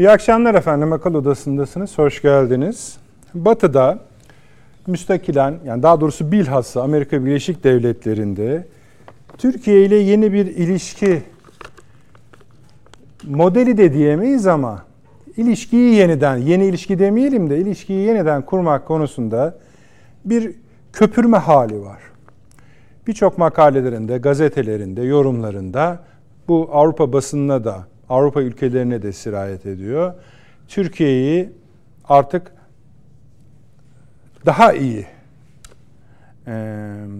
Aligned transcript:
İyi 0.00 0.10
akşamlar 0.10 0.54
efendim. 0.54 0.92
Akıl 0.92 1.14
Odası'ndasınız. 1.14 1.98
Hoş 1.98 2.22
geldiniz. 2.22 2.96
Batı'da 3.34 3.98
müstakilen, 4.86 5.54
yani 5.64 5.82
daha 5.82 6.00
doğrusu 6.00 6.32
bilhassa 6.32 6.82
Amerika 6.82 7.24
Birleşik 7.24 7.64
Devletleri'nde 7.64 8.66
Türkiye 9.38 9.84
ile 9.84 9.96
yeni 9.96 10.32
bir 10.32 10.46
ilişki 10.46 11.22
modeli 13.24 13.76
de 13.76 13.92
diyemeyiz 13.92 14.46
ama 14.46 14.82
ilişkiyi 15.36 15.94
yeniden, 15.94 16.36
yeni 16.36 16.66
ilişki 16.66 16.98
demeyelim 16.98 17.50
de 17.50 17.58
ilişkiyi 17.58 18.06
yeniden 18.06 18.42
kurmak 18.42 18.86
konusunda 18.86 19.58
bir 20.24 20.52
köpürme 20.92 21.38
hali 21.38 21.82
var. 21.82 22.02
Birçok 23.06 23.38
makalelerinde, 23.38 24.18
gazetelerinde, 24.18 25.02
yorumlarında 25.02 25.98
bu 26.48 26.68
Avrupa 26.72 27.12
basınına 27.12 27.64
da, 27.64 27.89
Avrupa 28.10 28.42
ülkelerine 28.42 29.02
de 29.02 29.12
sirayet 29.12 29.66
ediyor. 29.66 30.14
Türkiye'yi 30.68 31.50
artık 32.04 32.52
daha 34.46 34.72
iyi, 34.72 35.06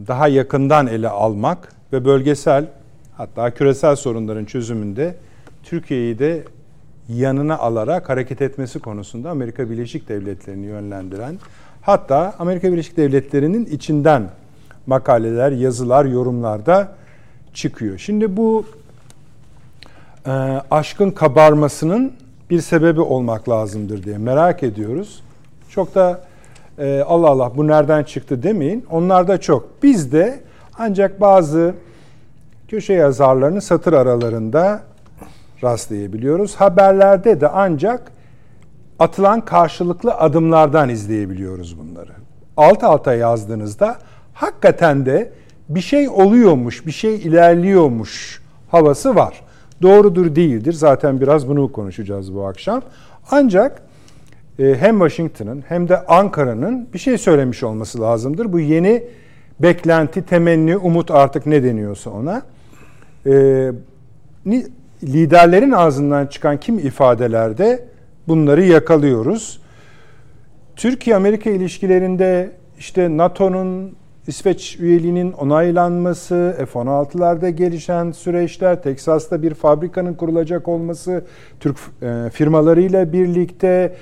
daha 0.09 0.29
yakından 0.29 0.87
ele 0.87 1.09
almak 1.09 1.73
ve 1.93 2.05
bölgesel 2.05 2.67
hatta 3.17 3.51
küresel 3.51 3.97
sorunların 3.97 4.45
çözümünde 4.45 5.17
Türkiye'yi 5.63 6.19
de 6.19 6.45
yanına 7.09 7.59
alarak 7.59 8.09
hareket 8.09 8.43
etmesi 8.43 8.79
konusunda 8.79 9.31
Amerika 9.31 9.71
Birleşik 9.71 10.09
Devletleri'ni 10.09 10.67
yönlendiren 10.67 11.39
hatta 11.83 12.35
Amerika 12.39 12.73
Birleşik 12.73 12.97
Devletleri'nin 12.97 13.67
içinden 13.67 14.31
makaleler, 14.87 15.53
yazılar, 15.53 16.05
yorumlar 16.05 16.67
da 16.67 16.93
çıkıyor. 17.55 17.99
Şimdi 17.99 18.37
bu 18.37 18.65
e, 20.27 20.31
aşkın 20.71 21.11
kabarmasının 21.11 22.13
bir 22.51 22.61
sebebi 22.61 23.01
olmak 23.01 23.49
lazımdır 23.49 24.03
diye 24.03 24.19
merak 24.19 24.63
ediyoruz. 24.63 25.23
Çok 25.69 25.95
da 25.95 26.21
e, 26.79 27.05
Allah 27.07 27.29
Allah 27.29 27.53
bu 27.57 27.67
nereden 27.67 28.03
çıktı 28.03 28.43
demeyin. 28.43 28.87
Onlar 28.91 29.29
da 29.29 29.41
çok. 29.41 29.83
Biz 29.83 30.13
de 30.13 30.41
ancak 30.79 31.21
bazı 31.21 31.75
köşe 32.69 32.93
yazarlarının 32.93 33.61
satır 33.61 33.93
aralarında 33.93 34.83
rastlayabiliyoruz. 35.63 36.55
Haberlerde 36.55 37.41
de 37.41 37.49
ancak 37.49 38.13
atılan 38.99 39.41
karşılıklı 39.41 40.15
adımlardan 40.15 40.89
izleyebiliyoruz 40.89 41.79
bunları. 41.79 42.13
Alt 42.57 42.85
alta 42.85 43.15
yazdığınızda 43.15 43.99
hakikaten 44.35 45.07
de 45.07 45.33
bir 45.69 45.81
şey 45.81 46.09
oluyormuş, 46.09 46.87
bir 46.87 46.93
şey 46.93 47.15
ilerliyormuş 47.15 48.43
havası 48.71 49.15
var. 49.15 49.41
Doğrudur 49.83 50.35
değildir. 50.35 50.73
Zaten 50.73 51.21
biraz 51.21 51.49
bunu 51.49 51.73
konuşacağız 51.73 52.35
bu 52.35 52.47
akşam. 52.47 52.83
Ancak 53.31 53.83
e, 54.59 54.75
hem 54.75 54.99
Washington'ın 54.99 55.65
hem 55.69 55.89
de 55.89 56.07
Ankara'nın 56.07 56.89
bir 56.95 56.99
şey 56.99 57.19
söylemiş 57.19 57.63
olması 57.63 58.01
lazımdır. 58.01 58.53
Bu 58.53 58.61
yeni 58.61 59.05
beklenti, 59.61 60.23
temenni, 60.23 60.77
umut 60.77 61.11
artık 61.11 61.47
ne 61.47 61.65
deniyorsa 61.65 62.11
ona. 62.11 62.43
E, 63.27 63.33
liderlerin 65.03 65.73
ağzından 65.73 66.27
çıkan 66.27 66.61
kim 66.61 66.79
ifadelerde 66.79 67.85
bunları 68.29 68.65
yakalıyoruz. 68.65 69.61
Türkiye-Amerika 70.77 71.51
ilişkilerinde 71.51 72.53
işte 72.79 73.17
NATO'nun 73.17 73.97
İsveç 74.31 74.77
üyeliğinin 74.81 75.33
onaylanması, 75.33 76.57
F-16'larda 76.73 77.49
gelişen 77.49 78.13
süreçler, 78.13 78.83
Teksas'ta 78.83 79.43
bir 79.43 79.55
fabrikanın 79.55 80.15
kurulacak 80.15 80.69
olması, 80.69 81.25
Türk 81.61 81.77
e, 82.03 82.31
firmalarıyla 82.33 83.13
birlikte 83.13 83.97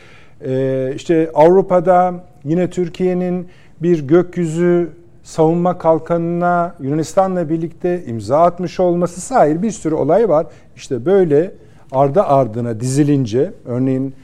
e, 0.45 0.93
işte 0.97 1.31
Avrupa'da 1.35 2.15
yine 2.45 2.71
Türkiye'nin 2.71 3.49
bir 3.83 4.09
gökyüzü 4.09 4.91
savunma 5.23 5.79
kalkanına 5.79 6.75
Yunanistan'la 6.81 7.49
birlikte 7.49 8.05
imza 8.07 8.43
atmış 8.43 8.81
olması 8.81 9.21
sahil 9.21 9.63
bir 9.63 9.71
sürü 9.71 9.95
olay 9.95 10.29
var. 10.29 10.47
İşte 10.77 11.05
böyle 11.05 11.53
ardı 11.93 12.23
ardına 12.23 12.81
dizilince 12.81 13.53
örneğin 13.67 14.15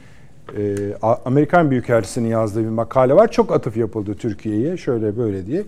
e, 0.57 0.75
Amerikan 1.25 1.71
Büyükelçisi'nin 1.71 2.29
yazdığı 2.29 2.63
bir 2.63 2.69
makale 2.69 3.15
var. 3.15 3.31
Çok 3.31 3.51
atıf 3.51 3.77
yapıldı 3.77 4.15
Türkiye'ye 4.19 4.77
şöyle 4.77 5.17
böyle 5.17 5.45
diye. 5.45 5.63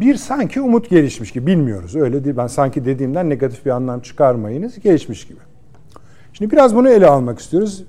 Bir 0.00 0.14
sanki 0.14 0.60
umut 0.60 0.90
gelişmiş 0.90 1.32
gibi 1.32 1.46
bilmiyoruz. 1.46 1.96
Öyle 1.96 2.24
değil. 2.24 2.36
Ben 2.36 2.46
sanki 2.46 2.84
dediğimden 2.84 3.30
negatif 3.30 3.66
bir 3.66 3.70
anlam 3.70 4.00
çıkarmayınız. 4.00 4.78
Gelişmiş 4.78 5.26
gibi. 5.26 5.38
Şimdi 6.32 6.52
biraz 6.52 6.74
bunu 6.74 6.88
ele 6.88 7.06
almak 7.06 7.38
istiyoruz. 7.38 7.84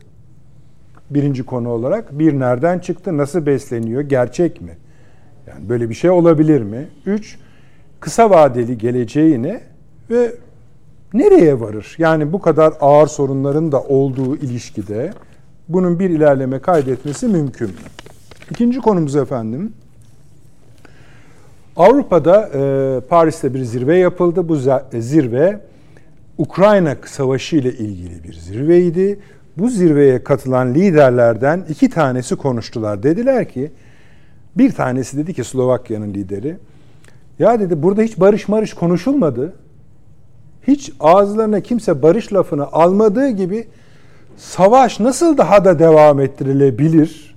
Birinci 1.09 1.44
konu 1.44 1.70
olarak 1.70 2.20
bir 2.20 2.40
nereden 2.40 2.80
çıktı, 2.80 3.18
nasıl 3.18 3.46
besleniyor, 3.46 4.02
gerçek 4.02 4.62
mi? 4.62 4.78
Yani 5.47 5.70
böyle 5.70 5.90
bir 5.90 5.94
şey 5.94 6.09
olabilir 6.09 6.62
mi? 6.62 6.88
Üç, 7.06 7.40
kısa 8.00 8.30
vadeli 8.30 8.78
geleceğine 8.78 9.62
ve 10.09 10.31
nereye 11.14 11.59
varır? 11.59 11.96
Yani 11.97 12.34
bu 12.34 12.41
kadar 12.41 12.74
ağır 12.81 13.08
sorunların 13.08 13.72
da 13.72 13.81
olduğu 13.81 14.36
ilişkide 14.36 15.14
bunun 15.68 16.00
bir 16.00 16.09
ilerleme 16.09 16.59
kaydetmesi 16.59 17.28
mümkün 17.28 17.68
mü? 17.68 17.76
İkinci 18.52 18.80
konumuz 18.80 19.16
efendim. 19.16 19.74
Avrupa'da 21.79 22.50
e, 22.53 23.00
Paris'te 23.09 23.53
bir 23.53 23.63
zirve 23.63 23.97
yapıldı. 23.97 24.50
Bu 24.50 24.56
zirve 25.00 25.59
Ukrayna 26.38 26.95
Savaşı 27.06 27.56
ile 27.56 27.73
ilgili 27.73 28.23
bir 28.23 28.34
zirveydi. 28.34 29.19
Bu 29.57 29.69
zirveye 29.69 30.23
katılan 30.23 30.73
liderlerden 30.73 31.66
iki 31.69 31.90
tanesi 31.90 32.35
konuştular. 32.35 33.03
Dediler 33.03 33.50
ki 33.50 33.72
bir 34.57 34.72
tanesi 34.72 35.17
dedi 35.17 35.34
ki 35.34 35.44
Slovakya'nın 35.44 36.13
lideri 36.13 36.57
ya 37.40 37.59
dedi 37.59 37.84
burada 37.84 38.01
hiç 38.01 38.19
barış 38.19 38.47
marış 38.47 38.73
konuşulmadı. 38.73 39.53
Hiç 40.67 40.91
ağızlarına 41.00 41.61
kimse 41.61 42.01
barış 42.01 42.34
lafını 42.34 42.67
almadığı 42.67 43.29
gibi 43.29 43.67
savaş 44.38 45.00
nasıl 45.00 45.38
daha 45.38 45.66
da 45.66 45.79
devam 45.79 46.19
ettirilebilir? 46.19 47.35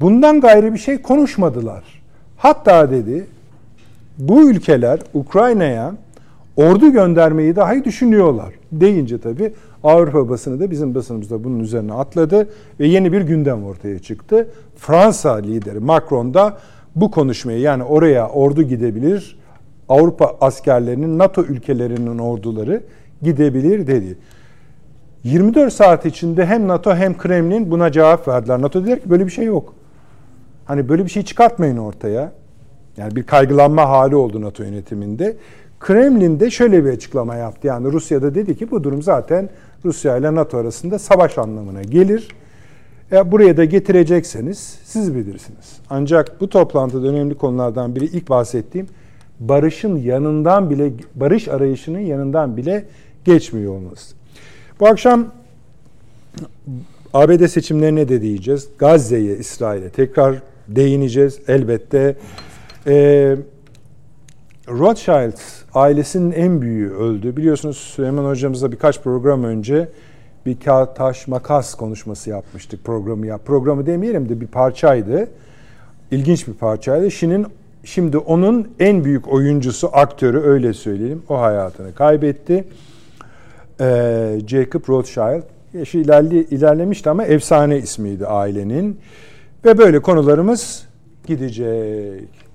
Bundan 0.00 0.40
gayrı 0.40 0.74
bir 0.74 0.78
şey 0.78 1.02
konuşmadılar. 1.02 1.84
Hatta 2.36 2.90
dedi 2.90 3.26
bu 4.18 4.50
ülkeler 4.50 5.00
Ukrayna'ya 5.14 5.94
ordu 6.56 6.92
göndermeyi 6.92 7.56
dahi 7.56 7.84
düşünüyorlar. 7.84 8.54
Deyince 8.72 9.20
tabii 9.20 9.52
Avrupa 9.84 10.28
basını 10.28 10.60
da 10.60 10.70
bizim 10.70 10.94
basınımız 10.94 11.30
da 11.30 11.44
bunun 11.44 11.60
üzerine 11.60 11.92
atladı 11.92 12.48
ve 12.80 12.86
yeni 12.86 13.12
bir 13.12 13.20
gündem 13.20 13.64
ortaya 13.64 13.98
çıktı. 13.98 14.48
Fransa 14.76 15.34
lideri 15.34 15.78
Macron 15.78 16.34
da 16.34 16.58
bu 16.96 17.10
konuşmayı 17.10 17.60
yani 17.60 17.82
oraya 17.82 18.28
ordu 18.28 18.62
gidebilir, 18.62 19.38
Avrupa 19.88 20.36
askerlerinin 20.40 21.18
NATO 21.18 21.42
ülkelerinin 21.42 22.18
orduları 22.18 22.82
gidebilir 23.22 23.86
dedi. 23.86 24.18
24 25.24 25.72
saat 25.72 26.06
içinde 26.06 26.46
hem 26.46 26.68
NATO 26.68 26.94
hem 26.94 27.18
Kremlin 27.18 27.70
buna 27.70 27.92
cevap 27.92 28.28
verdiler. 28.28 28.62
NATO 28.62 28.82
dediler 28.82 29.02
ki 29.02 29.10
böyle 29.10 29.26
bir 29.26 29.30
şey 29.30 29.44
yok. 29.44 29.74
Hani 30.64 30.88
böyle 30.88 31.04
bir 31.04 31.10
şey 31.10 31.22
çıkartmayın 31.22 31.76
ortaya. 31.76 32.32
Yani 32.98 33.16
bir 33.16 33.22
kaygılanma 33.22 33.88
hali 33.88 34.16
oldu 34.16 34.40
NATO 34.40 34.62
yönetiminde. 34.62 35.36
Kremlin 35.80 36.40
de 36.40 36.50
şöyle 36.50 36.84
bir 36.84 36.90
açıklama 36.90 37.36
yaptı. 37.36 37.66
Yani 37.66 37.92
Rusya'da 37.92 38.34
dedi 38.34 38.56
ki 38.56 38.70
bu 38.70 38.84
durum 38.84 39.02
zaten 39.02 39.48
Rusya 39.84 40.16
ile 40.16 40.34
NATO 40.34 40.58
arasında 40.58 40.98
savaş 40.98 41.38
anlamına 41.38 41.82
gelir. 41.82 42.28
E, 43.12 43.32
buraya 43.32 43.56
da 43.56 43.64
getirecekseniz 43.64 44.78
siz 44.84 45.14
bilirsiniz. 45.14 45.80
Ancak 45.90 46.40
bu 46.40 46.48
toplantıda 46.48 47.08
önemli 47.08 47.34
konulardan 47.34 47.96
biri 47.96 48.04
ilk 48.04 48.28
bahsettiğim 48.28 48.86
barışın 49.40 49.96
yanından 49.96 50.70
bile 50.70 50.92
barış 51.14 51.48
arayışının 51.48 51.98
yanından 51.98 52.56
bile 52.56 52.84
geçmiyor 53.24 53.72
olması. 53.72 54.14
Bu 54.80 54.86
akşam 54.86 55.26
ABD 57.14 57.46
seçimlerine 57.46 58.08
de 58.08 58.22
diyeceğiz. 58.22 58.68
Gazze'ye, 58.78 59.36
İsrail'e 59.36 59.90
tekrar 59.90 60.42
değineceğiz. 60.68 61.38
Elbette 61.48 62.16
e, 62.88 63.36
Rothschild 64.68 65.38
ailesinin 65.74 66.32
en 66.32 66.60
büyüğü 66.60 66.90
öldü. 66.90 67.36
Biliyorsunuz 67.36 67.76
Süleyman 67.76 68.24
hocamızla 68.24 68.72
birkaç 68.72 69.02
program 69.02 69.44
önce 69.44 69.88
bir 70.46 70.60
kağıt 70.60 70.96
taş 70.96 71.28
makas 71.28 71.74
konuşması 71.74 72.30
yapmıştık 72.30 72.84
programı 72.84 73.26
ya. 73.26 73.38
Programı 73.38 73.86
demeyelim 73.86 74.28
de 74.28 74.40
bir 74.40 74.46
parçaydı. 74.46 75.28
İlginç 76.10 76.48
bir 76.48 76.54
parçaydı. 76.54 77.10
Şimdi 77.10 77.46
şimdi 77.84 78.18
onun 78.18 78.68
en 78.80 79.04
büyük 79.04 79.28
oyuncusu, 79.28 79.90
aktörü 79.92 80.40
öyle 80.40 80.72
söyleyelim. 80.72 81.22
O 81.28 81.40
hayatını 81.40 81.94
kaybetti. 81.94 82.64
Ee, 83.80 84.38
Jacob 84.46 84.88
Rothschild. 84.88 85.42
Yaşı 85.74 85.98
ilerli, 85.98 86.44
ilerlemişti 86.44 87.10
ama 87.10 87.24
efsane 87.24 87.78
ismiydi 87.78 88.26
ailenin. 88.26 89.00
Ve 89.64 89.78
böyle 89.78 90.02
konularımız 90.02 90.86
gidecek. 91.26 92.47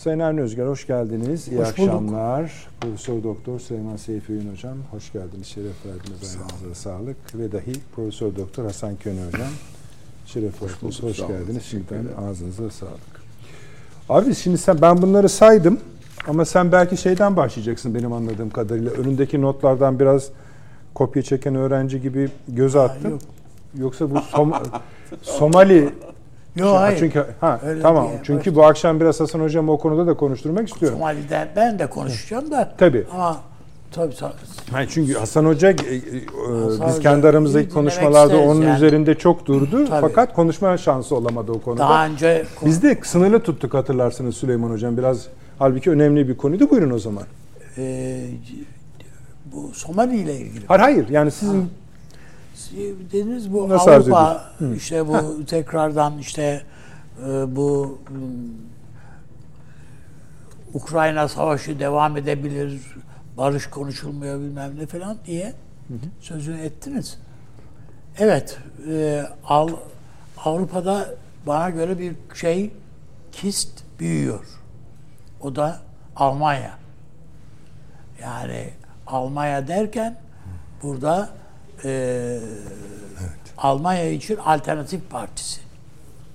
Sayın 0.00 0.18
Avni 0.18 0.40
Özger 0.40 0.66
hoş 0.66 0.86
geldiniz. 0.86 1.48
İyi 1.48 1.60
hoş 1.60 1.68
akşamlar. 1.68 2.40
Bulduk. 2.40 2.80
Profesör 2.80 3.22
Doktor 3.22 3.60
Süleyman 3.60 3.96
Seyfi 3.96 4.32
Ün 4.32 4.52
hocam 4.52 4.76
hoş 4.90 5.12
geldiniz. 5.12 5.46
Şeref 5.46 5.86
verdiniz. 5.86 6.36
Ayağınıza 6.36 6.74
sağlık. 6.74 7.16
Ve 7.34 7.52
dahi 7.52 7.72
Profesör 7.96 8.36
Doktor 8.36 8.64
Hasan 8.64 8.96
Köne 8.96 9.26
hocam. 9.26 9.48
Şeref 10.26 10.60
hoş 10.60 10.70
verdiniz. 10.70 11.02
Hoş 11.02 11.16
geldiniz. 11.16 11.62
Şimdiden 11.62 12.04
ağzınıza 12.28 12.70
sağlık. 12.70 13.20
Abi 14.08 14.34
şimdi 14.34 14.58
sen 14.58 14.82
ben 14.82 15.02
bunları 15.02 15.28
saydım 15.28 15.80
ama 16.28 16.44
sen 16.44 16.72
belki 16.72 16.96
şeyden 16.96 17.36
başlayacaksın 17.36 17.94
benim 17.94 18.12
anladığım 18.12 18.50
kadarıyla. 18.50 18.90
Önündeki 18.90 19.42
notlardan 19.42 20.00
biraz 20.00 20.28
kopya 20.94 21.22
çeken 21.22 21.54
öğrenci 21.54 22.00
gibi 22.00 22.30
göz 22.48 22.76
attın. 22.76 23.10
Yok. 23.10 23.20
Yoksa 23.78 24.10
bu 24.10 24.20
Som 24.20 24.52
Somali 25.22 25.94
Yok 26.56 26.76
hayır. 26.76 26.98
Çünkü 26.98 27.24
ha 27.40 27.60
Öyle 27.66 27.82
tamam. 27.82 28.08
Çünkü 28.22 28.38
başladım. 28.38 28.56
bu 28.56 28.64
akşam 28.66 29.00
biraz 29.00 29.20
Hasan 29.20 29.40
hocam 29.40 29.68
o 29.68 29.78
konuda 29.78 30.06
da 30.06 30.14
konuşturmak 30.14 30.68
istiyorum. 30.68 30.98
Somali'de 30.98 31.48
ben 31.56 31.78
de 31.78 31.86
konuşacağım 31.86 32.50
da. 32.50 32.74
Tabii. 32.78 33.06
Ama 33.12 33.36
tabii. 33.92 34.14
Yani 34.74 34.86
çünkü 34.90 35.14
Hasan 35.14 35.44
Hoca 35.44 35.70
e, 35.70 35.72
e, 35.72 35.76
Hasan 36.64 36.88
biz 36.88 37.00
kendi 37.00 37.26
aramızdaki 37.28 37.68
konuşmalarda 37.68 38.38
onun 38.38 38.62
yani. 38.62 38.76
üzerinde 38.76 39.14
çok 39.14 39.46
durdu. 39.46 39.86
Tabii. 39.86 40.00
Fakat 40.00 40.34
konuşma 40.34 40.76
şansı 40.76 41.16
olamadı 41.16 41.52
o 41.52 41.60
konuda. 41.60 41.82
Daha 41.82 42.06
önce 42.06 42.44
biz 42.64 42.82
de 42.82 42.98
sınırlı 43.02 43.40
tuttuk 43.40 43.74
hatırlarsınız 43.74 44.36
Süleyman 44.36 44.70
hocam. 44.70 44.96
Biraz 44.96 45.26
halbuki 45.58 45.90
önemli 45.90 46.28
bir 46.28 46.36
konuydu. 46.36 46.70
Buyurun 46.70 46.90
o 46.90 46.98
zaman. 46.98 47.24
Ee, 47.78 48.20
bu 49.52 49.70
Somali 49.74 50.16
ile 50.16 50.36
ilgili. 50.36 50.66
Hayır 50.66 50.80
hayır. 50.80 51.08
Yani 51.08 51.30
sizin 51.30 51.60
ha 51.60 51.66
dediniz 53.12 53.52
bu 53.52 53.68
Nasıl 53.68 53.90
Avrupa 53.90 54.50
işte 54.76 55.08
bu 55.08 55.14
ha. 55.14 55.24
tekrardan 55.46 56.18
işte 56.18 56.62
e, 57.26 57.56
bu 57.56 57.98
ıı, 58.10 58.18
Ukrayna 60.74 61.28
savaşı 61.28 61.78
devam 61.78 62.16
edebilir, 62.16 62.82
barış 63.36 63.66
konuşulmuyor 63.66 64.40
bilmem 64.40 64.72
ne 64.78 64.86
falan 64.86 65.16
diye 65.26 65.46
hı 65.88 65.94
hı. 65.94 65.98
sözünü 66.20 66.60
ettiniz. 66.60 67.18
Evet, 68.18 68.58
e, 68.88 69.24
Avrupa'da 70.44 71.14
bana 71.46 71.70
göre 71.70 71.98
bir 71.98 72.14
şey 72.34 72.70
kist 73.32 73.84
büyüyor. 73.98 74.44
O 75.40 75.56
da 75.56 75.80
Almanya. 76.16 76.78
Yani 78.22 78.70
Almanya 79.06 79.68
derken 79.68 80.16
burada 80.82 81.28
e, 81.84 81.90
evet. 83.20 83.40
Almanya 83.58 84.10
için 84.10 84.36
Alternatif 84.36 85.10
Partisi. 85.10 85.60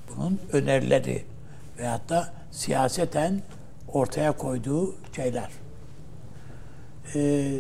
Bunun 0.10 0.40
önerileri 0.52 1.24
veyahut 1.78 2.10
da 2.10 2.34
siyaseten 2.52 3.42
ortaya 3.88 4.32
koyduğu 4.32 4.96
şeyler. 5.16 5.50
Ee, 7.16 7.60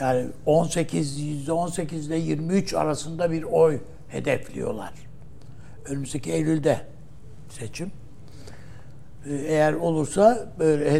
yani 0.00 0.26
18 0.46 1.20
%18 1.20 1.94
ile 1.94 2.16
23 2.16 2.74
arasında 2.74 3.30
bir 3.30 3.42
oy 3.42 3.80
hedefliyorlar. 4.08 4.92
Önümüzdeki 5.84 6.32
Eylül'de 6.32 6.80
seçim. 7.48 7.92
Ee, 9.26 9.34
eğer 9.34 9.72
olursa 9.72 10.48
böyle 10.58 10.90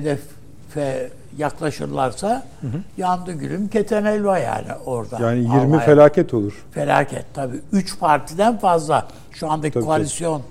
hedefe 0.75 1.11
yaklaşırlarsa 1.39 2.47
hı 2.61 2.67
hı. 2.67 2.81
yandı 2.97 3.33
gülüm 3.33 3.69
keten 3.69 4.05
elva 4.05 4.39
yani 4.39 4.73
orada. 4.87 5.19
Yani 5.21 5.39
20 5.39 5.53
Almanya. 5.55 5.81
felaket 5.81 6.35
olur. 6.35 6.65
Felaket 6.71 7.25
tabii. 7.35 7.61
Üç 7.73 7.99
partiden 7.99 8.59
fazla 8.59 9.09
şu 9.33 9.51
andaki 9.51 9.75
tabii, 9.75 9.85
koalisyonu 9.85 10.43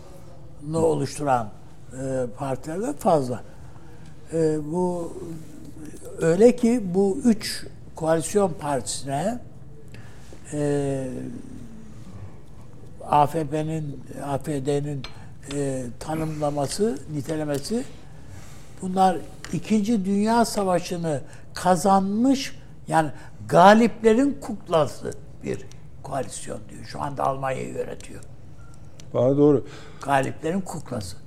tabii. 0.61 0.77
oluşturan 0.77 1.49
e, 1.93 2.25
partilerden 2.37 2.93
fazla. 2.93 3.41
E, 4.33 4.57
bu 4.71 5.13
öyle 6.21 6.55
ki 6.55 6.81
bu 6.83 7.17
üç 7.23 7.65
koalisyon 7.95 8.53
partisine 8.53 9.39
e, 10.53 11.07
AFP'nin 13.09 14.03
AFD'nin 14.25 15.01
e, 15.53 15.83
tanımlaması, 15.99 16.97
nitelemesi 17.13 17.83
bunlar 18.81 19.17
İkinci 19.53 20.05
Dünya 20.05 20.45
Savaşı'nı 20.45 21.21
kazanmış 21.53 22.55
yani 22.87 23.09
galiplerin 23.47 24.37
kuklası 24.41 25.11
bir 25.43 25.65
koalisyon 26.03 26.59
diyor. 26.69 26.83
Şu 26.85 27.01
anda 27.01 27.23
Almanya'yı 27.23 27.73
yönetiyor. 27.73 28.21
Bana 29.13 29.37
doğru. 29.37 29.65
Galiplerin 30.01 30.61
kuklası. 30.61 31.17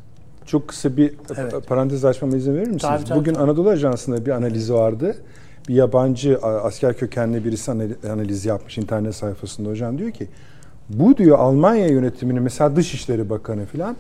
Çok 0.46 0.69
kısa 0.69 0.96
bir 0.96 1.14
evet. 1.37 1.69
parantez 1.69 2.05
açmama 2.05 2.37
izin 2.37 2.55
verir 2.55 2.67
misiniz? 2.67 2.82
Tabii, 2.82 3.05
tabii, 3.05 3.19
Bugün 3.19 3.34
tabii. 3.34 3.44
Anadolu 3.44 3.70
Ajansı'nda 3.70 4.26
bir 4.26 4.31
analiz 4.31 4.73
vardı. 4.73 5.17
Bir 5.69 5.75
yabancı 5.75 6.38
asker 6.43 6.96
kökenli 6.96 7.44
birisi 7.44 7.70
analiz 8.11 8.44
yapmış 8.44 8.78
internet 8.78 9.14
sayfasında 9.14 9.69
hocam 9.69 9.99
diyor 9.99 10.11
ki 10.11 10.28
bu 10.88 11.17
diyor 11.17 11.38
Almanya 11.38 11.87
yönetiminin 11.87 12.43
mesela 12.43 12.76
Dışişleri 12.76 13.31
Bakanı 13.31 13.67
falan 13.67 13.96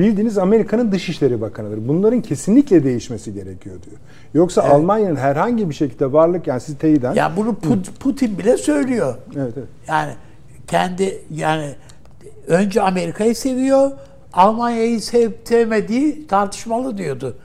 bildiğiniz 0.00 0.38
Amerika'nın 0.38 0.92
Dışişleri 0.92 1.40
Bakanı'dır. 1.40 1.88
Bunların 1.88 2.22
kesinlikle 2.22 2.84
değişmesi 2.84 3.34
gerekiyor 3.34 3.76
diyor. 3.86 3.96
Yoksa 4.34 4.62
evet. 4.62 4.72
Almanya'nın 4.72 5.16
herhangi 5.16 5.68
bir 5.70 5.74
şekilde 5.74 6.12
varlık 6.12 6.46
yani 6.46 6.60
siz 6.60 6.78
teyiden... 6.78 7.14
Ya 7.14 7.32
bunu 7.36 7.54
Put, 7.54 8.00
Putin 8.00 8.38
bile 8.38 8.56
söylüyor. 8.56 9.14
Evet, 9.36 9.52
evet. 9.56 9.68
Yani 9.88 10.12
kendi 10.66 11.22
yani 11.34 11.74
önce 12.46 12.82
Amerika'yı 12.82 13.36
seviyor, 13.36 13.90
Almanya'yı 14.32 15.00
sev, 15.00 15.30
sevmediği 15.44 16.26
tartışmalı 16.26 16.98
diyordu. 16.98 17.36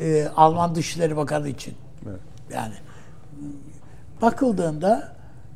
Ee, 0.00 0.26
Alman 0.36 0.74
Dışişleri 0.74 1.16
Bakanı 1.16 1.48
için. 1.48 1.74
Evet. 2.08 2.20
Yani 2.54 2.74
bakıldığında 4.22 5.14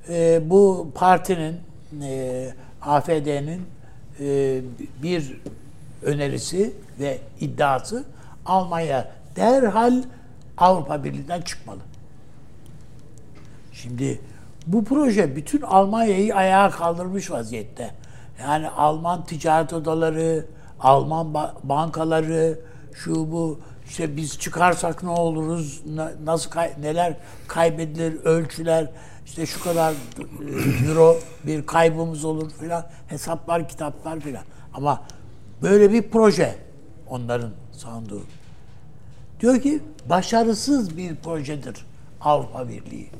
e, 0.09 0.41
bu 0.51 0.89
partinin 0.95 1.57
e, 2.03 2.49
AFD'nin 2.83 3.63
e, 4.21 4.61
bir 5.03 5.41
önerisi 6.07 6.75
ve 7.01 7.19
iddiası 7.41 8.05
Almanya 8.47 9.09
derhal 9.37 10.03
Avrupa 10.59 11.05
Birliği'nden 11.05 11.41
çıkmalı. 11.41 11.81
Şimdi 13.73 14.21
bu 14.67 14.85
proje 14.85 15.37
bütün 15.37 15.63
Almanya'yı 15.63 16.35
ayağa 16.35 16.71
kaldırmış 16.71 17.31
vaziyette. 17.31 17.91
Yani 18.41 18.69
Alman 18.69 19.25
ticaret 19.25 19.73
odaları, 19.73 20.47
Alman 20.81 21.35
bankaları, 21.63 22.59
şu 22.95 23.33
bu 23.33 23.61
işte 23.87 24.17
biz 24.17 24.39
çıkarsak 24.39 25.03
ne 25.03 25.11
oluruz, 25.11 25.83
nasıl 26.25 26.51
kay, 26.51 26.73
neler 26.81 27.17
kaybedilir, 27.49 28.25
ölçüler, 28.25 28.91
işte 29.27 29.47
şu 29.47 29.65
kadar 29.65 29.93
e, 29.93 30.87
euro 30.89 31.17
bir 31.47 31.67
kaybımız 31.67 32.25
olur 32.25 32.51
filan, 32.51 32.87
hesaplar, 33.09 33.69
kitaplar 33.69 34.21
filan. 34.21 34.45
Ama 34.75 35.03
Böyle 35.63 35.93
bir 35.93 36.03
proje 36.03 36.59
onların 37.09 37.51
sandığı. 37.73 38.23
Diyor 39.41 39.61
ki 39.61 39.81
başarısız 40.09 40.97
bir 40.97 41.17
projedir 41.17 41.87
Avrupa 42.21 42.69
Birliği. 42.69 43.11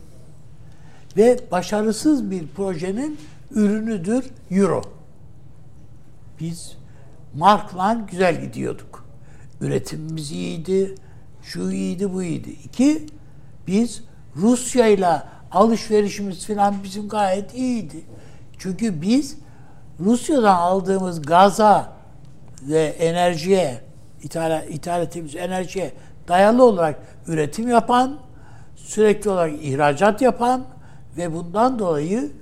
Ve 1.17 1.39
başarısız 1.51 2.31
bir 2.31 2.47
projenin 2.49 3.19
ürünüdür 3.51 4.25
Euro. 4.51 4.83
Biz 6.41 6.77
Mark'la 7.35 8.07
güzel 8.11 8.41
gidiyorduk. 8.41 9.05
Üretimimiz 9.61 10.31
iyiydi, 10.33 10.95
şu 11.43 11.71
iyiydi, 11.71 12.15
bu 12.15 12.23
iyiydi. 12.23 12.51
İki, 12.51 13.07
biz 13.67 14.03
Rusya 14.37 14.87
ile 14.87 15.23
alışverişimiz 15.53 16.47
falan 16.47 16.75
bizim 16.85 17.09
gayet 17.09 17.55
iyiydi. 17.55 18.05
Çünkü 18.59 19.03
biz 19.03 19.37
Rusya'dan 20.01 20.57
aldığımız 20.57 21.23
gaza 21.23 21.96
ve 22.69 22.85
enerjiye, 22.85 23.81
ithal, 24.23 25.03
ettiğimiz 25.03 25.37
enerjiye 25.37 25.93
dayalı 26.29 26.65
olarak 26.65 27.01
üretim 27.27 27.69
yapan, 27.69 28.19
sürekli 28.77 29.31
olarak 29.31 29.53
ihracat 29.63 30.23
yapan 30.23 30.65
ve 31.17 31.33
bundan 31.33 31.79
dolayı 31.79 32.33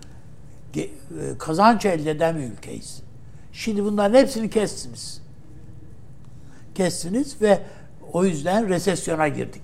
e, 0.77 0.89
kazanç 1.39 1.87
elde 1.87 2.11
eden 2.11 2.37
bir 2.37 2.43
ülkeyiz. 2.43 3.03
Şimdi 3.53 3.85
bunların 3.85 4.19
hepsini 4.19 4.51
kestiniz. 4.51 5.23
Kestiniz 6.75 7.43
ve 7.43 7.61
o 8.13 8.25
yüzden 8.25 8.69
resesyona 8.69 9.29
girdik. 9.29 9.63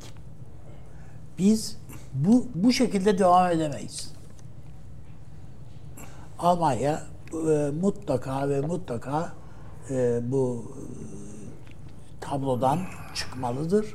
Biz 1.38 1.76
bu 2.14 2.46
bu 2.54 2.72
şekilde 2.72 3.18
devam 3.18 3.50
edemeyiz. 3.50 4.12
Almanya 6.38 7.02
e, 7.32 7.70
mutlaka 7.80 8.48
ve 8.48 8.60
mutlaka 8.60 9.32
e, 9.90 10.20
bu 10.22 10.64
e, 10.68 10.80
tablodan 12.20 12.80
çıkmalıdır. 13.14 13.94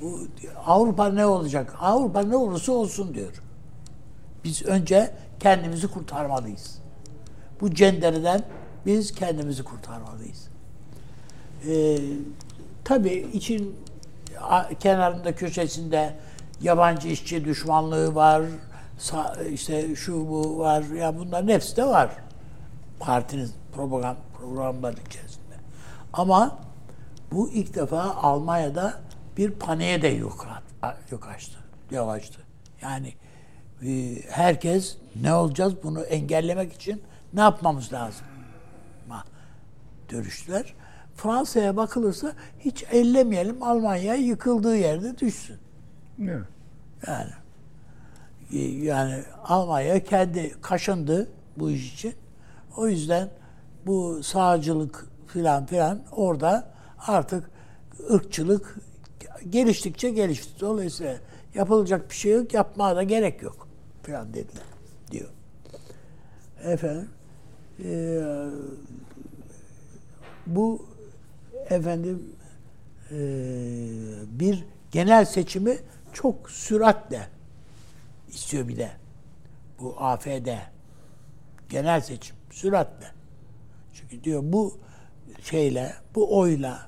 Bu 0.00 0.20
Avrupa 0.66 1.08
ne 1.08 1.26
olacak? 1.26 1.74
Avrupa 1.80 2.22
ne 2.22 2.36
olursa 2.36 2.72
olsun 2.72 3.14
diyor. 3.14 3.42
Biz 4.44 4.62
önce 4.66 5.14
kendimizi 5.40 5.88
kurtarmalıyız. 5.88 6.78
Bu 7.60 7.74
cendereden 7.74 8.42
biz 8.86 9.12
kendimizi 9.12 9.62
kurtarmalıyız. 9.62 10.48
Ee, 11.68 11.98
tabii 12.84 13.28
için 13.32 13.76
kenarında 14.80 15.34
köşesinde 15.34 16.14
yabancı 16.62 17.08
işçi 17.08 17.44
düşmanlığı 17.44 18.14
var. 18.14 18.42
işte 19.50 19.96
şu 19.96 20.28
bu 20.28 20.58
var. 20.58 20.82
Ya 20.82 21.18
bunların 21.18 21.48
hepsi 21.48 21.76
de 21.76 21.84
var. 21.84 22.10
Partinin 23.00 23.50
program 23.72 24.16
programları 24.38 24.96
içerisinde. 25.06 25.54
Ama 26.12 26.58
bu 27.32 27.50
ilk 27.50 27.74
defa 27.74 28.02
Almanya'da 28.02 29.00
bir 29.36 29.50
paniğe 29.50 30.02
de 30.02 30.08
yok, 30.08 30.46
yok 31.10 31.28
açtı. 31.28 31.58
Yol 31.90 32.08
açtı. 32.08 32.40
Yani 32.82 33.14
e, 33.86 34.22
herkes 34.30 34.96
ne 35.22 35.34
olacağız 35.34 35.74
bunu 35.82 36.02
engellemek 36.02 36.72
için 36.72 37.02
ne 37.32 37.40
yapmamız 37.40 37.92
lazım? 37.92 38.26
Ma 39.08 39.24
dönüştüler. 40.10 40.74
Fransa'ya 41.16 41.76
bakılırsa 41.76 42.32
hiç 42.60 42.84
ellemeyelim 42.92 43.62
Almanya 43.62 44.14
yıkıldığı 44.14 44.76
yerde 44.76 45.18
düşsün. 45.18 45.56
Ne? 46.18 46.38
Yani 47.06 47.30
e, 48.52 48.58
yani 48.58 49.22
Almanya 49.44 50.04
kendi 50.04 50.60
kaşındı 50.60 51.28
bu 51.56 51.70
iş 51.70 51.94
için. 51.94 52.14
O 52.76 52.88
yüzden 52.88 53.30
bu 53.86 54.22
sağcılık 54.22 55.06
filan 55.26 55.66
filan 55.66 56.02
orada 56.12 56.70
artık 56.98 57.50
ırkçılık 58.10 58.76
geliştikçe 59.50 60.10
gelişti. 60.10 60.60
Dolayısıyla 60.60 61.16
yapılacak 61.54 62.10
bir 62.10 62.14
şey 62.14 62.32
yok, 62.32 62.54
yapmaya 62.54 62.96
da 62.96 63.02
gerek 63.02 63.42
yok 63.42 63.68
filan 64.02 64.34
dediler 64.34 64.64
diyor. 65.10 65.28
Efendim 66.64 67.08
e, 67.84 68.22
bu 70.46 70.86
efendim 71.68 72.22
e, 73.10 73.16
bir 74.26 74.64
genel 74.90 75.24
seçimi 75.24 75.78
çok 76.12 76.50
süratle 76.50 77.28
istiyor 78.28 78.68
bir 78.68 78.76
de. 78.76 78.90
Bu 79.80 79.94
AFD 79.98 80.48
genel 81.68 82.00
seçim 82.00 82.36
süratle. 82.54 83.06
Çünkü 83.94 84.24
diyor 84.24 84.42
bu 84.44 84.78
şeyle, 85.42 85.94
bu 86.14 86.38
oyla, 86.38 86.86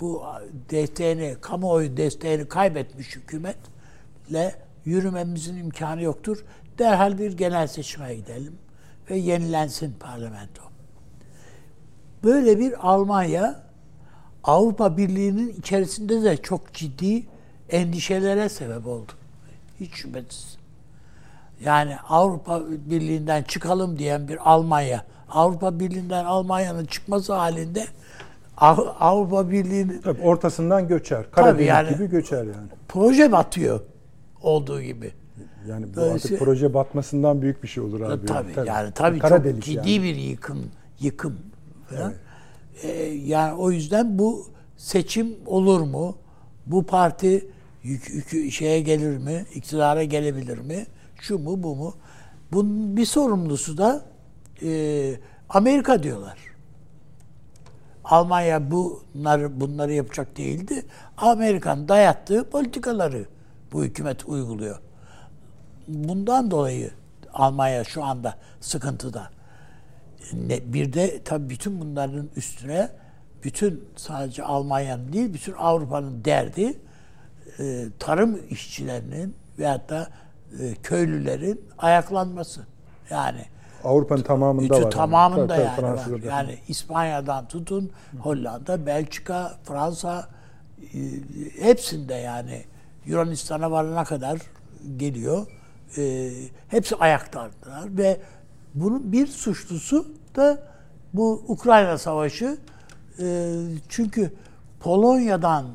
bu 0.00 0.24
desteğini, 0.70 1.36
kamuoyu 1.40 1.96
desteğini 1.96 2.48
kaybetmiş 2.48 3.16
hükümetle 3.16 4.54
yürümemizin 4.84 5.56
imkanı 5.56 6.02
yoktur. 6.02 6.44
Derhal 6.78 7.18
bir 7.18 7.36
genel 7.36 7.66
seçime 7.66 8.14
gidelim 8.14 8.58
ve 9.10 9.16
yenilensin 9.16 9.94
parlamento. 10.00 10.62
Böyle 12.24 12.58
bir 12.58 12.88
Almanya 12.88 13.62
Avrupa 14.44 14.96
Birliği'nin 14.96 15.48
içerisinde 15.48 16.22
de 16.22 16.36
çok 16.36 16.74
ciddi 16.74 17.26
endişelere 17.68 18.48
sebep 18.48 18.86
oldu. 18.86 19.12
Hiç 19.80 19.94
şüphesiz. 19.94 20.57
Yani 21.64 21.96
Avrupa 22.08 22.62
Birliği'nden 22.70 23.42
çıkalım 23.42 23.98
diyen 23.98 24.28
bir 24.28 24.50
Almanya, 24.52 25.04
Avrupa 25.30 25.80
Birliği'nden 25.80 26.24
Almanya'nın 26.24 26.84
çıkması 26.84 27.32
halinde 27.32 27.86
Av- 28.56 28.86
Avrupa 29.00 29.50
Birliği'nin 29.50 30.00
Tabii 30.02 30.22
ortasından 30.22 30.88
göçer. 30.88 31.30
Karadeniz 31.30 31.68
yani- 31.68 31.88
gibi 31.88 32.06
göçer 32.10 32.38
yani. 32.44 32.68
proje 32.88 33.32
batıyor 33.32 33.80
olduğu 34.42 34.82
gibi. 34.82 35.12
Yani 35.68 35.86
bu 35.96 36.00
artık 36.00 36.38
proje 36.38 36.74
batmasından 36.74 37.42
büyük 37.42 37.62
bir 37.62 37.68
şey 37.68 37.82
olur 37.82 38.00
abi. 38.00 38.26
tabii, 38.26 38.52
yani 38.68 38.92
tabii 38.94 39.18
Kara 39.18 39.42
çok 39.44 39.62
ciddi 39.62 39.90
yani. 39.90 40.02
bir 40.02 40.14
yıkım 40.16 40.70
yıkım 41.00 41.38
falan. 41.90 42.12
Ee, 42.82 42.88
yani 43.24 43.54
o 43.54 43.70
yüzden 43.70 44.18
bu 44.18 44.46
seçim 44.76 45.36
olur 45.46 45.80
mu? 45.80 46.16
Bu 46.66 46.86
parti 46.86 47.50
yük, 47.82 48.10
yük- 48.32 48.52
şeye 48.52 48.80
gelir 48.80 49.18
mi? 49.18 49.46
İktidara 49.54 50.04
gelebilir 50.04 50.58
mi? 50.58 50.86
Şu 51.20 51.38
mu 51.38 51.62
bu 51.62 51.76
mu? 51.76 51.94
Bunun 52.52 52.96
bir 52.96 53.06
sorumlusu 53.06 53.78
da 53.78 54.04
e, 54.62 55.20
Amerika 55.48 56.02
diyorlar. 56.02 56.38
Almanya 58.04 58.70
bunları 58.70 59.60
bunları 59.60 59.92
yapacak 59.92 60.36
değildi. 60.36 60.86
Amerikan 61.16 61.88
dayattığı 61.88 62.50
politikaları 62.50 63.26
bu 63.72 63.84
hükümet 63.84 64.28
uyguluyor. 64.28 64.80
Bundan 65.88 66.50
dolayı 66.50 66.90
Almanya 67.32 67.84
şu 67.84 68.04
anda 68.04 68.34
sıkıntıda. 68.60 69.30
Bir 70.64 70.92
de 70.92 71.22
tabii 71.24 71.50
bütün 71.50 71.80
bunların 71.80 72.28
üstüne 72.36 72.90
bütün 73.44 73.84
sadece 73.96 74.44
Almanya'nın 74.44 75.12
değil 75.12 75.34
bütün 75.34 75.52
Avrupa'nın 75.52 76.24
derdi 76.24 76.78
e, 77.58 77.86
tarım 77.98 78.40
işçilerinin 78.50 79.34
veyahut 79.58 79.88
da 79.88 80.08
e, 80.60 80.74
köylülerin 80.82 81.60
ayaklanması. 81.78 82.66
Yani 83.10 83.44
Avrupa'nın 83.84 84.22
tamamında 84.22 84.74
var. 84.74 84.80
yani. 84.80 84.90
tamamında 84.90 85.56
Tabii, 85.56 85.76
tabii, 85.76 85.86
yani 85.86 86.12
var. 86.12 86.30
Yani 86.30 86.58
İspanya'dan 86.68 87.48
tutun 87.48 87.90
Hollanda, 88.18 88.86
Belçika, 88.86 89.54
Fransa 89.64 90.28
e, 90.82 90.98
hepsinde 91.60 92.14
yani 92.14 92.64
Yunanistan'a 93.06 93.70
varana 93.70 94.04
kadar 94.04 94.38
geliyor. 94.96 95.46
E, 95.96 96.30
hepsi 96.68 96.96
ayaktalar 96.96 97.50
ve 97.96 98.20
bunun 98.74 99.12
bir 99.12 99.26
suçlusu 99.26 100.06
da 100.36 100.62
bu 101.14 101.44
Ukrayna 101.48 101.98
Savaşı. 101.98 102.58
E, 103.20 103.54
çünkü 103.88 104.32
Polonya'dan 104.80 105.66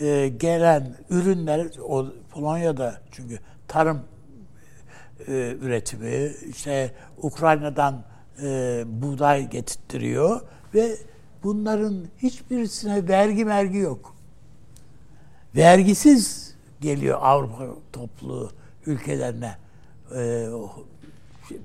e, 0.00 0.28
gelen 0.28 0.96
ürünler, 1.10 1.66
o 1.88 2.06
Polonya'da 2.30 3.00
çünkü 3.10 3.38
tarım 3.74 4.00
e, 5.28 5.56
üretimi, 5.60 6.32
işte 6.48 6.94
Ukrayna'dan 7.22 8.04
e, 8.42 8.84
buğday 8.86 9.50
getirtiyor 9.50 10.40
ve 10.74 10.96
bunların 11.42 12.04
hiçbirisine 12.18 13.08
vergi 13.08 13.44
mergi 13.44 13.78
yok. 13.78 14.14
Vergisiz 15.56 16.54
geliyor 16.80 17.18
Avrupa 17.22 17.66
topluluğu 17.92 18.50
ülkelerine 18.86 19.56
e, 20.16 20.46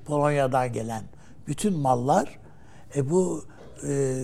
Polonya'dan 0.06 0.74
gelen 0.74 1.04
bütün 1.48 1.78
mallar 1.78 2.40
e, 2.96 3.10
bu 3.10 3.46
e, 3.88 4.24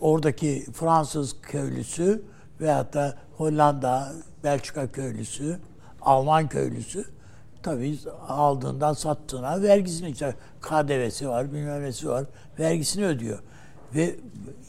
oradaki 0.00 0.66
Fransız 0.72 1.36
köylüsü 1.42 2.22
veyahut 2.60 2.94
da 2.94 3.18
Hollanda, 3.36 4.12
Belçika 4.44 4.92
köylüsü, 4.92 5.58
Alman 6.00 6.48
köylüsü 6.48 7.13
tabii 7.64 7.98
aldığından 8.28 8.92
sattığına 8.92 9.62
vergisini 9.62 10.10
işte 10.10 10.34
KDV'si 10.60 11.28
var, 11.28 11.52
bilmem 11.52 11.82
var, 12.04 12.24
vergisini 12.58 13.06
ödüyor. 13.06 13.38
Ve 13.94 14.16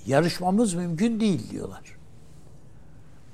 yarışmamız 0.06 0.74
mümkün 0.74 1.20
değil 1.20 1.52
diyorlar. 1.52 1.98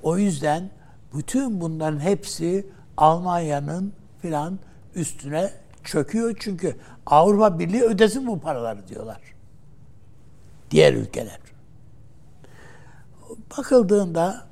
O 0.03 0.17
yüzden 0.17 0.69
bütün 1.13 1.61
bunların 1.61 1.99
hepsi 1.99 2.67
Almanya'nın 2.97 3.93
filan 4.21 4.59
üstüne 4.95 5.51
çöküyor 5.83 6.35
çünkü 6.39 6.75
Avrupa 7.05 7.59
Birliği 7.59 7.83
ödesin 7.83 8.27
bu 8.27 8.39
paraları 8.39 8.87
diyorlar. 8.87 9.21
Diğer 10.71 10.93
ülkeler. 10.93 11.39
Bakıldığında 13.57 14.45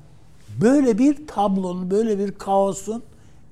böyle 0.60 0.98
bir 0.98 1.26
tablonun, 1.26 1.90
böyle 1.90 2.18
bir 2.18 2.32
kaosun 2.32 3.02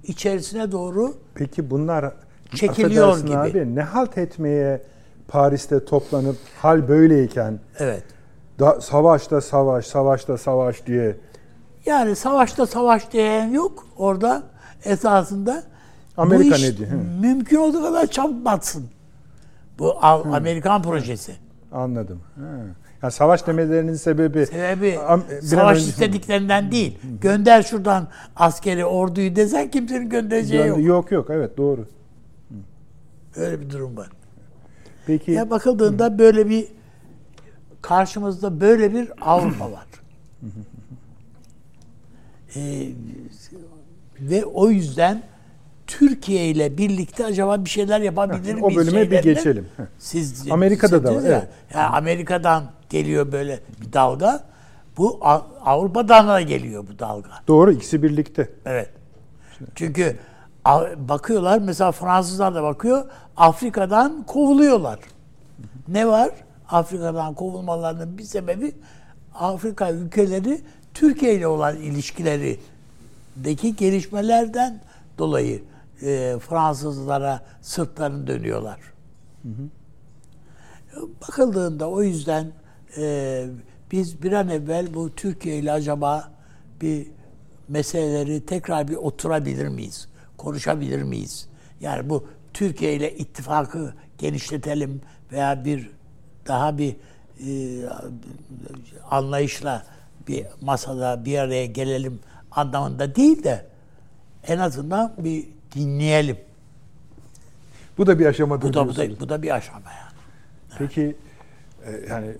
içerisine 0.04 0.72
doğru 0.72 1.14
Peki 1.34 1.70
bunlar 1.70 2.12
Çekiliyor 2.54 3.18
gibi. 3.18 3.36
Abi, 3.36 3.74
ne 3.74 3.82
halt 3.82 4.18
etmeye 4.18 4.82
Paris'te 5.28 5.84
toplanıp 5.84 6.36
hal 6.58 6.88
böyleyken 6.88 7.58
evet. 7.78 8.02
da, 8.58 8.80
savaşta 8.80 9.40
savaş, 9.40 9.86
savaşta 9.86 10.38
savaş 10.38 10.86
diye 10.86 11.16
Yani 11.86 12.16
savaşta 12.16 12.66
savaş 12.66 13.12
diyen 13.12 13.48
yok 13.48 13.86
orada 13.96 14.42
esasında. 14.84 15.62
Amerika 16.16 16.50
bu 16.50 16.54
iş 16.54 16.62
ne 16.62 16.76
diyor? 16.76 16.90
Mümkün 17.20 17.56
olduğu 17.56 17.82
kadar 17.82 18.06
çabuk 18.06 18.44
batsın. 18.44 18.84
Bu 19.78 19.98
Av- 20.04 20.32
Amerikan 20.32 20.82
projesi. 20.82 21.32
anladım. 21.72 22.20
Ha. 22.34 22.42
Yani 23.02 23.12
savaş 23.12 23.46
demelerinin 23.46 23.94
sebebi 23.94 24.46
Sebebi 24.46 24.98
savaş 25.42 25.78
önce- 25.78 25.88
istediklerinden 25.88 26.72
değil. 26.72 26.98
Gönder 27.20 27.62
şuradan 27.62 28.08
askeri 28.36 28.84
orduyu 28.84 29.36
desen 29.36 29.70
kimsenin 29.70 30.08
göndereceği 30.08 30.66
yok. 30.66 30.82
yok 30.84 31.12
yok 31.12 31.26
evet 31.30 31.56
doğru. 31.56 31.86
Öyle 33.36 33.60
bir 33.60 33.70
durum 33.70 33.96
var. 33.96 34.08
Peki 35.06 35.30
Ya 35.30 35.50
bakıldığında 35.50 36.18
böyle 36.18 36.48
bir 36.48 36.64
karşımızda 37.82 38.60
böyle 38.60 38.94
bir 38.94 39.08
Avrupa 39.20 39.72
var. 39.72 39.86
Ee, 42.56 42.88
ve 44.20 44.44
o 44.44 44.70
yüzden 44.70 45.22
Türkiye 45.86 46.46
ile 46.48 46.78
birlikte 46.78 47.24
acaba 47.24 47.64
bir 47.64 47.70
şeyler 47.70 48.00
yapabilir 48.00 48.54
miyiz? 48.54 48.62
o 48.62 48.76
bölüme 48.76 49.10
bir 49.10 49.22
geçelim. 49.22 49.66
Siz 49.98 50.50
Amerika'da 50.50 51.04
da 51.04 51.14
var, 51.14 51.22
ya. 51.22 51.28
evet. 51.28 51.48
Yani 51.74 51.86
Amerika'dan 51.86 52.64
geliyor 52.90 53.32
böyle 53.32 53.60
bir 53.80 53.92
dalga. 53.92 54.44
Bu 54.96 55.18
Avrupa'dan 55.64 56.28
da 56.28 56.40
geliyor 56.40 56.86
bu 56.92 56.98
dalga. 56.98 57.30
Doğru 57.48 57.72
ikisi 57.72 58.02
birlikte. 58.02 58.50
Evet. 58.66 58.90
Çünkü 59.74 60.16
bakıyorlar 60.96 61.58
mesela 61.58 61.92
Fransızlar 61.92 62.54
da 62.54 62.62
bakıyor 62.62 63.04
Afrika'dan 63.36 64.24
kovuluyorlar. 64.26 64.98
Ne 65.88 66.08
var? 66.08 66.30
Afrika'dan 66.68 67.34
kovulmalarının 67.34 68.18
bir 68.18 68.22
sebebi 68.22 68.74
Afrika 69.34 69.90
ülkeleri 69.90 70.60
Türkiye 70.94 71.34
ile 71.34 71.46
olan 71.46 71.76
ilişkilerindeki 71.76 73.76
gelişmelerden 73.76 74.80
dolayı 75.18 75.62
e, 76.02 76.36
Fransızlara 76.48 77.40
sırtlarını 77.62 78.26
dönüyorlar. 78.26 78.80
Bakıldığında 81.28 81.90
o 81.90 82.02
yüzden 82.02 82.52
e, 82.98 83.46
biz 83.92 84.22
bir 84.22 84.32
an 84.32 84.48
evvel 84.48 84.94
bu 84.94 85.14
Türkiye 85.14 85.58
ile 85.58 85.72
acaba 85.72 86.30
bir 86.80 87.06
meseleleri 87.68 88.46
tekrar 88.46 88.88
bir 88.88 88.96
oturabilir 88.96 89.68
miyiz? 89.68 90.08
Konuşabilir 90.36 91.02
miyiz? 91.02 91.48
Yani 91.80 92.10
bu 92.10 92.28
Türkiye 92.54 92.94
ile 92.94 93.16
ittifakı 93.16 93.94
genişletelim 94.18 95.00
veya 95.32 95.64
bir 95.64 95.90
daha 96.46 96.78
bir 96.78 96.96
e, 97.46 97.50
anlayışla 99.10 99.86
bir 100.28 100.46
masada 100.60 101.24
bir 101.24 101.38
araya 101.38 101.66
gelelim 101.66 102.20
anlamında 102.50 103.14
değil 103.14 103.44
de 103.44 103.66
en 104.46 104.58
azından 104.58 105.14
bir 105.18 105.48
dinleyelim. 105.74 106.36
Bu 107.98 108.06
da 108.06 108.18
bir 108.18 108.26
aşamadır 108.26 108.68
Bu 108.68 108.74
da, 108.74 108.88
bu 108.88 108.96
da, 108.96 109.20
bu 109.20 109.28
da 109.28 109.42
bir 109.42 109.54
aşama 109.54 109.90
yani. 109.90 110.12
Peki 110.78 111.16
e, 111.86 111.90
yani 112.08 112.34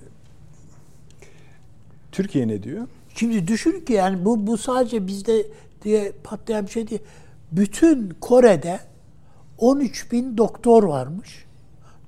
Türkiye 2.12 2.48
ne 2.48 2.62
diyor? 2.62 2.86
Şimdi 3.14 3.48
düşün 3.48 3.80
ki 3.80 3.92
yani 3.92 4.24
bu 4.24 4.46
bu 4.46 4.58
sadece 4.58 5.06
bizde 5.06 5.46
diye 5.82 6.12
patlayan 6.24 6.66
bir 6.66 6.70
şey 6.70 6.88
değil. 6.90 7.02
Bütün 7.52 8.10
Kore'de 8.20 8.80
13 9.58 10.12
bin 10.12 10.36
doktor 10.36 10.82
varmış. 10.82 11.44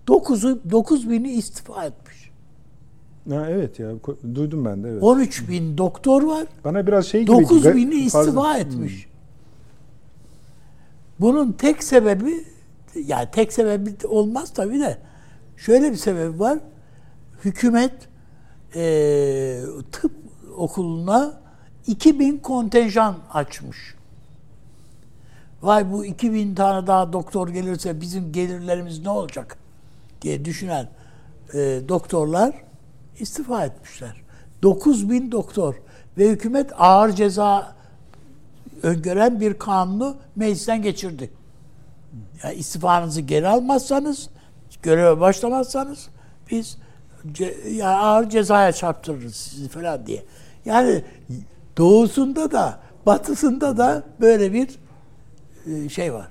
9'u 0.08 0.70
9 0.70 1.10
bini 1.10 1.32
istifa 1.32 1.84
etmiş. 1.84 2.30
Ha, 3.30 3.46
evet 3.50 3.78
ya 3.78 3.90
duydum 4.34 4.64
ben 4.64 4.84
de 4.84 4.88
evet. 4.88 5.02
13 5.02 5.48
bin 5.48 5.78
doktor 5.78 6.22
var. 6.22 6.46
Bana 6.64 6.86
biraz 6.86 7.06
şey 7.06 7.20
gibi 7.20 7.32
9 7.32 7.64
gar- 7.64 7.76
bini 7.76 7.94
istifa 7.94 8.34
pardon. 8.34 8.54
etmiş. 8.54 9.08
Bunun 11.20 11.52
tek 11.52 11.84
sebebi 11.84 12.44
yani 12.94 13.28
tek 13.32 13.52
sebebi 13.52 14.06
olmaz 14.06 14.52
tabii 14.54 14.80
de 14.80 14.98
şöyle 15.56 15.90
bir 15.90 15.96
sebebi 15.96 16.40
var. 16.40 16.58
Hükümet 17.44 17.92
eee, 18.74 19.62
tıp 19.92 20.12
okuluna 20.56 21.40
2000 21.86 22.38
kontenjan 22.38 23.16
açmış. 23.32 23.94
Vay 25.62 25.92
bu 25.92 26.04
2000 26.04 26.54
tane 26.54 26.86
daha 26.86 27.12
doktor 27.12 27.48
gelirse 27.48 28.00
bizim 28.00 28.32
gelirlerimiz 28.32 29.02
ne 29.02 29.10
olacak 29.10 29.58
diye 30.22 30.44
düşünen 30.44 30.88
eee, 31.54 31.88
doktorlar 31.88 32.54
istifa 33.18 33.64
etmişler. 33.64 34.22
9000 34.62 35.32
doktor 35.32 35.74
ve 36.18 36.28
hükümet 36.28 36.70
ağır 36.78 37.12
ceza 37.12 37.76
öngören 38.82 39.40
bir 39.40 39.54
kanunu 39.58 40.16
meclisten 40.36 40.82
geçirdi. 40.82 41.30
Yani 42.44 42.54
istifanızı 42.54 43.20
geri 43.20 43.48
almazsanız, 43.48 44.28
göreve 44.82 45.20
başlamazsanız 45.20 46.08
biz 46.50 46.78
ce, 47.32 47.54
yani 47.70 47.96
ağır 47.96 48.28
cezaya 48.28 48.72
çarptırırız 48.72 49.34
sizi 49.36 49.68
falan 49.68 50.06
diye. 50.06 50.22
Yani 50.64 51.02
doğusunda 51.78 52.50
da 52.50 52.78
batısında 53.06 53.76
da 53.76 54.02
böyle 54.20 54.52
bir 54.52 54.68
e, 55.84 55.88
şey 55.88 56.12
var. 56.12 56.28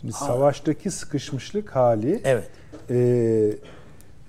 Şimdi 0.00 0.12
savaştaki 0.12 0.90
sıkışmışlık 0.90 1.76
hali 1.76 2.20
Evet. 2.24 2.50
e, 2.90 3.52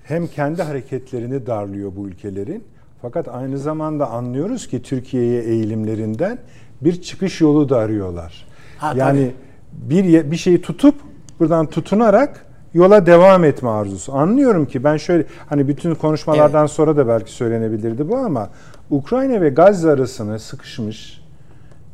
hem 0.04 0.26
kendi 0.26 0.62
hareketlerini 0.62 1.46
darlıyor 1.46 1.92
bu 1.96 2.08
ülkelerin 2.08 2.64
fakat 3.02 3.28
aynı 3.28 3.58
zamanda 3.58 4.10
anlıyoruz 4.10 4.68
ki 4.68 4.82
Türkiye'ye 4.82 5.42
eğilimlerinden 5.42 6.38
bir 6.80 7.02
çıkış 7.02 7.40
yolu 7.40 7.68
da 7.68 7.76
arıyorlar. 7.78 8.46
Ha, 8.78 8.94
yani 8.96 9.32
bir 9.72 10.04
ye- 10.04 10.30
bir 10.30 10.36
şeyi 10.36 10.62
tutup 10.62 10.94
buradan 11.40 11.66
tutunarak 11.66 12.46
yola 12.74 13.06
devam 13.06 13.44
etme 13.44 13.68
arzusu. 13.68 14.14
Anlıyorum 14.14 14.66
ki 14.66 14.84
ben 14.84 14.96
şöyle 14.96 15.24
hani 15.48 15.68
bütün 15.68 15.94
konuşmalardan 15.94 16.66
sonra 16.66 16.96
da 16.96 17.08
belki 17.08 17.32
söylenebilirdi 17.32 18.08
bu 18.08 18.16
ama 18.16 18.48
Ukrayna 18.90 19.40
ve 19.40 19.48
Gazze 19.48 19.90
arasına 19.90 20.38
sıkışmış 20.38 21.22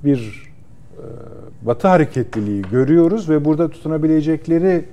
bir 0.04 0.52
e, 0.98 1.04
Batı 1.66 1.88
hareketliliği 1.88 2.62
görüyoruz 2.62 3.28
ve 3.28 3.44
burada 3.44 3.70
tutunabilecekleri 3.70 4.84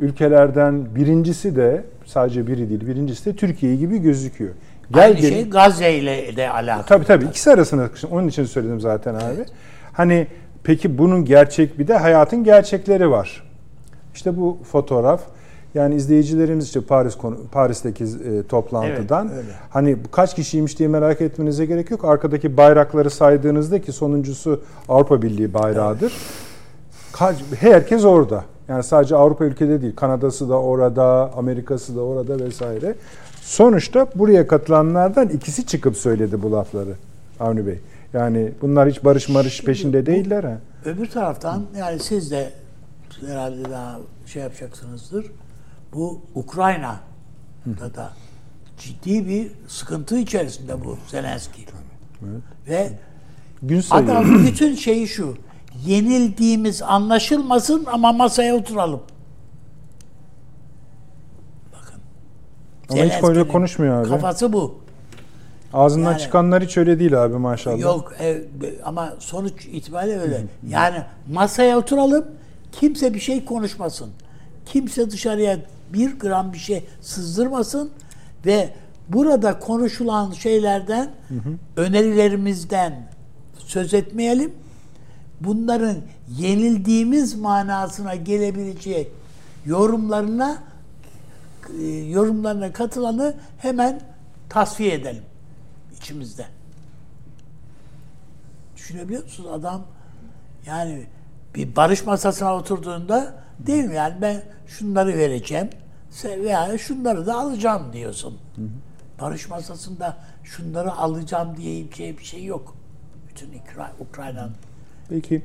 ülkelerden 0.00 0.94
birincisi 0.94 1.56
de 1.56 1.84
sadece 2.04 2.46
biri 2.46 2.68
değil 2.68 2.86
birincisi 2.86 3.24
de 3.32 3.36
Türkiye 3.36 3.76
gibi 3.76 3.98
gözüküyor. 3.98 4.50
Gel 4.90 5.02
Aynı 5.04 5.14
gelin- 5.16 5.34
şey 5.34 5.50
Gazze 5.50 5.94
ile 5.94 6.36
de 6.36 6.50
alakalı. 6.50 6.86
Tabii 6.86 7.04
tabii 7.04 7.24
ikisi 7.24 7.50
arasında 7.50 7.84
sıkıştım. 7.84 8.10
Onun 8.12 8.28
için 8.28 8.44
söyledim 8.44 8.80
zaten 8.80 9.14
abi. 9.14 9.44
Hani 9.92 10.26
peki 10.64 10.98
bunun 10.98 11.24
gerçek 11.24 11.78
bir 11.78 11.88
de 11.88 11.96
hayatın 11.96 12.44
gerçekleri 12.44 13.10
var. 13.10 13.45
İşte 14.16 14.36
bu 14.36 14.58
fotoğraf 14.72 15.20
yani 15.74 15.94
izleyicilerimiz 15.94 16.64
işte 16.64 16.80
Paris 16.80 17.14
konu- 17.14 17.38
Paris'teki 17.52 18.04
e, 18.04 18.42
toplantıdan 18.48 19.26
Evet, 19.28 19.38
öyle. 19.38 19.48
hani 19.70 19.96
kaç 20.12 20.34
kişiymiş 20.36 20.78
diye 20.78 20.88
merak 20.88 21.20
etmenize 21.20 21.66
gerek 21.66 21.90
yok. 21.90 22.04
Arkadaki 22.04 22.56
bayrakları 22.56 23.10
saydığınızda 23.10 23.80
ki 23.80 23.92
sonuncusu 23.92 24.60
Avrupa 24.88 25.22
Birliği 25.22 25.54
bayrağıdır. 25.54 26.12
Kaç, 27.12 27.36
herkes 27.60 28.04
orada. 28.04 28.44
Yani 28.68 28.82
sadece 28.82 29.16
Avrupa 29.16 29.44
ülkede 29.44 29.82
değil. 29.82 29.96
Kanada'sı 29.96 30.48
da 30.48 30.60
orada, 30.60 31.30
Amerika'sı 31.36 31.96
da 31.96 32.00
orada 32.00 32.38
vesaire. 32.44 32.94
Sonuçta 33.40 34.06
buraya 34.14 34.46
katılanlardan 34.46 35.28
ikisi 35.28 35.66
çıkıp 35.66 35.96
söyledi 35.96 36.42
bu 36.42 36.52
lafları 36.52 36.94
Avni 37.40 37.66
Bey. 37.66 37.78
Yani 38.12 38.52
bunlar 38.62 38.88
hiç 38.88 39.04
barış 39.04 39.28
marış 39.28 39.64
peşinde 39.64 40.06
değiller 40.06 40.44
ha. 40.44 40.58
Öbür 40.84 41.06
taraftan 41.06 41.62
yani 41.78 41.98
siz 41.98 42.30
de 42.30 42.50
herhalde 43.26 43.70
daha 43.70 43.98
şey 44.26 44.42
yapacaksınızdır. 44.42 45.26
Bu 45.92 46.20
Ukrayna'da 46.34 47.94
da 47.94 48.10
ciddi 48.78 49.28
bir 49.28 49.50
sıkıntı 49.68 50.18
içerisinde 50.18 50.84
bu 50.84 50.98
Zelenski. 51.08 51.66
Ve 52.68 52.90
Gün 53.62 53.80
sayıyor. 53.80 54.16
adam 54.16 54.46
bütün 54.46 54.74
şeyi 54.74 55.08
şu. 55.08 55.36
Yenildiğimiz 55.86 56.82
anlaşılmasın 56.82 57.84
ama 57.92 58.12
masaya 58.12 58.54
oturalım. 58.54 59.00
Bakın. 61.72 62.00
Ama 62.90 63.02
hiç 63.04 63.22
böyle 63.22 63.48
konuşmuyor 63.48 64.00
abi. 64.00 64.08
Kafası 64.08 64.52
bu. 64.52 64.78
Ağzından 65.72 66.10
Yani- 66.12 66.20
çıkanlar 66.20 66.62
hiç 66.64 66.76
öyle 66.76 66.98
değil 66.98 67.24
abi 67.24 67.34
maşallah. 67.36 67.78
Yok 67.78 68.12
e, 68.20 68.42
ama 68.84 69.14
sonuç 69.18 69.66
itibariyle 69.66 70.18
öyle. 70.20 70.44
Yani 70.68 71.02
masaya 71.32 71.78
oturalım, 71.78 72.24
kimse 72.80 73.14
bir 73.14 73.20
şey 73.20 73.44
konuşmasın. 73.44 74.10
Kimse 74.66 75.10
dışarıya 75.10 75.58
bir 75.92 76.18
gram 76.18 76.52
bir 76.52 76.58
şey 76.58 76.84
sızdırmasın 77.00 77.90
ve 78.46 78.70
burada 79.08 79.58
konuşulan 79.58 80.32
şeylerden, 80.32 81.10
önerilerimizden 81.76 83.08
söz 83.58 83.94
etmeyelim. 83.94 84.52
Bunların 85.40 85.96
yenildiğimiz 86.38 87.34
manasına 87.34 88.14
gelebileceği 88.14 89.08
yorumlarına 89.66 90.62
e, 91.80 91.86
yorumlarına 91.86 92.72
katılanı 92.72 93.34
hemen 93.58 94.00
tasfiye 94.48 94.94
edelim 94.94 95.22
içimizde. 95.96 96.46
Düşünebiliyor 98.76 99.22
musunuz? 99.22 99.50
Adam 99.52 99.82
yani 100.66 101.06
bir 101.56 101.76
barış 101.76 102.06
masasına 102.06 102.56
oturduğunda 102.56 103.34
değil 103.58 103.84
mi? 103.84 103.94
Yani 103.94 104.14
ben 104.20 104.42
şunları 104.66 105.18
vereceğim 105.18 105.68
veya 106.24 106.78
şunları 106.78 107.26
da 107.26 107.34
alacağım 107.34 107.82
diyorsun. 107.92 108.38
Barış 109.20 109.48
masasında 109.50 110.16
şunları 110.44 110.92
alacağım 110.92 111.48
diye 111.56 111.84
bir 111.84 111.94
şey, 111.94 112.16
şey 112.18 112.44
yok. 112.44 112.76
Bütün 113.28 113.46
Ukra- 113.46 114.08
Ukrayna'nın. 114.10 114.52
Peki 115.08 115.42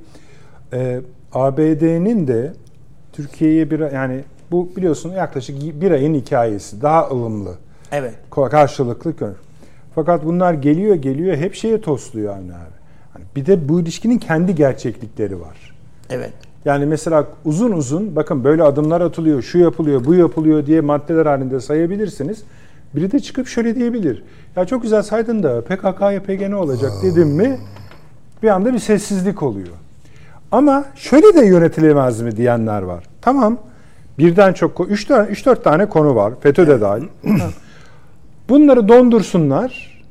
e, 0.74 1.02
ABD'nin 1.34 2.28
de 2.28 2.54
Türkiye'ye 3.14 3.72
bir 3.72 3.92
yani 3.92 4.24
bu 4.52 4.76
biliyorsun 4.76 5.12
yaklaşık 5.12 5.82
bir 5.82 5.92
ayın 5.92 6.14
hikayesi. 6.14 6.82
Daha 6.82 7.08
ılımlı. 7.08 7.56
Evet. 7.92 8.16
Karşılıklı 8.32 9.18
kör. 9.18 9.34
Fakat 9.96 10.26
bunlar 10.26 10.54
geliyor 10.54 10.96
geliyor 10.96 11.38
hep 11.38 11.56
şeye 11.56 11.82
tosluyor 11.82 12.34
Avni 12.38 12.54
abi. 12.54 12.76
Hani 13.14 13.26
bir 13.36 13.46
de 13.46 13.70
bu 13.70 13.82
ilişkinin 13.82 14.18
kendi 14.18 14.56
gerçeklikleri 14.56 15.42
var. 15.42 15.71
Evet. 16.12 16.34
Yani 16.66 16.86
mesela 16.86 17.28
uzun 17.46 17.72
uzun 17.72 18.16
bakın 18.16 18.44
böyle 18.44 18.64
adımlar 18.64 19.02
atılıyor, 19.02 19.42
şu 19.42 19.58
yapılıyor, 19.58 20.06
bu 20.06 20.16
yapılıyor 20.16 20.66
diye 20.66 20.82
maddeler 20.82 21.26
halinde 21.26 21.60
sayabilirsiniz. 21.60 22.44
Biri 22.96 23.12
de 23.12 23.20
çıkıp 23.20 23.48
şöyle 23.48 23.76
diyebilir. 23.76 24.24
Ya 24.56 24.66
çok 24.66 24.82
güzel 24.82 25.02
saydın 25.02 25.44
da 25.44 25.62
PKK 25.62 26.02
YPG 26.14 26.42
ne 26.50 26.56
olacak 26.56 26.92
dedim 27.04 27.28
mi 27.28 27.60
bir 28.44 28.48
anda 28.48 28.74
bir 28.74 28.80
sessizlik 28.80 29.44
oluyor. 29.44 29.68
Ama 30.52 30.86
şöyle 30.96 31.34
de 31.34 31.46
yönetilemez 31.46 32.22
mi 32.22 32.38
diyenler 32.38 32.82
var. 32.82 33.04
Tamam 33.22 33.58
birden 34.18 34.54
çok, 34.54 34.80
3-4 34.80 35.64
tane 35.64 35.86
konu 35.86 36.16
var. 36.16 36.34
FETÖ 36.42 36.68
de 36.68 36.82
dahil. 36.82 37.04
Bunları 38.50 38.88
dondursunlar. 38.88 40.02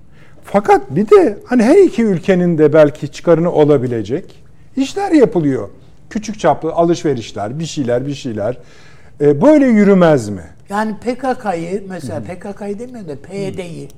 Fakat 0.44 0.82
bir 0.90 1.10
de 1.10 1.38
hani 1.46 1.62
her 1.62 1.76
iki 1.76 2.04
ülkenin 2.04 2.58
de 2.58 2.72
belki 2.72 3.08
çıkarını 3.08 3.52
olabilecek 3.52 4.44
işler 4.76 5.12
yapılıyor. 5.12 5.68
Küçük 6.10 6.40
çaplı 6.40 6.72
alışverişler, 6.72 7.58
bir 7.58 7.66
şeyler, 7.66 8.06
bir 8.06 8.14
şeyler. 8.14 8.58
E, 9.20 9.42
böyle 9.42 9.66
yürümez 9.66 10.28
mi? 10.28 10.44
Yani 10.68 10.96
PKK'yı 10.96 11.84
mesela 11.88 12.20
PKK'yı 12.20 12.78
demiyorum 12.78 13.08
da 13.08 13.22
PYD'yi 13.22 13.88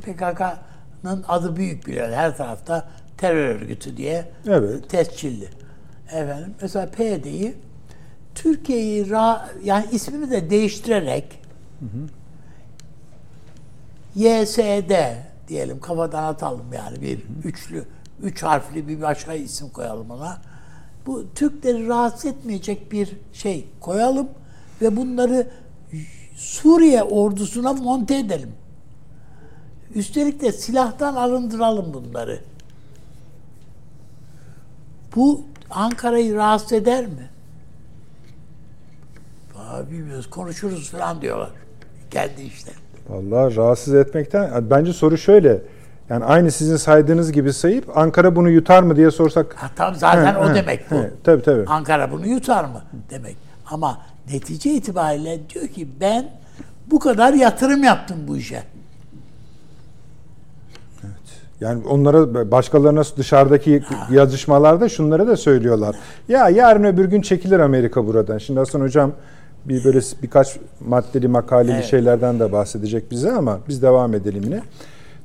PKK'nın 0.00 1.24
adı 1.28 1.56
büyük 1.56 1.86
biliyor. 1.86 2.12
Her 2.12 2.36
tarafta 2.36 2.88
terör 3.16 3.54
örgütü 3.54 3.96
diye 3.96 4.24
evet. 4.48 4.90
tescilli. 4.90 5.48
Efendim 6.06 6.54
mesela 6.62 6.90
PYD'yi 6.90 7.54
Türkiye'yi 8.34 9.06
yani 9.64 9.86
ismini 9.92 10.30
de 10.30 10.50
değiştirerek 10.50 11.40
hı 11.80 11.84
hı. 11.84 12.08
YSD 14.14 14.92
diyelim 15.48 15.80
kafadan 15.80 16.22
atalım 16.22 16.72
yani 16.72 17.02
bir 17.02 17.20
üçlü, 17.44 17.84
üç 18.22 18.42
harfli 18.42 18.88
bir 18.88 19.02
başka 19.02 19.34
isim 19.34 19.68
koyalım 19.68 20.10
ona. 20.10 20.38
Bu 21.08 21.24
Türkleri 21.34 21.88
rahatsız 21.88 22.24
etmeyecek 22.24 22.92
bir 22.92 23.16
şey 23.32 23.66
koyalım 23.80 24.28
ve 24.82 24.96
bunları 24.96 25.46
Suriye 26.36 27.02
ordusuna 27.02 27.72
monte 27.72 28.18
edelim. 28.18 28.50
Üstelik 29.94 30.40
de 30.40 30.52
silahtan 30.52 31.14
arındıralım 31.14 31.94
bunları. 31.94 32.40
Bu 35.16 35.44
Ankara'yı 35.70 36.34
rahatsız 36.34 36.72
eder 36.72 37.06
mi? 37.06 37.30
Abi 39.58 39.90
bilmiyoruz, 39.90 40.30
konuşuruz 40.30 40.90
falan 40.90 41.22
diyorlar. 41.22 41.50
Geldi 42.10 42.42
işte. 42.42 42.72
Vallahi 43.08 43.56
rahatsız 43.56 43.94
etmekten 43.94 44.70
bence 44.70 44.92
soru 44.92 45.18
şöyle. 45.18 45.62
Yani 46.10 46.24
aynı 46.24 46.50
sizin 46.50 46.76
saydığınız 46.76 47.32
gibi 47.32 47.52
sayıp 47.52 47.96
Ankara 47.96 48.36
bunu 48.36 48.50
yutar 48.50 48.82
mı 48.82 48.96
diye 48.96 49.10
sorsak. 49.10 49.54
Ha, 49.54 49.70
tam 49.76 49.94
zaten 49.94 50.34
he, 50.34 50.38
o 50.38 50.50
he, 50.50 50.54
demek 50.54 50.90
bu. 50.90 50.94
He, 50.94 51.10
tabii 51.24 51.42
tabii. 51.42 51.64
Ankara 51.66 52.12
bunu 52.12 52.26
yutar 52.26 52.64
mı 52.64 52.82
demek. 53.10 53.36
Ama 53.66 53.98
netice 54.32 54.70
itibariyle 54.70 55.40
diyor 55.50 55.68
ki 55.68 55.88
ben 56.00 56.30
bu 56.90 56.98
kadar 56.98 57.32
yatırım 57.32 57.84
yaptım 57.84 58.16
bu 58.28 58.36
işe. 58.36 58.62
Evet. 61.04 61.12
Yani 61.60 61.86
onlara 61.86 62.50
başkalarına 62.50 63.02
dışarıdaki 63.16 63.80
ha. 63.80 64.08
yazışmalarda 64.10 64.88
şunları 64.88 65.28
da 65.28 65.36
söylüyorlar. 65.36 65.96
Ya 66.28 66.48
yarın 66.48 66.84
öbür 66.84 67.04
gün 67.04 67.22
çekilir 67.22 67.58
Amerika 67.58 68.06
buradan. 68.06 68.38
Şimdi 68.38 68.58
Hasan 68.58 68.80
hocam 68.80 69.12
bir 69.64 69.84
böyle 69.84 70.00
birkaç 70.22 70.56
maddeli 70.86 71.28
makaleli 71.28 71.72
evet. 71.72 71.84
şeylerden 71.84 72.40
de 72.40 72.52
bahsedecek 72.52 73.10
bize 73.10 73.32
ama 73.32 73.58
biz 73.68 73.82
devam 73.82 74.14
edelim 74.14 74.42
yine. 74.44 74.62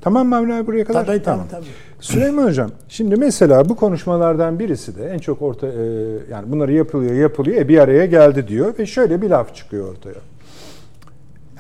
Tamam 0.04 0.28
mı 0.28 0.38
Avni 0.38 0.68
buraya 0.68 0.86
kadar? 0.86 1.06
Tabii 1.06 1.24
tamam. 1.24 1.48
tabii. 1.52 1.66
Süleyman 2.00 2.48
Hocam 2.48 2.72
şimdi 2.90 3.16
mesela 3.16 3.70
bu 3.70 3.76
konuşmalardan 3.76 4.60
birisi 4.60 4.96
de 4.96 5.10
en 5.10 5.18
çok 5.18 5.42
orta 5.42 5.68
e, 5.68 5.84
yani 6.32 6.52
bunları 6.52 6.74
yapılıyor 6.74 7.16
yapılıyor 7.16 7.62
e, 7.62 7.68
bir 7.68 7.78
araya 7.78 8.06
geldi 8.06 8.48
diyor 8.48 8.78
ve 8.80 8.86
şöyle 8.86 9.22
bir 9.22 9.30
laf 9.30 9.56
çıkıyor 9.56 9.92
ortaya. 9.92 10.16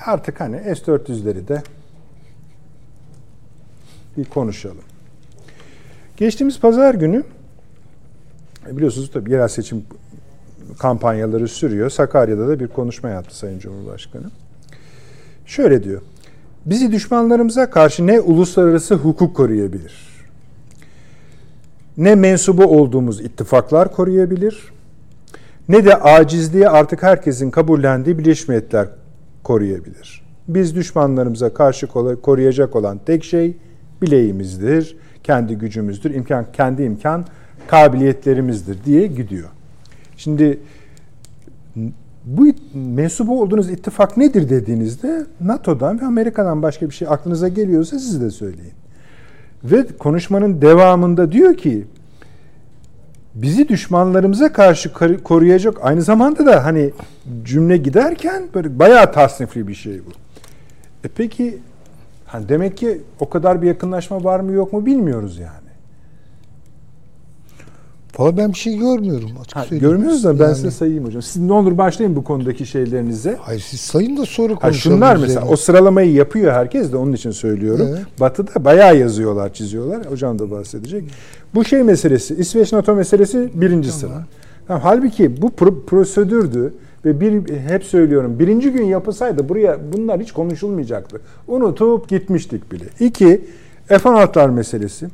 Artık 0.06 0.40
hani 0.40 0.76
S-400'leri 0.76 1.48
de 1.48 1.64
bir 4.18 4.26
konuşalım. 4.26 4.84
Geçtiğimiz 6.18 6.60
pazar 6.60 6.96
günü 6.96 7.24
e, 8.68 8.78
biliyorsunuz 8.78 9.12
tabii 9.14 9.32
yerel 9.32 9.48
seçim 9.48 9.86
kampanyaları 10.80 11.48
sürüyor. 11.48 11.90
Sakarya'da 11.90 12.48
da 12.48 12.60
bir 12.60 12.68
konuşma 12.68 13.10
yaptı 13.10 13.38
Sayın 13.38 13.60
Cumhurbaşkanı. 13.60 14.32
Şöyle 15.46 15.84
diyor. 15.84 16.02
Bizi 16.66 16.92
düşmanlarımıza 16.92 17.70
karşı 17.70 18.08
ne 18.08 18.20
uluslararası 18.20 18.96
hukuk 18.96 19.36
koruyabilir, 19.36 19.94
ne 21.98 22.16
mensubu 22.16 22.64
olduğumuz 22.64 23.22
ittifaklar 23.22 23.92
koruyabilir, 23.92 24.74
ne 25.70 25.86
de 25.86 25.96
acizliği 25.96 26.70
artık 26.70 27.04
herkesin 27.04 27.52
kabullendiği 27.52 28.18
Birleşmiş 28.18 28.48
Milletler 28.48 28.88
koruyabilir. 29.44 30.24
Biz 30.48 30.76
düşmanlarımıza 30.76 31.54
karşı 31.54 31.88
koruyacak 32.22 32.76
olan 32.76 33.00
tek 33.06 33.24
şey 33.24 33.58
bileğimizdir, 34.02 34.98
kendi 35.24 35.56
gücümüzdür, 35.56 36.14
imkan 36.14 36.46
kendi 36.54 36.84
imkan 36.84 37.26
kabiliyetlerimizdir 37.68 38.78
diye 38.86 39.08
gidiyor. 39.08 39.50
Şimdi 40.18 40.60
bu 42.26 42.48
mensubu 42.74 43.42
olduğunuz 43.42 43.70
ittifak 43.70 44.18
nedir 44.18 44.50
dediğinizde 44.50 45.26
NATO'dan 45.42 46.02
ve 46.02 46.06
Amerika'dan 46.06 46.62
başka 46.62 46.90
bir 46.90 46.96
şey 46.96 47.08
aklınıza 47.08 47.48
geliyorsa 47.48 48.00
siz 48.00 48.22
de 48.22 48.32
söyleyin. 48.32 48.74
Ve 49.64 49.88
konuşmanın 50.00 50.62
devamında 50.62 51.32
diyor 51.32 51.58
ki 51.58 51.86
bizi 53.36 53.70
düşmanlarımıza 53.70 54.54
karşı 54.54 54.94
koruyacak 55.24 55.78
aynı 55.82 56.02
zamanda 56.02 56.46
da 56.46 56.66
hani 56.66 56.92
cümle 57.44 57.78
giderken 57.78 58.44
böyle 58.56 58.80
bayağı 58.80 59.12
tasnifli 59.12 59.68
bir 59.68 59.74
şey 59.74 60.00
bu. 60.06 60.10
E 61.04 61.10
peki 61.16 61.58
hani 62.26 62.50
demek 62.50 62.78
ki 62.78 63.02
o 63.20 63.30
kadar 63.30 63.62
bir 63.62 63.68
yakınlaşma 63.68 64.24
var 64.24 64.40
mı 64.40 64.52
yok 64.52 64.74
mu 64.74 64.86
bilmiyoruz 64.86 65.40
yani. 65.40 65.63
Valla 68.20 68.38
ben 68.38 68.50
bir 68.54 68.58
şey 68.58 68.78
görmüyorum 68.78 69.30
açık 69.42 69.56
ha, 69.56 69.66
Görmüyoruz 69.72 70.24
da 70.24 70.40
ben 70.40 70.44
yani. 70.46 70.56
size 70.56 70.72
sayayım 70.72 71.06
hocam. 71.06 71.22
Siz 71.22 71.42
ne 71.42 71.54
olur 71.54 71.78
başlayın 71.78 72.16
bu 72.16 72.24
konudaki 72.24 72.66
şeylerinize. 72.66 73.38
Hayır 73.42 73.60
siz 73.68 73.80
sayın 73.80 74.18
da 74.18 74.26
sonra 74.26 74.56
konuşalım. 74.56 74.96
şunlar 74.96 75.16
mesela 75.16 75.28
üzerine. 75.40 75.50
o 75.50 75.56
sıralamayı 75.56 76.12
yapıyor 76.14 76.54
herkes 76.54 76.92
de 76.92 76.98
onun 76.98 77.14
için 77.14 77.32
söylüyorum. 77.32 77.88
Evet. 77.90 78.06
Batı'da 78.20 78.66
bayağı 78.66 78.98
yazıyorlar, 78.98 79.54
çiziyorlar. 79.54 80.06
Hocam 80.12 80.40
da 80.40 80.52
bahsedecek. 80.52 81.04
Bu 81.56 81.66
şey 81.66 81.84
meselesi, 81.84 82.36
İsveç 82.36 82.74
NATO 82.74 82.96
meselesi 82.96 83.50
birinci 83.54 83.90
tamam. 83.90 84.00
sıra. 84.16 84.26
Tamam, 84.68 84.82
halbuki 84.84 85.42
bu 85.42 85.48
pro- 85.48 85.86
prosedürdü 85.86 86.74
ve 87.06 87.20
bir 87.20 87.56
hep 87.58 87.84
söylüyorum 87.84 88.40
birinci 88.40 88.70
gün 88.72 88.86
yapılsaydı 88.86 89.50
buraya 89.50 89.80
bunlar 89.94 90.20
hiç 90.20 90.32
konuşulmayacaktı. 90.32 91.22
Unutup 91.48 92.10
gitmiştik 92.10 92.72
bile. 92.72 92.86
İki, 93.00 93.42
F-16'lar 93.88 94.52
meselesi. 94.54 95.08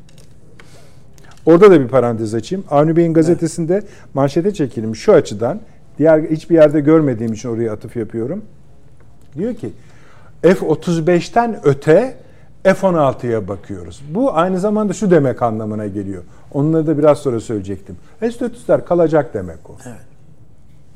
Orada 1.46 1.72
da 1.72 1.82
bir 1.82 1.88
parantez 1.88 2.34
açayım. 2.34 2.66
Avni 2.70 2.96
Bey'in 2.96 3.14
gazetesinde 3.14 3.74
evet. 3.74 3.86
manşete 4.14 4.54
çekilmiş 4.54 5.00
şu 5.00 5.14
açıdan. 5.14 5.60
Diğer 5.98 6.20
hiçbir 6.20 6.56
yerde 6.56 6.80
görmediğim 6.80 7.34
için 7.34 7.50
oraya 7.50 7.74
atıf 7.74 7.96
yapıyorum. 7.96 8.42
Diyor 9.38 9.54
ki 9.56 9.72
F-35'ten 10.42 11.60
öte 11.64 12.16
F-16'ya 12.64 13.48
bakıyoruz. 13.48 14.02
Bu 14.10 14.36
aynı 14.36 14.60
zamanda 14.60 14.94
şu 14.94 15.12
demek 15.12 15.42
anlamına 15.42 15.88
geliyor. 15.88 16.24
Onları 16.52 16.88
da 16.88 16.98
biraz 16.98 17.18
sonra 17.18 17.40
söyleyecektim. 17.40 17.98
S-400'ler 18.20 18.86
kalacak 18.86 19.34
demek 19.34 19.70
o. 19.70 19.76
Evet. 19.86 20.00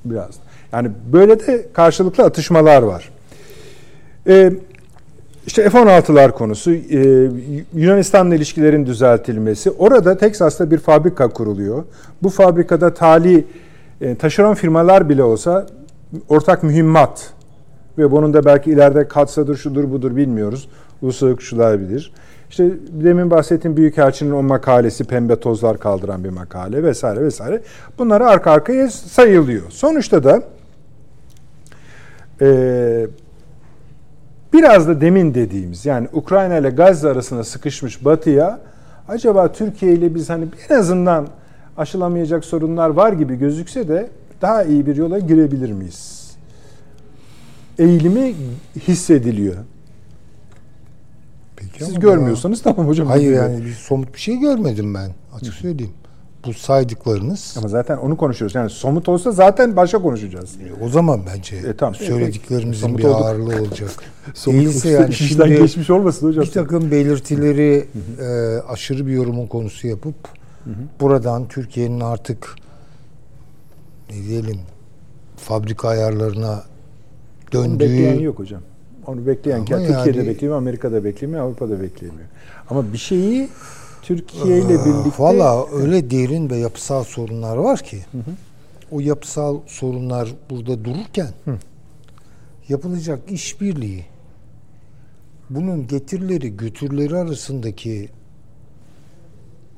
Biraz. 0.06 0.36
Yani 0.72 0.92
böyle 1.14 1.40
de 1.40 1.66
karşılıklı 1.74 2.24
atışmalar 2.24 2.82
var. 2.82 3.10
Ee, 4.28 4.54
işte 5.48 5.70
F-16'lar 5.70 6.32
konusu, 6.32 6.72
e, 6.72 7.30
Yunanistan'la 7.76 8.36
ilişkilerin 8.36 8.86
düzeltilmesi. 8.86 9.72
Orada 9.72 10.18
Teksas'ta 10.18 10.72
bir 10.72 10.78
fabrika 10.78 11.30
kuruluyor. 11.30 11.84
Bu 12.24 12.30
fabrikada 12.30 12.94
tali 12.94 13.46
e, 14.02 14.16
taşeron 14.16 14.54
firmalar 14.54 15.10
bile 15.10 15.24
olsa 15.24 15.66
ortak 16.30 16.64
mühimmat 16.64 17.34
ve 17.98 18.12
bunun 18.12 18.34
da 18.34 18.46
belki 18.46 18.72
ileride 18.72 19.08
katsadır, 19.08 19.58
şudur 19.58 19.92
budur 19.92 20.16
bilmiyoruz. 20.16 20.70
Uluslararası 21.02 21.38
kuşular 21.38 21.80
bilir. 21.80 22.14
İşte 22.50 22.70
demin 22.92 23.32
bahsettiğim 23.32 23.78
Büyükelçinin 23.78 24.32
o 24.32 24.44
makalesi 24.44 25.04
pembe 25.04 25.36
tozlar 25.36 25.80
kaldıran 25.80 26.24
bir 26.24 26.30
makale 26.30 26.84
vesaire 26.84 27.22
vesaire. 27.22 27.62
Bunları 27.98 28.28
arka 28.28 28.52
arkaya 28.52 28.90
sayılıyor. 28.90 29.64
Sonuçta 29.70 30.24
da 30.24 30.44
e, 32.42 33.08
Biraz 34.54 34.88
da 34.88 35.02
demin 35.02 35.34
dediğimiz 35.34 35.86
yani 35.86 36.08
Ukrayna 36.14 36.58
ile 36.58 36.70
Gazze 36.70 37.10
arasında 37.10 37.44
sıkışmış 37.44 38.06
Batı'ya 38.06 38.60
acaba 39.08 39.52
Türkiye 39.52 39.94
ile 39.94 40.16
biz 40.16 40.30
hani 40.30 40.46
en 40.70 40.76
azından 40.76 41.28
aşılamayacak 41.78 42.46
sorunlar 42.46 42.90
var 42.90 43.14
gibi 43.14 43.36
gözükse 43.36 43.88
de 43.88 44.10
daha 44.42 44.64
iyi 44.64 44.86
bir 44.86 44.96
yola 44.96 45.20
girebilir 45.20 45.72
miyiz? 45.72 46.32
Eğilimi 47.80 48.36
hissediliyor. 48.88 49.56
Peki 51.56 51.86
Siz 51.86 52.00
görmüyorsanız 52.00 52.66
ya. 52.66 52.74
tamam 52.74 52.88
hocam. 52.88 53.08
Hayır 53.08 53.34
yani 53.34 53.66
bir 53.66 53.72
somut 53.72 54.14
bir 54.14 54.20
şey 54.20 54.38
görmedim 54.38 54.94
ben 54.94 55.12
açık 55.36 55.54
söyleyeyim. 55.54 55.94
Bu 56.46 56.54
saydıklarınız 56.54 57.56
Ama 57.58 57.68
zaten 57.68 57.98
onu 57.98 58.18
konuşuyoruz. 58.18 58.56
Yani 58.56 58.70
somut 58.70 59.10
olsa 59.10 59.32
zaten 59.32 59.76
başka 59.76 60.02
konuşacağız. 60.02 60.56
o 60.82 60.90
zaman 60.90 61.22
bence 61.36 61.56
E, 61.56 61.78
tamam. 61.78 61.96
söylediklerimizin 61.96 62.82
Somut 62.82 63.00
bir 63.00 63.04
olduk. 63.04 63.22
ağırlığı 63.26 63.62
olacak. 63.62 63.90
Somut 64.34 64.60
Değilse 64.62 64.90
yani 64.90 65.10
iş 65.10 65.22
işten 65.22 65.46
şimdi 65.46 65.62
geçmiş 65.62 65.90
olmasın 65.90 66.28
hocam. 66.28 66.44
bir 66.46 66.52
takım 66.52 66.92
belirtileri 66.92 67.88
e, 68.22 68.58
aşırı 68.68 69.08
bir 69.08 69.12
yorumun 69.12 69.48
konusu 69.48 69.88
yapıp 69.88 70.16
buradan 71.00 71.48
Türkiye'nin 71.48 72.00
artık 72.00 72.56
ne 74.10 74.24
diyelim 74.24 74.60
fabrika 75.38 75.88
ayarlarına 75.90 76.64
Onu 77.56 77.80
bekleyen 77.80 78.14
döndüğü 78.14 78.24
yok 78.24 78.40
hocam. 78.40 78.62
Onu 79.08 79.28
bekleyen 79.28 79.58
Ama 79.58 79.66
Türkiye'de 79.66 80.18
yani- 80.18 80.28
beklemiyor, 80.28 80.58
Amerika'da 80.58 81.04
beklemiyor, 81.04 81.42
Avrupa'da 81.46 81.82
beklemiyor. 81.82 82.28
Ama 82.70 82.94
bir 82.94 82.98
şeyi 82.98 83.50
Türkiye 84.04 84.58
ile 84.60 84.86
birlikte 84.86 85.24
Valla 85.24 85.68
öyle 85.72 86.12
derin 86.12 86.50
ve 86.50 86.58
yapısal 86.58 87.04
sorunlar 87.04 87.58
var 87.58 87.80
ki 87.80 88.00
o 88.92 89.00
yapısal 89.00 89.60
sorunlar 89.68 90.30
burada 90.50 90.86
dururken 90.86 91.34
yapılacak 92.70 93.32
işbirliği 93.32 94.06
bunun 95.50 95.88
getirileri 95.88 96.58
götürleri 96.58 97.18
arasındaki 97.18 98.10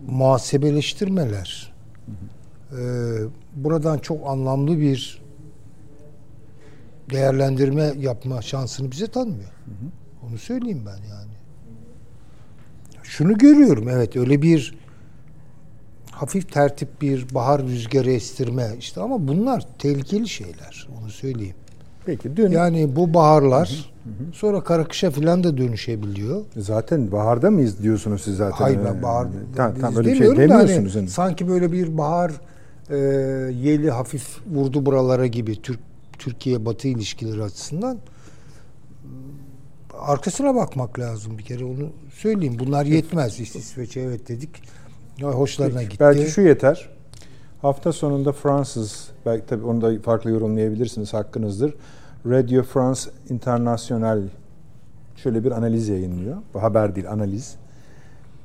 muhasebeleştirmeler 0.07 1.73
e, 2.71 2.81
buradan 3.55 3.97
çok 3.97 4.27
anlamlı 4.27 4.79
bir 4.79 5.21
değerlendirme 7.09 7.93
yapma 7.97 8.41
şansını 8.41 8.91
bize 8.91 9.07
tanımıyor. 9.07 9.51
Onu 10.29 10.37
söyleyeyim 10.37 10.83
ben 10.85 11.09
yani. 11.09 11.31
Şunu 13.17 13.37
görüyorum 13.37 13.89
evet 13.89 14.15
öyle 14.15 14.41
bir 14.41 14.75
hafif 16.11 16.51
tertip 16.51 17.01
bir 17.01 17.25
bahar 17.33 17.63
rüzgarı 17.63 18.11
estirme 18.11 18.67
işte 18.79 19.01
ama 19.01 19.27
bunlar 19.27 19.65
tehlikeli 19.79 20.27
şeyler 20.29 20.87
onu 21.01 21.09
söyleyeyim. 21.09 21.55
Peki 22.05 22.37
dün 22.37 22.51
Yani 22.51 22.95
bu 22.95 23.13
baharlar 23.13 23.93
sonra 24.33 24.63
karakışa 24.63 25.11
falan 25.11 25.43
da 25.43 25.57
dönüşebiliyor. 25.57 26.41
zaten 26.57 27.11
baharda 27.11 27.51
mıyız 27.51 27.83
diyorsunuz 27.83 28.21
siz 28.21 28.37
zaten? 28.37 28.57
Hayır 28.57 28.79
ben 28.85 29.03
bahar 29.03 29.27
Tamam, 29.55 29.73
tamam 29.75 29.91
biz 29.91 29.97
öyle 29.97 30.11
bir 30.11 30.15
şey 30.17 30.27
demiyorum 30.27 30.49
da 30.49 30.55
hani 30.55 30.67
demiyorsunuz. 30.69 30.95
hani. 30.95 31.09
sanki 31.09 31.47
böyle 31.47 31.71
bir 31.71 31.97
bahar 31.97 32.31
e, 32.89 32.95
yeli 33.51 33.91
hafif 33.91 34.27
vurdu 34.53 34.85
buralara 34.85 35.27
gibi 35.27 35.61
Türk 35.61 35.79
Türkiye 36.19 36.65
Batı 36.65 36.87
ilişkileri 36.87 37.43
açısından 37.43 37.97
arkasına 39.99 40.55
bakmak 40.55 40.99
lazım 40.99 41.37
bir 41.37 41.43
kere 41.43 41.65
onu 41.65 41.89
söyleyeyim. 42.13 42.55
Bunlar 42.59 42.85
yetmez. 42.85 43.39
İsveç'e 43.39 44.01
evet 44.01 44.27
dedik. 44.27 44.49
Hoşlarına 45.21 45.83
gitti. 45.83 45.97
Belki 45.99 46.31
şu 46.31 46.41
yeter. 46.41 46.89
Hafta 47.61 47.93
sonunda 47.93 48.31
Fransız, 48.31 49.07
belki 49.25 49.45
tabii 49.45 49.65
onu 49.65 49.81
da 49.81 50.01
farklı 50.01 50.29
yorumlayabilirsiniz, 50.31 51.13
hakkınızdır. 51.13 51.73
Radio 52.25 52.63
France 52.63 53.01
International 53.29 54.21
şöyle 55.15 55.43
bir 55.43 55.51
analiz 55.51 55.87
yayınlıyor. 55.89 56.37
Bu 56.53 56.63
haber 56.63 56.95
değil, 56.95 57.11
analiz. 57.11 57.55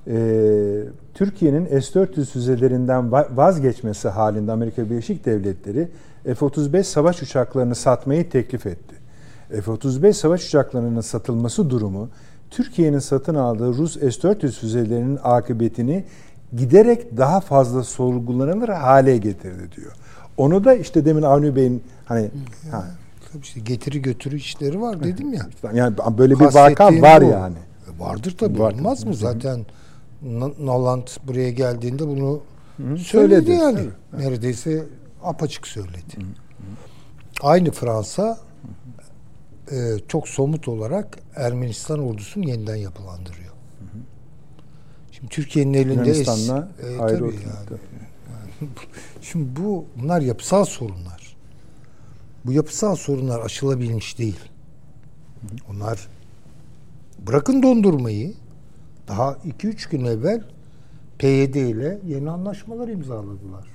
Ee, 0.06 0.82
Türkiye'nin 1.14 1.66
S-400 1.66 2.24
füzelerinden 2.24 3.04
va- 3.04 3.36
vazgeçmesi 3.36 4.08
halinde 4.08 4.52
Amerika 4.52 4.90
Birleşik 4.90 5.24
Devletleri 5.24 5.88
F-35 6.24 6.82
savaş 6.82 7.22
uçaklarını 7.22 7.74
satmayı 7.74 8.30
teklif 8.30 8.66
etti. 8.66 8.94
F-35 9.50 10.12
savaş 10.12 10.46
uçaklarının 10.46 11.00
satılması 11.00 11.70
durumu 11.70 12.08
Türkiye'nin 12.50 12.98
satın 12.98 13.34
aldığı 13.34 13.68
Rus 13.74 13.92
S-400 14.00 14.50
füzelerinin 14.60 15.18
akıbetini 15.22 16.04
giderek 16.56 17.16
daha 17.16 17.40
fazla 17.40 17.82
sorgulanır 17.84 18.68
hale 18.68 19.16
getirdi 19.16 19.68
diyor. 19.76 19.92
Onu 20.36 20.64
da 20.64 20.74
işte 20.74 21.04
demin 21.04 21.22
Avni 21.22 21.56
Bey'in 21.56 21.82
hani 22.04 22.30
ha, 22.70 22.84
Tabii 23.32 23.42
işte 23.42 23.60
getiri 23.60 24.02
götürü 24.02 24.36
işleri 24.36 24.80
var 24.80 25.04
dedim 25.04 25.32
ya. 25.32 25.46
yani 25.74 25.94
böyle 26.18 26.40
bir 26.40 26.44
vaka 26.44 26.86
var 27.02 27.20
bu. 27.22 27.26
yani. 27.30 27.56
E, 27.56 28.00
Vardır 28.00 28.34
tabii 28.38 28.58
Var. 28.58 28.72
olmaz 28.72 29.04
mı? 29.04 29.14
Zaten 29.14 29.66
Noland 30.60 31.06
buraya 31.26 31.50
geldiğinde 31.50 32.06
bunu 32.08 32.40
söyledi. 32.78 33.04
söyledi 33.04 33.50
yani. 33.50 33.88
Tabii. 34.10 34.22
Neredeyse 34.22 34.84
apaçık 35.22 35.66
söyledi. 35.66 36.16
Aynı 37.42 37.70
Fransa 37.70 38.38
e, 39.72 39.76
çok 40.08 40.28
somut 40.28 40.68
olarak 40.68 41.18
Ermenistan 41.36 41.98
ordusunu 41.98 42.48
yeniden 42.48 42.76
yapılandırıyor. 42.76 43.50
Şimdi 45.12 45.28
Türkiye'nin 45.28 45.74
elinde 45.74 45.92
Yunanistan'la 45.92 46.68
es- 46.82 46.96
e, 46.96 47.00
ayrı 47.02 47.18
tabii 47.18 47.24
oturdu. 47.28 47.40
yani. 47.46 47.80
Şimdi 49.22 49.60
bu 49.60 49.84
bunlar 49.96 50.20
yapısal 50.20 50.64
sorunlar. 50.64 51.36
Bu 52.46 52.52
yapısal 52.52 52.96
sorunlar 52.96 53.40
aşılabilmiş 53.40 54.18
değil. 54.18 54.38
Onlar 55.70 56.08
bırakın 57.26 57.62
dondurmayı 57.62 58.34
daha 59.08 59.32
2-3 59.32 59.90
gün 59.90 60.04
evvel 60.04 60.44
PYD 61.18 61.54
ile 61.54 61.98
yeni 62.06 62.30
anlaşmalar 62.30 62.88
imzaladılar. 62.88 63.66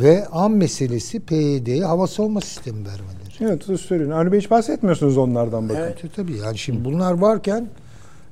Ve 0.00 0.26
an 0.26 0.50
meselesi 0.50 1.20
PYD'ye 1.20 1.84
hava 1.84 2.06
savunma 2.06 2.40
sistemi 2.40 2.86
vermeleri. 2.86 3.29
Evet, 3.40 3.80
söyleyin. 3.80 4.10
Avni 4.10 4.32
Bey 4.32 4.40
hiç 4.40 4.50
bahsetmiyorsunuz 4.50 5.16
onlardan 5.16 5.68
bakın. 5.68 5.80
Evet. 5.80 6.04
Tabii 6.16 6.36
yani 6.36 6.58
şimdi 6.58 6.84
bunlar 6.84 7.12
varken 7.12 7.68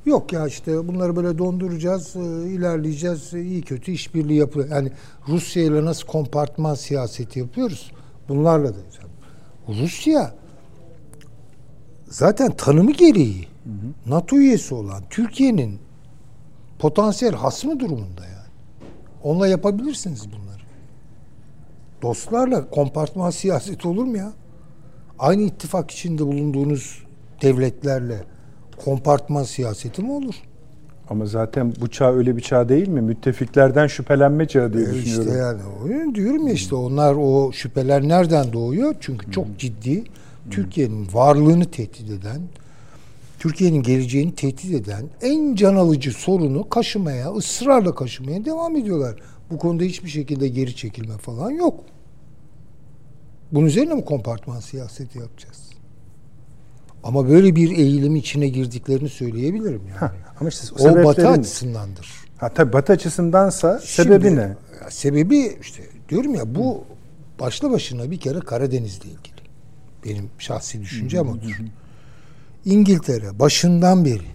yok 0.07 0.33
ya 0.33 0.47
işte 0.47 0.89
bunları 0.89 1.17
böyle 1.17 1.39
donduracağız, 1.39 2.17
e, 2.17 2.21
ilerleyeceğiz, 2.49 3.35
e, 3.35 3.43
iyi 3.43 3.63
kötü 3.63 3.93
işbirliği 3.93 4.39
yapıyor. 4.39 4.69
Yani 4.69 4.93
Rusya 5.29 5.63
ile 5.63 5.85
nasıl 5.85 6.07
kompartman 6.07 6.75
siyaseti 6.75 7.39
yapıyoruz? 7.39 7.93
Bunlarla 8.29 8.69
da. 8.69 8.79
Rusya 9.69 10.35
zaten 12.09 12.51
tanımı 12.51 12.93
gereği 12.93 13.49
NATO 14.07 14.37
üyesi 14.37 14.75
olan 14.75 15.03
Türkiye'nin 15.11 15.79
potansiyel 16.79 17.35
hasmı 17.35 17.81
durumunda 17.81 18.25
yani. 18.25 18.49
Onunla 19.23 19.49
yapabilirsiniz 19.49 20.27
bunları. 20.27 20.63
Dostlarla 22.03 22.71
kompartman 22.71 23.31
siyaseti 23.41 23.89
olur 23.89 24.05
mu 24.05 24.17
ya? 24.17 24.33
Aynı 25.19 25.43
ittifak 25.43 25.91
içinde 25.91 26.27
bulunduğunuz 26.27 27.03
devletlerle 27.43 28.19
kompartman 28.85 29.43
siyaseti 29.43 30.03
mi 30.03 30.13
olur? 30.13 30.35
Ama 31.11 31.27
zaten 31.27 31.73
bu 31.81 31.89
çağ 31.91 32.13
öyle 32.13 32.37
bir 32.37 32.43
çağ 32.43 32.69
değil 32.69 32.89
mi? 32.89 33.01
Müttefiklerden 33.01 33.87
şüphelenme 33.87 34.49
çağı 34.49 34.73
diye 34.73 34.83
E 34.85 34.95
düşünüyorum. 34.95 35.27
işte 35.29 35.39
yani 35.39 35.61
o 35.85 36.15
diyorum 36.15 36.47
ya 36.47 36.53
işte 36.53 36.75
onlar 36.75 37.15
o 37.19 37.53
şüpheler 37.53 38.09
nereden 38.09 38.53
doğuyor? 38.53 38.95
Çünkü 39.01 39.33
çok 39.33 39.59
ciddi 39.59 40.05
Türkiye'nin 40.51 41.07
varlığını 41.13 41.65
tehdit 41.65 42.11
eden, 42.11 42.41
Türkiye'nin 43.39 43.83
geleceğini 43.83 44.35
tehdit 44.35 44.75
eden 44.75 45.05
en 45.23 45.55
can 45.55 45.75
alıcı 45.77 46.11
sorunu 46.13 46.69
kaşımaya, 46.69 47.31
ısrarla 47.33 47.95
kaşımaya 47.95 48.45
devam 48.45 48.77
ediyorlar. 48.77 49.17
Bu 49.51 49.59
konuda 49.59 49.85
hiçbir 49.85 50.09
şekilde 50.11 50.49
geri 50.49 50.77
çekilme 50.77 51.19
falan 51.19 51.51
yok. 51.51 51.81
Bunun 53.53 53.67
üzerine 53.67 53.95
mi 53.95 54.05
kompartman 54.05 54.61
siyaseti 54.61 55.19
yapacağız? 55.19 55.69
Ama 57.03 57.29
böyle 57.29 57.57
bir 57.57 57.79
eğilim 57.79 58.17
içine 58.17 58.49
girdiklerini 58.49 59.09
söyleyebilirim 59.09 59.83
yani. 59.89 59.99
Ha, 59.99 60.15
ama 60.41 60.49
işte 60.49 60.67
o 60.75 61.05
batı 61.05 61.21
sebeplerin- 61.23 61.39
açısındandır. 61.41 62.09
Ha 62.39 62.49
tabii 62.49 62.73
Batı 62.73 62.93
açısındansa 62.93 63.81
Şimdi, 63.85 64.09
sebebi 64.09 64.37
ne? 64.37 64.57
Sebebi 64.91 65.59
işte 65.61 65.83
diyorum 66.09 66.35
ya 66.35 66.55
bu 66.55 66.85
başlı 67.41 67.71
başına 67.71 68.11
bir 68.11 68.21
kere 68.21 68.41
Karadeniz'le 68.41 69.05
ilgili. 69.05 69.39
Benim 70.05 70.31
şahsi 70.39 70.81
düşüncem 70.81 71.29
odur. 71.29 71.59
İngiltere 72.65 73.39
başından 73.39 74.05
beri 74.05 74.27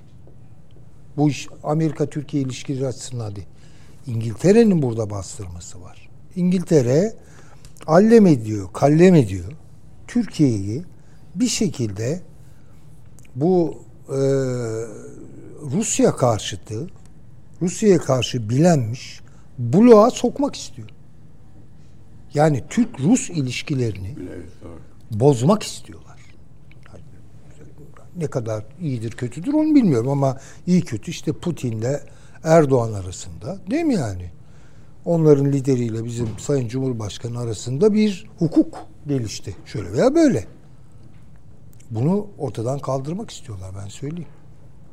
bu 1.18 1.30
iş 1.30 1.48
Amerika-Türkiye 1.64 2.44
ilişkileri 2.44 2.88
açısından 2.88 3.36
değil. 3.36 3.48
İngiltere'nin 4.08 4.82
burada 4.82 5.10
bastırması 5.10 5.82
var. 5.82 6.10
İngiltere 6.36 7.14
allem 7.88 8.28
ediyor, 8.28 8.70
kallem 8.74 9.16
ediyor. 9.16 9.52
Türkiye'yi 10.08 10.84
bir 11.36 11.48
şekilde 11.48 12.22
bu 13.36 13.84
e, 14.10 14.20
Rusya 15.62 16.16
karşıtı 16.16 16.88
Rusya'ya 17.62 17.98
karşı 17.98 18.50
bilenmiş 18.50 19.22
bloğa 19.58 20.10
sokmak 20.10 20.56
istiyor. 20.56 20.90
Yani 22.34 22.64
Türk-Rus 22.70 23.30
ilişkilerini 23.30 24.16
bozmak 25.12 25.64
istiyorlar. 25.64 26.20
Ne 28.18 28.28
kadar 28.28 28.66
iyidir 28.82 29.12
kötüdür 29.12 29.54
onu 29.54 29.76
bilmiyorum 29.76 30.10
ama 30.10 30.38
iyi 30.68 30.82
kötü 30.82 31.12
işte 31.12 31.34
Putin'le 31.34 32.00
Erdoğan 32.44 32.94
arasında 32.94 33.58
değil 33.72 33.84
mi 33.84 33.94
yani? 33.94 34.32
Onların 35.06 35.46
lideriyle 35.46 36.06
bizim 36.06 36.28
Sayın 36.40 36.68
Cumhurbaşkanı 36.68 37.40
arasında 37.40 37.94
bir 37.94 38.30
hukuk 38.40 38.78
gelişti. 39.08 39.56
Şöyle 39.66 39.92
veya 39.92 40.16
böyle. 40.16 40.46
Bunu 41.92 42.28
ortadan 42.38 42.80
kaldırmak 42.80 43.32
istiyorlar 43.32 43.72
ben 43.84 43.88
söyleyeyim. 43.88 44.30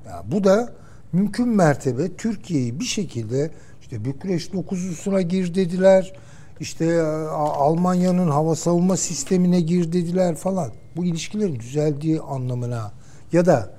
Ya 0.07 0.25
bu 0.33 0.45
da 0.45 0.73
mümkün 1.13 1.49
mertebe 1.49 2.17
Türkiye'yi 2.17 2.81
bir 2.81 2.85
şekilde 2.85 3.51
işte 3.81 4.05
Bükreş 4.05 4.53
dokuzlusuna 4.53 5.23
gir 5.23 5.55
dediler. 5.55 6.13
İşte 6.61 6.85
e, 6.85 7.01
Almanya'nın 7.31 8.31
hava 8.31 8.57
savunma 8.57 8.97
sistemine 8.97 9.61
gir 9.61 9.93
dediler 9.93 10.35
falan. 10.35 10.71
Bu 10.97 11.05
ilişkilerin 11.05 11.61
düzeldiği 11.61 12.21
anlamına 12.21 12.93
ya 13.33 13.47
da 13.47 13.75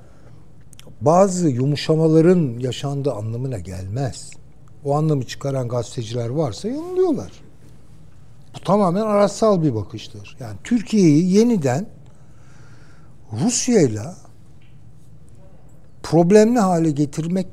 bazı 1.02 1.50
yumuşamaların 1.50 2.60
yaşandığı 2.60 3.14
anlamına 3.14 3.60
gelmez. 3.60 4.41
O 4.86 4.96
anlamı 4.96 5.24
çıkaran 5.24 5.68
gazeteciler 5.68 6.30
varsa 6.30 6.68
yanılıyorlar. 6.68 7.32
Bu 8.56 8.60
tamamen 8.60 9.02
araçsal 9.02 9.64
bir 9.64 9.76
bakıştır. 9.76 10.38
Yani 10.40 10.58
Türkiye'yi 10.64 11.34
yeniden 11.34 11.86
Rusya'yla 13.46 14.16
problemli 16.04 16.60
hale 16.60 16.92
getirmek 16.92 17.48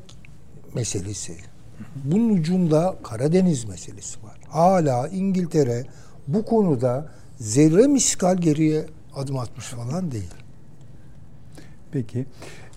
meselesi. 0.74 1.36
Bunun 2.04 2.30
ucunda 2.30 2.96
Karadeniz 3.02 3.64
meselesi 3.64 4.22
var. 4.22 4.38
Hala 4.48 5.08
İngiltere 5.08 5.84
bu 6.28 6.44
konuda 6.44 7.08
zerre 7.40 7.86
miskal 7.86 8.36
geriye 8.36 8.86
adım 9.14 9.38
atmış 9.38 9.66
falan 9.66 10.10
değil. 10.10 10.34
Peki. 11.92 12.26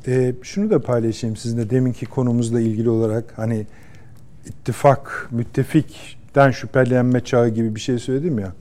Ee, 0.08 0.36
şunu 0.42 0.70
da 0.70 0.82
paylaşayım 0.82 1.36
sizinle 1.36 1.70
deminki 1.70 2.06
konumuzla 2.06 2.62
ilgili 2.62 2.90
olarak 2.90 3.34
hani 3.38 3.68
ittifak, 4.46 5.28
müttefikten 5.32 6.52
şüphelenme 6.52 7.20
çağı 7.20 7.50
gibi 7.50 7.76
bir 7.76 7.80
şey 7.80 8.00
söyledim 8.00 8.40
ya. 8.40 8.54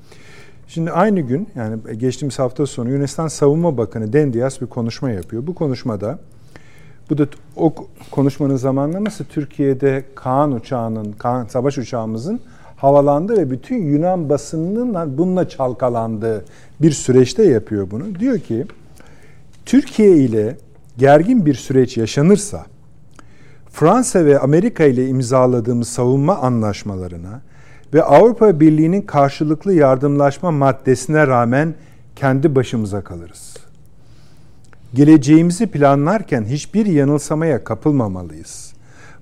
Şimdi 0.68 0.90
aynı 0.90 1.20
gün 1.20 1.48
yani 1.54 1.76
geçtiğimiz 1.96 2.38
hafta 2.38 2.66
sonu 2.66 2.90
Yunanistan 2.90 3.28
Savunma 3.28 3.78
Bakanı 3.78 4.12
Dendias 4.12 4.60
bir 4.60 4.66
konuşma 4.66 5.10
yapıyor. 5.10 5.46
Bu 5.46 5.54
konuşmada 5.54 6.18
bu 7.10 7.18
da 7.18 7.26
o 7.56 7.74
konuşmanın 8.10 8.56
zamanlaması 8.56 9.24
Türkiye'de 9.24 10.04
Kaan 10.14 10.52
uçağının, 10.52 11.12
Kaan 11.12 11.46
savaş 11.46 11.78
uçağımızın 11.78 12.40
havalandı 12.76 13.36
ve 13.36 13.50
bütün 13.50 13.82
Yunan 13.82 14.28
basınının 14.28 15.18
bununla 15.18 15.48
çalkalandığı 15.48 16.44
bir 16.82 16.90
süreçte 16.90 17.44
yapıyor 17.44 17.90
bunu. 17.90 18.20
Diyor 18.20 18.38
ki 18.38 18.66
Türkiye 19.66 20.16
ile 20.16 20.56
gergin 20.98 21.46
bir 21.46 21.54
süreç 21.54 21.96
yaşanırsa 21.96 22.66
Fransa 23.72 24.24
ve 24.24 24.38
Amerika 24.38 24.84
ile 24.84 25.08
imzaladığımız 25.08 25.88
savunma 25.88 26.36
anlaşmalarına 26.36 27.40
ve 27.94 28.02
Avrupa 28.02 28.60
Birliği'nin 28.60 29.02
karşılıklı 29.02 29.72
yardımlaşma 29.72 30.50
maddesine 30.50 31.26
rağmen 31.26 31.74
kendi 32.16 32.54
başımıza 32.54 33.04
kalırız. 33.04 33.56
Geleceğimizi 34.94 35.66
planlarken 35.66 36.44
hiçbir 36.44 36.86
yanılsamaya 36.86 37.64
kapılmamalıyız. 37.64 38.72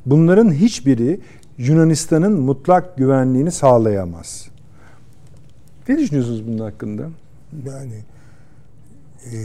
Bunların 0.06 0.52
hiçbiri 0.52 1.20
Yunanistan'ın 1.58 2.40
mutlak 2.40 2.96
güvenliğini 2.96 3.52
sağlayamaz. 3.52 4.48
Ne 5.88 5.98
düşünüyorsunuz 5.98 6.46
bunun 6.48 6.58
hakkında? 6.58 7.02
Yani 7.66 8.02
e, 9.24 9.36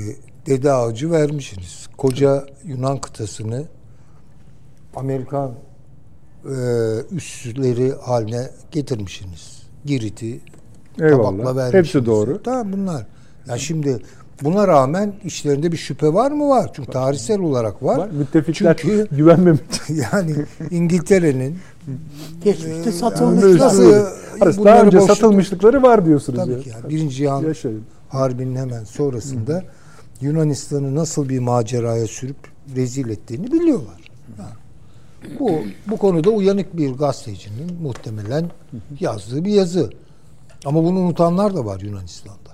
dede 0.45 0.71
ağacı 0.71 1.11
vermişsiniz. 1.11 1.87
Koca 1.97 2.45
Yunan 2.63 3.01
kıtasını 3.01 3.65
Amerikan 4.95 5.51
e, 6.45 6.56
üsleri 7.12 7.93
haline 8.01 8.49
getirmişsiniz. 8.71 9.63
Girit'i 9.86 10.39
tabakla 10.97 11.56
vermişsiniz. 11.56 11.73
Hepsi 11.73 12.06
doğru. 12.06 12.43
Tamam 12.43 12.73
bunlar. 12.73 13.06
Ya 13.47 13.58
şimdi 13.58 13.99
buna 14.43 14.67
rağmen 14.67 15.13
işlerinde 15.23 15.71
bir 15.71 15.77
şüphe 15.77 16.13
var 16.13 16.32
mı? 16.32 16.49
Var. 16.49 16.71
Çünkü 16.73 16.91
tarihsel 16.91 17.39
olarak 17.39 17.84
var. 17.84 17.97
var. 17.97 18.10
Müttefikler 18.10 18.77
Çünkü, 18.77 19.08
güvenmemiş. 19.15 19.62
yani 20.13 20.36
İngiltere'nin 20.71 21.58
geçmişte 22.43 22.89
e, 22.89 22.91
satılmış. 22.91 23.60
Nasıl, 23.60 23.91
daha 24.65 24.82
önce 24.82 24.97
boşluk, 24.97 25.17
satılmışlıkları 25.17 25.84
var 25.84 26.06
diyorsunuz. 26.06 26.39
Tabii 26.39 26.51
ya. 26.51 26.60
ki. 26.60 26.69
Yani. 26.69 26.89
Birinci 26.89 27.15
Cihan 27.15 27.43
Yaşayın. 27.43 27.84
Harbi'nin 28.10 28.56
hemen 28.56 28.84
sonrasında. 28.84 29.63
Yunanistan'ı 30.21 30.95
nasıl 30.95 31.29
bir 31.29 31.39
maceraya 31.39 32.08
sürüp 32.08 32.38
rezil 32.75 33.10
ettiğini 33.10 33.51
biliyorlar. 33.51 34.12
Yani 34.39 34.62
bu 35.39 35.62
bu 35.88 35.97
konuda 35.97 36.29
uyanık 36.29 36.77
bir 36.77 36.91
gazetecinin 36.91 37.81
muhtemelen 37.81 38.49
yazdığı 38.99 39.45
bir 39.45 39.53
yazı. 39.53 39.89
Ama 40.65 40.83
bunu 40.83 40.99
unutanlar 40.99 41.55
da 41.55 41.65
var 41.65 41.79
Yunanistan'da. 41.79 42.53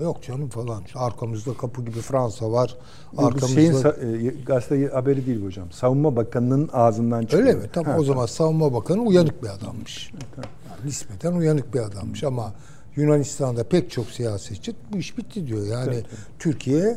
Yok 0.00 0.22
canım 0.22 0.48
falan. 0.48 0.82
arkamızda 0.94 1.54
kapı 1.54 1.84
gibi 1.84 2.00
Fransa 2.00 2.52
var. 2.52 2.76
Arkamızda... 3.16 3.48
Şeyin, 3.48 4.26
e, 4.26 4.28
gazete 4.46 4.88
haberi 4.88 5.26
değil 5.26 5.44
hocam. 5.44 5.72
Savunma 5.72 6.16
Bakanı'nın 6.16 6.70
ağzından 6.72 7.22
çıkıyor. 7.22 7.42
Öyle 7.42 7.54
mi? 7.54 7.70
Tamam 7.72 7.92
ha, 7.92 7.98
o 7.98 8.04
zaman 8.04 8.26
Savunma 8.26 8.74
Bakanı 8.74 9.02
uyanık 9.02 9.42
bir 9.42 9.48
adammış. 9.48 10.12
Yani 10.36 10.46
nispeten 10.84 11.32
uyanık 11.32 11.74
bir 11.74 11.80
adammış 11.80 12.24
ama 12.24 12.52
Yunanistan'da 12.96 13.64
pek 13.64 13.90
çok 13.90 14.06
siyasetçi 14.06 14.74
bu 14.92 14.98
iş 14.98 15.18
bitti 15.18 15.46
diyor. 15.46 15.66
Yani 15.66 15.94
evet. 15.94 16.06
Türkiye 16.38 16.96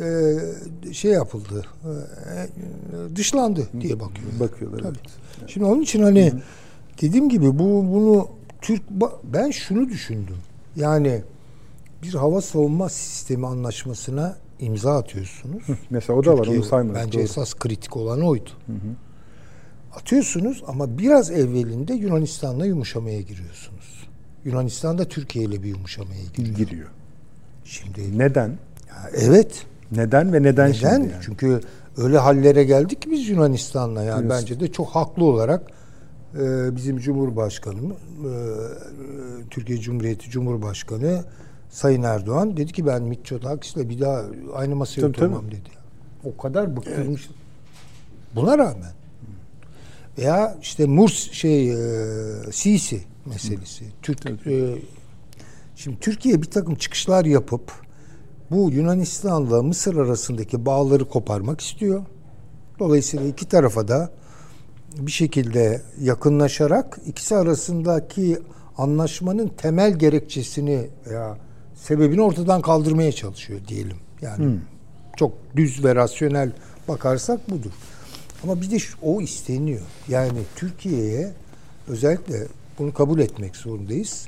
e, 0.00 0.92
şey 0.92 1.12
yapıldı, 1.12 1.66
e, 1.84 3.16
dışlandı 3.16 3.68
diye 3.80 4.00
bakıyor. 4.00 4.28
Bakıyorlar. 4.40 4.78
Tabii. 4.78 4.98
Evet. 5.40 5.50
Şimdi 5.50 5.66
onun 5.66 5.82
için 5.82 6.02
hani 6.02 6.32
Hı. 6.32 6.40
dediğim 7.02 7.28
gibi 7.28 7.58
bu 7.58 7.92
bunu 7.92 8.28
Türk 8.62 8.82
ben 9.24 9.50
şunu 9.50 9.88
düşündüm. 9.88 10.36
Yani 10.76 11.22
bir 12.02 12.14
hava 12.14 12.40
savunma 12.40 12.88
sistemi 12.88 13.46
anlaşmasına 13.46 14.36
imza 14.60 14.98
atıyorsunuz. 14.98 15.68
Hı. 15.68 15.76
Mesela 15.90 16.18
o 16.18 16.24
da 16.24 16.36
Türkiye, 16.36 16.56
var 16.56 16.58
onu 16.58 16.64
saymadık. 16.64 17.02
Bence 17.02 17.18
doğru. 17.18 17.24
esas 17.24 17.54
kritik 17.54 17.96
olan 17.96 18.20
oydu. 18.20 18.50
Hı 18.66 18.72
hı. 18.72 18.96
Atıyorsunuz 19.96 20.62
ama 20.66 20.98
biraz 20.98 21.30
evvelinde 21.30 21.94
Yunanistan'la 21.94 22.66
yumuşamaya 22.66 23.20
giriyorsunuz. 23.20 24.08
Yunanistan 24.44 24.98
da 24.98 25.04
Türkiye 25.04 25.44
ile 25.44 25.62
bir 25.62 25.68
yumuşamaya 25.68 26.24
giriyor. 26.34 26.56
Giriyor. 26.56 26.88
Şimdi 27.64 28.18
neden? 28.18 28.48
Ya 28.88 29.10
evet. 29.16 29.66
Neden 29.96 30.32
ve 30.32 30.42
neden, 30.42 30.70
neden? 30.70 30.72
şimdi? 30.72 30.90
Yani? 30.90 31.12
Çünkü 31.22 31.60
öyle 31.96 32.18
hallere 32.18 32.64
geldik 32.64 33.02
ki 33.02 33.10
biz 33.10 33.28
Yunanistan'la 33.28 34.02
yani 34.02 34.22
Yunanistan. 34.22 34.42
bence 34.42 34.60
de 34.60 34.72
çok 34.72 34.88
haklı 34.88 35.24
olarak 35.24 35.62
e, 36.34 36.76
bizim 36.76 36.98
Cumhurbaşkanımız 36.98 37.96
e, 37.96 38.32
Türkiye 39.50 39.78
Cumhuriyeti 39.78 40.30
Cumhurbaşkanı 40.30 41.24
Sayın 41.70 42.02
Erdoğan 42.02 42.56
dedi 42.56 42.72
ki 42.72 42.86
ben 42.86 43.02
Mitsotakis'le 43.02 43.76
bir 43.76 44.00
daha 44.00 44.24
aynı 44.54 44.76
masaya 44.76 45.00
tabii, 45.00 45.10
oturmam 45.10 45.40
tabii. 45.40 45.50
dedi. 45.50 45.68
O 46.24 46.36
kadar 46.36 46.76
bıktırmış. 46.76 47.26
Evet. 47.26 47.36
Buna 48.34 48.58
rağmen 48.58 48.92
veya 50.18 50.58
işte 50.62 50.86
Murs 50.86 51.32
şey 51.32 51.70
e, 51.70 51.76
Sisi 52.52 53.00
meselesi. 53.26 53.84
Türk 54.02 54.46
e, 54.46 54.74
şimdi 55.76 56.00
Türkiye 56.00 56.42
bir 56.42 56.50
takım 56.50 56.74
çıkışlar 56.74 57.24
yapıp 57.24 57.83
bu 58.50 58.70
Yunanistan'la 58.70 59.62
Mısır 59.62 59.96
arasındaki 59.96 60.66
bağları 60.66 61.08
koparmak 61.08 61.60
istiyor. 61.60 62.02
Dolayısıyla 62.78 63.26
iki 63.26 63.48
tarafa 63.48 63.88
da 63.88 64.10
bir 64.98 65.12
şekilde 65.12 65.82
yakınlaşarak 66.00 66.98
ikisi 67.06 67.36
arasındaki 67.36 68.38
anlaşmanın 68.78 69.48
temel 69.48 69.98
gerekçesini 69.98 70.86
veya 71.06 71.38
sebebini 71.74 72.22
ortadan 72.22 72.62
kaldırmaya 72.62 73.12
çalışıyor 73.12 73.60
diyelim. 73.68 73.96
Yani 74.22 74.44
hmm. 74.44 74.60
çok 75.16 75.32
düz 75.56 75.84
ve 75.84 75.94
rasyonel 75.94 76.52
bakarsak 76.88 77.50
budur. 77.50 77.72
Ama 78.42 78.60
bir 78.60 78.70
de 78.70 78.78
şu, 78.78 78.98
o 79.02 79.20
isteniyor. 79.20 79.82
Yani 80.08 80.38
Türkiye'ye 80.56 81.32
özellikle 81.88 82.46
bunu 82.78 82.94
kabul 82.94 83.18
etmek 83.18 83.56
zorundayız. 83.56 84.26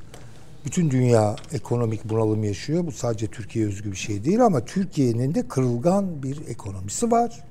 Bütün 0.67 0.90
dünya 0.90 1.37
ekonomik 1.52 2.04
bunalım 2.04 2.44
yaşıyor. 2.44 2.87
Bu 2.87 2.92
sadece 2.92 3.27
Türkiye 3.27 3.67
özgü 3.67 3.92
bir 3.92 3.96
şey 3.96 4.25
değil 4.25 4.44
ama 4.44 4.64
Türkiye'nin 4.64 5.35
de 5.35 5.48
kırılgan 5.48 6.23
bir 6.23 6.46
ekonomisi 6.48 7.10
var. 7.10 7.44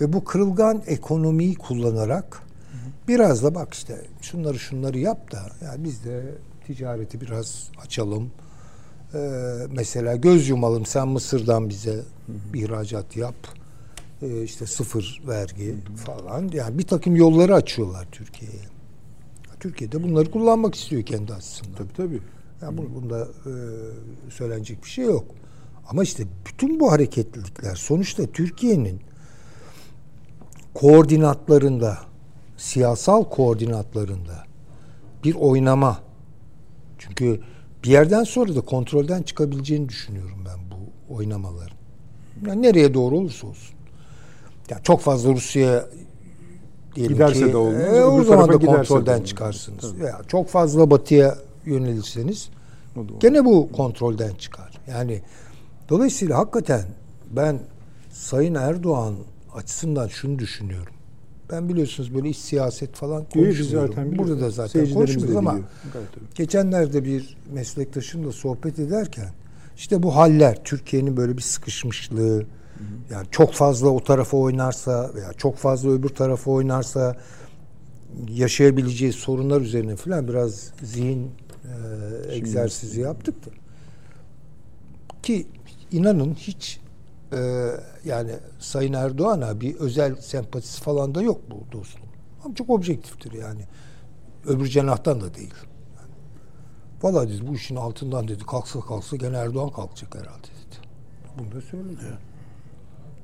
Ve 0.00 0.12
bu 0.12 0.24
kırılgan 0.24 0.82
ekonomiyi 0.86 1.54
kullanarak 1.54 2.42
biraz 3.08 3.42
da 3.42 3.54
bak 3.54 3.74
işte 3.74 4.06
şunları 4.20 4.58
şunları 4.58 4.98
yap 4.98 5.32
da 5.32 5.42
yani 5.64 5.84
biz 5.84 6.04
de 6.04 6.34
ticareti 6.66 7.20
biraz 7.20 7.70
açalım. 7.84 8.30
Ee, 9.14 9.18
mesela 9.70 10.16
göz 10.16 10.48
yumalım 10.48 10.86
sen 10.86 11.08
Mısır'dan 11.08 11.68
bize 11.68 12.00
bir 12.28 12.62
ihracat 12.62 13.16
yap. 13.16 13.36
Ee, 14.22 14.42
işte 14.42 14.66
sıfır 14.66 15.22
vergi 15.28 15.74
falan. 16.06 16.48
Yani 16.52 16.78
bir 16.78 16.86
takım 16.86 17.16
yolları 17.16 17.54
açıyorlar 17.54 18.06
Türkiye'ye. 18.12 18.62
Türkiye'de 19.60 20.02
bunları 20.02 20.30
kullanmak 20.30 20.74
istiyor 20.74 21.02
kendi 21.02 21.34
açısından. 21.34 21.74
Tabii 21.74 21.92
tabii. 21.96 22.20
Yani 22.62 22.78
bu, 22.78 22.94
bunda 22.94 23.28
e, 23.46 23.52
söylenecek 24.30 24.84
bir 24.84 24.88
şey 24.88 25.04
yok. 25.04 25.24
Ama 25.88 26.02
işte 26.02 26.24
bütün 26.46 26.80
bu 26.80 26.92
hareketlilikler 26.92 27.74
sonuçta 27.74 28.26
Türkiye'nin 28.26 29.00
koordinatlarında, 30.74 31.98
siyasal 32.56 33.24
koordinatlarında 33.24 34.44
bir 35.24 35.34
oynama. 35.34 35.98
Çünkü 36.98 37.40
bir 37.84 37.90
yerden 37.90 38.24
sonra 38.24 38.54
da 38.56 38.60
kontrolden 38.60 39.22
çıkabileceğini 39.22 39.88
düşünüyorum 39.88 40.44
ben 40.46 40.58
bu 40.70 41.14
oynamaların. 41.14 41.76
Yani 42.46 42.62
nereye 42.62 42.94
doğru 42.94 43.16
olursa 43.16 43.46
olsun. 43.46 43.74
Yani 44.70 44.82
çok 44.82 45.00
fazla 45.00 45.32
Rusya 45.32 45.86
diyelim 46.94 47.14
Giderse 47.14 47.46
ki, 47.46 47.52
de 47.52 47.56
olmaz, 47.56 47.96
e, 47.96 48.04
o 48.04 48.24
zaman 48.24 48.48
da 48.48 48.60
de 48.60 48.66
kontrolden 48.66 49.22
çıkarsınız. 49.22 49.80
Tabii. 49.80 50.00
Veya 50.00 50.20
çok 50.28 50.48
fazla 50.48 50.90
batıya 50.90 51.38
yönelirseniz 51.68 52.48
gene 53.20 53.44
bu 53.44 53.72
kontrolden 53.72 54.34
çıkar. 54.34 54.80
Yani 54.88 55.22
dolayısıyla 55.88 56.38
hakikaten 56.38 56.84
ben 57.30 57.60
Sayın 58.10 58.54
Erdoğan 58.54 59.14
açısından 59.54 60.08
şunu 60.08 60.38
düşünüyorum. 60.38 60.92
Ben 61.52 61.68
biliyorsunuz 61.68 62.14
böyle 62.14 62.28
iç 62.28 62.36
siyaset 62.36 62.94
falan 62.94 63.24
konuşmuyorum. 63.24 63.94
zaten 63.94 64.18
Burada 64.18 64.40
da 64.40 64.50
zaten 64.50 64.94
konuşmuyoruz 64.94 65.36
ama 65.36 65.58
geçenlerde 66.34 67.04
bir 67.04 67.36
meslektaşımla 67.52 68.32
sohbet 68.32 68.78
ederken 68.78 69.28
işte 69.76 70.02
bu 70.02 70.16
haller 70.16 70.64
Türkiye'nin 70.64 71.16
böyle 71.16 71.36
bir 71.36 71.42
sıkışmışlığı 71.42 72.46
yani 73.10 73.26
çok 73.30 73.52
fazla 73.52 73.88
o 73.88 74.04
tarafa 74.04 74.36
oynarsa 74.36 75.10
veya 75.14 75.32
çok 75.32 75.56
fazla 75.56 75.90
öbür 75.90 76.08
tarafa 76.08 76.50
oynarsa 76.50 77.16
yaşayabileceği 78.28 79.12
sorunlar 79.12 79.60
üzerine 79.60 79.96
falan 79.96 80.28
biraz 80.28 80.72
zihin 80.82 81.30
e, 81.68 82.34
egzersizi 82.34 83.00
yaptık 83.00 83.46
da 83.46 83.50
ki 85.22 85.46
inanın 85.92 86.34
hiç 86.34 86.80
e, 87.32 87.70
yani 88.04 88.32
Sayın 88.58 88.92
Erdoğan'a 88.92 89.60
bir 89.60 89.74
özel 89.74 90.16
sempatisi 90.16 90.82
falan 90.82 91.14
da 91.14 91.22
yok 91.22 91.40
bu 91.50 91.72
dostum. 91.72 92.02
Ama 92.44 92.54
çok 92.54 92.70
objektiftir 92.70 93.32
yani. 93.32 93.60
Öbür 94.46 94.66
cenahtan 94.66 95.20
da 95.20 95.34
değil. 95.34 95.54
Yani, 95.96 96.12
Valla 97.02 97.28
dedi 97.28 97.46
bu 97.46 97.54
işin 97.54 97.76
altından 97.76 98.28
dedi 98.28 98.46
kalksa 98.46 98.80
kalksa 98.80 99.16
gene 99.16 99.36
Erdoğan 99.36 99.70
kalkacak 99.70 100.14
herhalde 100.14 100.46
dedi. 100.46 100.86
Bunu 101.38 101.52
da 101.52 101.60
söyledi. 101.60 102.18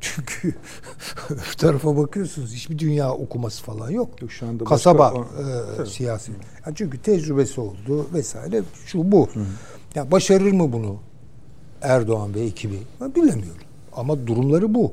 Çünkü 0.04 0.48
öbür 1.30 1.52
tarafa 1.58 1.96
bakıyorsunuz 1.96 2.52
hiçbir 2.52 2.78
dünya 2.78 3.12
okuması 3.12 3.62
falan 3.62 3.90
yok. 3.90 4.22
Yok, 4.22 4.32
şu 4.32 4.46
anda 4.46 4.64
Kasaba 4.64 5.14
başka- 5.14 5.82
e, 5.82 5.86
siyasi. 5.86 6.32
Yani 6.66 6.76
çünkü 6.76 7.02
tecrübesi 7.02 7.60
oldu 7.60 8.06
vesaire 8.14 8.62
şu 8.86 9.12
bu. 9.12 9.28
Ya 9.94 10.10
başarır 10.10 10.52
mı 10.52 10.72
bunu 10.72 10.96
Erdoğan 11.82 12.34
ve 12.34 12.40
ekibi? 12.40 12.78
Ben 13.00 13.14
bilemiyorum. 13.14 13.62
Ama 13.92 14.26
durumları 14.26 14.74
bu. 14.74 14.90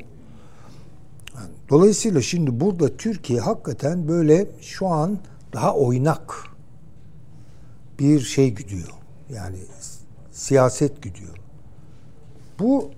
Yani 1.36 1.49
dolayısıyla 1.70 2.22
şimdi 2.22 2.59
burada 2.59 2.97
Türkiye 2.97 3.39
hakikaten 3.39 4.07
böyle 4.07 4.47
şu 4.62 4.88
an 4.88 5.18
daha 5.53 5.76
oynak 5.76 6.36
bir 7.99 8.20
şey 8.20 8.49
gidiyor. 8.55 8.89
Yani 9.30 9.57
siyaset 10.32 11.01
gidiyor. 11.03 11.38
Bu 12.59 12.91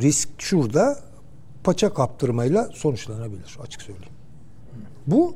risk 0.00 0.28
şurada 0.38 1.07
paça 1.68 1.94
kaptırmayla 1.94 2.70
sonuçlanabilir 2.72 3.58
açık 3.62 3.82
söyleyeyim. 3.82 4.12
Bu 5.06 5.34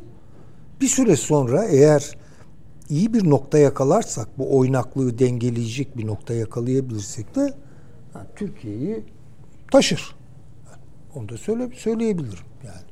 bir 0.80 0.86
süre 0.86 1.16
sonra 1.16 1.64
eğer 1.64 2.16
iyi 2.88 3.14
bir 3.14 3.30
nokta 3.30 3.58
yakalarsak 3.58 4.38
bu 4.38 4.58
oynaklığı 4.58 5.18
dengeleyecek 5.18 5.96
bir 5.96 6.06
nokta 6.06 6.34
yakalayabilirsek 6.34 7.36
de 7.36 7.54
Türkiye'yi 8.36 9.04
taşır. 9.70 10.16
Onu 11.14 11.28
da 11.28 11.36
söyle, 11.36 11.70
söyleyebilirim 11.76 12.46
yani. 12.64 12.86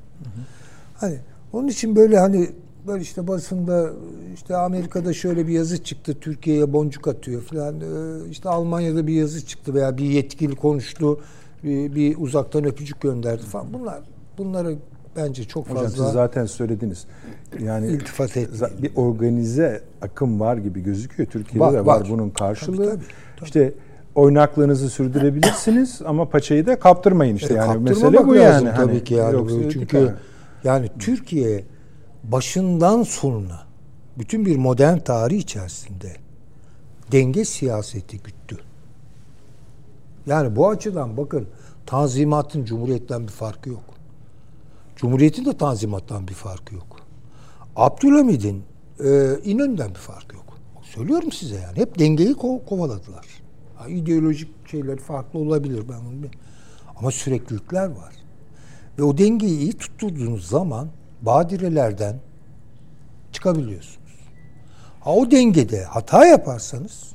Hani 0.95 1.19
onun 1.53 1.69
için 1.69 1.97
böyle 1.97 2.19
hani 2.19 2.51
böyle 2.87 3.03
işte 3.03 3.29
basında 3.29 3.91
işte 4.35 4.57
Amerika'da 4.57 5.13
şöyle 5.13 5.47
bir 5.47 5.53
yazı 5.53 5.85
çıktı 5.85 6.17
Türkiye'ye 6.21 6.73
boncuk 6.73 7.09
atıyor 7.09 7.43
falan 7.43 7.75
işte 8.31 8.49
Almanya'da 8.49 9.07
bir 9.07 9.15
yazı 9.15 9.47
çıktı 9.47 9.75
veya 9.75 9.99
bir 9.99 10.05
yetkili 10.05 10.57
konuştu 10.57 11.21
bir, 11.65 11.95
bir 11.95 12.17
uzaktan 12.19 12.65
öpücük 12.65 13.01
gönderdi 13.01 13.43
falan 13.43 13.73
bunlar 13.73 14.01
bunlara 14.39 14.69
bence 15.17 15.45
çok 15.45 15.65
Hocam 15.71 15.85
fazla 15.85 16.05
siz 16.05 16.13
zaten 16.13 16.47
söylediniz. 16.47 17.05
Yani 17.61 17.87
İltifat 17.87 18.37
etmeyin. 18.37 18.83
bir 18.83 18.93
organize 18.97 19.83
akım 20.03 20.41
var 20.41 20.57
gibi 20.57 20.81
gözüküyor. 20.83 21.29
Türkiye'de 21.31 21.61
Var, 21.65 21.73
de 21.73 21.87
var, 21.87 22.01
var. 22.01 22.07
bunun 22.11 22.31
karşılığı. 22.31 22.77
Tabii, 22.77 22.87
tabii, 22.89 23.05
tabii. 23.37 23.45
İşte 23.45 23.73
oynaklığınızı 24.15 24.91
sürdürebilirsiniz 24.91 26.01
ama 26.07 26.29
paçayı 26.29 26.67
da 26.67 26.79
kaptırmayın 26.79 27.37
işte 27.37 27.55
E, 27.55 27.57
yani 27.57 27.83
mesele 27.83 28.27
bu 28.27 28.35
yani. 28.35 28.65
tabii 28.65 28.77
Hani 28.77 29.05
ki 29.05 29.15
yani 29.15 29.35
yoksa 29.35 29.57
çünkü 29.71 29.87
tıkar. 29.87 30.15
yani 30.65 30.89
Türkiye 30.99 31.65
başından 32.25 33.03
sonuna 33.03 33.61
bütün 34.19 34.47
bir 34.47 34.57
modern 34.57 34.99
tarih 34.99 35.39
içerisinde 35.39 36.13
denge 37.13 37.45
siyaseti. 37.45 38.19
Yani 40.31 40.57
bu 40.57 40.69
açıdan 40.69 41.17
bakın 41.17 41.47
Tanzimat'ın 41.87 42.65
Cumhuriyet'ten 42.65 43.23
bir 43.23 43.33
farkı 43.33 43.71
yok. 43.71 43.85
Cumhuriyet'in 44.97 45.45
de 45.45 45.57
Tanzimat'tan 45.57 46.29
bir 46.29 46.35
farkı 46.35 46.75
yok. 46.75 46.97
Abdülhamid'in 47.77 48.63
e, 49.05 49.39
İnönü'nden 49.45 49.91
bir 49.91 50.01
farkı 50.01 50.37
yok. 50.37 50.45
Söylüyorum 50.83 51.33
size 51.33 51.55
yani. 51.55 51.77
Hep 51.77 51.99
dengeyi 51.99 52.33
ko- 52.33 52.65
kovaladılar. 52.65 53.27
Ha, 53.77 53.89
ideolojik 53.89 54.69
şeyler 54.69 54.99
farklı 54.99 55.39
olabilir 55.39 55.85
ben 55.89 55.99
bunu. 56.07 56.31
Ama 56.97 57.11
süreklilikler 57.11 57.87
var. 57.87 58.15
Ve 58.99 59.03
o 59.03 59.19
dengeyi 59.19 59.59
iyi 59.59 59.73
tutturduğunuz 59.73 60.49
zaman 60.49 60.89
badirelerden 61.23 62.21
çıkabiliyorsunuz. 63.33 64.11
Ha, 65.01 65.15
o 65.15 65.31
dengede 65.31 65.85
hata 65.85 66.27
yaparsanız 66.27 67.13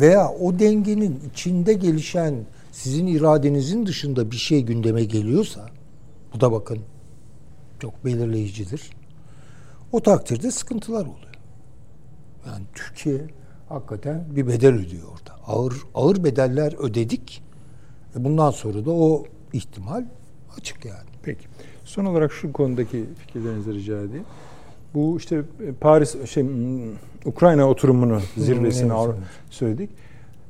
veya 0.00 0.28
o 0.28 0.58
dengenin 0.58 1.20
içinde 1.30 1.72
gelişen 1.72 2.34
sizin 2.72 3.06
iradenizin 3.06 3.86
dışında 3.86 4.30
bir 4.30 4.36
şey 4.36 4.62
gündeme 4.62 5.04
geliyorsa 5.04 5.68
bu 6.34 6.40
da 6.40 6.52
bakın 6.52 6.78
çok 7.80 8.04
belirleyicidir. 8.04 8.90
O 9.92 10.02
takdirde 10.02 10.50
sıkıntılar 10.50 11.00
oluyor. 11.00 11.34
Yani 12.46 12.64
Türkiye 12.74 13.20
hakikaten 13.68 14.24
bir 14.30 14.46
bedel 14.46 14.74
ödüyor 14.74 15.08
orada. 15.08 15.38
Ağır 15.46 15.74
ağır 15.94 16.24
bedeller 16.24 16.74
ödedik. 16.78 17.42
E 18.16 18.24
bundan 18.24 18.50
sonra 18.50 18.84
da 18.84 18.90
o 18.90 19.24
ihtimal 19.52 20.04
açık 20.58 20.84
yani. 20.84 21.08
Peki. 21.22 21.46
Son 21.84 22.04
olarak 22.04 22.32
şu 22.32 22.52
konudaki 22.52 23.04
fikirlerinizi 23.18 23.74
rica 23.74 24.00
edeyim. 24.00 24.24
Bu 24.94 25.16
işte 25.16 25.36
e, 25.36 25.72
Paris 25.80 26.24
şey 26.24 26.42
hmm, 26.42 26.80
Ukrayna 27.24 27.68
oturumunu 27.68 28.20
zirvesini 28.36 28.92
Avru- 28.92 29.12
evet. 29.12 29.22
söyledik. 29.50 29.90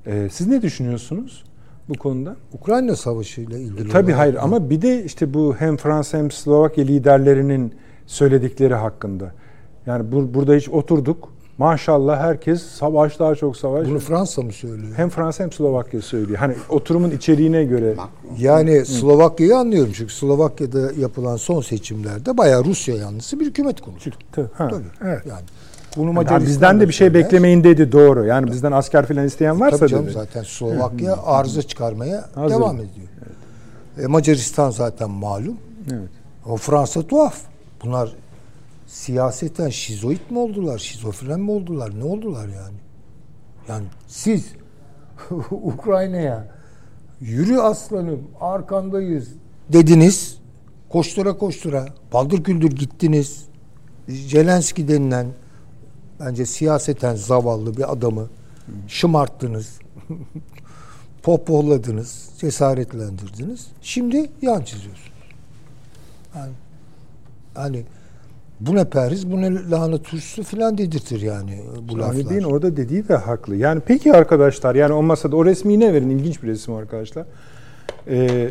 Ee, 0.06 0.28
siz 0.32 0.46
ne 0.46 0.62
düşünüyorsunuz 0.62 1.44
bu 1.88 1.94
konuda? 1.94 2.36
Ukrayna 2.52 2.96
Savaşı 2.96 3.40
ile 3.40 3.60
ilgili. 3.60 3.88
Tabii 3.88 4.04
olarak- 4.04 4.18
hayır 4.18 4.34
ama 4.40 4.70
bir 4.70 4.82
de 4.82 5.04
işte 5.04 5.34
bu 5.34 5.54
hem 5.58 5.76
Fransa 5.76 6.18
hem 6.18 6.30
Slovakya 6.30 6.84
liderlerinin 6.84 7.74
söyledikleri 8.06 8.74
hakkında. 8.74 9.32
Yani 9.86 10.12
bu, 10.12 10.34
burada 10.34 10.54
hiç 10.54 10.68
oturduk. 10.68 11.31
Maşallah 11.58 12.20
herkes 12.20 12.62
savaş 12.62 13.18
daha 13.18 13.34
çok 13.34 13.56
savaş. 13.56 13.88
Bunu 13.88 13.98
Fransa 13.98 14.42
mı 14.42 14.52
söylüyor? 14.52 14.92
hem 14.96 15.08
Fransa 15.10 15.44
hem 15.44 15.52
Slovakya 15.52 16.02
söylüyor. 16.02 16.38
Hani 16.38 16.54
oturumun 16.68 17.10
içeriğine 17.10 17.64
göre. 17.64 17.94
Yani 18.38 18.84
Slovakya'yı 18.86 19.56
anlıyorum 19.56 19.92
çünkü 19.96 20.12
Slovakya'da 20.14 20.92
yapılan 20.98 21.36
son 21.36 21.60
seçimlerde 21.60 22.38
bayağı 22.38 22.64
Rusya 22.64 22.96
yanlısı 22.96 23.40
bir 23.40 23.46
hükümet 23.46 23.80
kuruldu. 23.80 23.98
Tı- 24.36 24.46
Ha, 24.54 24.68
Tabii. 24.68 24.84
evet. 25.04 25.26
Yani 25.26 25.40
bunu 25.96 26.06
Yani 26.06 26.14
Macaristan 26.14 26.46
bizden 26.46 26.76
da 26.76 26.80
de 26.80 26.88
bir 26.88 26.92
şey 26.92 27.08
söyler. 27.08 27.24
beklemeyin 27.24 27.64
dedi 27.64 27.92
doğru. 27.92 28.24
Yani 28.24 28.46
bizden 28.50 28.72
asker 28.72 29.06
falan 29.06 29.24
isteyen 29.26 29.60
varsa 29.60 29.76
Tabii 29.78 29.90
canım 29.90 30.04
dedi. 30.04 30.12
zaten 30.14 30.42
Slovakya 30.42 31.16
arıza 31.24 31.62
çıkarmaya 31.62 32.24
Hazır. 32.34 32.54
devam 32.56 32.76
ediyor. 32.76 33.06
E, 34.02 34.06
Macaristan 34.06 34.70
zaten 34.70 35.10
malum. 35.10 35.56
Evet. 35.92 36.08
O 36.48 36.56
Fransa 36.56 37.02
tuhaf. 37.02 37.34
Bunlar 37.84 38.12
siyaseten 38.92 39.68
şizoid 39.68 40.30
mi 40.30 40.38
oldular, 40.38 40.78
şizofren 40.78 41.40
mi 41.40 41.50
oldular, 41.50 41.98
ne 41.98 42.04
oldular 42.04 42.48
yani? 42.48 42.76
Yani 43.68 43.84
siz 44.06 44.52
Ukrayna'ya 45.50 46.48
yürü 47.20 47.58
aslanım 47.58 48.28
arkandayız 48.40 49.28
dediniz. 49.72 50.38
Koştura 50.88 51.38
koştura 51.38 51.86
paldır 52.10 52.44
küldür 52.44 52.70
gittiniz. 52.70 53.44
Zelenski 54.08 54.88
denilen 54.88 55.26
bence 56.20 56.46
siyaseten 56.46 57.14
zavallı 57.14 57.76
bir 57.76 57.92
adamı 57.92 58.28
şımarttınız. 58.88 59.78
Pohpohladınız, 61.22 62.30
cesaretlendirdiniz. 62.38 63.66
Şimdi 63.82 64.30
yan 64.42 64.60
çiziyorsunuz. 64.62 65.12
Yani, 66.34 66.52
hani 67.54 67.84
bu 68.66 68.74
ne 68.74 68.84
perhiz, 68.84 69.30
bu 69.32 69.40
ne 69.40 69.70
lahana 69.70 69.98
turşusu 69.98 70.42
filan 70.42 70.78
dedirtir 70.78 71.20
yani 71.20 71.60
bu 71.88 71.98
laflar. 71.98 72.14
Ali 72.14 72.30
Bey'in 72.30 72.42
orada 72.42 72.76
dediği 72.76 73.08
de 73.08 73.14
haklı. 73.16 73.56
Yani 73.56 73.80
peki 73.86 74.12
arkadaşlar 74.12 74.74
yani 74.74 74.92
o 74.92 75.02
masada 75.02 75.36
o 75.36 75.44
resmi 75.44 75.80
ne 75.80 75.92
verin? 75.94 76.10
İlginç 76.10 76.42
bir 76.42 76.48
resim 76.48 76.74
arkadaşlar. 76.74 77.26
Ee, 78.08 78.50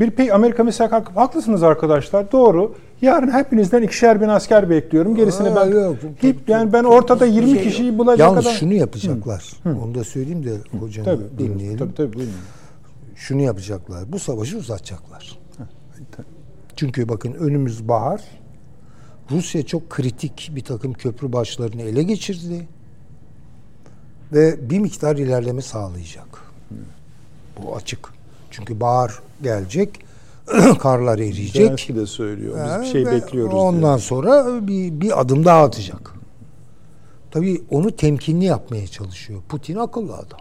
bir 0.00 0.10
pek 0.10 0.32
Amerika 0.32 0.64
mesela 0.64 0.92
hak- 0.92 1.16
haklısınız 1.16 1.62
arkadaşlar 1.62 2.32
doğru. 2.32 2.74
Yarın 3.02 3.30
hepinizden 3.32 3.82
ikişer 3.82 4.20
bin 4.20 4.28
asker 4.28 4.70
bekliyorum. 4.70 5.14
Gerisini 5.16 5.50
Aa, 5.50 5.56
ben 5.56 5.70
yok, 5.80 5.96
Hep- 6.20 6.48
yani 6.48 6.72
ben 6.72 6.84
ortada 6.84 7.26
20 7.26 7.46
şey 7.46 7.54
yok. 7.54 7.64
kişiyi 7.64 7.98
bulacak 7.98 8.18
Yalnız 8.18 8.44
kadar. 8.44 8.56
şunu 8.56 8.72
yapacaklar. 8.72 9.52
Onu 9.84 9.94
da 9.94 10.04
söyleyeyim 10.04 10.44
de 10.44 10.78
hocam 10.80 11.06
dinleyelim. 11.38 11.78
Tabii 11.78 11.94
tabii 11.94 12.12
buyurun. 12.12 12.32
Şunu 13.16 13.42
yapacaklar. 13.42 14.12
Bu 14.12 14.18
savaşı 14.18 14.58
uzatacaklar. 14.58 15.38
Çünkü 16.76 17.08
bakın 17.08 17.32
önümüz 17.32 17.88
bahar. 17.88 18.20
Rusya 19.30 19.66
çok 19.66 19.90
kritik 19.90 20.50
bir 20.54 20.64
takım 20.64 20.92
köprü 20.92 21.32
başlarını 21.32 21.82
ele 21.82 22.02
geçirdi 22.02 22.68
ve 24.32 24.70
bir 24.70 24.78
miktar 24.78 25.16
ilerleme 25.16 25.62
sağlayacak. 25.62 26.44
Bu 27.62 27.76
açık. 27.76 28.08
Çünkü 28.50 28.80
bahar 28.80 29.18
gelecek, 29.42 30.00
karlar 30.78 31.18
eriyecek. 31.18 31.62
Zelenski 31.62 31.96
de 31.96 32.06
söylüyor. 32.06 32.58
Biz 32.66 32.82
bir 32.82 32.92
şey 32.92 33.06
bekliyoruz. 33.06 33.54
Ondan 33.54 33.80
diyor. 33.80 33.98
sonra 33.98 34.66
bir, 34.68 35.00
bir 35.00 35.20
adım 35.20 35.44
daha 35.44 35.64
atacak. 35.64 36.14
Tabii 37.30 37.62
onu 37.70 37.96
temkinli 37.96 38.44
yapmaya 38.44 38.86
çalışıyor. 38.86 39.42
Putin 39.48 39.76
akıllı 39.76 40.14
adam. 40.14 40.40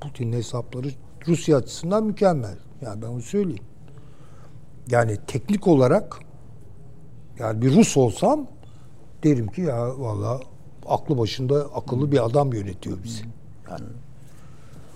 Putin'in 0.00 0.32
hesapları 0.32 0.88
Rusya 1.26 1.56
açısından 1.56 2.04
mükemmel. 2.04 2.56
Yani 2.82 3.02
ben 3.02 3.06
onu 3.06 3.22
söyleyeyim. 3.22 3.64
Yani 4.90 5.18
teknik 5.26 5.66
olarak 5.66 6.18
yani 7.38 7.62
bir 7.62 7.76
Rus 7.76 7.96
olsam 7.96 8.46
derim 9.24 9.46
ki 9.46 9.60
ya 9.60 10.00
valla 10.00 10.40
aklı 10.86 11.18
başında 11.18 11.60
akıllı 11.74 12.12
bir 12.12 12.24
adam 12.26 12.52
yönetiyor 12.52 12.98
bizi. 13.04 13.22
Yani, 13.70 13.84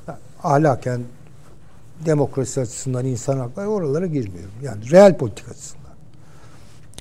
yani 0.08 0.18
ahlaken 0.42 1.00
demokrasi 2.06 2.60
açısından 2.60 3.06
insan 3.06 3.38
hakları 3.38 3.68
oralara 3.68 4.06
girmiyorum. 4.06 4.54
Yani 4.62 4.90
real 4.90 5.18
politik 5.18 5.48
açısından. 5.48 5.80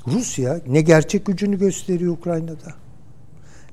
Rusya 0.08 0.62
ne 0.68 0.82
gerçek 0.82 1.26
gücünü 1.26 1.60
gösteriyor 1.60 2.14
Ukrayna'da 2.14 2.74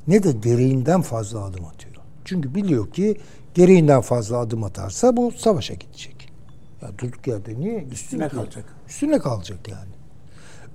ne 0.06 0.22
de 0.22 0.32
gereğinden 0.32 1.02
fazla 1.02 1.44
adım 1.44 1.64
atıyor. 1.64 1.94
Çünkü 2.24 2.54
biliyor 2.54 2.90
ki 2.90 3.16
gereğinden 3.54 4.00
fazla 4.00 4.38
adım 4.38 4.64
atarsa 4.64 5.16
bu 5.16 5.32
savaşa 5.32 5.74
gidecek. 5.74 6.32
Ya 6.82 6.88
durduk 6.98 7.26
yerde 7.26 7.60
niye? 7.60 7.84
Üstüne 7.84 8.28
kalacak. 8.28 8.64
Üstüne 8.88 9.18
kalacak 9.18 9.68
yani. 9.68 9.95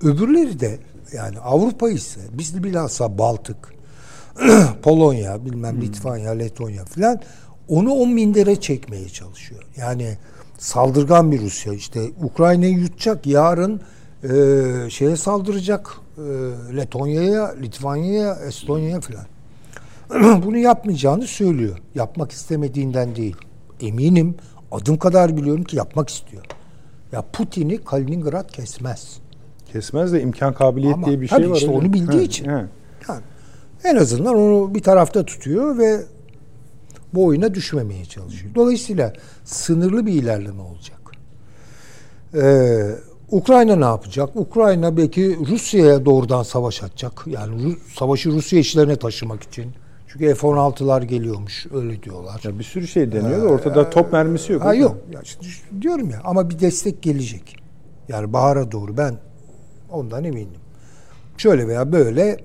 Öbürleri 0.04 0.60
de 0.60 0.80
yani 1.14 1.39
Avrupa 1.39 1.89
ise 1.89 2.20
biz 2.34 2.64
bilhassa 2.64 3.18
Baltık, 3.18 3.74
Polonya, 4.84 5.45
bilmem 5.45 5.82
Litvanya, 5.82 6.32
Letonya 6.32 6.86
filan 6.86 7.20
onu 7.68 7.93
on 7.93 8.10
mindere 8.10 8.56
çekmeye 8.56 9.10
çalışıyor. 9.10 9.64
Yani 9.78 10.18
saldırgan 10.58 11.32
bir 11.32 11.41
Rusya 11.41 11.74
işte 11.74 12.02
Ukrayna'yı 12.24 12.74
yutacak 12.74 13.28
yarın 13.28 13.82
e, 14.24 14.89
şeye 14.89 15.16
saldıracak 15.16 15.97
e, 16.18 16.22
Letonya'ya, 16.78 17.56
Litvanya'ya, 17.56 18.36
Estonya'ya 18.36 19.02
filan. 19.02 19.26
Bunu 20.45 20.58
yapmayacağını 20.58 21.28
söylüyor. 21.28 21.78
Yapmak 21.95 22.32
istemediğinden 22.32 23.16
değil. 23.16 23.36
Eminim 23.82 24.36
adım 24.72 24.97
kadar 24.97 25.38
biliyorum 25.38 25.64
ki 25.64 25.76
yapmak 25.78 26.10
istiyor. 26.10 26.45
Ya 27.12 27.24
Putin'i 27.34 27.84
Kaliningrad 27.84 28.52
kesmez. 28.52 29.20
Kesmez 29.74 30.13
de 30.13 30.22
imkan 30.22 30.53
kabiliyet 30.53 30.93
Ama 30.95 31.05
diye 31.07 31.22
bir 31.22 31.28
tabii 31.28 31.41
şey 31.41 31.51
var. 31.51 31.55
işte 31.55 31.67
öyle. 31.67 31.78
onu 31.80 31.93
bildiği 31.93 32.22
için. 32.22 32.45
ha. 32.45 32.65
Yani 33.09 33.22
en 33.84 33.95
azından 33.95 34.36
onu 34.36 34.76
bir 34.76 34.84
tarafta 34.84 35.26
tutuyor 35.26 35.78
ve 35.78 35.99
bu 37.13 37.26
oyuna 37.26 37.53
düşmemeye 37.53 38.05
çalışıyor. 38.05 38.55
Dolayısıyla 38.55 39.13
sınırlı 39.43 40.05
bir 40.05 40.13
ilerleme 40.13 40.61
olacak. 40.61 40.97
Ee, 42.36 42.95
Ukrayna 43.32 43.76
ne 43.76 43.86
yapacak? 43.86 44.30
Ukrayna 44.36 44.97
belki 44.97 45.38
Rusya'ya 45.49 46.05
doğrudan 46.05 46.43
savaş 46.43 46.84
açacak. 46.84 47.24
Yani 47.28 47.61
Ru- 47.63 47.78
savaşı 47.97 48.32
Rusya 48.32 48.59
işlerine 48.59 48.95
taşımak 48.95 49.43
için. 49.43 49.65
Çünkü 50.07 50.36
F-16'lar 50.36 51.05
geliyormuş 51.05 51.65
öyle 51.74 52.03
diyorlar. 52.03 52.41
Ya 52.43 52.59
bir 52.59 52.63
sürü 52.63 52.88
şey 52.88 53.11
deniyor 53.11 53.41
da 53.41 53.45
ortada 53.47 53.89
top 53.89 54.13
mermisi 54.13 54.53
yok. 54.53 54.63
Ha 54.63 54.74
yok. 54.74 54.97
Ya 55.13 55.22
diyorum 55.82 56.09
ya 56.09 56.22
ama 56.24 56.49
bir 56.49 56.59
destek 56.59 57.01
gelecek. 57.01 57.55
Yani 58.07 58.34
bahara 58.34 58.72
doğru 58.72 58.97
ben 58.97 59.17
ondan 59.92 60.24
eminim. 60.24 60.60
Şöyle 61.38 61.68
veya 61.68 61.92
böyle 61.92 62.38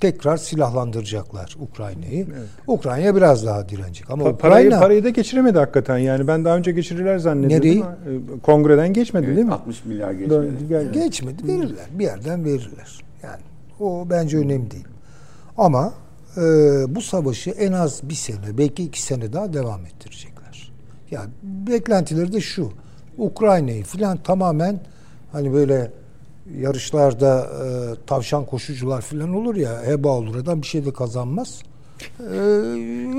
tekrar 0.00 0.36
silahlandıracaklar 0.36 1.56
Ukrayna'yı. 1.60 2.26
Ukrayna 2.66 3.16
biraz 3.16 3.46
daha 3.46 3.68
direnecek 3.68 4.10
ama 4.10 4.24
Pa- 4.24 4.36
parayı, 4.38 4.66
Ukrayna 4.66 4.80
parayı 4.82 5.04
da 5.04 5.08
geçiremedi 5.08 5.58
hakikaten. 5.58 5.98
Yani 5.98 6.26
ben 6.26 6.44
daha 6.44 6.56
önce 6.56 6.72
geçirirler 6.72 7.18
zannediyordum 7.18 7.68
Nereyi? 7.68 7.82
ama 7.84 7.96
e, 8.36 8.40
kongreden 8.42 8.92
geçmedi 8.92 9.26
değil 9.26 9.46
mi? 9.46 9.52
60 9.52 9.84
milyar 9.84 10.10
Dön- 10.10 10.18
geçmedi. 10.50 10.68
gel- 10.68 10.92
geçmedi 10.92 11.46
verirler. 11.48 11.86
Bir 11.90 12.04
yerden 12.04 12.44
verirler. 12.44 13.00
Yani 13.22 13.40
o 13.80 14.06
bence 14.10 14.38
önemli 14.38 14.70
değil. 14.70 14.84
Ama 15.58 15.92
e, 16.36 16.40
bu 16.94 17.00
savaşı 17.00 17.50
en 17.50 17.72
az 17.72 18.00
bir 18.08 18.14
sene 18.14 18.58
belki 18.58 18.82
iki 18.82 19.02
sene 19.02 19.32
daha 19.32 19.52
devam 19.52 19.86
ettirecekler. 19.86 20.72
Yani 21.10 21.30
beklentileri 21.42 22.32
de 22.32 22.40
şu. 22.40 22.72
Ukrayna'yı 23.18 23.84
filan 23.84 24.16
tamamen 24.16 24.80
hani 25.32 25.52
böyle 25.52 25.90
yarışlarda 26.58 27.40
e, 27.40 27.66
tavşan 28.06 28.44
koşucular 28.44 29.02
filan 29.02 29.34
olur 29.34 29.56
ya 29.56 29.82
heba 29.86 30.08
olur 30.08 30.36
adam 30.36 30.62
bir 30.62 30.66
şey 30.66 30.84
de 30.84 30.92
kazanmaz. 30.92 31.62
E, 32.20 32.24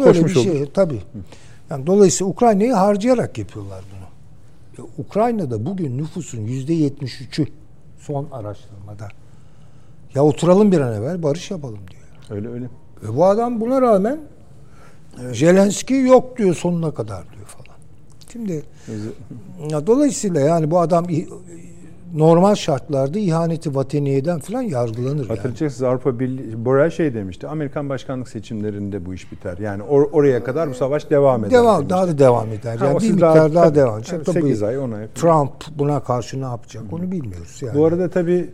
öyle 0.06 0.26
bir 0.26 0.30
şey 0.30 0.70
tabii. 0.74 1.02
Yani 1.70 1.88
dolayısıyla 1.88 2.32
Ukrayna'yı 2.32 2.74
harcayarak 2.74 3.38
yapıyorlar 3.38 3.84
bunu. 3.92 4.06
Ya 4.78 4.92
Ukrayna'da 4.98 5.66
bugün 5.66 5.98
nüfusun 5.98 6.42
yüzde 6.42 6.74
yetmiş 6.74 7.22
üçü 7.22 7.48
son 8.00 8.28
araştırmada. 8.32 9.08
Ya 10.16 10.24
oturalım 10.24 10.72
bir 10.72 10.80
an 10.80 10.94
evvel 10.94 11.24
barış 11.24 11.52
yapalım 11.52 11.80
diyor. 11.92 12.38
Öyle 12.38 12.50
öyle. 12.50 12.66
Ve 13.04 13.16
bu 13.16 13.26
adam 13.26 13.62
buna 13.62 13.82
rağmen 13.82 14.20
Zelenski 15.34 15.94
yok 15.94 16.38
diyor 16.38 16.56
sonuna 16.56 16.94
kadar 16.94 17.24
diyor 17.34 17.46
falan. 17.46 17.78
Şimdi 18.32 18.64
ya 19.70 19.88
dolayısıyla 19.88 20.42
yani 20.42 20.72
bu 20.72 20.80
adam 20.80 21.08
normal 22.16 22.56
şartlarda 22.56 23.20
ihaneti 23.20 23.76
vataniyeden 23.76 24.40
falan 24.40 24.62
yargılanır. 24.62 25.18
Yani. 25.18 25.28
Hatırlayacaksınız 25.28 25.84
Avrupa 25.84 26.20
Birliği, 26.20 26.66
Borrell 26.66 26.90
şey 26.90 27.14
demişti. 27.14 27.48
Amerikan 27.48 27.90
başkanlık 27.90 28.30
seçimlerinde 28.30 29.06
bu 29.06 29.14
iş 29.14 29.32
biter. 29.32 29.58
Yani 29.58 29.84
or- 29.84 30.12
oraya 30.12 30.44
kadar 30.44 30.70
bu 30.70 30.74
savaş 30.74 31.10
devam 31.10 31.42
eder. 31.46 31.52
Devam, 31.52 31.76
demişti. 31.76 31.90
daha 31.90 32.08
da 32.08 32.18
devam 32.18 32.48
eder. 32.52 32.76
Ha, 32.78 32.86
Yani 32.86 33.00
bir 33.00 33.12
miktar 33.12 33.36
daha- 33.36 33.54
daha, 33.54 33.64
tabii, 33.66 33.76
devam 33.76 33.98
edecek. 34.00 34.26
Tabii 34.26 34.42
sekiz 34.42 34.64
ay, 34.64 34.78
on 34.80 34.92
ay. 34.92 35.08
Trump 35.16 35.52
buna 35.76 36.04
karşı 36.04 36.42
ne 36.42 36.46
yapacak 36.46 36.84
onu 36.92 37.12
bilmiyoruz. 37.12 37.62
Yani. 37.62 37.78
Bu 37.78 37.86
arada 37.86 38.10
tabii 38.10 38.50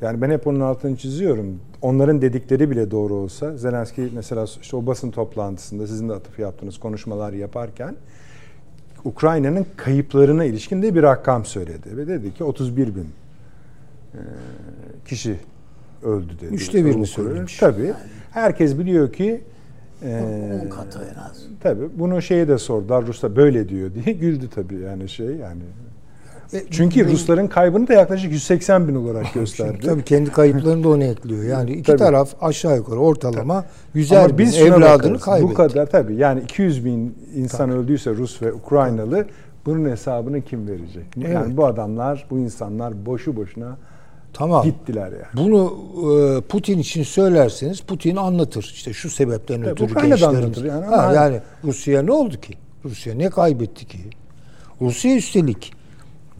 yani 0.00 0.22
ben 0.22 0.30
hep 0.30 0.46
onun 0.46 0.60
altını 0.60 0.96
çiziyorum. 0.96 1.60
Onların 1.82 2.22
dedikleri 2.22 2.70
bile 2.70 2.90
doğru 2.90 3.14
olsa 3.14 3.56
Zelenski 3.56 4.08
mesela 4.14 4.44
işte 4.62 4.76
o 4.76 4.86
basın 4.86 5.10
toplantısında 5.10 5.86
sizin 5.86 6.08
de 6.08 6.12
atıf 6.12 6.38
yaptığınız 6.38 6.78
konuşmalar 6.78 7.32
yaparken 7.32 7.96
Ukrayna'nın 9.06 9.66
kayıplarına 9.76 10.44
ilişkin 10.44 10.82
de 10.82 10.94
bir 10.94 11.02
rakam 11.02 11.44
söyledi. 11.44 11.96
Ve 11.96 12.06
dedi 12.06 12.34
ki 12.34 12.44
31 12.44 12.94
bin 12.94 13.08
e, 14.14 14.20
kişi 15.06 15.36
öldü 16.02 16.32
dedi. 16.40 16.54
Üçte 16.54 16.84
birini 16.84 17.06
söylemiş. 17.06 17.56
Tabii. 17.56 17.92
Herkes 18.30 18.78
biliyor 18.78 19.12
ki 19.12 19.40
e, 20.02 20.22
10 20.66 20.68
katı 20.68 20.98
en 20.98 21.20
az. 21.20 21.46
tabii 21.60 21.88
bunu 21.94 22.22
şeye 22.22 22.48
de 22.48 22.58
sordular 22.58 23.06
Ruslar 23.06 23.36
böyle 23.36 23.68
diyor 23.68 23.90
diye 23.94 24.16
güldü 24.20 24.48
tabii 24.54 24.78
yani 24.78 25.08
şey 25.08 25.26
yani. 25.26 25.62
E, 26.52 26.64
Çünkü 26.70 27.08
Rusların 27.08 27.46
kaybını 27.46 27.88
da 27.88 27.92
yaklaşık 27.92 28.32
180 28.32 28.88
bin 28.88 28.94
olarak 28.94 29.34
gösterdi. 29.34 29.78
Tabii 29.84 30.04
kendi 30.04 30.32
kayıplarını 30.32 30.84
da 30.84 30.88
onu 30.88 31.04
ekliyor. 31.04 31.44
Yani 31.44 31.70
iki 31.72 31.82
Tabii. 31.82 31.98
taraf 31.98 32.34
aşağı 32.40 32.76
yukarı 32.76 32.98
ortalama 33.00 33.64
bin 33.94 34.38
biz 34.38 34.56
şuna 34.56 34.76
evladını 34.76 35.18
kaybetti. 35.20 35.50
Bu 35.50 35.54
kadar 35.54 35.86
tabii. 35.86 36.16
Yani 36.16 36.40
200 36.40 36.84
bin 36.84 37.18
insan 37.34 37.70
öldüyse 37.70 38.10
Rus 38.10 38.42
ve 38.42 38.52
Ukraynalı 38.52 39.26
bunun 39.66 39.90
hesabını 39.90 40.42
kim 40.42 40.68
verecek? 40.68 41.04
Yani 41.16 41.34
Evet. 41.46 41.56
bu 41.56 41.66
adamlar, 41.66 42.26
bu 42.30 42.38
insanlar 42.38 43.06
boşu 43.06 43.36
boşuna 43.36 43.76
Tamam. 44.32 44.64
gittiler 44.64 45.12
yani. 45.12 45.46
Bunu 45.46 45.74
e, 46.38 46.40
Putin 46.40 46.78
için 46.78 47.02
söylerseniz 47.02 47.80
Putin 47.80 48.16
anlatır. 48.16 48.62
İşte 48.74 48.92
şu 48.92 49.10
sebepten 49.10 49.60
Tabii, 49.60 49.70
ötürü 49.70 49.88
gençlerimiz. 49.88 50.22
anlatır 50.22 50.64
yani 50.64 50.84
Ha, 50.86 51.12
yani 51.14 51.40
Rusya 51.64 52.02
ne 52.02 52.12
oldu 52.12 52.40
ki? 52.40 52.54
Rusya 52.84 53.14
ne 53.14 53.30
kaybetti 53.30 53.86
ki? 53.86 53.98
Rusya 54.80 55.16
üstelik 55.16 55.72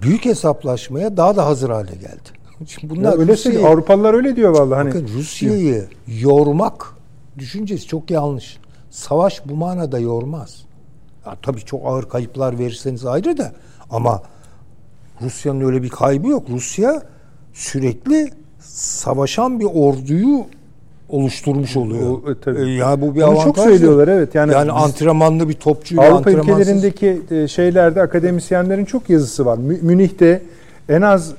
büyük 0.02 0.24
hesaplaşmaya 0.24 1.16
daha 1.16 1.36
da 1.36 1.46
hazır 1.46 1.70
hale 1.70 1.94
geldi. 1.94 2.28
Şimdi 2.66 2.94
Ya 2.94 3.00
bunlar 3.00 3.18
öyle 3.18 3.32
Rusya'yı, 3.32 3.36
söylüyor. 3.54 3.70
Avrupalılar 3.72 4.14
öyle 4.14 4.36
diyor 4.36 4.50
vallahi 4.50 4.76
hani. 4.76 4.88
bakın 4.88 5.08
Rusya'yı 5.14 5.88
yormak 6.20 6.94
düşüncesi 7.38 7.86
çok 7.86 8.10
yanlış. 8.10 8.58
Savaş 8.90 9.42
bu 9.48 9.54
manada 9.54 9.98
yormaz. 9.98 10.62
Ya, 11.26 11.36
tabii 11.42 11.60
çok 11.60 11.86
ağır 11.86 12.08
kayıplar 12.08 12.58
verirseniz 12.58 13.06
ayrı 13.06 13.38
da 13.38 13.52
ama 13.90 14.22
Rusya'nın 15.22 15.60
öyle 15.60 15.82
bir 15.82 15.88
kaybı 15.88 16.28
yok. 16.28 16.46
Rusya 16.50 17.02
sürekli 17.54 18.30
savaşan 18.60 19.60
bir 19.60 19.64
orduyu 19.64 20.46
oluşturmuş 21.08 21.76
oluyor. 21.76 22.10
O- 22.26 22.30
e, 22.30 22.34
tabii. 22.40 22.60
E, 22.60 22.74
ya 22.74 23.00
bu 23.00 23.14
bir 23.14 23.20
çok 23.20 23.28
avantaj. 23.34 23.64
söylüyorlar, 23.64 24.08
evet. 24.08 24.34
Yani 24.34 24.52
Yani, 24.52 24.68
biz- 24.68 24.74
antrenmanlı 24.84 25.48
bir 25.48 25.54
topçuyla 25.54 26.02
Avrupa 26.04 26.30
antrenmansız- 26.30 26.60
ülkelerindeki 26.60 27.22
e, 27.30 27.48
şeylerde 27.48 28.02
akademisyenlerin 28.02 28.84
çok 28.84 29.10
yazısı 29.10 29.46
var. 29.46 29.58
Mü- 29.58 29.78
Münih'te 29.82 30.42
en 30.88 31.02
az 31.02 31.32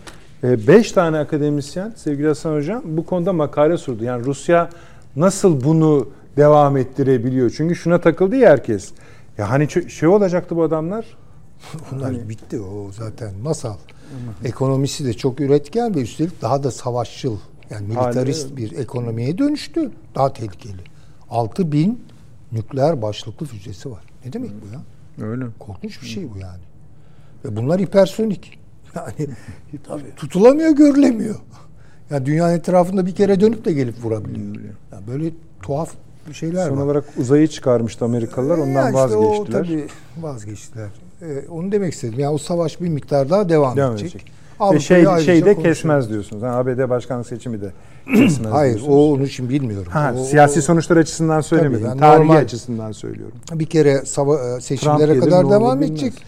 5 0.43 0.91
tane 0.91 1.17
akademisyen 1.17 1.93
sevgili 1.95 2.27
Hasan 2.27 2.55
Hocam 2.55 2.81
bu 2.85 3.05
konuda 3.05 3.33
makale 3.33 3.77
sordu. 3.77 4.03
Yani 4.03 4.25
Rusya 4.25 4.69
nasıl 5.15 5.63
bunu 5.63 6.07
devam 6.37 6.77
ettirebiliyor? 6.77 7.53
Çünkü 7.57 7.75
şuna 7.75 8.01
takıldı 8.01 8.35
ya 8.35 8.49
herkes. 8.49 8.89
Ya 9.37 9.49
hani 9.49 9.67
şey 9.89 10.09
olacaktı 10.09 10.55
bu 10.55 10.63
adamlar. 10.63 11.05
Bunlar 11.91 12.29
bitti 12.29 12.61
o 12.61 12.91
zaten 12.91 13.29
masal. 13.43 13.75
Ekonomisi 14.45 15.05
de 15.05 15.13
çok 15.13 15.39
üretken 15.41 15.95
ve 15.95 16.01
üstelik 16.01 16.41
daha 16.41 16.63
da 16.63 16.71
savaşçıl 16.71 17.37
Yani 17.71 17.87
militarist 17.87 18.47
Hali- 18.51 18.57
bir 18.57 18.77
ekonomiye 18.77 19.37
dönüştü. 19.37 19.91
Daha 20.15 20.33
tehlikeli. 20.33 20.81
6 21.29 21.71
bin 21.71 22.01
nükleer 22.51 23.01
başlıklı 23.01 23.45
füzesi 23.45 23.91
var. 23.91 24.03
Ne 24.25 24.33
demek 24.33 24.51
bu 24.51 24.73
ya? 24.73 24.81
Öyle. 25.29 25.45
Korkunç 25.59 26.01
bir 26.01 26.07
şey 26.07 26.23
bu 26.33 26.37
yani. 26.37 26.61
Ve 27.45 27.55
bunlar 27.55 27.81
hipersonik. 27.81 28.59
Yani 28.95 29.29
Tabii. 29.87 30.15
tutulamıyor, 30.15 30.71
görülemiyor. 30.71 31.35
Yani 32.09 32.25
dünyanın 32.25 32.53
etrafında 32.53 33.05
bir 33.05 33.15
kere 33.15 33.39
dönüp 33.39 33.65
de 33.65 33.73
gelip 33.73 34.03
vurabiliyor. 34.05 34.55
Yani 34.91 35.07
böyle 35.07 35.31
tuhaf 35.61 35.91
şeyler 36.33 36.67
Son 36.69 36.77
var. 36.77 36.83
olarak 36.85 37.05
uzayı 37.17 37.47
çıkarmıştı 37.47 38.05
Amerikalılar. 38.05 38.57
Ya 38.57 38.63
Ondan 38.63 38.85
işte 38.87 39.15
o 39.15 39.29
vazgeçtiler. 39.29 39.63
tabii 39.63 39.87
vazgeçtiler. 40.21 40.87
Ee, 41.21 41.47
onu 41.49 41.71
demek 41.71 41.93
istedim. 41.93 42.19
Yani 42.19 42.33
o 42.33 42.37
savaş 42.37 42.81
bir 42.81 42.87
miktar 42.89 43.29
daha 43.29 43.49
devam, 43.49 43.77
Devam 43.77 43.91
edecek. 43.93 44.15
edecek. 44.15 44.31
Ve 44.59 44.63
Avrupa'yı 44.63 44.81
şey, 44.81 45.07
ayrıca 45.07 45.19
şey 45.33 45.45
de 45.45 45.61
kesmez 45.61 46.09
diyorsunuz. 46.09 46.43
Yani 46.43 46.55
ABD 46.55 46.89
başkanlık 46.89 47.27
seçimi 47.27 47.61
de 47.61 47.71
kesmez 48.15 48.51
Hayır, 48.51 48.73
diyorsunuz. 48.75 48.97
o 48.97 49.11
onun 49.13 49.23
için 49.23 49.49
bilmiyorum. 49.49 49.91
Ha, 49.91 50.13
O- 50.17 50.23
siyasi 50.23 50.59
o- 50.59 50.61
sonuçlar 50.61 50.97
açısından 50.97 51.41
söylemedim. 51.41 51.85
yani 51.85 51.99
Tarihi 51.99 52.19
normal. 52.27 52.35
açısından 52.41 52.91
söylüyorum. 52.91 53.35
bir 53.53 53.65
kere 53.65 54.05
sava- 54.05 54.57
e, 54.57 54.61
seçimlere 54.61 55.13
gelir, 55.13 55.25
kadar 55.25 55.49
devam 55.49 55.63
olur 55.63 55.77
edecek. 55.81 56.11
bilmez. 56.13 56.23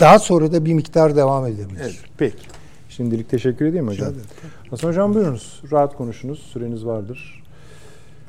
Daha 0.00 0.18
sonra 0.18 0.52
da 0.52 0.64
bir 0.64 0.74
miktar 0.74 1.16
devam 1.16 1.46
edebilir. 1.46 1.80
Evet, 1.82 1.94
peki. 2.18 2.36
Şimdilik 2.88 3.30
teşekkür 3.30 3.66
edeyim 3.66 3.88
hocam. 3.88 4.12
Hasan 4.70 4.88
hocam 4.88 5.14
buyurunuz. 5.14 5.62
Rahat 5.72 5.96
konuşunuz. 5.96 6.38
Süreniz 6.38 6.86
vardır. 6.86 7.44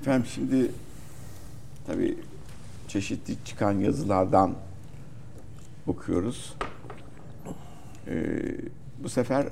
Efendim 0.02 0.26
şimdi 0.36 0.72
tabii 1.88 2.18
çeşitli 2.88 3.34
çıkan 3.46 3.72
yazılardan 3.72 4.52
okuyoruz. 5.88 6.54
Ee, 8.08 8.14
bu 9.04 9.10
sefer 9.10 9.48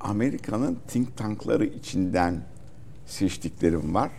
Amerika'nın 0.00 0.78
think 0.88 1.16
tankları 1.16 1.64
içinden 1.64 2.42
seçtiklerim 3.06 3.94
var. 3.94 4.10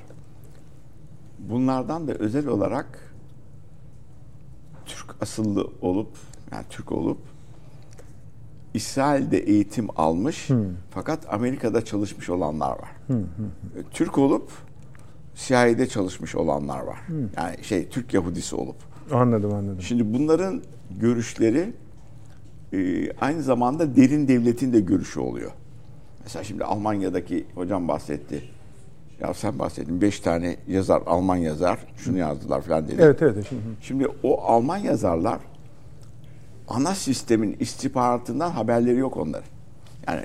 Bunlardan 1.39 2.07
da 2.07 2.13
özel 2.13 2.47
olarak 2.47 3.13
Türk 4.85 5.15
asıllı 5.21 5.71
olup 5.81 6.17
yani 6.51 6.65
Türk 6.69 6.91
olup 6.91 7.17
İsrail'de 8.73 9.37
eğitim 9.37 9.87
almış 9.99 10.49
fakat 10.89 11.33
Amerika'da 11.33 11.85
çalışmış 11.85 12.29
olanlar 12.29 12.71
var. 12.71 12.89
Türk 13.91 14.17
olup 14.17 14.51
CIA'de 15.35 15.87
çalışmış 15.87 16.35
olanlar 16.35 16.79
var. 16.79 16.99
Yani 17.37 17.63
şey 17.63 17.89
Türk 17.89 18.13
Yahudisi 18.13 18.55
olup. 18.55 18.75
Anladım 19.11 19.53
anladım. 19.53 19.81
Şimdi 19.81 20.13
bunların 20.13 20.61
görüşleri 20.99 21.73
e, 22.75 23.11
aynı 23.21 23.43
zamanda 23.43 23.95
derin 23.95 24.27
devletin 24.27 24.73
de 24.73 24.79
görüşü 24.79 25.19
oluyor. 25.19 25.51
Mesela 26.23 26.43
şimdi 26.43 26.63
Almanya'daki 26.63 27.45
hocam 27.55 27.87
bahsetti. 27.87 28.43
Ya 29.19 29.33
sen 29.33 29.59
bahsettin. 29.59 30.01
Beş 30.01 30.19
tane 30.19 30.57
yazar, 30.67 31.01
Alman 31.05 31.35
yazar 31.35 31.79
şunu 31.97 32.17
yazdılar 32.17 32.61
falan 32.61 32.87
dedi. 32.87 32.95
Evet 32.99 33.21
evet. 33.21 33.45
Şimdi, 33.49 33.61
Şimdi 33.81 34.07
o 34.23 34.41
Alman 34.41 34.77
yazarlar 34.77 35.39
ana 36.67 36.95
sistemin 36.95 37.55
istihbaratından 37.59 38.51
haberleri 38.51 38.97
yok 38.97 39.17
onların. 39.17 39.49
Yani 40.07 40.21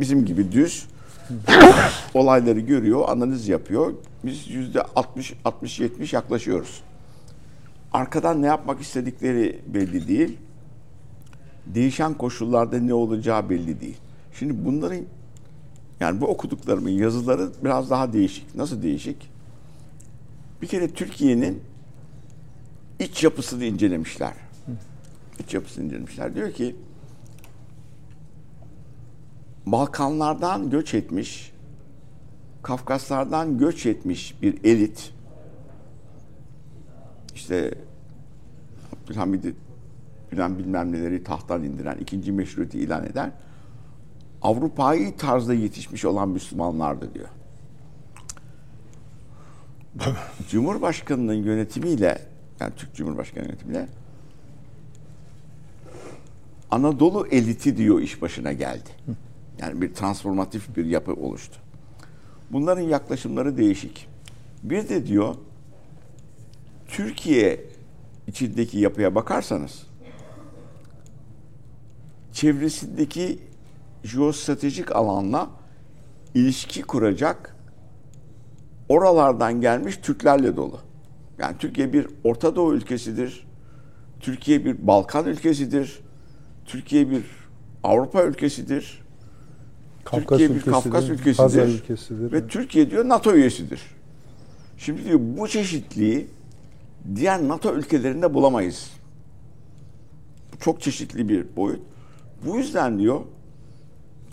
bizim 0.00 0.24
gibi 0.24 0.52
düz 0.52 0.86
olayları 2.14 2.60
görüyor, 2.60 3.04
analiz 3.08 3.48
yapıyor. 3.48 3.92
Biz 4.24 4.48
yüzde 4.50 4.82
60 4.82 5.34
60 5.44 5.80
70 5.80 6.12
yaklaşıyoruz. 6.12 6.82
Arkadan 7.92 8.42
ne 8.42 8.46
yapmak 8.46 8.80
istedikleri 8.80 9.60
belli 9.66 10.08
değil. 10.08 10.38
Değişen 11.74 12.14
koşullarda 12.14 12.78
ne 12.78 12.94
olacağı 12.94 13.50
belli 13.50 13.80
değil. 13.80 13.96
Şimdi 14.32 14.64
bunların 14.64 15.00
yani 16.00 16.20
bu 16.20 16.26
okuduklarımın 16.26 16.90
yazıları 16.90 17.50
biraz 17.64 17.90
daha 17.90 18.12
değişik. 18.12 18.54
Nasıl 18.54 18.82
değişik? 18.82 19.30
Bir 20.62 20.66
kere 20.66 20.88
Türkiye'nin 20.88 21.62
iç 22.98 23.24
yapısını 23.24 23.64
incelemişler. 23.64 24.32
İç 25.38 25.54
yapısını 25.54 25.84
incelemişler. 25.84 26.34
Diyor 26.34 26.52
ki 26.52 26.76
Balkanlardan 29.66 30.70
göç 30.70 30.94
etmiş, 30.94 31.52
Kafkaslardan 32.62 33.58
göç 33.58 33.86
etmiş 33.86 34.42
bir 34.42 34.64
elit 34.64 35.12
işte 37.34 37.74
Abdülhamid'i 38.92 39.54
bilen 40.32 40.58
bilmem 40.58 40.92
neleri 40.92 41.24
tahttan 41.24 41.64
indiren, 41.64 41.98
ikinci 41.98 42.32
meşruiyeti 42.32 42.78
ilan 42.78 43.06
eden 43.06 43.32
Avrupa'yı 44.42 45.16
tarzda 45.16 45.54
yetişmiş 45.54 46.04
olan 46.04 46.28
Müslümanlardı 46.28 47.14
diyor. 47.14 47.28
Cumhurbaşkanının 50.50 51.34
yönetimiyle 51.34 52.18
yani 52.60 52.72
Türk 52.76 52.94
Cumhurbaşkanı 52.94 53.44
yönetimiyle 53.44 53.88
Anadolu 56.70 57.26
eliti 57.26 57.76
diyor 57.76 58.00
iş 58.00 58.22
başına 58.22 58.52
geldi. 58.52 58.90
Yani 59.58 59.82
bir 59.82 59.94
transformatif 59.94 60.76
bir 60.76 60.84
yapı 60.84 61.12
oluştu. 61.14 61.56
Bunların 62.50 62.82
yaklaşımları 62.82 63.56
değişik. 63.56 64.08
Bir 64.62 64.88
de 64.88 65.06
diyor 65.06 65.34
Türkiye 66.88 67.60
içindeki 68.26 68.78
yapıya 68.78 69.14
bakarsanız 69.14 69.86
çevresindeki 72.38 73.38
jeostratejik 74.04 74.96
alanla 74.96 75.50
ilişki 76.34 76.82
kuracak 76.82 77.56
oralardan 78.88 79.60
gelmiş 79.60 79.96
Türklerle 79.96 80.56
dolu. 80.56 80.80
Yani 81.38 81.56
Türkiye 81.58 81.92
bir 81.92 82.06
Orta 82.24 82.56
Doğu 82.56 82.74
ülkesidir. 82.74 83.46
Türkiye 84.20 84.64
bir 84.64 84.86
Balkan 84.86 85.26
ülkesidir. 85.26 86.00
Türkiye 86.64 87.10
bir 87.10 87.24
Avrupa 87.82 88.22
ülkesidir. 88.22 89.02
Kafkas 90.04 90.38
Türkiye 90.38 90.48
bir 90.48 90.54
ülkesidir, 90.54 90.72
Kafkas 90.72 91.08
ülkesidir. 91.08 91.42
Hazar 91.42 91.66
ülkesidir. 91.66 92.32
Ve 92.32 92.46
Türkiye 92.46 92.90
diyor 92.90 93.08
NATO 93.08 93.34
üyesidir. 93.34 93.80
Şimdi 94.76 95.04
diyor 95.04 95.20
bu 95.22 95.48
çeşitliği 95.48 96.26
diğer 97.16 97.48
NATO 97.48 97.74
ülkelerinde 97.74 98.34
bulamayız. 98.34 98.90
Bu 100.52 100.58
çok 100.58 100.80
çeşitli 100.80 101.28
bir 101.28 101.56
boyut. 101.56 101.80
Bu 102.46 102.56
yüzden 102.56 102.98
diyor 102.98 103.20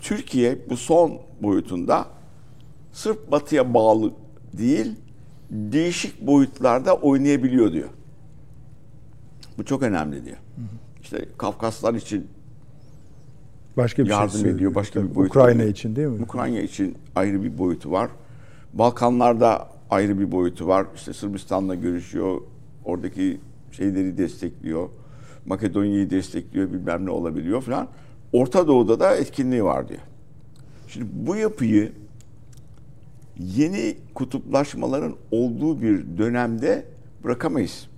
Türkiye 0.00 0.58
bu 0.70 0.76
son 0.76 1.18
boyutunda 1.42 2.06
sırf 2.92 3.30
batıya 3.30 3.74
bağlı 3.74 4.12
değil 4.52 4.94
değişik 5.50 6.26
boyutlarda 6.26 6.94
oynayabiliyor 6.94 7.72
diyor. 7.72 7.88
Bu 9.58 9.64
çok 9.64 9.82
önemli 9.82 10.24
diyor. 10.24 10.36
İşte 11.02 11.28
Kafkaslar 11.38 11.94
için 11.94 12.26
Başka 13.76 14.04
bir 14.04 14.10
yardım 14.10 14.30
şey 14.30 14.38
söylüyor. 14.40 14.56
ediyor. 14.56 14.74
Başka 14.74 15.02
bir 15.02 15.14
boyut. 15.14 15.30
Ukrayna 15.30 15.54
oluyor. 15.56 15.68
için 15.68 15.96
değil 15.96 16.08
mi? 16.08 16.22
Ukrayna 16.22 16.60
için 16.60 16.94
ayrı 17.14 17.42
bir 17.42 17.58
boyutu 17.58 17.90
var. 17.90 18.10
Balkanlarda 18.74 19.68
ayrı 19.90 20.18
bir 20.18 20.32
boyutu 20.32 20.66
var. 20.66 20.86
İşte 20.94 21.12
Sırbistan'la 21.12 21.74
görüşüyor. 21.74 22.40
Oradaki 22.84 23.40
şeyleri 23.72 24.18
destekliyor. 24.18 24.88
Makedonya'yı 25.46 26.10
destekliyor. 26.10 26.72
Bilmem 26.72 27.06
ne 27.06 27.10
olabiliyor 27.10 27.62
falan. 27.62 27.88
Orta 28.32 28.68
Doğu'da 28.68 29.00
da 29.00 29.16
etkinliği 29.16 29.64
var 29.64 29.88
diyor. 29.88 30.00
Şimdi 30.88 31.06
bu 31.12 31.36
yapıyı 31.36 31.92
yeni 33.38 33.96
kutuplaşmaların 34.14 35.14
olduğu 35.30 35.82
bir 35.82 36.18
dönemde 36.18 36.86
bırakamayız. 37.24 37.88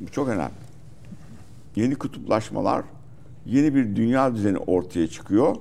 Bu 0.00 0.10
çok 0.10 0.28
önemli. 0.28 0.52
Yeni 1.76 1.94
kutuplaşmalar, 1.94 2.84
yeni 3.46 3.74
bir 3.74 3.96
dünya 3.96 4.34
düzeni 4.34 4.58
ortaya 4.58 5.08
çıkıyor. 5.08 5.56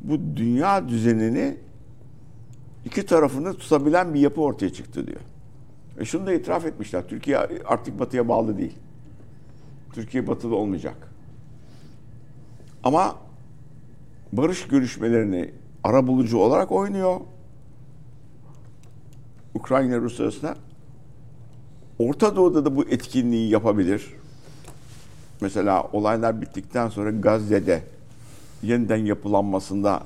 Bu 0.00 0.36
dünya 0.36 0.88
düzenini 0.88 1.56
iki 2.84 3.06
tarafını 3.06 3.54
tutabilen 3.54 4.14
bir 4.14 4.20
yapı 4.20 4.40
ortaya 4.40 4.72
çıktı 4.72 5.06
diyor. 5.06 5.20
E 5.98 6.04
şunu 6.04 6.26
da 6.26 6.32
itiraf 6.32 6.66
etmişler. 6.66 7.08
Türkiye 7.08 7.38
artık 7.64 7.98
batıya 7.98 8.28
bağlı 8.28 8.58
değil. 8.58 8.74
Türkiye 9.92 10.26
batılı 10.26 10.56
olmayacak. 10.56 11.08
Ama 12.84 13.16
barış 14.32 14.66
görüşmelerini 14.66 15.50
arabulucu 15.84 16.38
olarak 16.38 16.72
oynuyor. 16.72 17.20
Ukrayna 19.54 19.98
Rusya 19.98 20.24
arasında. 20.24 20.56
Orta 21.98 22.36
Doğu'da 22.36 22.64
da 22.64 22.76
bu 22.76 22.84
etkinliği 22.84 23.50
yapabilir. 23.50 24.14
Mesela 25.40 25.88
olaylar 25.92 26.40
bittikten 26.40 26.88
sonra 26.88 27.10
Gazze'de 27.10 27.82
yeniden 28.62 28.96
yapılanmasında 28.96 30.02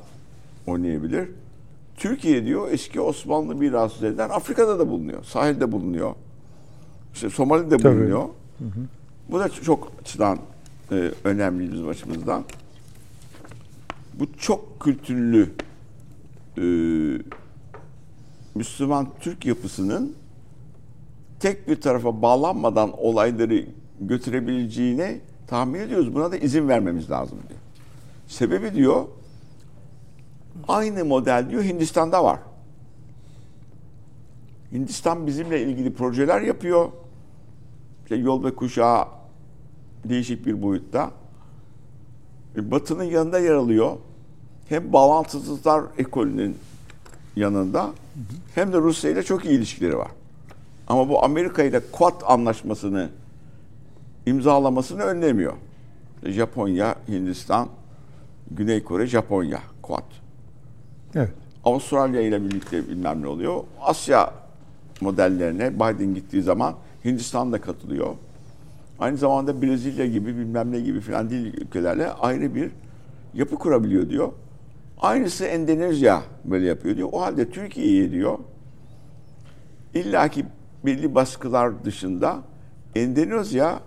oynayabilir. 0.67 1.29
Türkiye 1.97 2.45
diyor 2.45 2.69
eski 2.71 3.01
Osmanlı 3.01 3.55
mirası 3.55 3.97
üzerinden 3.97 4.29
Afrika'da 4.29 4.79
da 4.79 4.89
bulunuyor. 4.89 5.25
Sahilde 5.25 5.73
bulunuyor. 5.73 6.15
İşte 7.15 7.31
Somali'de 7.31 7.77
Tabii. 7.77 7.97
bulunuyor. 7.97 8.29
Bu 9.33 9.41
da 9.41 9.49
çok 9.49 9.93
açıdan 10.01 10.39
e, 10.91 11.11
önemli 11.25 11.73
bizim 11.73 11.89
açımızdan. 11.89 12.45
Bu 14.15 14.27
çok 14.39 14.81
kültürlü 14.81 15.51
e, 16.59 16.65
Müslüman 18.55 19.09
Türk 19.21 19.47
yapısının 19.47 20.17
tek 21.41 21.69
bir 21.69 21.81
tarafa 21.81 22.23
bağlanmadan 22.23 22.93
olayları 22.99 23.67
götürebileceğine 24.01 25.21
tahmin 25.47 25.81
ediyoruz. 25.81 26.15
Buna 26.15 26.33
da 26.33 26.37
izin 26.37 26.69
vermemiz 26.69 27.11
lazım 27.11 27.39
diyor. 27.49 27.61
Sebebi 28.27 28.75
diyor 28.75 29.05
aynı 30.69 31.05
model 31.05 31.51
diyor 31.51 31.63
Hindistan'da 31.63 32.25
var. 32.25 32.39
Hindistan 34.73 35.27
bizimle 35.27 35.63
ilgili 35.63 35.95
projeler 35.95 36.41
yapıyor. 36.41 36.89
İşte 38.05 38.17
yol 38.17 38.45
ve 38.45 38.55
kuşağı 38.55 39.22
değişik 40.05 40.47
bir 40.47 40.63
boyutta. 40.63 41.11
E, 42.57 42.71
Batı'nın 42.71 43.05
yanında 43.05 43.39
yer 43.39 43.55
alıyor. 43.55 43.97
Hem 44.69 44.93
bağlantısızlar 44.93 45.85
ekolünün 45.99 46.57
yanında 47.37 47.91
hem 48.55 48.73
de 48.73 48.79
Rusya 48.79 49.11
ile 49.11 49.23
çok 49.23 49.45
iyi 49.45 49.59
ilişkileri 49.59 49.99
var. 49.99 50.11
Ama 50.89 51.09
bu 51.09 51.25
Amerika 51.25 51.63
ile 51.63 51.81
Quad 51.93 52.21
anlaşmasını 52.27 53.09
imzalamasını 54.27 55.03
önlemiyor. 55.03 55.53
İşte 56.17 56.33
Japonya, 56.33 56.95
Hindistan, 57.09 57.69
Güney 58.51 58.85
Kore, 58.85 59.07
Japonya, 59.07 59.61
Quad. 59.83 60.05
Evet. 61.15 61.33
Avustralya 61.65 62.21
ile 62.21 62.45
birlikte 62.45 62.89
bilmem 62.89 63.23
ne 63.23 63.27
oluyor. 63.27 63.65
Asya 63.81 64.33
modellerine 65.01 65.75
Biden 65.75 66.15
gittiği 66.15 66.43
zaman 66.43 66.75
Hindistan 67.05 67.53
da 67.53 67.61
katılıyor. 67.61 68.15
Aynı 69.03 69.17
zamanda 69.17 69.63
Brezilya 69.63 70.07
gibi 70.07 70.37
bilmem 70.37 70.73
ne 70.73 70.81
gibi 70.81 71.01
filan 71.01 71.31
değil 71.31 71.55
ülkelerle 71.55 72.11
ayrı 72.13 72.55
bir 72.55 72.71
yapı 73.35 73.57
kurabiliyor 73.57 74.11
diyor. 74.11 74.33
Aynısı 74.99 75.45
Endonezya 75.45 76.23
böyle 76.45 76.67
yapıyor 76.67 76.97
diyor. 76.97 77.09
O 77.13 77.21
halde 77.21 77.51
Türkiye'ye 77.51 78.11
diyor 78.11 78.39
illaki 79.95 80.47
belli 80.87 81.15
baskılar 81.15 81.85
dışında 81.85 82.43
Endonezya 82.95 83.81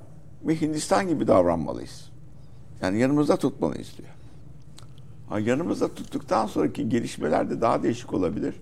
ve 0.43 0.61
Hindistan 0.61 1.07
gibi 1.07 1.27
davranmalıyız. 1.27 2.11
Yani 2.81 2.99
yanımızda 2.99 3.37
tutmalıyız 3.37 3.97
diyor. 3.97 4.09
Ha, 5.29 5.39
yanımızda 5.39 5.93
tuttuktan 5.93 6.45
sonraki 6.45 6.89
gelişmeler 6.89 7.49
de 7.49 7.61
daha 7.61 7.83
değişik 7.83 8.13
olabilir. 8.13 8.55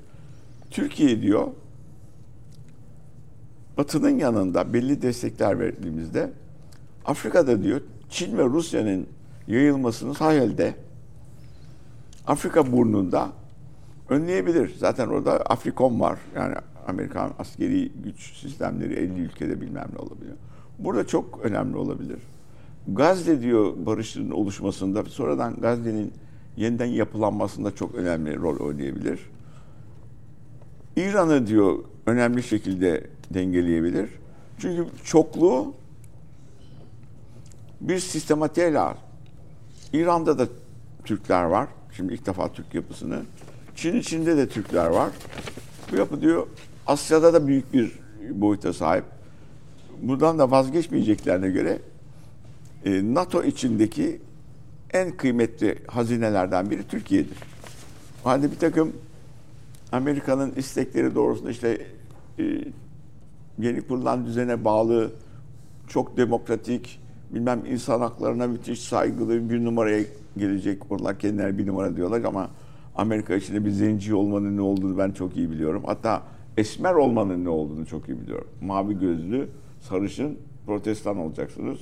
Türkiye 0.71 1.21
diyor 1.21 1.47
Batı'nın 3.77 4.19
yanında 4.19 4.73
belli 4.73 5.01
destekler 5.01 5.59
verdiğimizde 5.59 6.29
Afrika'da 7.05 7.63
diyor 7.63 7.81
Çin 8.09 8.37
ve 8.37 8.43
Rusya'nın 8.43 9.07
yayılmasını 9.47 10.15
sahilde 10.15 10.75
Afrika 12.27 12.71
burnunda 12.71 13.31
önleyebilir. 14.09 14.75
Zaten 14.77 15.07
orada 15.07 15.31
Afrikom 15.31 15.99
var. 15.99 16.19
Yani 16.35 16.55
Amerikan 16.87 17.33
askeri 17.39 17.91
güç 18.03 18.33
sistemleri 18.37 18.93
50 18.93 19.21
ülkede 19.21 19.61
bilmem 19.61 19.87
ne 19.93 19.99
olabiliyor. 19.99 20.35
Burada 20.79 21.07
çok 21.07 21.39
önemli 21.43 21.77
olabilir. 21.77 22.19
Gazze 22.87 23.41
diyor 23.41 23.73
barışın 23.85 24.31
oluşmasında 24.31 25.05
sonradan 25.05 25.55
Gazze'nin 25.55 26.13
yeniden 26.57 26.85
yapılanmasında 26.85 27.75
çok 27.75 27.95
önemli 27.95 28.35
rol 28.35 28.59
oynayabilir. 28.59 29.19
İran'ı 30.95 31.47
diyor 31.47 31.79
önemli 32.05 32.43
şekilde 32.43 33.07
dengeleyebilir. 33.33 34.09
Çünkü 34.57 34.85
çokluğu 35.03 35.73
bir 37.83 37.99
sistematiğe 37.99 38.73
lazım. 38.73 39.01
İran'da 39.93 40.39
da 40.39 40.47
Türkler 41.05 41.43
var. 41.43 41.67
Şimdi 41.95 42.13
ilk 42.13 42.25
defa 42.25 42.51
Türk 42.51 42.73
yapısını. 42.73 43.21
Çin 43.75 43.95
içinde 43.95 44.37
de 44.37 44.49
Türkler 44.49 44.87
var. 44.87 45.09
Bu 45.91 45.95
yapı 45.95 46.21
diyor 46.21 46.47
Asya'da 46.87 47.33
da 47.33 47.47
büyük 47.47 47.73
bir 47.73 47.91
boyuta 48.29 48.73
sahip. 48.73 49.03
Buradan 50.01 50.39
da 50.39 50.51
vazgeçmeyeceklerine 50.51 51.49
göre 51.49 51.79
e, 52.85 53.13
NATO 53.13 53.43
içindeki 53.43 54.21
en 54.93 55.17
kıymetli 55.17 55.77
hazinelerden 55.87 56.69
biri 56.69 56.87
Türkiye'dir. 56.87 57.37
O 58.25 58.29
halde 58.29 58.51
bir 58.51 58.59
takım 58.59 58.93
Amerika'nın 59.91 60.51
istekleri 60.55 61.15
doğrusunda 61.15 61.51
işte 61.51 61.87
e, 62.39 62.43
yeni 63.59 63.81
kurulan 63.81 64.25
düzene 64.25 64.65
bağlı 64.65 65.11
çok 65.87 66.17
demokratik 66.17 67.02
bilmem 67.33 67.61
insan 67.69 67.99
haklarına 67.99 68.47
müthiş 68.47 68.81
saygılı 68.81 69.49
bir 69.49 69.65
numaraya 69.65 70.03
gelecek. 70.37 70.91
Onlar 70.91 71.19
kendileri 71.19 71.57
bir 71.57 71.67
numara 71.67 71.95
diyorlar 71.95 72.23
ama 72.23 72.49
Amerika 72.95 73.35
içinde 73.35 73.65
bir 73.65 73.69
zenci 73.71 74.15
olmanın 74.15 74.57
ne 74.57 74.61
olduğunu 74.61 74.97
ben 74.97 75.11
çok 75.11 75.37
iyi 75.37 75.51
biliyorum. 75.51 75.83
Hatta 75.85 76.23
esmer 76.57 76.93
olmanın 76.93 77.45
ne 77.45 77.49
olduğunu 77.49 77.85
çok 77.85 78.09
iyi 78.09 78.21
biliyorum. 78.21 78.47
Mavi 78.61 78.99
gözlü, 78.99 79.49
sarışın, 79.81 80.37
protestan 80.65 81.17
olacaksınız. 81.17 81.79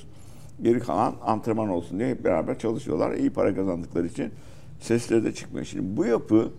Geri 0.62 0.80
kalan 0.80 1.14
antrenman 1.22 1.68
olsun 1.68 1.98
diye 1.98 2.08
hep 2.08 2.24
beraber 2.24 2.58
çalışıyorlar. 2.58 3.12
İyi 3.12 3.30
para 3.30 3.54
kazandıkları 3.54 4.06
için 4.06 4.30
sesleri 4.80 5.24
de 5.24 5.34
çıkmıyor. 5.34 5.66
Şimdi 5.66 5.96
bu 5.96 6.04
yapı 6.04 6.50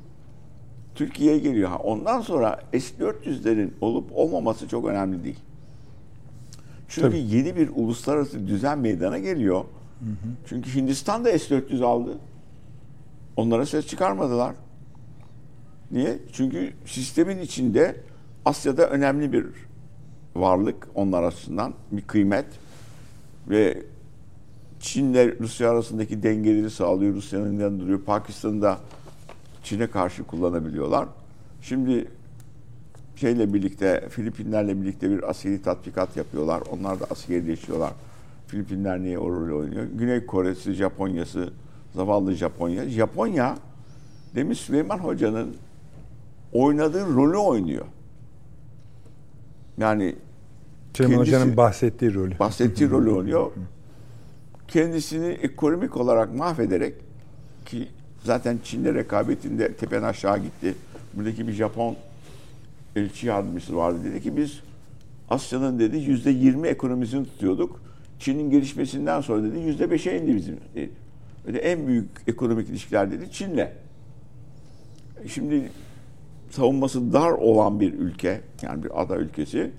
Türkiye'ye 0.95 1.39
geliyor. 1.39 1.69
Ondan 1.83 2.21
sonra 2.21 2.59
S-400'lerin 2.71 3.69
olup 3.81 4.11
olmaması 4.13 4.67
çok 4.67 4.85
önemli 4.85 5.23
değil. 5.23 5.39
Çünkü 6.93 7.07
Tabii. 7.07 7.35
yeni 7.35 7.55
bir 7.55 7.69
uluslararası 7.75 8.47
düzen 8.47 8.79
meydana 8.79 9.19
geliyor. 9.19 9.65
Çünkü 10.45 10.75
Hindistan 10.75 11.25
da 11.25 11.39
S-400 11.39 11.83
aldı. 11.83 12.17
Onlara 13.35 13.65
ses 13.65 13.87
çıkarmadılar. 13.87 14.55
Niye? 15.91 16.19
Çünkü 16.33 16.73
sistemin 16.85 17.39
içinde 17.39 17.95
Asya'da 18.45 18.89
önemli 18.89 19.33
bir 19.33 19.45
varlık 20.35 20.87
onlar 20.95 21.23
açısından 21.23 21.73
bir 21.91 22.01
kıymet 22.01 22.45
ve 23.49 23.83
Çin'le 24.79 25.39
Rusya 25.39 25.71
arasındaki 25.71 26.23
dengeleri 26.23 26.69
sağlıyor. 26.69 27.15
Rusya'nın 27.15 27.59
yanında 27.59 27.83
duruyor. 27.83 28.01
Pakistan'da 28.01 28.79
Çin'e 29.63 29.87
karşı 29.87 30.23
kullanabiliyorlar. 30.23 31.07
Şimdi 31.61 32.07
şeyle 33.23 33.53
birlikte 33.53 34.09
Filipinlerle 34.09 34.81
birlikte 34.81 35.09
bir 35.09 35.29
askeri 35.29 35.61
tatbikat 35.61 36.17
yapıyorlar. 36.17 36.63
Onlar 36.71 36.99
da 36.99 37.05
askerileşiyorlar. 37.11 37.91
Filipinler 38.47 38.99
niye 38.99 39.19
o 39.19 39.29
rolü 39.31 39.53
oynuyor? 39.53 39.85
Güney 39.93 40.25
Kore'si, 40.25 40.73
Japonya'sı, 40.73 41.53
zavallı 41.95 42.33
Japonya. 42.33 42.89
Japonya 42.89 43.57
demiş 44.35 44.59
Süleyman 44.59 44.97
Hoca'nın 44.99 45.55
oynadığı 46.53 47.05
rolü 47.15 47.37
oynuyor. 47.37 47.85
Yani 49.77 50.15
Süleyman 50.93 51.15
Kendisi- 51.25 51.35
Hoca'nın 51.35 51.57
bahsettiği 51.57 52.13
rolü. 52.13 52.39
bahsettiği 52.39 52.89
rolü 52.89 53.11
oynuyor. 53.11 53.51
Kendisini 54.67 55.25
ekonomik 55.27 55.97
olarak 55.97 56.35
mahvederek 56.35 56.93
ki 57.65 57.87
zaten 58.23 58.59
Çin'le 58.63 58.85
rekabetinde 58.95 59.73
tepen 59.73 60.03
aşağı 60.03 60.37
gitti. 60.39 60.75
Buradaki 61.13 61.47
bir 61.47 61.53
Japon 61.53 61.95
elçi 62.95 63.27
yardımcısı 63.27 63.75
vardı. 63.75 63.97
Dedi 64.03 64.21
ki 64.21 64.37
biz 64.37 64.59
Asya'nın 65.29 65.79
dedi 65.79 65.97
yüzde 65.97 66.31
yirmi 66.31 66.67
ekonomisini 66.67 67.25
tutuyorduk. 67.25 67.81
Çin'in 68.19 68.49
gelişmesinden 68.49 69.21
sonra 69.21 69.43
dedi 69.43 69.59
yüzde 69.59 69.91
beşe 69.91 70.17
indi 70.17 70.35
bizim. 70.35 70.57
Ve 71.47 71.53
de 71.53 71.59
en 71.59 71.87
büyük 71.87 72.09
ekonomik 72.27 72.69
ilişkiler 72.69 73.11
dedi 73.11 73.31
Çin'le. 73.31 73.57
E 75.23 75.27
Şimdi 75.27 75.69
savunması 76.49 77.13
dar 77.13 77.31
olan 77.31 77.79
bir 77.79 77.93
ülke, 77.93 78.41
yani 78.61 78.83
bir 78.83 79.01
ada 79.01 79.17
ülkesi 79.17 79.71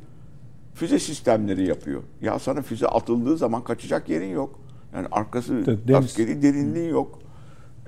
füze 0.75 0.99
sistemleri 0.99 1.67
yapıyor. 1.67 2.03
Ya 2.23 2.39
sana 2.39 2.63
füze 2.63 2.87
atıldığı 2.87 3.37
zaman 3.37 3.65
kaçacak 3.65 4.09
yerin 4.09 4.31
yok. 4.33 4.61
Yani 4.95 5.07
arkası 5.13 5.67
deniz- 5.67 5.97
askeri 5.97 6.43
derinliği 6.43 6.89
yok. 6.91 7.19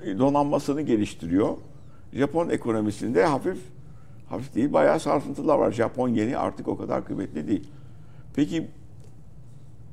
E, 0.03 0.17
Donanmasını 0.19 0.81
geliştiriyor. 0.81 1.57
Japon 2.13 2.49
ekonomisinde 2.49 3.25
hafif 3.25 3.57
hafif 4.29 4.55
değil 4.55 4.73
bayağı 4.73 4.99
sarsıntılar 4.99 5.57
var. 5.57 5.71
Japon 5.71 6.09
yeni 6.09 6.37
artık 6.37 6.67
o 6.67 6.77
kadar 6.77 7.05
kıymetli 7.05 7.47
değil. 7.47 7.67
Peki 8.35 8.67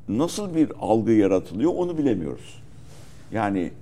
nasıl 0.09 0.55
bir 0.55 0.72
algı 0.80 1.12
yaratılıyor 1.12 1.72
onu 1.74 1.99
bilemiyoruz. 1.99 2.62
Yani 3.32 3.72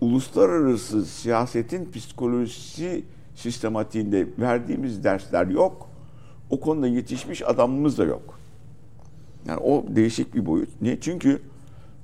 uluslararası 0.00 1.04
siyasetin 1.04 1.92
psikolojisi 1.92 3.04
sistematiğinde 3.34 4.26
verdiğimiz 4.38 5.04
dersler 5.04 5.46
yok. 5.46 5.88
O 6.50 6.60
konuda 6.60 6.86
yetişmiş 6.86 7.42
adamımız 7.42 7.98
da 7.98 8.04
yok. 8.04 8.38
Yani 9.46 9.60
o 9.60 9.84
değişik 9.88 10.34
bir 10.34 10.46
boyut. 10.46 10.68
Niye? 10.82 11.00
Çünkü 11.00 11.42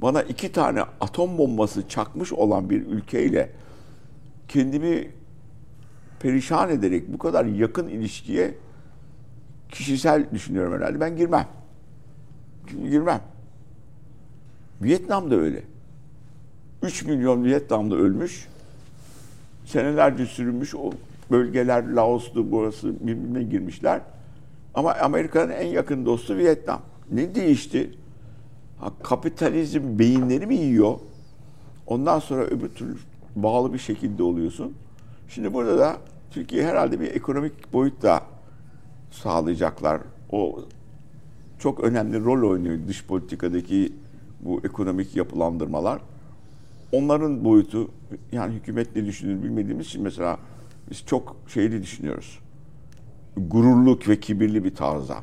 bana 0.03 0.23
iki 0.23 0.53
tane 0.53 0.83
atom 1.01 1.39
bombası 1.39 1.89
çakmış 1.89 2.33
olan 2.33 2.71
bir 2.71 2.87
ülkeyle 2.87 3.51
kendimi 4.49 5.11
perişan 6.21 6.71
ederek 6.71 7.13
bu 7.13 7.19
kadar 7.19 7.45
yakın 7.45 7.89
ilişkiye 7.89 8.55
kişisel 9.69 10.27
düşünüyorum 10.33 10.73
herhalde. 10.73 11.01
Ben 11.01 11.17
girmem. 11.17 11.49
Girmem. 12.91 13.21
Vietnam 14.83 15.31
da 15.31 15.37
öyle. 15.37 15.63
3 16.83 17.05
milyon 17.05 17.45
Vietnam'da 17.45 17.97
ölmüş. 17.97 18.49
Senelerce 19.67 20.27
sürünmüş. 20.27 20.75
O 20.75 20.91
bölgeler 21.31 21.89
Laos'tu 21.89 22.53
burası 22.53 23.07
birbirine 23.07 23.43
girmişler. 23.43 24.01
Ama 24.75 24.95
Amerika'nın 24.95 25.53
en 25.53 25.67
yakın 25.67 26.07
dostu 26.07 26.37
Vietnam. 26.37 26.83
Ne 27.13 27.35
değişti? 27.35 27.91
Ha, 28.81 28.93
kapitalizm 29.03 29.99
beyinleri 29.99 30.47
mi 30.47 30.57
yiyor? 30.57 30.99
Ondan 31.87 32.19
sonra 32.19 32.45
öbür 32.45 32.69
türlü 32.69 32.97
bağlı 33.37 33.73
bir 33.73 33.79
şekilde 33.79 34.23
oluyorsun. 34.23 34.75
Şimdi 35.29 35.55
burada 35.55 35.79
da 35.79 35.97
Türkiye 36.31 36.67
herhalde 36.67 37.01
bir 37.01 37.15
ekonomik 37.15 37.73
boyut 37.73 38.03
da 38.03 38.23
sağlayacaklar. 39.11 40.01
O 40.31 40.61
çok 41.59 41.81
önemli 41.81 42.25
rol 42.25 42.51
oynuyor 42.51 42.79
dış 42.89 43.05
politikadaki 43.05 43.93
bu 44.41 44.61
ekonomik 44.65 45.17
yapılandırmalar. 45.17 46.01
Onların 46.93 47.45
boyutu 47.45 47.91
yani 48.33 48.55
hükümet 48.55 48.97
ne 48.97 49.07
düşünür 49.07 49.43
bilmediğimiz 49.43 49.87
için 49.87 50.03
mesela 50.03 50.39
biz 50.91 51.07
çok 51.07 51.37
şeyli 51.49 51.83
düşünüyoruz. 51.83 52.39
Gururluk 53.37 54.09
ve 54.09 54.21
kibirli 54.21 54.65
bir 54.65 54.75
tarzda. 54.75 55.17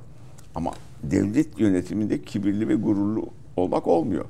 Ama 0.55 0.71
devlet 1.03 1.59
yönetiminde 1.59 2.21
kibirli 2.21 2.67
ve 2.67 2.75
gururlu 2.75 3.27
olmak 3.57 3.87
olmuyor. 3.87 4.25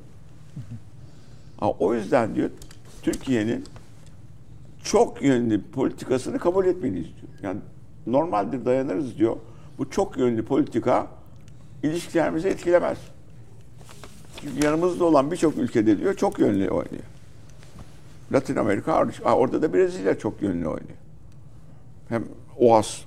Ha, 1.57 1.71
o 1.71 1.93
yüzden 1.93 2.36
diyor 2.36 2.49
Türkiye'nin 3.01 3.63
çok 4.86 5.21
yönlü 5.21 5.61
politikasını 5.61 6.39
kabul 6.39 6.65
etmeliyiz 6.65 7.07
diyor. 7.07 7.33
Yani 7.41 7.59
normaldir 8.07 8.65
dayanırız 8.65 9.17
diyor. 9.17 9.38
Bu 9.77 9.89
çok 9.89 10.17
yönlü 10.17 10.45
politika 10.45 11.07
ilişkilerimizi 11.83 12.47
etkilemez. 12.47 12.97
Çünkü 14.41 14.65
yanımızda 14.65 15.05
olan 15.05 15.31
birçok 15.31 15.57
ülkede 15.57 15.99
diyor 15.99 16.13
çok 16.13 16.39
yönlü 16.39 16.69
oynuyor. 16.69 17.03
Latin 18.31 18.55
Amerika 18.55 19.07
orada 19.23 19.61
da 19.61 19.73
Brezilya 19.73 20.17
çok 20.17 20.41
yönlü 20.41 20.67
oynuyor. 20.67 20.97
Hem 22.09 22.23
OAS, 22.57 23.01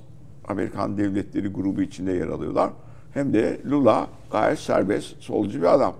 Amerikan 0.49 0.99
devletleri 0.99 1.49
grubu 1.49 1.83
içinde 1.83 2.12
yer 2.12 2.29
alıyorlar. 2.29 2.70
Hem 3.14 3.33
de 3.33 3.61
Lula 3.66 4.07
gayet 4.31 4.59
serbest, 4.59 5.22
solcu 5.22 5.59
bir 5.59 5.74
adam. 5.74 5.95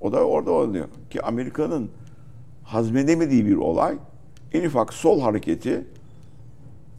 O 0.00 0.12
da 0.12 0.24
orada 0.24 0.50
oynuyor. 0.50 0.88
Ki 1.10 1.22
Amerika'nın 1.22 1.90
hazmedemediği 2.64 3.46
bir 3.46 3.56
olay 3.56 3.98
en 4.54 4.64
ufak 4.64 4.92
sol 4.92 5.20
hareketi 5.20 5.84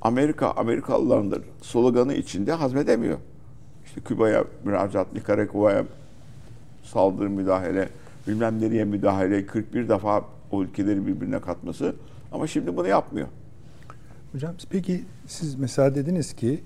Amerika, 0.02 0.52
Amerikalıların 0.52 1.44
sloganı 1.62 2.14
içinde 2.14 2.54
hazmedemiyor. 2.54 3.18
İşte 3.86 4.02
Küba'ya 4.02 4.44
müracaat, 4.64 5.14
Nikaragua'ya 5.14 5.86
saldırı 6.84 7.30
müdahale, 7.30 7.90
bilmem 8.28 8.62
nereye 8.62 8.86
müdahale, 8.86 9.46
41 9.46 9.90
defa 9.90 10.26
o 10.52 10.64
ülkeleri 10.64 11.08
birbirine 11.08 11.40
katması. 11.40 11.96
Ama 12.32 12.48
şimdi 12.48 12.78
bunu 12.78 12.88
yapmıyor. 12.88 13.28
Hocam 14.32 14.54
peki 14.70 15.04
siz 15.28 15.56
mesela 15.56 15.96
dediniz 15.96 16.34
ki 16.34 16.64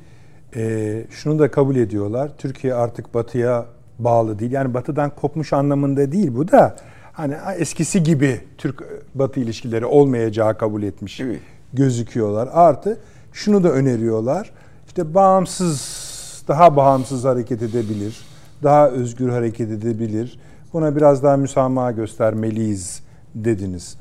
e, 0.55 1.05
şunu 1.09 1.39
da 1.39 1.51
kabul 1.51 1.75
ediyorlar. 1.75 2.31
Türkiye 2.37 2.73
artık 2.73 3.13
batıya 3.13 3.65
bağlı 3.99 4.39
değil. 4.39 4.51
Yani 4.51 4.73
batıdan 4.73 5.09
kopmuş 5.15 5.53
anlamında 5.53 6.11
değil 6.11 6.35
bu 6.35 6.47
da 6.47 6.75
hani 7.19 7.35
eskisi 7.57 8.03
gibi 8.03 8.41
Türk-Batı 8.57 9.39
ilişkileri 9.39 9.85
olmayacağı 9.85 10.57
kabul 10.57 10.83
etmiş 10.83 11.19
evet. 11.19 11.39
gözüküyorlar. 11.73 12.49
Artı 12.51 12.99
şunu 13.33 13.63
da 13.63 13.71
öneriyorlar. 13.71 14.51
İşte 14.87 15.13
bağımsız, 15.13 16.43
daha 16.47 16.75
bağımsız 16.75 17.23
hareket 17.25 17.61
edebilir. 17.61 18.21
Daha 18.63 18.89
özgür 18.89 19.29
hareket 19.29 19.71
edebilir. 19.71 20.39
Buna 20.73 20.95
biraz 20.95 21.23
daha 21.23 21.37
müsamaha 21.37 21.91
göstermeliyiz 21.91 23.03
dediniz. 23.35 23.97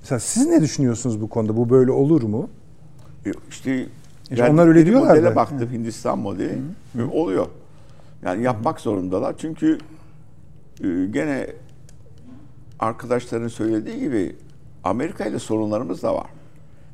Mesela 0.00 0.18
siz 0.18 0.46
ne 0.46 0.60
düşünüyorsunuz 0.60 1.20
bu 1.20 1.28
konuda? 1.28 1.56
Bu 1.56 1.70
böyle 1.70 1.90
olur 1.90 2.22
mu? 2.22 2.48
İşte 3.50 3.86
yani 4.30 4.50
onlar 4.50 4.68
öyle 4.68 4.86
diyorlar 4.86 5.08
modele 5.08 5.30
da. 5.30 5.36
baktım 5.36 5.68
Hindistan 5.72 6.18
modeli. 6.18 6.58
Hı. 6.96 7.10
Oluyor. 7.12 7.46
Yani 8.22 8.42
yapmak 8.42 8.80
zorundalar. 8.80 9.34
Çünkü 9.38 9.78
e, 10.80 10.86
gene 11.10 11.46
arkadaşların 12.80 13.48
söylediği 13.48 14.00
gibi 14.00 14.36
Amerika 14.84 15.24
ile 15.24 15.38
sorunlarımız 15.38 16.02
da 16.02 16.14
var. 16.14 16.30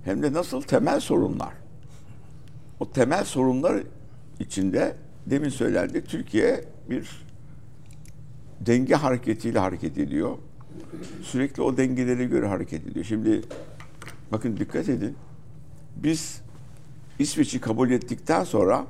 Hem 0.05 0.23
de 0.23 0.33
nasıl 0.33 0.63
temel 0.63 1.01
sorunlar. 1.01 1.55
O 2.81 2.91
temel 2.91 3.25
sorunlar 3.25 3.83
içinde 4.41 4.97
demin 5.27 5.49
söylendi 5.49 6.05
Türkiye 6.05 6.65
bir 6.91 7.25
denge 8.61 8.95
hareketiyle 8.95 9.59
hareket 9.59 9.99
ediyor. 9.99 10.39
Sürekli 11.23 11.63
o 11.63 11.77
dengelere 11.77 12.25
göre 12.25 12.47
hareket 12.47 12.87
ediyor. 12.87 13.05
Şimdi 13.05 13.43
bakın 14.33 14.57
dikkat 14.57 14.89
edin. 14.89 15.17
Biz 15.97 16.43
İsveç'i 17.19 17.61
kabul 17.61 17.91
ettikten 17.91 18.45
sonra 18.45 18.87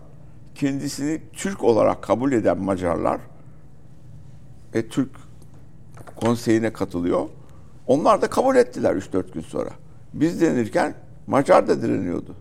kendisini 0.55 1.23
Türk 1.33 1.65
olarak 1.65 2.03
kabul 2.03 2.33
eden 2.33 2.59
Macarlar 2.59 3.21
ve 4.75 4.89
Türk 4.89 5.11
konseyine 6.23 6.73
katılıyor. 6.73 7.29
Onlar 7.87 8.23
da 8.23 8.31
kabul 8.31 8.57
ettiler 8.57 8.95
3-4 8.95 9.33
gün 9.33 9.41
sonra. 9.41 9.71
Biz 10.15 10.41
denirken 10.41 10.95
Macar 11.27 11.69
da 11.69 11.83
direniyordu. 11.83 12.35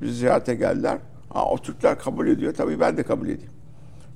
Biz 0.00 0.18
ziyarete 0.18 0.54
geldiler. 0.54 0.98
Ha, 1.28 1.44
o 1.44 1.58
Türkler 1.58 1.98
kabul 1.98 2.26
ediyor. 2.26 2.54
Tabii 2.54 2.80
ben 2.80 2.96
de 2.96 3.02
kabul 3.02 3.28
edeyim. 3.28 3.52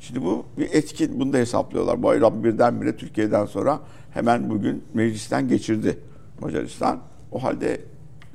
Şimdi 0.01 0.25
bu 0.25 0.47
bir 0.59 0.69
etkin. 0.73 1.21
Bunu 1.21 1.33
da 1.33 1.39
hesaplıyorlar. 1.39 2.03
Bayram 2.03 2.45
birdenbire 2.45 2.97
Türkiye'den 2.97 3.47
sonra 3.47 3.81
hemen 4.15 4.51
bugün 4.51 4.85
meclisten 4.95 5.49
geçirdi 5.49 5.99
Macaristan. 6.41 7.01
O 7.33 7.43
halde 7.43 7.81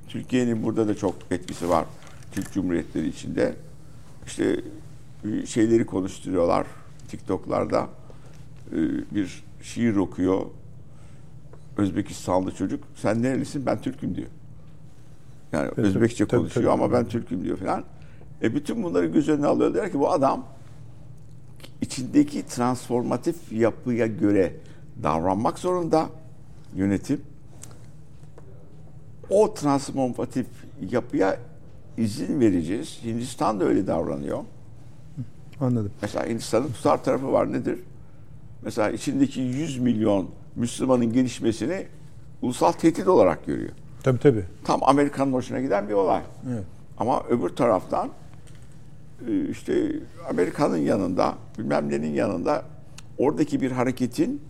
Türkiye'nin 0.07 0.63
burada 0.63 0.87
da 0.87 0.95
çok 0.95 1.15
etkisi 1.31 1.69
var. 1.69 1.85
Türk 2.31 2.53
Cumhuriyetleri 2.53 3.07
içinde. 3.07 3.53
İşte 4.25 4.59
şeyleri 5.45 5.85
konuşturuyorlar 5.85 6.67
TikTok'larda. 7.07 7.87
Ee, 8.71 8.77
bir 9.15 9.43
şiir 9.63 9.95
okuyor. 9.95 10.41
Özbekistanlı 11.77 12.51
çocuk. 12.51 12.83
Sen 12.95 13.23
nerelisin? 13.23 13.65
Ben 13.65 13.81
Türk'üm 13.81 14.15
diyor. 14.15 14.27
Yani 15.51 15.65
evet, 15.65 15.77
Özbekçe 15.77 16.27
tabii, 16.27 16.41
konuşuyor 16.41 16.71
tabii, 16.71 16.83
ama 16.83 16.93
ben 16.93 17.05
Türk'üm 17.05 17.43
diyor 17.43 17.57
falan. 17.57 17.83
E 18.41 18.55
bütün 18.55 18.83
bunları 18.83 19.05
göz 19.05 19.29
önüne 19.29 19.47
alıyor. 19.47 19.73
Der 19.73 19.91
ki 19.91 19.99
bu 19.99 20.11
adam 20.11 20.45
içindeki 21.81 22.45
transformatif 22.45 23.51
yapıya 23.51 24.07
göre 24.07 24.53
davranmak 25.03 25.59
zorunda 25.59 26.09
yönetim. 26.75 27.21
O 29.29 29.53
transformatif 29.53 30.47
yapıya 30.91 31.37
izin 31.97 32.39
vereceğiz. 32.39 32.99
Hindistan 33.03 33.59
da 33.59 33.63
öyle 33.63 33.87
davranıyor. 33.87 34.43
Anladım. 35.59 35.91
Mesela 36.01 36.25
Hindistan'ın 36.25 36.67
tutar 36.67 37.03
tarafı 37.03 37.31
var 37.31 37.53
nedir? 37.53 37.79
Mesela 38.61 38.89
içindeki 38.89 39.41
100 39.41 39.79
milyon 39.79 40.29
Müslümanın 40.55 41.13
gelişmesini 41.13 41.87
ulusal 42.41 42.71
tehdit 42.71 43.07
olarak 43.07 43.45
görüyor. 43.45 43.71
Tabii 44.03 44.19
tabii. 44.19 44.45
Tam 44.63 44.83
Amerika'nın 44.83 45.33
hoşuna 45.33 45.59
giden 45.59 45.89
bir 45.89 45.93
olay. 45.93 46.21
Evet. 46.53 46.63
Ama 46.97 47.23
öbür 47.29 47.49
taraftan 47.49 48.09
e, 49.27 49.49
işte 49.49 49.91
Amerika'nın 50.29 50.77
yanında, 50.77 51.35
bilmem 51.59 51.89
nenin 51.89 52.13
yanında 52.13 52.65
oradaki 53.17 53.61
bir 53.61 53.71
hareketin 53.71 54.41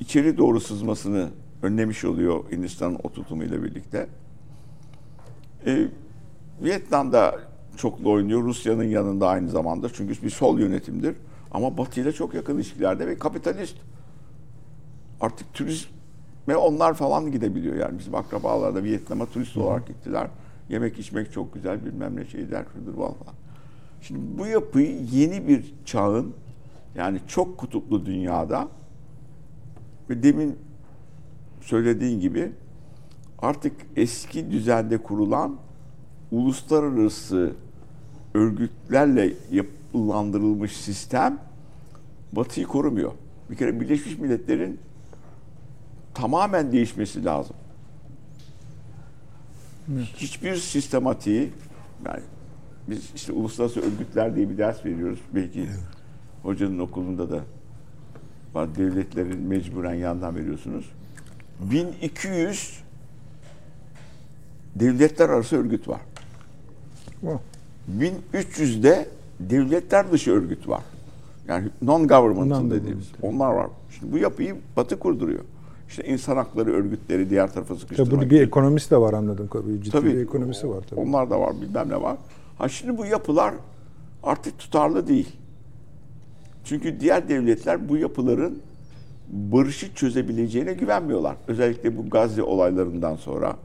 içeri 0.00 0.38
doğru 0.38 0.60
sızmasını 0.60 1.28
önlemiş 1.62 2.04
oluyor 2.04 2.44
Hindistan'ın 2.52 2.98
o 3.02 3.12
tutumuyla 3.12 3.62
birlikte. 3.62 4.06
Ee, 5.66 5.88
Vietnam'da 6.62 7.38
çoklu 7.76 8.10
oynuyor. 8.12 8.42
Rusya'nın 8.42 8.84
yanında 8.84 9.28
aynı 9.28 9.48
zamanda. 9.48 9.88
Çünkü 9.92 10.22
bir 10.22 10.30
sol 10.30 10.58
yönetimdir. 10.58 11.16
Ama 11.50 11.78
Batı 11.78 12.00
ile 12.00 12.12
çok 12.12 12.34
yakın 12.34 12.54
ilişkilerde 12.54 13.06
ve 13.06 13.18
kapitalist. 13.18 13.76
Artık 15.20 15.54
turizme 15.54 16.56
onlar 16.56 16.94
falan 16.94 17.32
gidebiliyor 17.32 17.76
yani. 17.76 17.98
Bizim 17.98 18.14
akrabalar 18.14 18.74
da 18.74 18.84
Vietnam'a 18.84 19.26
turist 19.26 19.56
olarak 19.56 19.86
gittiler. 19.86 20.28
Yemek 20.68 20.98
içmek 20.98 21.32
çok 21.32 21.54
güzel 21.54 21.84
bilmem 21.84 22.16
ne 22.16 22.24
şeyler 22.24 22.64
şudur 22.72 22.94
falan. 22.94 23.34
Şimdi 24.02 24.38
bu 24.38 24.46
yapıyı 24.46 25.02
yeni 25.12 25.48
bir 25.48 25.74
çağın 25.84 26.34
yani 26.94 27.20
çok 27.28 27.58
kutuplu 27.58 28.06
dünyada 28.06 28.68
ve 30.10 30.22
demin 30.22 30.58
söylediğin 31.60 32.20
gibi 32.20 32.52
artık 33.38 33.72
eski 33.96 34.50
düzende 34.50 34.98
kurulan 34.98 35.56
uluslararası 36.30 37.52
örgütlerle 38.34 39.32
yapılandırılmış 39.50 40.76
sistem 40.76 41.38
Batı'yı 42.32 42.66
korumuyor. 42.66 43.12
Bir 43.50 43.56
kere 43.56 43.80
Birleşmiş 43.80 44.18
Milletler'in 44.18 44.78
tamamen 46.14 46.72
değişmesi 46.72 47.24
lazım. 47.24 47.56
Evet. 49.94 50.06
Hiçbir 50.16 50.56
sistematiği 50.56 51.50
yani 52.06 52.22
biz 52.88 53.10
işte 53.14 53.32
uluslararası 53.32 53.80
örgütler 53.80 54.36
diye 54.36 54.50
bir 54.50 54.58
ders 54.58 54.84
veriyoruz. 54.84 55.20
Belki 55.34 55.60
evet. 55.60 55.78
hocanın 56.42 56.78
okulunda 56.78 57.30
da 57.30 57.40
var. 58.54 58.76
Devletlerin 58.76 59.40
mecburen 59.40 59.94
yandan 59.94 60.36
veriyorsunuz. 60.36 60.90
1200 61.60 62.80
devletler 64.76 65.28
arası 65.28 65.56
örgüt 65.56 65.88
var. 65.88 66.00
Oh. 67.26 67.38
1300'de 67.98 69.08
devletler 69.40 70.12
dışı 70.12 70.32
örgüt 70.32 70.68
var. 70.68 70.82
Yani 71.48 71.68
non-governmental 71.82 72.48
Non-governmental. 72.48 72.70
dediğimiz. 72.70 73.10
Onlar 73.22 73.52
var. 73.52 73.66
Şimdi 73.98 74.12
bu 74.12 74.18
yapıyı 74.18 74.56
Batı 74.76 74.98
kurduruyor. 74.98 75.44
İşte 75.90 76.02
insan 76.04 76.36
hakları 76.36 76.72
örgütleri 76.72 77.30
diğer 77.30 77.52
tarafa 77.52 77.68
Tabii 77.68 77.80
sıkıştırmak. 77.80 78.12
bunun 78.12 78.30
bir 78.30 78.40
ekonomisi 78.40 78.90
de 78.90 78.96
var 78.96 79.12
anladım. 79.12 79.48
Ciddi 79.82 79.90
Tabii. 79.90 80.08
bir 80.08 80.22
ekonomisi 80.22 80.68
var 80.68 80.82
tabii. 80.90 81.00
Onlar 81.00 81.30
da 81.30 81.40
var 81.40 81.60
bilmem 81.60 81.88
ne 81.88 82.02
var. 82.02 82.16
Ha 82.58 82.68
şimdi 82.68 82.98
bu 82.98 83.06
yapılar 83.06 83.54
artık 84.22 84.58
tutarlı 84.58 85.08
değil. 85.08 85.36
Çünkü 86.64 87.00
diğer 87.00 87.28
devletler 87.28 87.88
bu 87.88 87.96
yapıların 87.96 88.58
barışı 89.28 89.94
çözebileceğine 89.94 90.72
güvenmiyorlar. 90.72 91.36
Özellikle 91.48 91.98
bu 91.98 92.10
Gazze 92.10 92.42
olaylarından 92.42 93.16
sonra, 93.16 93.56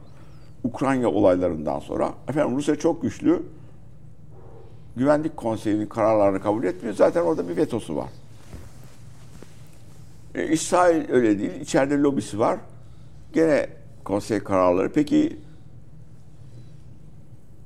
Ukrayna 0.64 1.08
olaylarından 1.08 1.78
sonra. 1.78 2.14
Efendim 2.28 2.56
Rusya 2.56 2.76
çok 2.76 3.02
güçlü. 3.02 3.42
Güvenlik 4.96 5.36
Konseyi'nin 5.36 5.86
kararlarını 5.86 6.40
kabul 6.40 6.64
etmiyor. 6.64 6.94
Zaten 6.94 7.22
orada 7.22 7.48
bir 7.48 7.56
vetosu 7.56 7.96
var. 7.96 8.08
E, 10.36 10.48
İsrail 10.48 11.10
öyle 11.10 11.38
değil. 11.38 11.60
İçeride 11.60 11.98
lobisi 11.98 12.38
var. 12.38 12.58
Gene 13.32 13.66
konsey 14.04 14.40
kararları. 14.40 14.92
Peki 14.92 15.36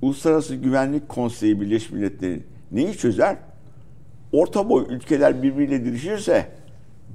Uluslararası 0.03 0.55
Güvenlik 0.55 1.09
Konseyi 1.09 1.61
Birleşmiş 1.61 1.91
Milletleri 1.91 2.43
neyi 2.73 2.97
çözer? 2.97 3.37
Orta 4.33 4.69
boy 4.69 4.87
ülkeler 4.89 5.43
birbiriyle 5.43 5.85
dirişirse 5.85 6.51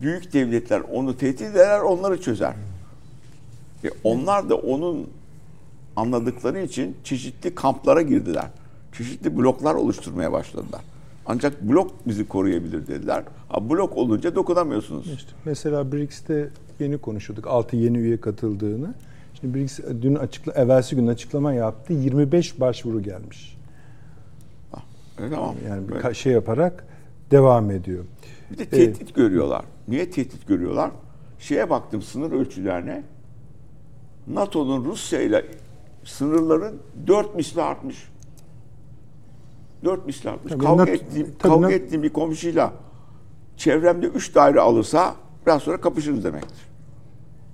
büyük 0.01 0.34
devletler 0.34 0.80
onu 0.80 1.18
tehdit 1.18 1.41
eder, 1.41 1.80
onları 1.80 2.22
çözer. 2.22 2.53
E 3.84 3.89
onlar 4.03 4.49
da 4.49 4.56
onun 4.56 5.10
anladıkları 5.95 6.62
için 6.62 6.97
çeşitli 7.03 7.56
kamplara 7.56 8.01
girdiler. 8.01 8.47
Çeşitli 8.97 9.38
bloklar 9.38 9.76
oluşturmaya 9.76 10.32
başladılar. 10.32 10.82
Ancak 11.26 11.61
blok 11.61 12.07
bizi 12.07 12.28
koruyabilir 12.28 12.88
dediler. 12.88 13.23
Ha, 13.49 13.69
blok 13.69 13.97
olunca 13.97 14.36
dokunamıyorsunuz. 14.36 15.11
İşte 15.13 15.32
mesela 15.45 15.91
BRICS'te 15.91 16.49
yeni 16.80 16.97
konuşuyorduk. 16.97 17.47
6 17.47 17.76
yeni 17.76 17.97
üye 17.97 18.21
katıldığını. 18.21 18.93
Şimdi 19.41 19.53
BRICS 19.53 19.80
dün 20.01 20.15
açıkla, 20.15 20.51
evvelsi 20.51 20.95
gün 20.95 21.07
açıklama 21.07 21.53
yaptı. 21.53 21.93
25 21.93 22.59
başvuru 22.59 23.01
gelmiş. 23.03 23.57
E, 25.19 25.30
tamam. 25.30 25.55
Yani 25.67 25.88
bir 25.89 25.93
ka- 25.93 26.13
şey 26.15 26.34
yaparak 26.34 26.86
devam 27.32 27.71
ediyor. 27.71 28.03
Bir 28.51 28.57
de 28.57 28.65
tehdit 28.65 29.15
görüyorlar. 29.15 29.65
Niye 29.88 30.09
tehdit 30.09 30.47
görüyorlar? 30.47 30.91
Şeye 31.39 31.69
baktım 31.69 32.01
sınır 32.01 32.32
ölçülerine. 32.32 33.03
NATO'nun 34.28 34.86
Rusya 34.86 35.21
ile 35.21 35.45
sınırların 36.03 36.80
dört 37.07 37.36
misli 37.36 37.61
artmış. 37.61 38.09
Dört. 39.86 39.99
Tabii 40.49 40.63
kavga 40.63 40.77
NATO 40.81 40.91
ettiğim, 40.91 41.27
tabii 41.39 41.51
kavga 41.53 41.61
NATO 41.67 41.73
ettiğim 41.75 42.03
bir 42.03 42.09
komşuyla 42.09 42.73
çevremde 43.57 44.05
üç 44.07 44.36
daire 44.36 44.59
alırsa 44.59 45.15
biraz 45.47 45.61
sonra 45.63 45.81
kapışırız 45.81 46.23
demektir. 46.23 46.57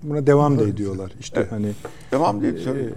Buna 0.03 0.27
devam 0.27 0.59
da 0.59 0.63
ediyorlar. 0.63 1.11
İşte 1.19 1.39
Evet. 1.39 1.51
hani 1.51 1.71
Devam 2.11 2.41
değil. 2.41 2.65
Tabii. 2.65 2.93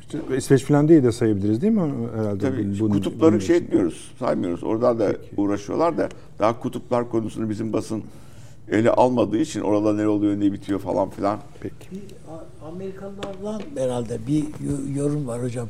işte 0.00 0.36
İsveç 0.36 0.64
falan 0.64 0.88
diye 0.88 1.02
de 1.04 1.12
sayabiliriz 1.12 1.62
değil 1.62 1.72
mi 1.72 1.92
herhalde? 2.16 2.38
Tabii 2.38 2.80
bunun- 2.80 2.92
kutupları 2.92 3.30
bunun 3.32 3.40
şey 3.40 3.56
için. 3.56 3.66
etmiyoruz, 3.66 4.10
saymıyoruz. 4.18 4.64
Oradan 4.64 4.98
da 4.98 5.12
uğraşıyorlar 5.36 5.98
da 5.98 6.08
daha 6.38 6.60
kutuplar 6.60 7.10
konusunu 7.10 7.50
bizim 7.50 7.72
basın 7.72 8.02
ele 8.68 8.90
almadığı 8.90 9.38
için 9.38 9.60
orada 9.60 9.92
ne 9.94 10.08
oluyor 10.08 10.40
ne 10.40 10.52
bitiyor 10.52 10.78
falan 10.80 11.10
filan. 11.10 11.38
Peki. 11.60 11.74
Bir 11.92 12.00
Amerikalılardan 12.68 13.62
herhalde 13.76 14.18
bir 14.26 14.38
yo- 14.42 14.96
yorum 15.02 15.26
var 15.26 15.42
hocam. 15.42 15.68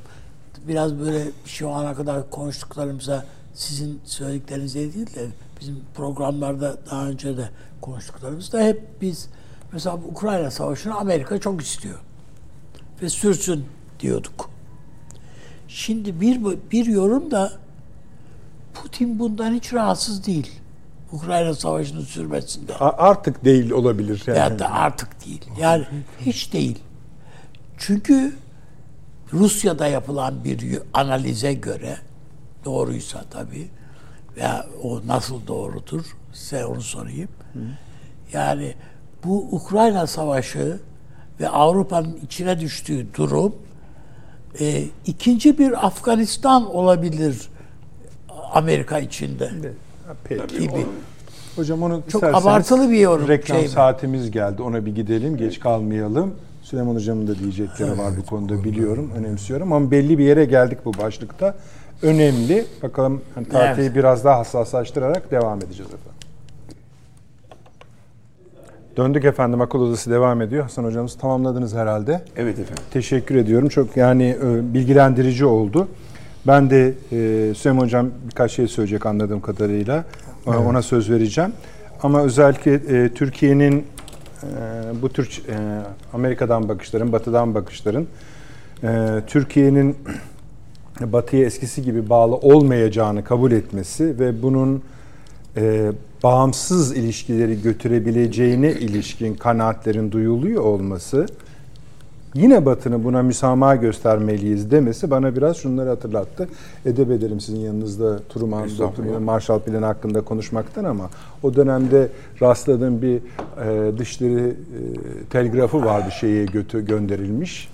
Biraz 0.69 0.99
böyle 0.99 1.25
şu 1.47 1.71
ana 1.71 1.95
kadar 1.95 2.31
konuştuklarımıza 2.31 3.25
sizin 3.55 4.01
söylediklerinize 4.05 4.81
değil 4.95 5.15
de 5.15 5.27
bizim 5.61 5.81
programlarda 5.95 6.77
daha 6.91 7.07
önce 7.07 7.37
de 7.37 7.49
konuştuklarımızda 7.81 8.61
hep 8.63 8.83
biz 9.01 9.29
mesela 9.73 9.97
Ukrayna 9.97 10.51
Savaşı'nı 10.51 10.95
Amerika 10.95 11.39
çok 11.41 11.63
istiyor. 11.63 11.99
Ve 13.03 13.09
sürsün 13.09 13.65
diyorduk. 14.01 14.51
Şimdi 15.69 16.21
bir 16.21 16.41
bir 16.71 16.87
yorum 16.87 17.31
da 17.31 17.53
Putin 18.75 19.19
bundan 19.19 19.55
hiç 19.55 19.73
rahatsız 19.75 20.27
değil. 20.27 20.51
Ukrayna 21.13 21.55
Savaşı'nın 21.55 22.05
sürmesinden. 22.05 22.75
A- 22.81 22.97
Artık 23.09 23.45
değil 23.45 23.71
olabilir 23.71 24.23
yani. 24.27 24.37
Veyahut 24.37 24.59
da 24.59 24.71
artık 24.71 25.27
değil. 25.27 25.45
Yani 25.61 25.85
hiç 26.21 26.53
değil. 26.53 26.79
Çünkü 27.79 28.37
Rusya'da 29.33 29.87
yapılan 29.87 30.45
bir 30.45 30.79
analize 30.95 31.55
göre 31.55 31.97
doğruysa 32.65 33.25
tabii 33.31 33.69
veya 34.37 34.67
o 34.83 35.01
nasıl 35.07 35.47
doğrudur 35.47 36.05
size 36.33 36.65
onu 36.65 36.81
sorayım. 36.83 37.29
Yani 38.33 38.75
bu 39.25 39.49
Ukrayna 39.51 40.07
Savaşı 40.07 40.81
ve 41.41 41.49
Avrupa'nın 41.49 42.19
içine 42.25 42.61
düştüğü 42.61 43.07
durum 43.15 43.55
e, 44.61 44.85
ikinci 45.07 45.59
bir 45.59 45.87
Afganistan 45.87 46.75
olabilir 46.75 47.49
Amerika 48.53 48.99
içinde 48.99 49.51
Peki. 50.25 50.59
gibi. 50.59 50.87
Hocam 51.57 51.83
onu 51.83 52.03
Çok 52.09 52.25
abartılı 52.25 52.91
bir 52.91 52.99
yorum, 52.99 53.29
Reklam 53.29 53.57
şey 53.59 53.67
mi? 53.67 53.73
saatimiz 53.73 54.31
geldi. 54.31 54.63
Ona 54.63 54.87
bir 54.87 54.95
gidelim. 54.95 55.37
Geç 55.37 55.61
kalmayalım. 55.61 56.35
Süleyman 56.71 56.95
Hocam'ın 56.95 57.29
da 57.29 57.39
diyecekleri 57.39 57.99
var 57.99 58.13
bu 58.23 58.27
konuda 58.27 58.65
biliyorum. 58.65 59.11
Önemsiyorum. 59.17 59.73
Ama 59.73 59.91
belli 59.91 60.19
bir 60.19 60.25
yere 60.25 60.45
geldik 60.45 60.79
bu 60.85 60.99
başlıkta. 60.99 61.55
Önemli. 62.03 62.65
Bakalım 62.83 63.21
hani 63.35 63.49
tarihı 63.49 63.81
Evet. 63.83 63.95
biraz 63.97 64.25
daha 64.25 64.39
hassaslaştırarak 64.39 65.31
devam 65.31 65.59
edeceğiz 65.59 65.91
efendim. 65.93 66.13
Döndük 68.97 69.25
efendim. 69.25 69.61
Akıl 69.61 69.81
odası 69.81 70.11
devam 70.11 70.43
ediyor. 70.43 70.63
Hasan 70.63 70.85
hocamız 70.85 71.15
tamamladınız 71.19 71.75
herhalde. 71.75 72.23
Evet 72.37 72.59
efendim. 72.59 72.85
Teşekkür 72.91 73.35
ediyorum. 73.35 73.69
Çok 73.69 73.97
yani 73.97 74.37
e, 74.43 74.75
bilgilendirici 74.75 75.45
oldu. 75.45 75.89
Ben 76.47 76.71
de 76.71 76.89
e, 77.13 77.55
Süleyman 77.55 77.83
Hocam 77.85 78.11
birkaç 78.31 78.53
şey 78.53 78.69
söyleyecek 78.69 79.07
anladığım 79.07 79.41
kadarıyla. 79.41 80.05
E, 80.47 80.51
Ona 80.51 80.83
söz 80.83 81.11
vereceğim. 81.11 81.53
Ama 82.03 82.23
özellikle 82.23 82.75
e, 82.75 83.09
Türkiye'nin 83.09 83.85
bu 85.03 85.09
tür 85.09 85.43
e, 85.49 85.83
Amerika'dan 86.13 86.69
bakışların, 86.69 87.13
Batı'dan 87.13 87.55
bakışların 87.55 88.07
e, 88.83 89.23
Türkiye'nin 89.27 89.97
Batı'ya 91.01 91.47
eskisi 91.47 91.83
gibi 91.83 92.11
bağlı 92.11 92.37
olmayacağını 92.37 93.25
kabul 93.25 93.53
etmesi 93.53 94.19
ve 94.19 94.43
bunun 94.43 94.83
e, 95.57 95.93
bağımsız 96.23 96.97
ilişkileri 96.97 97.63
götürebileceğine 97.63 98.73
ilişkin 98.73 99.35
kanaatlerin 99.35 100.13
duyuluyor 100.13 100.63
olması 100.63 101.27
yine 102.35 102.67
Batı'nın 102.67 103.05
buna 103.05 103.23
müsamaha 103.23 103.77
göstermeliyiz 103.77 104.71
demesi 104.71 105.11
bana 105.11 105.37
biraz 105.37 105.57
şunları 105.57 105.89
hatırlattı. 105.89 106.49
Edep 106.87 107.11
ederim 107.11 107.41
sizin 107.41 107.61
yanınızda 107.61 108.19
Truman. 108.19 108.69
Doktor 108.79 109.19
Marshall 109.19 109.61
Plan 109.61 109.83
hakkında 109.83 110.21
konuşmaktan 110.21 110.85
ama 110.85 111.11
o 111.43 111.55
dönemde 111.55 112.09
rastladığım 112.43 113.03
bir 113.03 113.17
e, 113.17 113.99
dışları 113.99 114.49
e, 114.49 114.55
telgrafı 115.31 115.85
vardı 115.85 116.11
şeye 116.21 116.45
götü 116.45 116.87
gönderilmiş. 116.87 117.69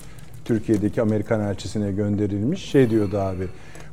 Türkiye'deki 0.44 1.02
Amerikan 1.02 1.40
elçisine 1.40 1.92
gönderilmiş. 1.92 2.64
Şey 2.64 2.90
diyordu 2.90 3.18
abi. 3.18 3.48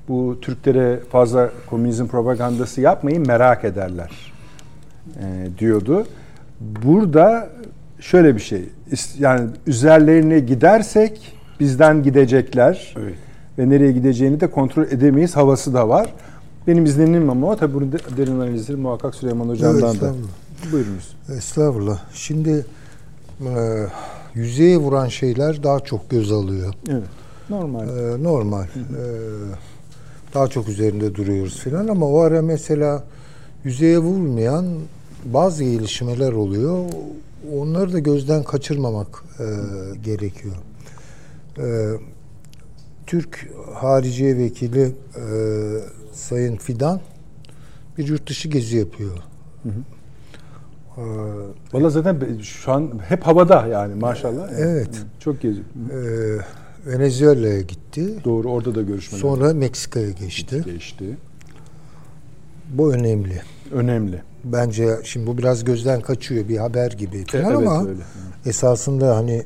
Bu 0.08 0.38
Türklere 0.42 1.00
fazla 1.12 1.50
komünizm 1.70 2.08
propagandası 2.08 2.82
yapmayın 2.82 3.28
merak 3.28 3.66
ederler 3.66 4.34
e, 5.20 5.48
diyordu. 5.60 6.06
Burada 6.60 7.50
şöyle 8.02 8.36
bir 8.36 8.42
şey. 8.42 8.70
Yani 9.20 9.50
üzerlerine 9.68 10.40
gidersek 10.40 11.34
bizden 11.60 12.04
gidecekler. 12.04 12.96
Evet. 13.00 13.14
Ve 13.60 13.70
nereye 13.70 13.92
gideceğini 13.92 14.40
de 14.40 14.52
kontrol 14.52 14.84
edemeyiz 14.84 15.36
havası 15.36 15.74
da 15.74 15.90
var. 15.90 16.14
Benim 16.68 16.86
izlenimim 16.86 17.30
ama 17.30 17.56
tabii 17.56 17.74
bunu 17.74 17.92
de- 17.92 18.18
derin 18.18 18.36
analizleri 18.36 18.78
muhakkak 18.78 19.16
Süleyman 19.16 19.50
Hocam'dan 19.50 19.90
Evet, 19.92 20.02
da. 20.02 20.14
Buyurunuz. 20.72 21.16
Estağfurullah. 21.38 22.00
Şimdi 22.14 22.66
e, 23.42 23.50
yüzeye 24.36 24.78
vuran 24.78 25.08
şeyler 25.08 25.64
daha 25.64 25.80
çok 25.80 26.10
göz 26.10 26.32
alıyor. 26.32 26.74
Evet. 26.90 27.04
Normal. 27.50 27.88
E, 27.88 28.24
normal. 28.24 28.64
E, 28.64 28.68
daha 30.34 30.48
çok 30.48 30.70
üzerinde 30.70 31.16
duruyoruz 31.16 31.60
filan 31.60 31.88
ama 31.88 32.06
o 32.08 32.20
ara 32.20 32.42
mesela 32.42 33.04
yüzeye 33.64 34.00
vurmayan 34.00 34.66
bazı 35.26 35.64
gelişmeler 35.64 36.32
oluyor. 36.32 36.86
Onları 37.58 37.94
da 37.94 38.00
gözden 38.00 38.44
kaçırmamak 38.44 39.24
e, 39.40 39.46
gerekiyor. 40.04 40.56
E, 41.58 41.66
Türk 43.08 43.50
Hariciye 43.74 44.38
Vekili 44.38 44.82
e, 44.84 45.24
Sayın 46.14 46.56
Fidan 46.58 47.02
bir 47.98 48.08
yurt 48.08 48.30
dışı 48.30 48.50
gezi 48.50 48.78
yapıyor. 48.78 49.18
E, 50.98 51.02
Valla 51.74 51.90
zaten 51.90 52.38
şu 52.42 52.72
an 52.72 52.92
hep 53.08 53.24
havada 53.24 53.68
yani 53.68 53.96
maşallah. 53.96 54.50
Evet. 54.58 54.90
Çok 55.20 55.42
geziyor. 55.42 55.66
Ee, 55.92 56.38
Venezuela'ya 56.86 57.62
gitti. 57.62 58.24
Doğru 58.26 58.52
orada 58.52 58.76
da 58.76 58.82
görüşmeler 58.82 59.22
Sonra 59.22 59.54
Meksika'ya 59.54 60.10
geçti. 60.12 60.62
geçti. 60.66 61.18
Bu 62.70 62.94
önemli. 62.94 63.42
Önemli. 63.72 64.22
Bence 64.44 65.00
şimdi 65.04 65.28
bu 65.28 65.38
biraz 65.38 65.64
gözden 65.64 66.02
kaçıyor 66.02 66.48
bir 66.48 66.58
haber 66.58 66.92
gibi 66.92 67.26
falan 67.26 67.46
evet, 67.46 67.58
ama 67.58 67.88
öyle. 67.88 68.02
esasında 68.46 69.16
hani 69.16 69.44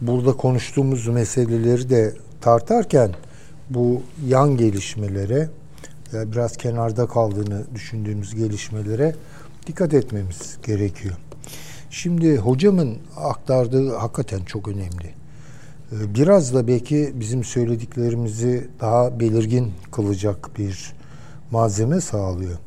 burada 0.00 0.32
konuştuğumuz 0.32 1.08
meseleleri 1.08 1.90
de 1.90 2.14
tartarken 2.40 3.10
bu 3.70 4.02
yan 4.26 4.56
gelişmelere 4.56 5.48
ya 6.12 6.32
biraz 6.32 6.56
kenarda 6.56 7.06
kaldığını 7.06 7.64
düşündüğümüz 7.74 8.34
gelişmelere 8.34 9.14
dikkat 9.66 9.94
etmemiz 9.94 10.56
gerekiyor. 10.66 11.14
Şimdi 11.90 12.36
hocamın 12.36 12.98
aktardığı 13.16 13.94
hakikaten 13.94 14.44
çok 14.44 14.68
önemli. 14.68 15.14
Ee, 15.92 16.14
Biraz 16.14 16.54
da 16.54 16.68
belki 16.68 17.12
bizim 17.14 17.44
söylediklerimizi 17.44 18.68
daha 18.80 19.20
belirgin 19.20 19.72
kılacak 19.92 20.58
bir 20.58 20.92
malzeme 21.50 22.00
sağlıyor. 22.00 22.58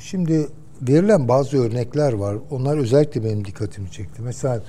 Şimdi 0.00 0.48
verilen 0.82 1.28
bazı 1.28 1.58
örnekler 1.58 2.12
var. 2.12 2.36
Onlar 2.50 2.76
özellikle 2.76 3.24
benim 3.24 3.44
dikkatimi 3.44 3.90
çekti. 3.90 4.22
Mesela 4.22 4.62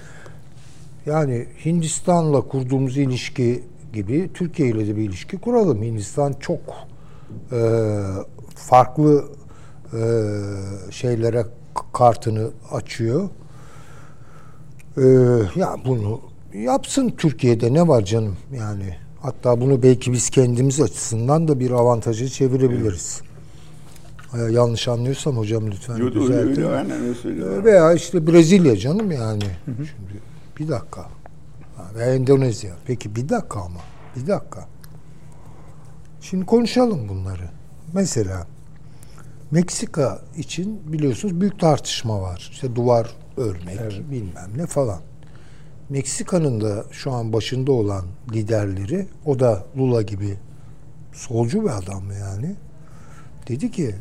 yani 1.05 1.47
Hindistan'la 1.65 2.41
kurduğumuz 2.41 2.97
ilişki 2.97 3.63
gibi 3.93 4.29
Türkiye 4.33 4.69
ile 4.69 4.88
de 4.88 4.97
bir 4.97 5.09
ilişki 5.09 5.38
kuralım. 5.38 5.83
Hindistan 5.83 6.33
çok 6.39 6.59
e, 7.51 7.59
farklı 8.55 9.25
e, 9.93 10.01
şeylere 10.91 11.45
kartını 11.93 12.49
açıyor. 12.71 13.29
E, 14.97 15.03
ya 15.55 15.75
bunu 15.85 16.21
yapsın 16.53 17.13
Türkiye'de 17.17 17.73
ne 17.73 17.88
var 17.88 18.05
canım 18.05 18.38
yani. 18.53 18.95
Hatta 19.21 19.61
bunu 19.61 19.83
belki 19.83 20.13
biz 20.13 20.29
kendimiz 20.29 20.81
açısından 20.81 21.47
da 21.47 21.59
bir 21.59 21.71
avantajı 21.71 22.29
çevirebiliriz. 22.29 23.21
E, 24.34 24.51
yanlış 24.51 24.88
anlıyorsam 24.88 25.38
hocam 25.38 25.71
lütfen 25.71 25.95
Öyle, 25.95 26.05
öyle, 26.05 26.19
düzeltin. 26.19 26.61
öyle, 26.61 26.75
aynen 26.75 27.01
öyle 27.01 27.15
söylüyor. 27.15 27.63
Veya 27.63 27.93
işte 27.93 28.28
Brezilya 28.28 28.78
canım 28.78 29.11
yani. 29.11 29.43
Şimdi 29.65 30.21
bir 30.59 30.67
dakika. 30.67 31.05
Veya 31.95 32.15
Endonezya. 32.15 32.73
Peki 32.86 33.15
bir 33.15 33.30
dakika 33.30 33.59
ama. 33.59 33.80
Bir 34.15 34.28
dakika. 34.28 34.67
Şimdi 36.21 36.45
konuşalım 36.45 37.09
bunları. 37.09 37.49
Mesela 37.93 38.47
Meksika 39.51 40.21
için 40.38 40.93
biliyorsunuz 40.93 41.41
büyük 41.41 41.59
tartışma 41.59 42.21
var. 42.21 42.49
İşte 42.51 42.75
duvar 42.75 43.09
örmek 43.38 44.11
bilmem 44.11 44.49
ne 44.57 44.65
falan. 44.65 44.99
Meksika'nın 45.89 46.61
da 46.61 46.84
şu 46.91 47.11
an 47.11 47.34
başında 47.34 47.71
olan 47.71 48.05
liderleri 48.34 49.07
o 49.25 49.39
da 49.39 49.65
Lula 49.78 50.01
gibi 50.01 50.38
solcu 51.13 51.63
bir 51.63 51.78
adam 51.78 52.03
yani. 52.19 52.55
Dedi 53.47 53.71
ki 53.71 53.95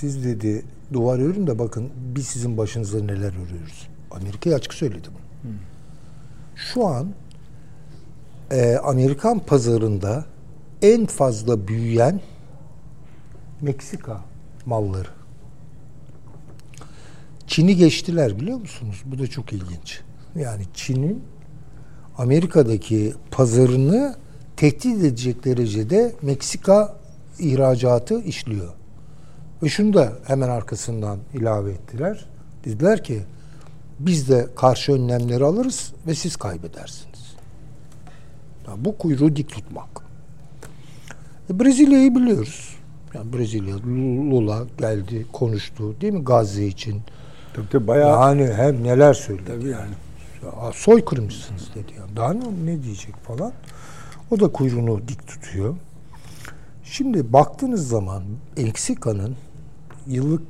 siz 0.00 0.24
dedi 0.24 0.64
duvar 0.92 1.18
örün 1.18 1.46
de 1.46 1.58
bakın 1.58 1.90
biz 1.96 2.26
sizin 2.26 2.58
başınıza 2.58 2.98
neler 3.00 3.32
örüyoruz. 3.44 3.88
Amerika'ya 4.10 4.56
açık 4.56 4.74
söyledi 4.74 5.08
bunu. 5.08 5.52
Şu 6.56 6.86
an 6.86 7.08
e, 8.50 8.76
Amerikan 8.76 9.38
pazarında 9.38 10.24
en 10.82 11.06
fazla 11.06 11.68
büyüyen 11.68 12.20
Meksika 13.60 14.20
malları. 14.66 15.08
Çin'i 17.46 17.76
geçtiler 17.76 18.40
biliyor 18.40 18.58
musunuz? 18.58 19.02
Bu 19.04 19.18
da 19.18 19.26
çok 19.26 19.52
ilginç. 19.52 20.00
Yani 20.36 20.62
Çin'in 20.74 21.24
Amerika'daki 22.18 23.14
pazarını 23.30 24.16
tehdit 24.56 24.86
edecek 24.86 25.44
derecede 25.44 26.14
Meksika 26.22 26.96
ihracatı 27.38 28.20
işliyor. 28.22 28.74
Ve 29.64 29.68
şunu 29.68 29.94
da 29.94 30.12
hemen 30.26 30.48
arkasından 30.48 31.18
ilave 31.34 31.70
ettiler. 31.70 32.24
Dediler 32.64 33.04
ki 33.04 33.22
biz 33.98 34.28
de 34.28 34.46
karşı 34.56 34.92
önlemleri 34.92 35.44
alırız 35.44 35.92
ve 36.06 36.14
siz 36.14 36.36
kaybedersiniz. 36.36 37.34
Ya 38.66 38.72
bu 38.84 38.98
kuyruğu 38.98 39.36
dik 39.36 39.48
tutmak. 39.48 39.88
E, 41.50 41.60
Brezilya'yı 41.60 42.14
biliyoruz. 42.14 42.76
Yani 43.14 43.32
Brezilya, 43.32 43.76
Lula 44.30 44.66
geldi, 44.78 45.26
konuştu 45.32 46.00
değil 46.00 46.12
mi 46.12 46.24
Gazze 46.24 46.66
için? 46.66 47.02
Tabii 47.54 47.68
tabii 47.68 47.86
bayağı 47.86 48.20
Yani 48.20 48.52
hem 48.54 48.84
neler 48.84 49.14
söyledi. 49.14 49.44
tabii 49.46 49.68
yani. 49.68 49.94
Ya, 50.44 50.72
soykırımcısınız 50.74 51.68
dedi. 51.74 51.92
Yani. 51.98 52.16
Daha 52.16 52.32
ne, 52.32 52.44
ne 52.64 52.82
diyecek 52.82 53.16
falan. 53.16 53.52
O 54.30 54.40
da 54.40 54.48
kuyruğunu 54.48 55.08
dik 55.08 55.26
tutuyor. 55.26 55.74
Şimdi 56.84 57.32
baktığınız 57.32 57.88
zaman 57.88 58.22
Meksika'nın 58.56 59.36
yıllık 60.06 60.42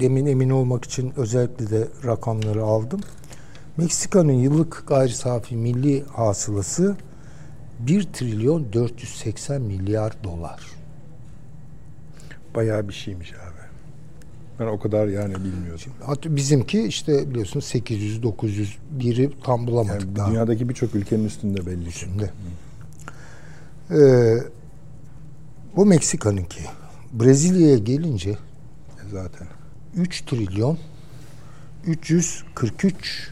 demin 0.00 0.26
emin 0.26 0.50
olmak 0.50 0.84
için 0.84 1.12
özellikle 1.16 1.70
de 1.70 1.88
rakamları 2.04 2.62
aldım. 2.62 3.00
Meksika'nın 3.76 4.32
yıllık 4.32 4.84
gayri 4.86 5.12
safi 5.12 5.56
milli 5.56 6.04
hasılası 6.04 6.96
1 7.80 8.02
trilyon 8.02 8.72
480 8.72 9.62
milyar 9.62 10.24
dolar. 10.24 10.60
Bayağı 12.54 12.88
bir 12.88 12.94
şeymiş 12.94 13.32
abi. 13.32 13.58
Ben 14.60 14.66
o 14.66 14.78
kadar 14.80 15.06
yani 15.08 15.34
bilmiyordum. 15.34 15.92
Hatta 16.06 16.36
bizimki 16.36 16.82
işte 16.82 17.30
biliyorsunuz 17.30 17.64
800 17.64 18.22
900 18.22 18.78
biri 18.90 19.30
tam 19.44 19.66
bulamadık 19.66 20.00
Yani 20.02 20.16
daha. 20.16 20.30
dünyadaki 20.30 20.68
birçok 20.68 20.94
ülkenin 20.94 21.24
üstünde 21.24 21.66
belli. 21.66 21.92
Şimdi. 21.92 22.32
Ee, 23.90 24.36
bu 25.76 25.86
Meksika'nınki. 25.86 26.60
Brezilya'ya 27.12 27.78
gelince 27.78 28.36
Zaten. 29.12 29.46
3 29.96 30.20
trilyon 30.20 30.78
343 31.86 33.30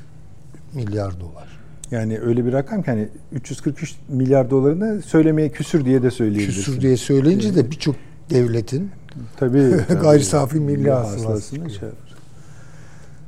milyar 0.75 1.21
dolar. 1.21 1.57
Yani 1.91 2.21
öyle 2.21 2.47
bir 2.47 2.53
rakam 2.53 2.83
ki 2.83 2.91
hani 2.91 3.09
343 3.33 3.95
milyar 4.09 4.51
dolarını 4.51 5.03
söylemeye 5.03 5.49
küsür 5.51 5.85
diye 5.85 6.03
de 6.03 6.11
söyleyebilirsin. 6.11 6.63
Küsür 6.63 6.81
diye 6.81 6.97
söyleyince 6.97 7.55
de 7.55 7.71
birçok 7.71 7.97
devletin 8.31 8.91
Tabii. 9.37 9.85
tabii. 9.89 10.01
Gayri 10.01 10.25
safi 10.25 10.61
milli 10.61 10.91
hasılası 10.91 11.29
hasılasını 11.29 11.71
şey- 11.71 11.89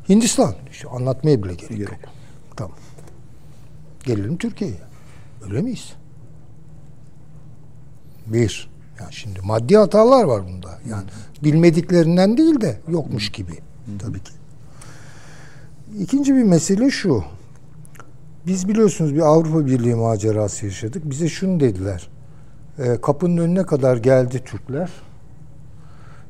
Hindistan 0.09 0.55
işte 0.71 0.89
anlatmaya 0.89 1.43
bile 1.43 1.55
gerek, 1.55 1.69
Gerek 1.77 1.89
yok. 1.91 1.99
Tamam. 2.57 2.77
Gelelim 4.05 4.39
Türkiye'ye. 4.39 4.77
Öyle 5.45 5.63
miyiz? 5.63 5.93
Bir. 8.27 8.71
Yani 9.01 9.13
şimdi 9.13 9.41
maddi 9.41 9.77
hatalar 9.77 10.25
var 10.25 10.43
bunda. 10.47 10.79
Yani 10.91 11.05
bilmediklerinden 11.43 12.37
değil 12.37 12.61
de 12.61 12.81
yokmuş 12.89 13.33
gibi. 13.33 13.53
Tabii 13.99 14.21
ki. 14.21 14.33
İkinci 15.99 16.35
bir 16.35 16.43
mesele 16.43 16.91
şu. 16.91 17.25
Biz 18.47 18.69
biliyorsunuz 18.69 19.15
bir 19.15 19.21
Avrupa 19.21 19.67
Birliği 19.67 19.95
macerası 19.95 20.67
yaşadık. 20.67 21.11
Bize 21.11 21.29
şunu 21.29 21.61
dediler. 21.61 22.09
E, 22.79 23.01
kapının 23.01 23.37
önüne 23.37 23.63
kadar 23.63 23.97
geldi 23.97 24.45
Türkler. 24.45 24.91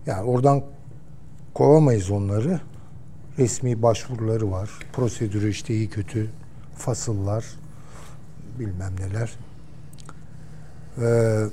Yani 0.06 0.22
oradan 0.22 0.62
kovamayız 1.54 2.10
onları. 2.10 2.60
Resmi 3.38 3.82
başvuruları 3.82 4.50
var. 4.50 4.70
Prosedürü 4.92 5.50
işte 5.50 5.74
iyi 5.74 5.90
kötü 5.90 6.30
fasıllar 6.76 7.44
bilmem 8.58 8.92
neler. 9.00 9.30
Ee, 11.00 11.44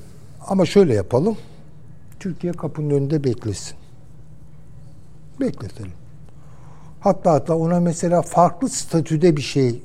ama 0.47 0.65
şöyle 0.65 0.93
yapalım. 0.93 1.37
Türkiye 2.19 2.53
kapının 2.53 2.89
önünde 2.89 3.23
beklesin. 3.23 3.77
Bekletelim. 5.39 5.93
Hatta 6.99 7.31
hatta 7.33 7.55
ona 7.55 7.79
mesela 7.79 8.21
farklı 8.21 8.69
statüde 8.69 9.37
bir 9.37 9.41
şey 9.41 9.83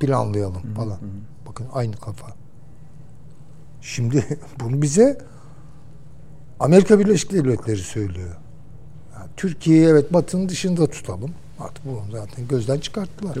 planlayalım 0.00 0.74
falan. 0.74 0.98
Bakın 1.48 1.66
aynı 1.72 1.96
kafa. 1.96 2.26
Şimdi 3.80 4.24
bunu 4.60 4.82
bize 4.82 5.18
Amerika 6.60 6.98
Birleşik 6.98 7.32
Devletleri 7.32 7.78
söylüyor. 7.78 8.36
Yani 9.14 9.30
Türkiye'yi 9.36 9.86
evet 9.86 10.12
Batı'nın 10.12 10.48
dışında 10.48 10.86
tutalım. 10.86 11.30
Artık 11.60 11.84
bunu 11.84 12.00
zaten 12.12 12.48
gözden 12.48 12.80
çıkarttılar. 12.80 13.38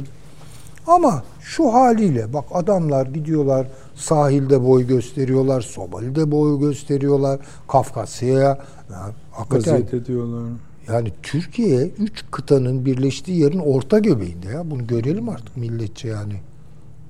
Ama 0.88 1.22
şu 1.40 1.72
haliyle 1.74 2.32
bak 2.32 2.44
adamlar 2.52 3.06
gidiyorlar 3.06 3.66
sahilde 3.94 4.64
boy 4.64 4.86
gösteriyorlar, 4.86 5.60
Somali'de 5.60 6.30
boy 6.30 6.60
gösteriyorlar, 6.60 7.40
Kafkasya'ya. 7.68 8.58
Yani 8.92 9.12
Vaziyet 9.50 9.94
ediyorlar. 9.94 10.52
yani 10.88 11.12
Türkiye 11.22 11.86
üç 11.86 12.24
kıtanın 12.30 12.84
birleştiği 12.84 13.40
yerin 13.40 13.58
orta 13.58 13.98
göbeğinde 13.98 14.48
ya. 14.48 14.70
Bunu 14.70 14.86
görelim 14.86 15.28
artık 15.28 15.56
milletçe 15.56 16.08
yani. 16.08 16.40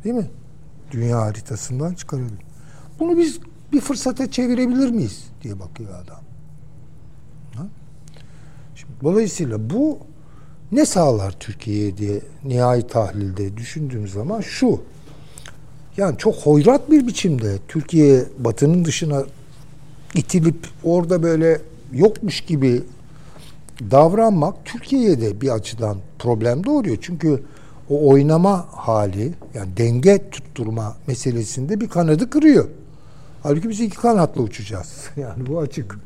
Değil 0.04 0.14
mi? 0.14 0.30
Dünya 0.90 1.20
haritasından 1.20 1.94
çıkaralım. 1.94 2.38
Bunu 3.00 3.18
biz 3.18 3.40
bir 3.72 3.80
fırsata 3.80 4.30
çevirebilir 4.30 4.90
miyiz 4.90 5.24
diye 5.42 5.60
bakıyor 5.60 5.90
adam. 6.04 6.20
Ha? 7.54 7.66
Şimdi, 8.74 8.92
dolayısıyla 9.02 9.70
bu 9.70 9.98
ne 10.72 10.86
sağlar 10.86 11.34
Türkiye'ye 11.40 11.96
diye 11.96 12.20
nihai 12.44 12.86
tahlilde 12.86 13.56
düşündüğüm 13.56 14.08
zaman 14.08 14.40
şu. 14.40 14.80
yani 15.96 16.18
çok 16.18 16.34
hoyrat 16.34 16.90
bir 16.90 17.06
biçimde 17.06 17.58
Türkiye 17.68 18.24
batının 18.38 18.84
dışına 18.84 19.24
itilip 20.14 20.66
orada 20.84 21.22
böyle 21.22 21.60
yokmuş 21.92 22.40
gibi 22.40 22.82
davranmak 23.90 24.64
Türkiye'ye 24.64 25.20
de 25.20 25.40
bir 25.40 25.48
açıdan 25.48 25.98
problem 26.18 26.64
doğuruyor. 26.64 26.96
Çünkü 27.00 27.42
o 27.90 28.08
oynama 28.08 28.66
hali 28.70 29.34
yani 29.54 29.76
denge 29.76 30.30
tutturma 30.30 30.96
meselesinde 31.06 31.80
bir 31.80 31.88
kanadı 31.88 32.30
kırıyor. 32.30 32.68
Halbuki 33.42 33.68
biz 33.68 33.80
iki 33.80 33.96
kanatla 33.96 34.42
uçacağız. 34.42 35.04
Yani 35.16 35.46
bu 35.46 35.58
açık. 35.58 35.98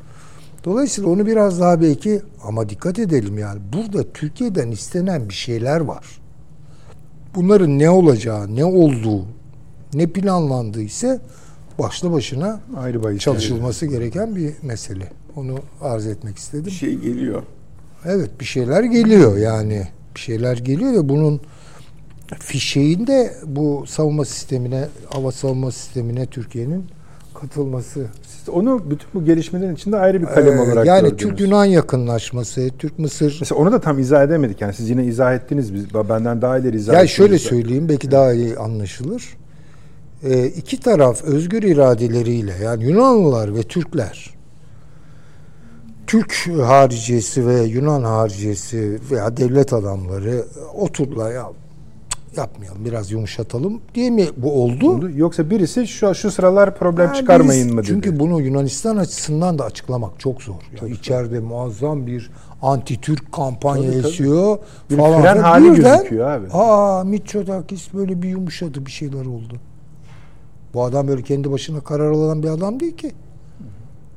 Dolayısıyla 0.63 1.09
onu 1.09 1.25
biraz 1.25 1.59
daha 1.59 1.81
belki 1.81 2.21
ama 2.43 2.69
dikkat 2.69 2.99
edelim 2.99 3.37
yani 3.37 3.61
burada 3.73 4.13
Türkiye'den 4.13 4.71
istenen 4.71 5.29
bir 5.29 5.33
şeyler 5.33 5.79
var. 5.79 6.05
Bunların 7.35 7.79
ne 7.79 7.89
olacağı, 7.89 8.55
ne 8.55 8.65
olduğu, 8.65 9.25
ne 9.93 10.07
planlandığı 10.07 10.81
ise 10.81 11.21
başlı 11.79 12.11
başına 12.11 12.59
Ayrı 12.77 13.03
bahis. 13.03 13.19
çalışılması 13.19 13.85
gereken 13.85 14.35
bir 14.35 14.53
mesele. 14.61 15.11
Onu 15.35 15.59
arz 15.81 16.07
etmek 16.07 16.37
istedim. 16.37 16.65
Bir 16.65 16.71
şey 16.71 16.95
geliyor. 16.95 17.43
Evet 18.05 18.29
bir 18.39 18.45
şeyler 18.45 18.83
geliyor 18.83 19.37
yani. 19.37 19.87
Bir 20.15 20.19
şeyler 20.19 20.57
geliyor 20.57 20.93
ve 20.93 21.09
bunun 21.09 21.41
fişeğinde 22.39 23.33
bu 23.45 23.83
savunma 23.87 24.25
sistemine, 24.25 24.87
hava 25.09 25.31
savunma 25.31 25.71
sistemine 25.71 26.25
Türkiye'nin 26.25 26.85
katılması. 27.43 28.05
Siz 28.27 28.49
onu 28.49 28.81
bütün 28.89 29.07
bu 29.13 29.25
gelişmelerin 29.25 29.75
içinde 29.75 29.97
ayrı 29.97 30.21
bir 30.21 30.25
kalem 30.25 30.57
Ee, 30.57 30.61
olarak 30.61 30.85
yani 30.85 31.01
gördünüz. 31.01 31.21
Türk-Yunan 31.21 31.65
yakınlaşması, 31.65 32.69
Türk-Mısır 32.79 33.37
Mesela 33.39 33.61
onu 33.61 33.71
da 33.71 33.81
tam 33.81 33.99
izah 33.99 34.23
edemedik. 34.23 34.61
Yani 34.61 34.73
siz 34.73 34.89
yine 34.89 35.05
izah 35.05 35.33
ettiniz. 35.33 35.73
Biz, 35.73 35.93
benden 35.93 36.41
daha 36.41 36.57
ileri 36.57 36.75
izah 36.75 36.93
Ya 36.93 36.99
ettiniz. 36.99 37.15
şöyle 37.15 37.39
söyleyeyim 37.39 37.89
belki 37.89 38.11
daha 38.11 38.33
iyi 38.33 38.57
anlaşılır. 38.57 39.23
Ee, 40.23 40.45
iki 40.45 40.79
taraf 40.79 41.23
özgür 41.23 41.63
iradeleriyle 41.63 42.53
yani 42.63 42.83
Yunanlılar 42.83 43.55
ve 43.55 43.63
Türkler 43.63 44.33
Türk 46.07 46.49
hariciyesi 46.61 47.47
ve 47.47 47.61
Yunan 47.61 48.03
hariciyesi 48.03 48.99
veya 49.11 49.37
devlet 49.37 49.73
adamları 49.73 50.45
oturdular 50.75 51.31
ya 51.31 51.51
yapmayalım 52.37 52.85
biraz 52.85 53.11
yumuşatalım 53.11 53.81
diye 53.95 54.09
mi 54.09 54.25
bu 54.37 54.63
oldu? 54.63 55.09
Yoksa 55.15 55.49
birisi 55.49 55.87
şu 55.87 56.15
şu 56.15 56.31
sıralar 56.31 56.75
problem 56.77 57.07
Yani 57.07 57.17
çıkarmayın 57.17 57.67
biz- 57.67 57.73
mı 57.73 57.79
dedi. 57.81 57.87
Çünkü 57.87 58.19
bunu 58.19 58.41
Yunanistan 58.41 58.97
açısından 58.97 59.59
da 59.59 59.63
açıklamak 59.65 60.19
çok 60.19 60.41
zor. 60.41 60.55
Ya 60.81 60.87
içeride 60.87 61.39
muazzam 61.39 62.07
bir 62.07 62.31
anti-Türk 62.61 63.31
kampanya 63.31 63.91
Tabii, 63.91 64.01
tabii. 64.01 64.11
esiyor 64.11 64.57
Bir 64.89 64.97
falan. 64.97 65.21
fren 65.21 65.33
filan. 65.33 65.43
hali 65.49 65.73
Birden, 65.73 65.97
gözüküyor 65.97 66.31
abi. 66.31 66.47
Aa 66.53 67.03
Mitsotakis 67.03 67.93
böyle 67.93 68.21
bir 68.21 68.29
yumuşadı 68.29 68.85
bir 68.85 68.91
şeyler 68.91 69.25
oldu. 69.25 69.53
Bu 70.73 70.83
adam 70.83 71.07
böyle 71.07 71.21
kendi 71.21 71.51
başına 71.51 71.79
karar 71.79 72.11
alan 72.11 72.43
bir 72.43 72.49
adam 72.49 72.79
değil 72.79 72.97
ki. 72.97 73.11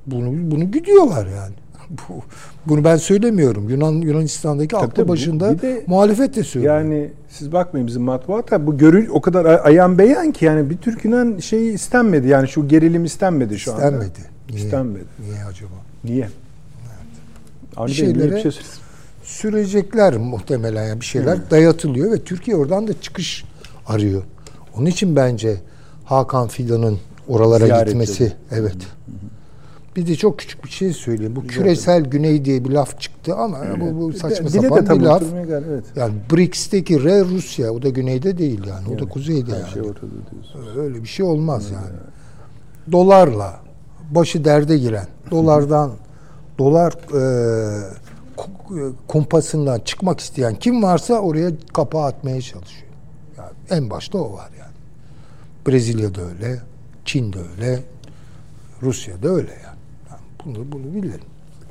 Bunu 0.06 0.50
bunu 0.50 0.70
güdüyorlar 0.70 1.26
yani. 1.26 1.54
Bu, 2.08 2.22
bunu 2.66 2.84
ben 2.84 2.96
söylemiyorum. 2.96 3.68
Yunan 3.68 3.92
Yunanistan'daki 3.92 4.76
aklı 4.76 4.90
tabii, 4.90 5.08
başında 5.08 5.62
de- 5.62 5.84
muhalefet 5.86 6.36
de 6.36 6.44
söylüyor. 6.44 6.74
Yani 6.80 7.10
siz 7.28 7.52
bakmayın 7.52 7.86
bizim 7.86 8.02
matbuata 8.02 8.66
bu 8.66 8.78
görül 8.78 9.08
o 9.08 9.20
kadar 9.20 9.60
ayan 9.64 9.98
beyan 9.98 10.32
ki 10.32 10.44
yani 10.44 10.70
bir 10.70 10.76
Türk 10.76 11.04
Yunan 11.04 11.38
şeyi 11.38 11.72
istenmedi. 11.72 12.28
Yani 12.28 12.48
şu 12.48 12.68
gerilim 12.68 13.04
istenmedi 13.04 13.58
şu 13.58 13.72
anda. 13.74 13.84
İstenmedi. 13.84 14.18
Niye? 14.50 14.64
İstenmedi. 14.64 15.04
Niye 15.30 15.44
acaba? 15.44 15.70
Niye? 16.04 16.28
Avni 17.76 17.88
Bir 17.88 17.94
şeylere- 17.94 18.34
bir 18.36 18.40
şey 18.52 18.52
sürecekler 19.22 20.16
muhtemelen 20.16 20.84
yani 20.88 21.00
bir 21.00 21.06
şeyler 21.06 21.50
dayatılıyor 21.50 22.12
ve 22.12 22.18
Türkiye 22.24 22.56
oradan 22.56 22.88
da 22.88 23.00
çıkış 23.00 23.44
arıyor. 23.86 24.22
Onun 24.76 24.86
için 24.86 25.16
bence 25.16 25.56
Hakan 26.04 26.48
Fidan'ın 26.48 26.98
oralara 27.28 27.64
Ziyaretleri. 27.64 27.88
gitmesi 27.98 28.32
evet. 28.52 28.76
Bir 29.96 30.06
de 30.06 30.16
çok 30.16 30.38
küçük 30.38 30.64
bir 30.64 30.70
şey 30.70 30.92
söyleyeyim. 30.92 31.36
Bu 31.36 31.46
küresel 31.46 32.04
güney 32.04 32.44
diye 32.44 32.64
bir 32.64 32.70
laf 32.70 33.00
çıktı 33.00 33.34
ama 33.34 33.58
bu, 33.80 34.00
bu 34.00 34.12
saçma 34.12 34.48
Dile 34.48 34.60
sapan 34.60 35.00
bir 35.00 35.04
laf. 35.04 35.20
gel- 35.20 35.64
Evet. 35.68 35.84
Yani 35.96 36.14
BRICS'teki 36.32 37.04
R 37.04 37.24
Rusya 37.24 37.70
o 37.72 37.82
da 37.82 37.88
güneyde 37.88 38.38
değil 38.38 38.60
yani. 38.68 38.88
O 38.96 38.98
da 38.98 39.08
kuzeyde 39.08 39.52
Her 39.52 39.58
yani. 39.58 39.70
şey 39.72 39.82
ortada 39.82 40.10
diyorsun. 40.32 40.78
Öyle 40.78 41.02
bir 41.02 41.08
şey 41.08 41.26
olmaz 41.26 41.70
yani. 41.70 41.96
Dolarla 42.92 43.60
başı 44.10 44.44
derde 44.44 44.78
giren, 44.78 45.06
dolardan 45.30 45.92
dolar 46.58 46.92
e, 47.14 47.96
e, 48.38 48.92
kumpasından 49.08 49.78
çıkmak 49.80 50.20
isteyen 50.20 50.54
kim 50.54 50.82
varsa 50.82 51.14
oraya 51.18 51.50
kapağı 51.74 52.04
atmaya 52.04 52.40
çalışıyor. 52.40 52.86
Yani 53.38 53.50
en 53.70 53.90
başta 53.90 54.18
o 54.18 54.32
var 54.32 54.50
yani. 54.58 54.72
Brezilya'da 55.66 56.20
öyle, 56.20 56.60
Çin'de 57.04 57.38
öyle, 57.38 57.82
Rusya'da 58.82 59.28
öyle 59.28 59.52
yani. 59.52 59.75
Yani 60.46 60.56
bunu 60.56 60.72
bunu 60.72 61.02
bilelim. 61.02 61.20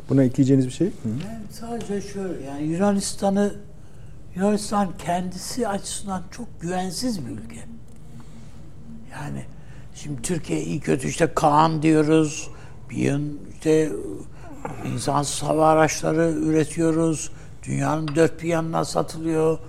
Buna 0.10 0.24
ekleyeceğiniz 0.24 0.66
bir 0.66 0.72
şey? 0.72 0.88
Hı. 0.88 0.92
Ben 1.06 1.42
sadece 1.52 2.02
şöyle 2.02 2.44
yani 2.44 2.64
Yunanistan'ı 2.64 3.56
Yunanistan 4.36 4.90
kendisi 4.98 5.68
açısından 5.68 6.24
çok 6.32 6.62
güvensiz 6.62 7.26
bir 7.26 7.32
ülke. 7.32 7.64
Yani 9.12 9.46
şimdi 9.96 10.22
Türkiye 10.22 10.62
iyi 10.64 10.80
kötü 10.80 11.08
işte 11.08 11.34
Kaan 11.36 11.82
diyoruz. 11.82 12.50
Bir 12.90 12.98
yıl 12.98 13.22
işte 13.54 13.92
insansız 14.94 15.44
hava 15.44 15.68
araçları 15.68 16.32
üretiyoruz. 16.32 17.32
Dünyanın 17.64 18.16
dört 18.16 18.44
bir 18.44 18.48
yanına 18.48 18.86
satılıyor. 18.86 19.60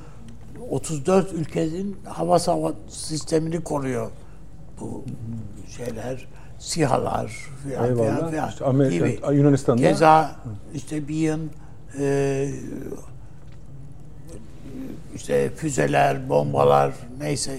34 0.71 1.33
ülkenin 1.33 1.97
hava 2.05 2.39
sava 2.39 2.73
sistemini 2.89 3.65
koruyor 3.65 4.11
bu 4.81 5.05
şeyler, 5.77 6.27
SİHA'lar 6.67 7.27
filan 7.63 7.95
filan 7.97 8.31
filan 8.31 8.49
İşte 8.49 8.65
Amerika- 8.65 8.91
gibi. 9.31 9.37
Yunanistan'da- 9.37 9.83
Keza 9.83 10.37
işte 10.75 11.09
bir 11.09 11.15
yıl 11.15 11.41
e, 12.01 12.49
işte 15.15 15.51
füzeler, 15.57 16.29
bombalar 16.29 16.93
neyse 17.19 17.59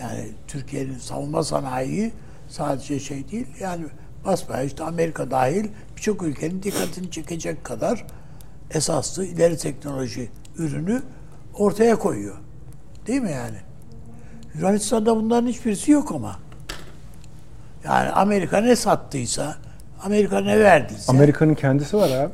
yani 0.00 0.28
Türkiye'nin 0.48 0.98
savunma 0.98 1.44
sanayi 1.44 2.12
sadece 2.48 3.00
şey 3.00 3.30
değil 3.30 3.46
yani 3.60 3.84
basbayağı 4.24 4.66
işte 4.66 4.84
Amerika 4.84 5.30
dahil 5.30 5.68
birçok 5.96 6.22
ülkenin 6.22 6.62
dikkatini 6.62 7.10
çekecek 7.10 7.64
kadar 7.64 8.06
esaslı 8.70 9.24
ileri 9.24 9.56
teknoloji 9.56 10.30
ürünü 10.58 11.02
ortaya 11.54 11.96
koyuyor. 11.96 12.36
Değil 13.06 13.20
mi 13.22 13.30
yani? 13.30 13.56
Yunanistan'da 14.54 15.16
bunların 15.16 15.46
hiçbirisi 15.46 15.90
yok 15.90 16.12
ama. 16.12 16.36
Yani 17.84 18.10
Amerika 18.10 18.58
ne 18.60 18.76
sattıysa, 18.76 19.56
Amerika 20.04 20.40
ne 20.40 20.60
verdiyse. 20.60 21.12
Amerika'nın 21.12 21.54
kendisi 21.54 21.96
var 21.96 22.10
abi. 22.10 22.32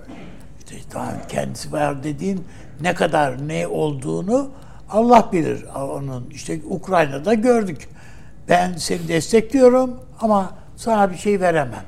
İşte 0.59 0.77
tamam 0.91 1.15
kendisi 1.29 1.73
var 1.73 2.03
dediğin 2.03 2.45
ne 2.81 2.95
kadar 2.95 3.49
ne 3.49 3.67
olduğunu 3.67 4.51
Allah 4.91 5.29
bilir 5.33 5.65
onun. 5.75 6.31
İşte 6.31 6.61
Ukrayna'da 6.69 7.35
gördük. 7.35 7.89
Ben 8.49 8.73
seni 8.77 9.09
destekliyorum 9.09 10.01
ama 10.21 10.51
sana 10.77 11.11
bir 11.13 11.17
şey 11.17 11.41
veremem. 11.41 11.85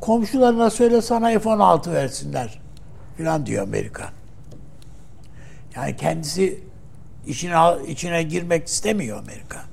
Komşularına 0.00 0.70
söyle 0.70 1.02
sana 1.02 1.38
F-16 1.38 1.92
versinler 1.92 2.60
filan 3.16 3.46
diyor 3.46 3.62
Amerika. 3.62 4.04
Yani 5.76 5.96
kendisi 5.96 6.60
içine 7.26 7.56
içine 7.86 8.22
girmek 8.22 8.66
istemiyor 8.66 9.18
Amerika. 9.18 9.69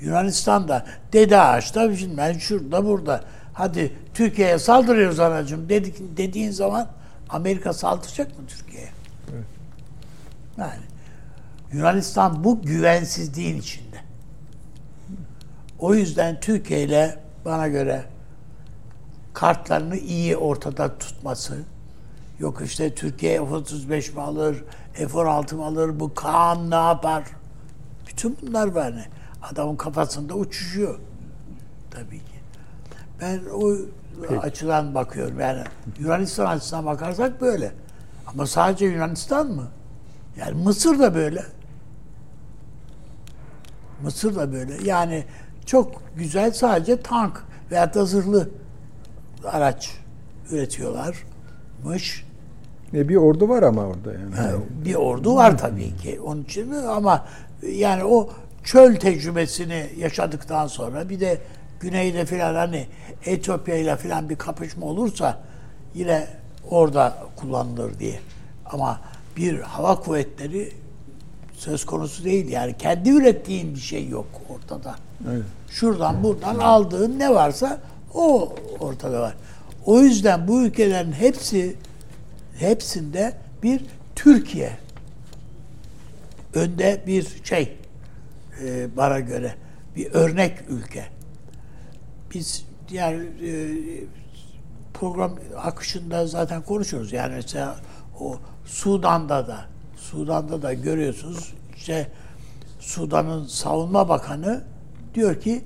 Yunanistan'da 0.00 0.86
Dede 1.12 1.40
Ağaç'ta 1.40 1.90
bilmem 1.90 2.40
şurada 2.40 2.86
burada. 2.86 3.24
Hadi 3.52 3.92
Türkiye'ye 4.14 4.58
saldırıyoruz 4.58 5.20
anacığım 5.20 5.68
dedik, 5.68 6.16
dediğin 6.16 6.50
zaman 6.50 6.88
Amerika 7.28 7.72
saldıracak 7.72 8.38
mı 8.38 8.46
Türkiye'ye? 8.48 8.88
Yani 10.58 10.82
Yunanistan 11.72 12.44
bu 12.44 12.62
güvensizliğin 12.62 13.58
içinde. 13.58 13.96
O 15.78 15.94
yüzden 15.94 16.40
Türkiye 16.40 16.82
ile 16.82 17.18
bana 17.44 17.68
göre 17.68 18.04
kartlarını 19.34 19.96
iyi 19.96 20.36
ortada 20.36 20.98
tutması, 20.98 21.58
yok 22.38 22.62
işte 22.64 22.94
Türkiye 22.94 23.38
F-35 23.38 24.14
mi 24.14 24.20
alır, 24.20 24.64
F-16 24.92 25.54
mı 25.54 25.64
alır, 25.64 26.00
bu 26.00 26.14
Kaan 26.14 26.70
ne 26.70 26.74
yapar? 26.74 27.24
Bütün 28.08 28.36
bunlar 28.42 28.66
var 28.66 28.96
ne? 28.96 29.06
Adamın 29.42 29.76
kafasında 29.76 30.34
uçuşuyor. 30.34 30.98
Tabii 31.90 32.18
ki. 32.18 32.38
Ben 33.20 33.40
o 33.54 33.76
açıdan 34.40 34.94
bakıyorum. 34.94 35.40
Yani 35.40 35.62
Yunanistan 35.98 36.46
açısından 36.46 36.86
bakarsak 36.86 37.40
böyle. 37.40 37.72
Ama 38.26 38.46
sadece 38.46 38.86
Yunanistan 38.86 39.46
mı? 39.46 39.68
Yani 40.36 40.62
Mısır 40.62 40.98
da 40.98 41.14
böyle. 41.14 41.42
Mısır 44.02 44.36
da 44.36 44.52
böyle. 44.52 44.74
Yani 44.84 45.24
çok 45.66 46.02
güzel 46.16 46.52
sadece 46.52 47.00
tank 47.02 47.44
veya 47.70 47.94
da 47.94 48.04
zırhlı 48.04 48.48
araç 49.44 49.90
üretiyorlarmış. 50.50 52.26
E, 52.94 53.08
bir 53.08 53.16
ordu 53.16 53.48
var 53.48 53.62
ama 53.62 53.82
orada 53.82 54.12
yani. 54.12 54.36
Yani 54.36 54.60
bir 54.84 54.94
ordu 54.94 55.36
var 55.36 55.58
tabii 55.58 55.96
ki. 55.96 56.20
Onun 56.20 56.42
için 56.42 56.72
ama 56.72 57.26
yani 57.62 58.04
o 58.04 58.30
çöl 58.68 58.96
tecrübesini 58.96 59.86
yaşadıktan 59.98 60.66
sonra 60.66 61.08
bir 61.08 61.20
de 61.20 61.38
güneyde 61.80 62.26
filan 62.26 62.54
hani 62.54 62.86
Etiyopya 63.24 63.76
ile 63.76 63.96
filan 63.96 64.28
bir 64.28 64.36
kapışma 64.36 64.86
olursa 64.86 65.38
yine 65.94 66.26
orada 66.70 67.16
kullanılır 67.36 67.98
diye. 67.98 68.20
Ama 68.66 69.00
bir 69.36 69.60
hava 69.60 70.00
kuvvetleri 70.00 70.72
söz 71.52 71.86
konusu 71.86 72.24
değil. 72.24 72.48
Yani 72.48 72.76
kendi 72.78 73.10
ürettiğin 73.10 73.74
bir 73.74 73.80
şey 73.80 74.08
yok 74.08 74.26
ortada. 74.48 74.94
Evet. 75.30 75.42
Şuradan 75.70 76.22
buradan 76.22 76.58
aldığın 76.58 77.18
ne 77.18 77.30
varsa 77.30 77.80
o 78.14 78.54
ortada 78.80 79.20
var. 79.20 79.34
O 79.84 80.00
yüzden 80.00 80.48
bu 80.48 80.62
ülkelerin 80.62 81.12
hepsi 81.12 81.76
hepsinde 82.58 83.32
bir 83.62 83.84
Türkiye 84.16 84.72
önde 86.54 87.02
bir 87.06 87.44
şey 87.44 87.77
e, 88.64 88.96
bana 88.96 89.20
göre 89.20 89.54
bir 89.96 90.12
örnek 90.12 90.58
ülke. 90.68 91.04
Biz 92.34 92.64
diğer 92.88 93.14
e, 93.14 93.74
program 94.94 95.36
akışında 95.56 96.26
zaten 96.26 96.62
konuşuyoruz. 96.62 97.12
Yani 97.12 97.34
mesela 97.34 97.76
o 98.20 98.38
Sudan'da 98.64 99.48
da 99.48 99.64
Sudan'da 99.96 100.62
da 100.62 100.72
görüyorsunuz 100.72 101.54
işte 101.76 102.10
Sudan'ın 102.80 103.46
savunma 103.46 104.08
bakanı 104.08 104.64
diyor 105.14 105.40
ki 105.40 105.64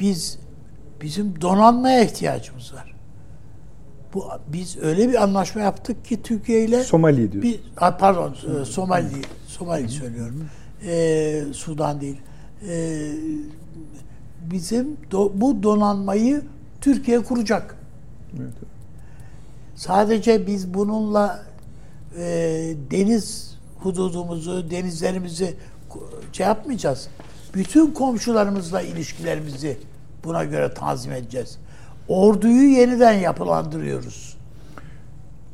biz 0.00 0.38
bizim 1.00 1.40
donanmaya 1.40 2.04
ihtiyacımız 2.04 2.74
var. 2.74 2.94
Bu 4.14 4.28
biz 4.48 4.76
öyle 4.78 5.08
bir 5.08 5.22
anlaşma 5.22 5.60
yaptık 5.60 6.04
ki 6.04 6.22
Türkiye 6.22 6.64
ile 6.64 6.84
Somali 6.84 7.32
diyor. 7.32 7.42
pardon 7.98 8.36
e, 8.60 8.64
Somali 8.64 9.06
Somali 9.46 9.88
söylüyorum. 9.88 10.48
E, 10.86 11.44
Sudan 11.52 12.00
değil. 12.00 12.20
E, 12.68 13.10
bizim 14.50 14.96
do- 15.10 15.30
bu 15.34 15.62
donanmayı 15.62 16.42
Türkiye 16.80 17.22
kuracak. 17.22 17.76
Evet. 18.40 18.52
Sadece 19.76 20.46
biz 20.46 20.74
bununla 20.74 21.42
e, 22.18 22.22
deniz 22.90 23.56
hududumuzu, 23.78 24.70
denizlerimizi 24.70 25.54
şey 26.32 26.46
yapmayacağız. 26.46 27.08
Bütün 27.54 27.90
komşularımızla 27.90 28.82
ilişkilerimizi 28.82 29.78
buna 30.24 30.44
göre 30.44 30.74
tanzim 30.74 31.12
edeceğiz. 31.12 31.58
Orduyu 32.08 32.68
yeniden 32.78 33.12
yapılandırıyoruz. 33.12 34.25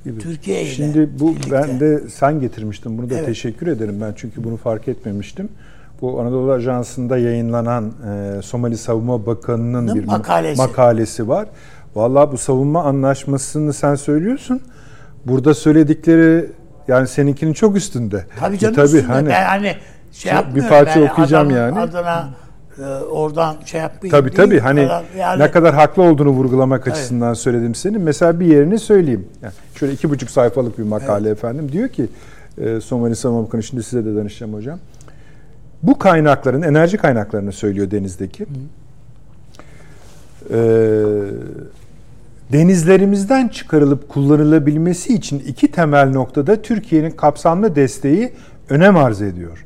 Gibi. 0.04 0.18
Türkiye 0.20 0.62
ile 0.62 0.70
Şimdi 0.70 1.10
bu 1.20 1.28
birlikte. 1.30 1.50
ben 1.52 1.80
de 1.80 2.00
sen 2.08 2.40
getirmiştin. 2.40 2.98
Bunu 2.98 3.10
da 3.10 3.14
Evet. 3.14 3.26
teşekkür 3.26 3.66
ederim 3.66 3.98
ben 4.00 4.12
çünkü 4.16 4.44
bunu 4.44 4.56
fark 4.56 4.88
etmemiştim. 4.88 5.48
Bu 6.00 6.20
Anadolu 6.20 6.52
Ajansı'nda 6.52 7.18
yayınlanan 7.18 7.92
e, 8.38 8.42
Somali 8.42 8.76
Savunma 8.78 9.26
Bakanı'nın 9.26 9.86
Nın 9.86 9.94
bir 9.94 10.04
makalesi. 10.04 10.62
makalesi 10.62 11.28
var. 11.28 11.46
Vallahi 11.94 12.32
bu 12.32 12.38
savunma 12.38 12.84
anlaşmasını 12.84 13.72
sen 13.72 13.94
söylüyorsun. 13.94 14.60
Burada 15.26 15.54
söyledikleri 15.54 16.46
yani 16.88 17.08
seninkinin 17.08 17.52
çok 17.52 17.76
üstünde. 17.76 18.26
Tabii 18.40 18.56
E, 18.56 18.58
canım 18.58 18.74
tabii 18.74 18.86
üstünde. 18.86 19.06
hani 19.12 19.28
ben 19.28 19.44
hani 19.44 19.74
şey 20.12 20.32
bir 20.32 20.36
yapmıyorum. 20.36 20.70
parça 20.70 21.00
yani 21.00 21.10
okuyacağım 21.12 21.46
adamın 21.48 21.60
yani. 21.60 21.78
Adına 21.80 22.28
e, 22.78 22.84
oradan 23.04 23.56
şey 23.64 23.80
yapmayayım 23.80 24.10
Tabii 24.10 24.36
tabii 24.36 24.58
hani 24.60 24.88
yani 25.18 25.42
ne 25.42 25.50
kadar 25.50 25.74
haklı 25.74 26.02
olduğunu 26.02 26.30
vurgulamak 26.30 26.88
açısından 26.88 27.34
söyledim 27.34 27.74
senin. 27.74 28.00
Mesela 28.00 28.40
bir 28.40 28.46
yerini 28.46 28.78
söyleyeyim. 28.78 29.28
Yani 29.42 29.52
şöyle 29.74 29.92
iki 29.92 30.10
buçuk 30.10 30.30
sayfalık 30.30 30.78
bir 30.78 30.82
makale 30.82 31.30
efendim. 31.30 31.72
Diyor 31.72 31.88
ki 31.88 32.06
e, 32.58 32.80
Somali 32.80 33.16
Savunma 33.16 33.46
Bakanı 33.46 33.62
şimdi 33.62 33.82
size 33.82 34.04
de 34.04 34.16
danışacağım 34.16 34.54
hocam. 34.54 34.78
Bu 35.82 35.98
kaynakların 35.98 36.62
enerji 36.62 36.96
kaynaklarını 36.96 37.52
söylüyor 37.52 37.90
denizdeki. 37.90 38.46
E, 40.50 40.58
denizlerimizden 42.52 43.48
çıkarılıp 43.48 44.08
kullanılabilmesi 44.08 45.14
için 45.14 45.38
iki 45.38 45.70
temel 45.70 46.10
noktada 46.10 46.62
Türkiye'nin 46.62 47.10
kapsamlı 47.10 47.76
desteği 47.76 48.32
önem 48.68 48.96
arz 48.96 49.22
ediyor. 49.22 49.64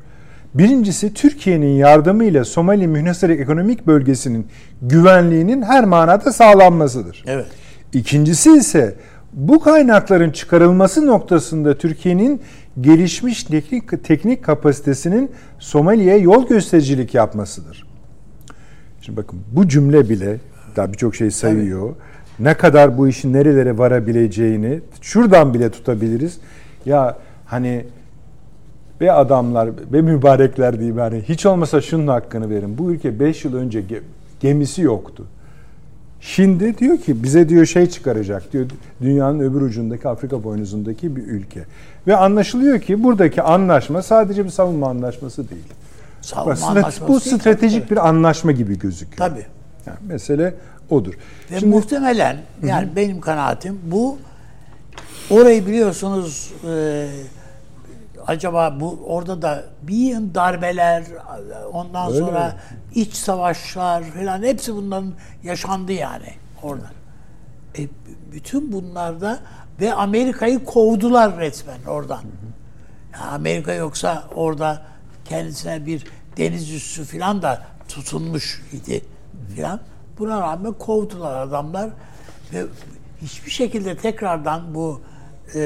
Birincisi 0.57 1.13
Türkiye'nin 1.13 1.75
yardımıyla 1.75 2.45
Somali 2.45 2.87
Münhasır 2.87 3.29
Ekonomik 3.29 3.87
Bölgesi'nin 3.87 4.47
güvenliğinin 4.81 5.61
her 5.61 5.85
manada 5.85 6.33
sağlanmasıdır. 6.33 7.23
Evet. 7.27 7.45
İkincisi 7.93 8.51
ise 8.51 8.95
bu 9.33 9.59
kaynakların 9.59 10.31
çıkarılması 10.31 11.07
noktasında 11.07 11.77
Türkiye'nin 11.77 12.41
gelişmiş 12.81 13.43
teknik, 13.43 14.03
teknik 14.03 14.43
kapasitesinin 14.43 15.31
Somali'ye 15.59 16.17
yol 16.17 16.47
göstericilik 16.47 17.13
yapmasıdır. 17.13 17.87
Şimdi 19.01 19.17
bakın 19.17 19.39
bu 19.51 19.67
cümle 19.67 20.09
bile 20.09 20.37
daha 20.75 20.93
birçok 20.93 21.15
şey 21.15 21.31
sayıyor. 21.31 21.95
Ne 22.39 22.53
kadar 22.53 22.97
bu 22.97 23.07
işin 23.07 23.33
nerelere 23.33 23.77
varabileceğini 23.77 24.79
şuradan 25.01 25.53
bile 25.53 25.71
tutabiliriz. 25.71 26.37
Ya 26.85 27.17
hani 27.45 27.85
ve 29.01 29.11
adamlar 29.11 29.69
ve 29.93 30.01
mübarekler 30.01 30.73
diyeyim 30.79 30.97
yani 30.97 31.21
hiç 31.29 31.45
olmasa 31.45 31.81
şunun 31.81 32.07
hakkını 32.07 32.49
verin. 32.49 32.77
Bu 32.77 32.91
ülke 32.91 33.19
5 33.19 33.45
yıl 33.45 33.55
önce 33.55 33.79
ge- 33.79 34.01
gemisi 34.39 34.81
yoktu. 34.81 35.25
Şimdi 36.21 36.77
diyor 36.77 36.97
ki 36.97 37.23
bize 37.23 37.49
diyor 37.49 37.65
şey 37.65 37.89
çıkaracak 37.89 38.53
diyor 38.53 38.65
dünyanın 39.01 39.39
öbür 39.39 39.61
ucundaki 39.61 40.07
Afrika 40.07 40.43
boynuzundaki 40.43 41.15
bir 41.15 41.23
ülke. 41.23 41.63
Ve 42.07 42.15
anlaşılıyor 42.15 42.79
ki 42.81 43.03
buradaki 43.03 43.41
anlaşma 43.41 44.01
sadece 44.01 44.45
bir 44.45 44.49
savunma 44.49 44.89
anlaşması 44.89 45.49
değil. 45.49 45.63
Savunma 46.21 46.51
Bak, 46.55 46.63
anlaşması 46.63 47.07
bu 47.07 47.21
değil, 47.25 47.37
stratejik 47.37 47.83
tabii. 47.83 47.95
bir 47.95 48.07
anlaşma 48.07 48.51
gibi 48.51 48.79
gözüküyor. 48.79 49.29
Tabii. 49.29 49.45
Yani 49.85 49.97
mesele 50.07 50.53
odur. 50.89 51.13
Ve 51.51 51.59
Şimdi 51.59 51.75
muhtemelen 51.75 52.37
yani 52.65 52.87
benim 52.95 53.21
kanaatim 53.21 53.79
bu 53.91 54.17
orayı 55.29 55.65
biliyorsunuz 55.67 56.53
e, 56.69 57.07
acaba 58.27 58.79
bu 58.79 58.99
orada 59.05 59.41
da 59.41 59.63
bir 59.81 60.15
darbeler 60.35 61.03
ondan 61.73 62.11
Öyle 62.11 62.19
sonra 62.19 62.47
mi? 62.47 62.53
iç 63.01 63.13
savaşlar 63.13 64.03
falan 64.03 64.43
hepsi 64.43 64.75
bunların 64.75 65.13
yaşandı 65.43 65.91
yani 65.91 66.33
orada. 66.63 66.91
E, 67.77 67.87
bütün 68.31 68.71
bunlarda 68.71 69.39
ve 69.81 69.93
Amerika'yı 69.93 70.65
kovdular 70.65 71.37
resmen 71.37 71.83
oradan. 71.87 72.21
Ya 73.13 73.19
Amerika 73.19 73.73
yoksa 73.73 74.23
orada 74.35 74.81
kendisine 75.25 75.85
bir 75.85 76.07
deniz 76.37 76.71
üssü 76.73 77.05
falan 77.05 77.41
da 77.41 77.61
tutunmuş 77.89 78.63
idi 78.73 79.01
filan. 79.55 79.79
Buna 80.19 80.41
rağmen 80.41 80.73
kovdular 80.73 81.37
adamlar 81.41 81.89
ve 82.53 82.65
hiçbir 83.21 83.51
şekilde 83.51 83.97
tekrardan 83.97 84.75
bu 84.75 85.01
e, 85.55 85.59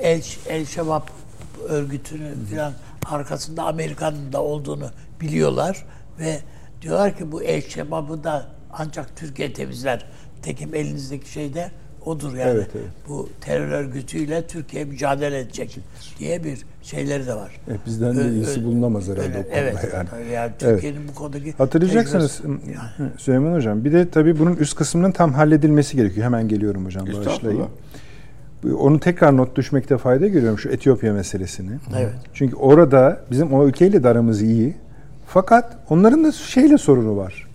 El, 0.00 0.22
El 0.48 0.66
Şebab 0.66 1.02
örgütünün 1.68 2.44
filan 2.50 2.72
arkasında 3.06 3.62
Amerika'nın 3.62 4.32
da 4.32 4.42
olduğunu 4.42 4.90
biliyorlar 5.20 5.84
ve 6.20 6.38
diyorlar 6.82 7.16
ki 7.16 7.32
bu 7.32 7.42
El 7.42 7.62
Şebab'ı 7.62 8.24
da 8.24 8.46
ancak 8.72 9.16
Türkiye 9.16 9.52
temizler. 9.52 10.06
Tekim 10.42 10.74
elinizdeki 10.74 11.32
şey 11.32 11.54
de 11.54 11.70
odur 12.04 12.34
yani. 12.34 12.50
Evet, 12.50 12.70
evet. 12.74 12.86
Bu 13.08 13.28
terör 13.40 13.68
örgütüyle 13.68 14.46
Türkiye 14.46 14.84
mücadele 14.84 15.38
edecek 15.38 15.78
diye 16.18 16.44
bir 16.44 16.58
şeyleri 16.82 17.26
de 17.26 17.34
var. 17.34 17.60
E, 17.68 17.86
bizden 17.86 18.16
de 18.16 18.30
iyisi 18.30 18.64
bulunamaz 18.64 19.08
herhalde 19.08 19.22
öyle, 19.22 19.38
o 19.38 19.42
konuda 19.42 19.56
evet, 19.56 19.76
yani. 19.94 20.08
yani 20.32 20.52
Evet. 20.60 20.60
Türkiye'nin 20.60 21.08
bu 21.08 21.14
konudaki 21.14 21.52
Hatırlayacaksınız 21.52 22.40
yani. 22.44 23.10
Süleyman 23.18 23.52
Hocam. 23.52 23.84
Bir 23.84 23.92
de 23.92 24.10
tabii 24.10 24.38
bunun 24.38 24.56
üst 24.56 24.76
kısmının 24.76 25.12
tam 25.12 25.32
halledilmesi 25.32 25.96
gerekiyor. 25.96 26.26
Hemen 26.26 26.48
geliyorum 26.48 26.86
hocam 26.86 27.06
bağışlayın. 27.06 27.68
Onu 28.78 29.00
tekrar 29.00 29.36
not 29.36 29.56
düşmekte 29.56 29.98
fayda 29.98 30.26
görüyorum 30.26 30.58
şu 30.58 30.68
Etiyopya 30.68 31.12
meselesini. 31.12 31.70
Evet. 31.98 32.12
Çünkü 32.34 32.56
orada 32.56 33.20
bizim 33.30 33.52
o 33.52 33.66
ülkeyle 33.66 34.02
de 34.02 34.08
aramız 34.08 34.42
iyi. 34.42 34.74
Fakat 35.26 35.76
onların 35.90 36.24
da 36.24 36.32
şeyle 36.32 36.78
sorunu 36.78 37.16
var. 37.16 37.48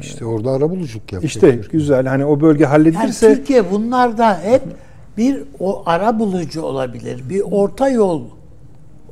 İşte 0.00 0.24
orada 0.24 0.50
arabuluculuk 0.50 1.12
yapacak. 1.12 1.24
İşte 1.24 1.40
Türkiye. 1.40 1.80
güzel 1.80 2.06
hani 2.06 2.24
o 2.24 2.40
bölge 2.40 2.62
Yani 2.64 2.70
halledilirse 2.70 3.34
Türkiye 3.34 3.70
bunlarda 3.70 4.40
hep 4.40 4.62
bir 5.16 5.42
o 5.60 5.82
ara 5.86 6.18
bulucu 6.18 6.62
olabilir. 6.62 7.24
Bir 7.28 7.42
orta 7.50 7.88
yol 7.88 8.22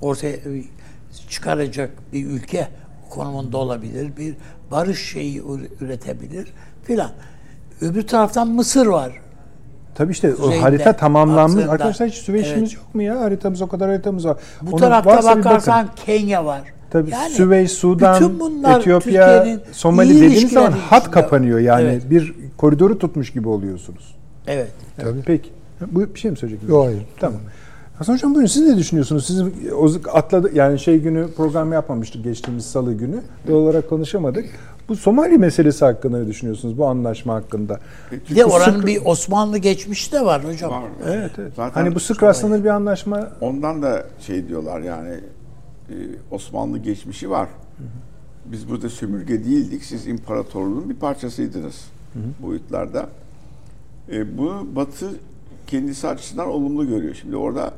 ortaya 0.01 0.37
çıkaracak 1.29 1.91
bir 2.13 2.27
ülke 2.27 2.69
konumunda 3.11 3.57
olabilir. 3.59 4.13
Bir 4.19 4.35
barış 4.71 5.13
şeyi 5.13 5.41
ür- 5.43 5.69
üretebilir 5.81 6.53
filan. 6.83 7.11
Öbür 7.81 8.03
taraftan 8.07 8.49
Mısır 8.49 8.87
var. 8.87 9.13
Tabii 9.95 10.13
işte 10.13 10.35
o 10.35 10.63
harita 10.63 10.93
tamamlanmış. 10.93 11.55
baktığında, 11.57 11.73
Arkadaşlar 11.73 12.09
hiç 12.09 12.15
Süveyş'imiz 12.15 12.61
evet. 12.63 12.75
yok 12.75 12.95
mu 12.95 13.03
ya? 13.03 13.21
Haritamız 13.21 13.63
o 13.63 13.67
kadar 13.69 13.89
haritamız 13.89 14.27
var. 14.27 14.37
Bu 14.63 14.71
Onun 14.71 14.79
tarafta 14.79 15.11
varsa 15.11 15.23
bir 15.23 15.29
bakın. 15.29 15.45
bakarsan 15.45 15.89
Kenya 16.07 16.45
var. 16.45 16.61
Tabii 16.91 17.11
Yani 17.11 17.31
Süveyş, 17.33 17.73
Sudan, 17.73 18.33
Etiyopya, 18.79 19.47
Somali 19.73 20.15
dediğiniz 20.15 20.53
zaman 20.53 20.71
hat 20.73 21.03
içinde. 21.03 21.15
kapanıyor. 21.15 21.59
Yani 21.59 21.83
Evet. 21.83 22.11
bir 22.11 22.35
koridoru 22.57 22.99
tutmuş 22.99 23.33
gibi 23.33 23.49
oluyorsunuz. 23.49 24.15
Evet. 24.47 24.71
Tabii. 24.97 25.23
Peki. 25.27 25.51
Bu 25.87 26.01
bir 26.15 26.21
şey 26.21 26.31
mi 26.31 26.37
söyleyecektin? 26.37 26.75
Yok 26.75 26.87
hayır. 26.87 27.03
Tamam. 27.21 27.41
Hasan 28.01 28.15
Hocam 28.15 28.35
buyurun 28.35 28.47
siz 28.47 28.67
ne 28.67 28.77
düşünüyorsunuz? 28.77 29.27
Siz 29.27 29.43
o 29.73 30.11
atladı 30.13 30.51
yani 30.55 30.79
şey 30.79 31.01
günü 31.01 31.29
program 31.37 31.73
yapmamıştık 31.73 32.25
geçtiğimiz 32.25 32.67
salı 32.67 32.95
günü. 32.95 33.21
Doğal 33.49 33.57
olarak 33.57 33.89
konuşamadık. 33.89 34.45
Bu 34.89 34.97
Somali 34.97 35.39
meselesi 35.39 35.85
hakkında 35.85 36.19
ne 36.19 36.27
düşünüyorsunuz? 36.27 36.79
Bu 36.79 36.87
anlaşma 36.87 37.35
hakkında. 37.35 37.81
Bir 38.31 38.37
de 38.37 38.45
oranın 38.45 38.77
sık- 38.79 38.87
bir 38.87 39.01
Osmanlı 39.05 39.59
geçmişi 39.59 40.13
de 40.13 40.25
var 40.25 40.45
hocam. 40.45 40.71
Var. 40.71 40.83
Evet, 41.07 41.31
evet. 41.39 41.53
Zaten 41.57 41.83
hani 41.83 41.95
bu 41.95 42.01
sık 42.01 42.23
rastlanır 42.23 42.65
bir 42.65 42.69
anlaşma. 42.69 43.29
Ondan 43.41 43.83
da 43.83 44.07
şey 44.21 44.49
diyorlar 44.49 44.81
yani 44.81 45.15
e, 45.91 45.95
Osmanlı 46.31 46.79
geçmişi 46.79 47.31
var. 47.31 47.49
Biz 48.45 48.71
burada 48.71 48.89
sömürge 48.89 49.45
değildik. 49.45 49.85
Siz 49.85 50.07
imparatorluğun 50.07 50.91
bir 50.91 50.97
parçasıydınız 50.97 51.85
boyutlarda. 52.43 53.07
E, 54.13 54.39
bunu 54.39 54.67
Batı 54.77 55.11
kendisi 55.67 56.09
açısından 56.09 56.49
olumlu 56.49 56.89
görüyor. 56.89 57.15
Şimdi 57.15 57.37
orada 57.37 57.71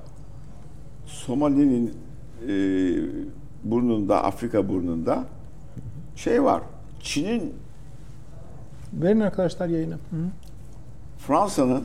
Somali'nin 1.06 1.94
e, 2.48 2.52
burnunda, 3.64 4.24
Afrika 4.24 4.68
burnunda 4.68 5.24
şey 6.16 6.44
var. 6.44 6.62
Çin'in, 7.00 7.54
Verin 8.92 9.20
arkadaşlar 9.20 9.68
yayını. 9.68 9.98
Fransa'nın, 11.18 11.84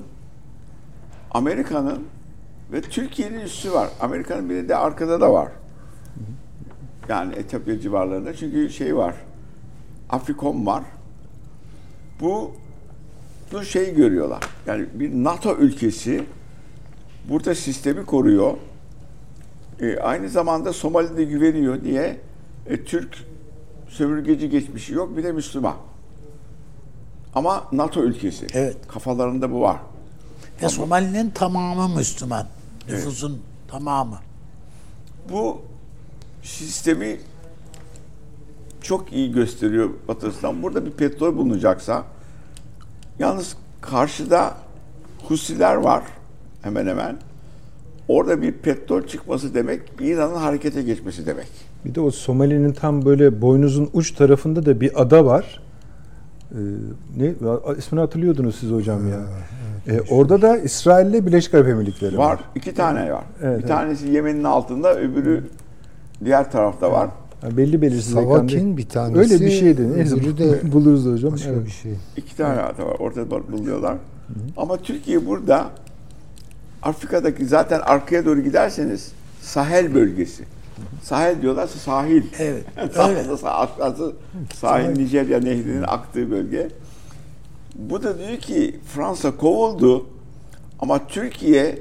Amerika'nın 1.32 2.04
ve 2.72 2.82
Türkiye'nin 2.82 3.40
üssü 3.40 3.74
var. 3.74 3.90
Amerika'nın 4.02 4.50
biri 4.50 4.70
de 4.70 4.76
arkada 4.76 5.22
da 5.22 5.34
var. 5.34 5.52
Yani 7.10 7.36
Etiyopya 7.36 7.80
civarlarında. 7.80 8.34
Çünkü 8.34 8.70
şey 8.70 8.96
var. 8.96 9.16
Afrikom 10.10 10.66
var. 10.66 10.84
Bu 12.22 12.52
bu 13.54 13.64
şey 13.64 13.96
görüyorlar. 13.96 14.44
Yani 14.66 14.86
bir 14.94 15.24
NATO 15.24 15.56
ülkesi 15.56 16.24
burada 17.30 17.56
sistemi 17.56 18.06
koruyor. 18.06 18.54
E, 19.82 19.98
aynı 19.98 20.30
zamanda 20.30 20.74
Somali'de 20.74 21.24
güveniyor 21.24 21.84
diye 21.84 22.20
e, 22.66 22.84
Türk 22.84 23.18
sömürgeci 23.90 24.50
geçmişi 24.50 24.94
yok 24.94 25.18
bir 25.18 25.24
de 25.24 25.32
Müslüman. 25.32 25.76
Ama 27.36 27.68
NATO 27.72 28.04
ülkesi. 28.04 28.48
Evet. 28.54 28.78
Kafalarında 28.88 29.52
bu 29.52 29.62
var. 29.62 29.78
Ve 30.64 30.70
Somali'nin 30.70 31.30
tamamı 31.30 31.98
Müslüman. 31.98 32.48
Nüfusun 32.90 33.42
tamamı. 33.68 34.20
Bu 35.32 35.62
sistemi 36.44 37.20
çok 38.82 39.14
iyi 39.14 39.32
gösteriyor 39.32 39.90
Batısından. 40.08 40.64
Burada 40.64 40.86
bir 40.86 40.92
petrol 40.92 41.38
bulunacaksa 41.38 42.04
yalnız 43.20 43.58
karşıda 43.82 44.58
Husiler 45.28 45.76
var 45.76 46.04
hemen 46.62 46.88
hemen. 46.88 47.18
Orada 48.08 48.42
bir 48.42 48.52
petrol 48.52 49.02
çıkması 49.02 49.54
demek 49.54 49.82
İran'ın 50.02 50.36
harekete 50.36 50.82
geçmesi 50.82 51.26
demek. 51.26 51.48
Bir 51.86 51.96
de 51.96 52.02
o 52.02 52.12
Somali'nin 52.12 52.74
tam 52.74 53.06
böyle 53.06 53.42
boynuzun 53.42 53.90
uç 53.94 54.12
tarafında 54.12 54.66
da 54.66 54.82
bir 54.82 55.02
ada 55.02 55.26
var. 55.26 55.62
Ee, 56.52 56.56
ne 57.18 57.34
ismini 57.78 58.02
hatırlıyordunuz 58.02 58.56
siz 58.56 58.72
hocam 58.72 59.10
ya. 59.10 59.20
Ee, 59.88 60.02
orada 60.10 60.42
da 60.42 60.58
İsrail 60.58 61.10
ile 61.10 61.26
Birleşik 61.26 61.54
Arap 61.54 61.68
Emirlikleri 61.68 62.18
var. 62.18 62.26
Var. 62.32 62.40
iki 62.56 62.74
tane 62.74 63.14
var. 63.14 63.24
Evet, 63.42 63.58
bir 63.58 63.60
evet. 63.60 63.68
tanesi 63.68 64.08
Yemen'in 64.10 64.44
altında, 64.44 64.96
öbürü 64.96 65.44
diğer 66.26 66.52
tarafta 66.52 66.92
var. 66.92 67.10
Yani 67.44 67.58
belli 67.58 67.82
belirsiz 67.82 68.14
Savakin 68.14 68.78
bir 68.78 68.90
tanesi, 68.90 69.20
Öyle 69.20 69.46
bir 69.46 69.52
şeydi. 69.52 69.98
Neyse 69.98 70.16
öbürü 70.16 70.38
de 70.38 70.72
buluruz 70.72 71.06
hocam. 71.06 71.32
başka 71.32 71.50
Evet. 71.50 71.66
bir 71.66 71.72
şey. 71.72 71.94
İki 72.18 72.38
tane 72.38 72.62
ada 72.62 72.86
var. 72.86 72.96
Ortada 73.00 73.52
buluyorlar. 73.52 73.98
Ama 74.58 74.78
Türkiye 74.78 75.26
burada 75.26 75.70
Afrika'daki 76.84 77.46
zaten 77.46 77.80
arkaya 77.80 78.26
doğru 78.26 78.42
giderseniz 78.42 79.12
Sahel 79.42 79.94
bölgesi. 79.96 80.44
Sahel 81.04 81.42
diyorlarsa 81.42 81.80
sahil. 81.80 82.24
Evet, 82.40 82.64
Sahilde 82.96 83.20
öyle. 83.20 83.32
sah- 83.32 83.72
aşağısı 83.74 84.14
sahil 84.56 84.90
Nijerya 84.90 85.40
nehrinin 85.40 85.84
aktığı 85.84 86.32
bölge. 86.32 86.68
Bu 87.76 88.04
da 88.04 88.18
diyor 88.20 88.38
ki 88.38 88.80
Fransa 88.96 89.38
kovuldu 89.38 90.06
ama 90.80 91.08
Türkiye 91.08 91.80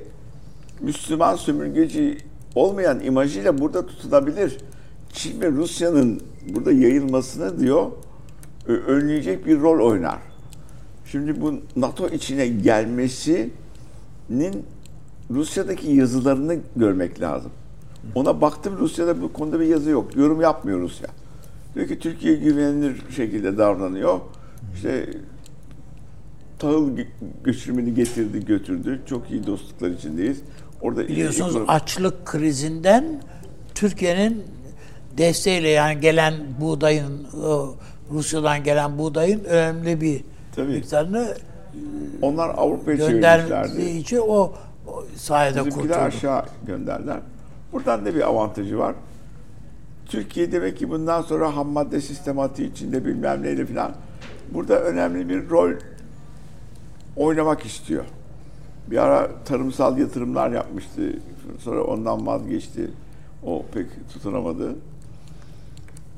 Müslüman 0.80 1.36
sömürgeci 1.36 2.18
olmayan 2.54 3.00
imajıyla 3.00 3.58
burada 3.58 3.86
tutunabilir. 3.86 4.58
Çin 5.12 5.40
ve 5.40 5.50
Rusya'nın 5.50 6.22
burada 6.48 6.72
yayılmasını 6.72 7.60
diyor 7.60 7.86
önleyecek 8.66 9.46
bir 9.46 9.60
rol 9.60 9.90
oynar. 9.90 10.18
Şimdi 11.06 11.40
bu 11.40 11.54
NATO 11.76 12.08
içine 12.08 12.46
gelmesinin 12.46 13.50
Rusya'daki 15.30 15.90
yazılarını 15.92 16.56
görmek 16.76 17.20
lazım. 17.20 17.50
Ona 18.14 18.40
baktım 18.40 18.76
Rusya'da 18.78 19.22
bu 19.22 19.32
konuda 19.32 19.60
bir 19.60 19.66
yazı 19.66 19.90
yok. 19.90 20.16
Yorum 20.16 20.40
yapmıyor 20.40 20.80
Rusya. 20.80 21.08
Diyor 21.74 21.88
ki 21.88 21.98
Türkiye 21.98 22.34
güvenilir 22.34 23.02
şekilde 23.16 23.58
davranıyor. 23.58 24.18
İşte 24.74 25.08
tahıl 26.58 26.96
gö- 26.96 27.06
göçürmeni 27.44 27.94
getirdi 27.94 28.44
götürdü. 28.44 29.00
Çok 29.06 29.30
iyi 29.30 29.46
dostluklar 29.46 29.90
içindeyiz. 29.90 30.40
Orada 30.80 31.08
Biliyorsunuz 31.08 31.50
ekonomi- 31.56 31.68
açlık 31.70 32.26
krizinden 32.26 33.22
Türkiye'nin 33.74 34.42
desteğiyle 35.18 35.68
yani 35.68 36.00
gelen 36.00 36.34
buğdayın 36.60 37.26
Rusya'dan 38.12 38.64
gelen 38.64 38.98
buğdayın 38.98 39.44
önemli 39.44 40.00
bir 40.00 40.24
Tabii. 40.56 40.72
miktarını 40.72 41.34
onlar 42.22 42.48
Avrupa'ya 42.56 42.96
çevirmişlerdi. 42.96 43.82
için 43.82 44.18
o 44.28 44.52
sayede 45.16 45.62
kurtuldu. 45.62 45.94
aşağı 45.94 46.44
gönderdiler. 46.66 47.20
Buradan 47.72 48.06
da 48.06 48.14
bir 48.14 48.20
avantajı 48.20 48.78
var. 48.78 48.94
Türkiye 50.06 50.52
demek 50.52 50.78
ki 50.78 50.90
bundan 50.90 51.22
sonra 51.22 51.56
ham 51.56 51.68
madde 51.68 52.00
sistematiği 52.00 52.72
içinde 52.72 53.04
bilmem 53.04 53.42
neyle 53.42 53.66
falan 53.66 53.92
burada 54.54 54.80
önemli 54.80 55.28
bir 55.28 55.50
rol 55.50 55.72
oynamak 57.16 57.66
istiyor. 57.66 58.04
Bir 58.90 58.96
ara 58.96 59.30
tarımsal 59.44 59.98
yatırımlar 59.98 60.50
yapmıştı. 60.50 61.02
Sonra 61.58 61.84
ondan 61.84 62.26
vazgeçti. 62.26 62.90
O 63.44 63.64
pek 63.74 63.86
tutunamadı. 64.12 64.74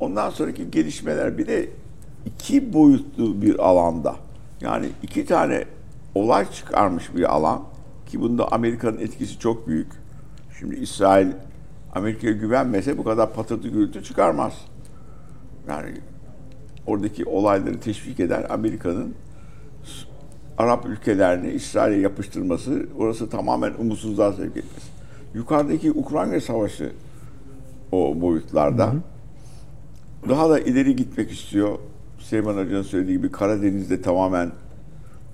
Ondan 0.01 0.31
sonraki 0.31 0.70
gelişmeler 0.70 1.39
bir 1.39 1.47
de 1.47 1.69
iki 2.27 2.73
boyutlu 2.73 3.43
bir 3.43 3.59
alanda. 3.59 4.16
Yani 4.61 4.86
iki 5.03 5.27
tane 5.27 5.65
olay 6.15 6.51
çıkarmış 6.53 7.15
bir 7.16 7.35
alan 7.35 7.62
ki 8.09 8.20
bunda 8.20 8.52
Amerika'nın 8.52 8.98
etkisi 8.98 9.39
çok 9.39 9.68
büyük. 9.68 9.93
Şimdi 10.59 10.76
İsrail 10.76 11.32
Amerika'ya 11.94 12.32
güvenmese 12.32 12.98
bu 12.98 13.05
kadar 13.05 13.32
patırtı 13.32 13.68
gürültü 13.68 14.05
çıkarmaz. 14.05 14.52
Yani 15.68 15.94
oradaki 16.86 17.24
olayları 17.24 17.80
teşvik 17.80 18.20
eden 18.20 18.47
Amerika'nın 18.48 19.14
Arap 20.59 20.86
ülkelerini 20.86 21.51
İsrail'e 21.51 22.01
yapıştırması, 22.01 22.86
orası 22.98 23.30
tamamen 23.30 23.72
umutsuzluğa 23.78 24.32
sevk 24.32 24.56
etmesi. 24.56 24.86
Yukarıdaki 25.35 25.93
Ukrayna 25.93 26.40
Savaşı 26.40 26.93
o 27.93 28.20
boyutlarda 28.20 28.94
daha 30.28 30.51
da 30.51 30.60
ileri 30.60 30.97
gitmek 30.97 31.30
istiyor. 31.30 31.78
Süleyman 32.18 32.56
Hoca'nın 32.56 32.82
söylediği 32.82 33.16
gibi 33.16 33.30
Karadeniz'de 33.30 34.02
tamamen 34.02 34.52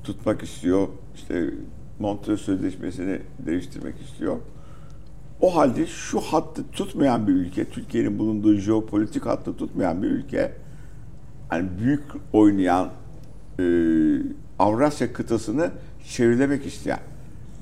tutmak 0.05 0.42
istiyor. 0.42 0.88
İşte 1.14 1.51
Montreux 1.98 2.40
Sözleşmesi'ni 2.40 3.18
değiştirmek 3.46 3.94
istiyor. 4.00 4.36
O 5.40 5.56
halde 5.56 5.86
şu 5.86 6.20
hattı 6.20 6.62
tutmayan 6.72 7.26
bir 7.26 7.32
ülke, 7.32 7.64
Türkiye'nin 7.64 8.18
bulunduğu 8.18 8.54
jeopolitik 8.54 9.26
hattı 9.26 9.56
tutmayan 9.56 10.02
bir 10.02 10.10
ülke, 10.10 10.52
yani 11.52 11.68
büyük 11.78 12.02
oynayan 12.32 12.90
e, 13.58 13.64
Avrasya 14.58 15.12
kıtasını 15.12 15.70
çevrilemek 16.08 16.66
isteyen. 16.66 17.00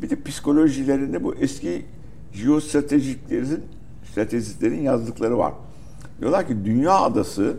Bir 0.03 0.11
de 0.11 0.23
psikolojilerinde 0.23 1.25
bu 1.25 1.35
eski 1.35 1.85
jeostratejiklerin, 2.33 3.61
stratejistlerin 4.11 4.83
yazdıkları 4.83 5.39
var. 5.39 5.53
Diyorlar 6.21 6.49
ki 6.49 6.65
dünya 6.65 6.93
adası 6.93 7.57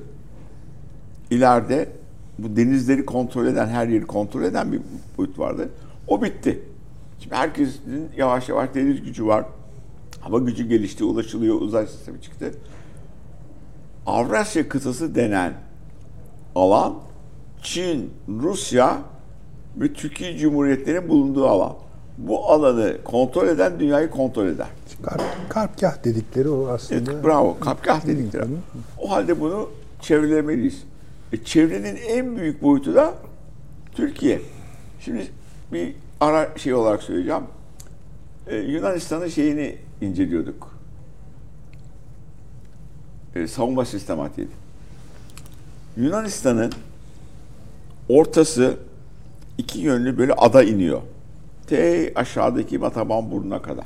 ileride 1.31 1.89
bu 2.39 2.55
denizleri 2.55 3.05
kontrol 3.05 3.45
eden, 3.45 3.67
her 3.67 3.87
yeri 3.87 4.05
kontrol 4.05 4.43
eden 4.43 4.71
bir 4.71 4.79
boyut 5.17 5.39
vardı. 5.39 5.69
O 6.07 6.21
bitti. 6.21 6.63
Şimdi 7.19 7.35
herkesin 7.35 8.09
yavaş 8.17 8.49
yavaş 8.49 8.75
deniz 8.75 9.03
gücü 9.03 9.25
var. 9.25 9.45
Hava 10.19 10.39
gücü 10.39 10.67
gelişti, 10.67 11.03
ulaşılıyor, 11.03 11.61
uzay 11.61 11.87
sistemi 11.87 12.21
çıktı. 12.21 12.51
Avrasya 14.05 14.69
kıtası 14.69 15.15
denen 15.15 15.53
alan 16.55 16.95
Çin, 17.61 18.13
Rusya 18.29 18.97
ve 19.77 19.93
Türkiye 19.93 20.37
Cumhuriyetlerinin 20.37 21.09
bulunduğu 21.09 21.47
alan. 21.47 21.73
Bu 22.17 22.51
alanı 22.51 22.97
kontrol 23.03 23.47
eden 23.47 23.79
dünyayı 23.79 24.09
kontrol 24.09 24.47
eder. 24.47 24.67
Karp, 25.03 25.21
karpgah 25.49 26.03
dedikleri 26.03 26.49
o 26.49 26.67
aslında. 26.67 27.11
Evet, 27.11 27.23
bravo. 27.23 27.59
Kapkah 27.59 28.07
dedikleri. 28.07 28.45
O 29.01 29.11
halde 29.11 29.39
bunu 29.39 29.69
çevrilemeliyiz. 30.01 30.83
E, 31.33 31.43
çevrenin 31.43 31.95
en 31.95 32.37
büyük 32.37 32.63
boyutu 32.63 32.95
da 32.95 33.13
Türkiye. 33.95 34.41
Şimdi 34.99 35.27
bir 35.73 35.95
ara 36.19 36.57
şey 36.57 36.73
olarak 36.73 37.03
söyleyeceğim. 37.03 37.43
Ee, 38.47 38.55
Yunanistan'ın 38.55 39.27
şeyini 39.27 39.75
inceliyorduk. 40.01 40.77
Ee, 43.35 43.47
savunma 43.47 43.85
sistematiği. 43.85 44.47
Yunanistan'ın 45.97 46.71
ortası 48.09 48.77
iki 49.57 49.79
yönlü 49.79 50.17
böyle 50.17 50.33
ada 50.33 50.63
iniyor. 50.63 51.01
T 51.67 52.11
aşağıdaki 52.15 52.77
Mataban 52.77 53.31
burnuna 53.31 53.61
kadar. 53.61 53.85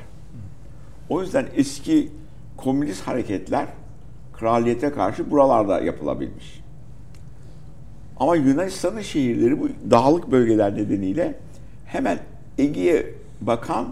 O 1.09 1.21
yüzden 1.21 1.47
eski 1.55 2.11
komünist 2.57 3.07
hareketler 3.07 3.67
kraliyete 4.33 4.91
karşı 4.91 5.31
buralarda 5.31 5.79
yapılabilmiş. 5.79 6.61
Ama 8.19 8.35
Yunanistan'ın 8.35 9.01
şehirleri 9.01 9.61
bu 9.61 9.69
dağlık 9.91 10.31
bölgeler 10.31 10.75
nedeniyle 10.75 11.39
hemen 11.87 12.19
Ege'ye 12.57 13.13
bakan 13.41 13.87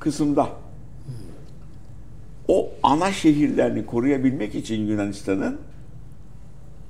kısımda. 0.00 0.48
O 2.48 2.70
ana 2.82 3.12
şehirlerini 3.12 3.86
koruyabilmek 3.86 4.54
için 4.54 4.86
Yunanistan'ın 4.86 5.58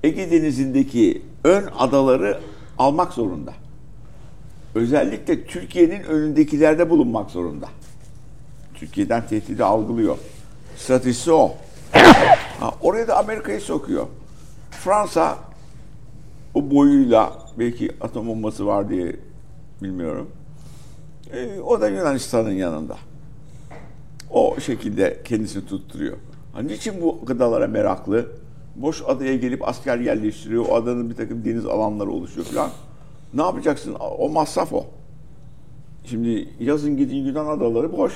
Ege 0.02 0.30
Denizi'ndeki 0.30 1.22
ön 1.44 1.68
adaları 1.78 2.40
almak 2.78 3.12
zorunda. 3.12 3.52
Özellikle 4.74 5.46
Türkiye'nin 5.46 6.02
önündekilerde 6.02 6.90
bulunmak 6.90 7.30
zorunda. 7.30 7.68
Türkiye'den 8.74 9.26
tehdidi 9.26 9.64
algılıyor. 9.64 10.18
Stratejisi 10.76 11.32
o. 11.32 11.54
Ha, 12.60 12.74
oraya 12.80 13.08
da 13.08 13.18
Amerika'yı 13.18 13.60
sokuyor. 13.60 14.06
Fransa 14.70 15.38
o 16.54 16.70
boyuyla 16.70 17.32
belki 17.58 17.90
atom 18.00 18.26
bombası 18.26 18.66
var 18.66 18.88
diye 18.88 19.16
bilmiyorum. 19.82 20.30
E, 21.32 21.60
o 21.60 21.80
da 21.80 21.88
Yunanistan'ın 21.88 22.50
yanında. 22.50 22.96
O 24.30 24.60
şekilde 24.60 25.20
kendisini 25.24 25.66
tutturuyor. 25.66 26.16
Ha, 26.52 26.62
niçin 26.62 27.02
bu 27.02 27.20
gıdalara 27.26 27.66
meraklı? 27.66 28.26
Boş 28.76 29.02
adaya 29.06 29.36
gelip 29.36 29.68
asker 29.68 29.98
yerleştiriyor. 29.98 30.66
O 30.68 30.74
adanın 30.74 31.10
bir 31.10 31.14
takım 31.14 31.44
deniz 31.44 31.66
alanları 31.66 32.10
oluşuyor 32.10 32.46
falan. 32.46 32.70
Ne 33.34 33.42
yapacaksın? 33.42 33.96
O 34.18 34.28
masraf 34.28 34.72
o. 34.72 34.86
Şimdi 36.04 36.48
yazın 36.60 36.96
gidin 36.96 37.16
Yunan 37.16 37.46
adaları 37.46 37.92
boş. 37.92 38.12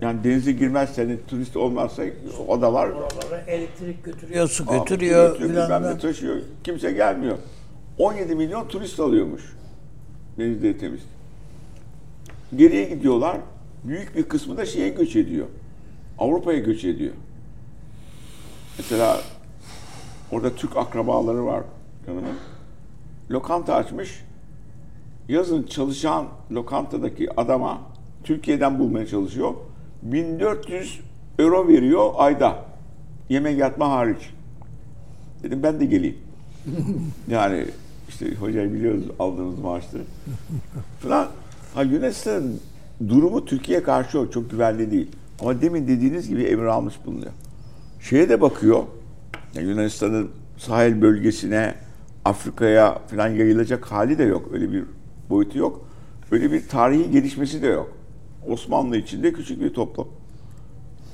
Yani 0.00 0.24
denize 0.24 0.52
girmezseniz, 0.52 1.18
turist 1.28 1.56
olmazsa 1.56 2.02
o 2.48 2.54
adalar 2.54 2.88
Oralara 2.88 3.40
elektrik 3.46 4.04
götürüyor, 4.04 4.48
su 4.48 4.66
götürüyor. 4.66 5.38
götürüyor, 5.38 5.68
da. 5.68 5.80
ne 5.80 5.98
taşıyor. 5.98 6.36
Kimse 6.64 6.92
gelmiyor. 6.92 7.36
17 7.98 8.34
milyon 8.34 8.68
turist 8.68 9.00
alıyormuş. 9.00 9.56
Denizleri 10.38 10.78
temiz. 10.78 11.00
Geriye 12.56 12.84
gidiyorlar. 12.84 13.38
Büyük 13.84 14.16
bir 14.16 14.22
kısmı 14.22 14.56
da 14.56 14.66
şeye 14.66 14.88
göç 14.88 15.16
ediyor. 15.16 15.46
Avrupa'ya 16.18 16.58
göç 16.58 16.84
ediyor. 16.84 17.12
Mesela 18.78 19.20
orada 20.32 20.54
Türk 20.54 20.76
akrabaları 20.76 21.46
var 21.46 21.62
yanımın. 22.06 22.38
Lokanta 23.30 23.74
açmış. 23.74 24.24
Yazın 25.28 25.62
çalışan 25.62 26.26
lokantadaki 26.50 27.40
adama 27.40 27.80
Türkiye'den 28.24 28.78
bulmaya 28.78 29.06
çalışıyor. 29.06 29.54
1400 30.02 31.00
euro 31.38 31.68
veriyor 31.68 32.10
ayda. 32.16 32.64
Yemek 33.28 33.58
yatma 33.58 33.90
hariç. 33.90 34.30
Dedim 35.42 35.62
ben 35.62 35.80
de 35.80 35.84
geleyim. 35.84 36.18
yani 37.28 37.64
işte 38.20 38.34
hocayı 38.34 38.72
biliyoruz 38.72 39.04
aldığımız 39.18 39.58
maaşları. 39.58 40.02
Falan. 41.00 41.28
Ha 41.74 41.82
Yunanistan'ın 41.82 42.60
durumu 43.08 43.44
Türkiye 43.44 43.82
karşı 43.82 44.18
o 44.20 44.30
çok 44.30 44.50
güvenli 44.50 44.90
değil. 44.90 45.10
Ama 45.40 45.62
demin 45.62 45.88
dediğiniz 45.88 46.28
gibi 46.28 46.42
emir 46.42 46.64
almış 46.64 46.94
bulunuyor. 47.06 47.32
Şeye 48.00 48.28
de 48.28 48.40
bakıyor. 48.40 48.82
Yani 49.54 49.68
Yunanistan'ın 49.68 50.30
sahil 50.56 51.02
bölgesine, 51.02 51.74
Afrika'ya 52.24 52.98
falan 52.98 53.28
yayılacak 53.28 53.92
hali 53.92 54.18
de 54.18 54.24
yok. 54.24 54.48
Öyle 54.52 54.72
bir 54.72 54.84
boyutu 55.30 55.58
yok. 55.58 55.88
Öyle 56.30 56.52
bir 56.52 56.68
tarihi 56.68 57.10
gelişmesi 57.10 57.62
de 57.62 57.66
yok. 57.66 57.92
Osmanlı 58.48 58.96
içinde 58.96 59.32
küçük 59.32 59.60
bir 59.60 59.74
toplum. 59.74 60.08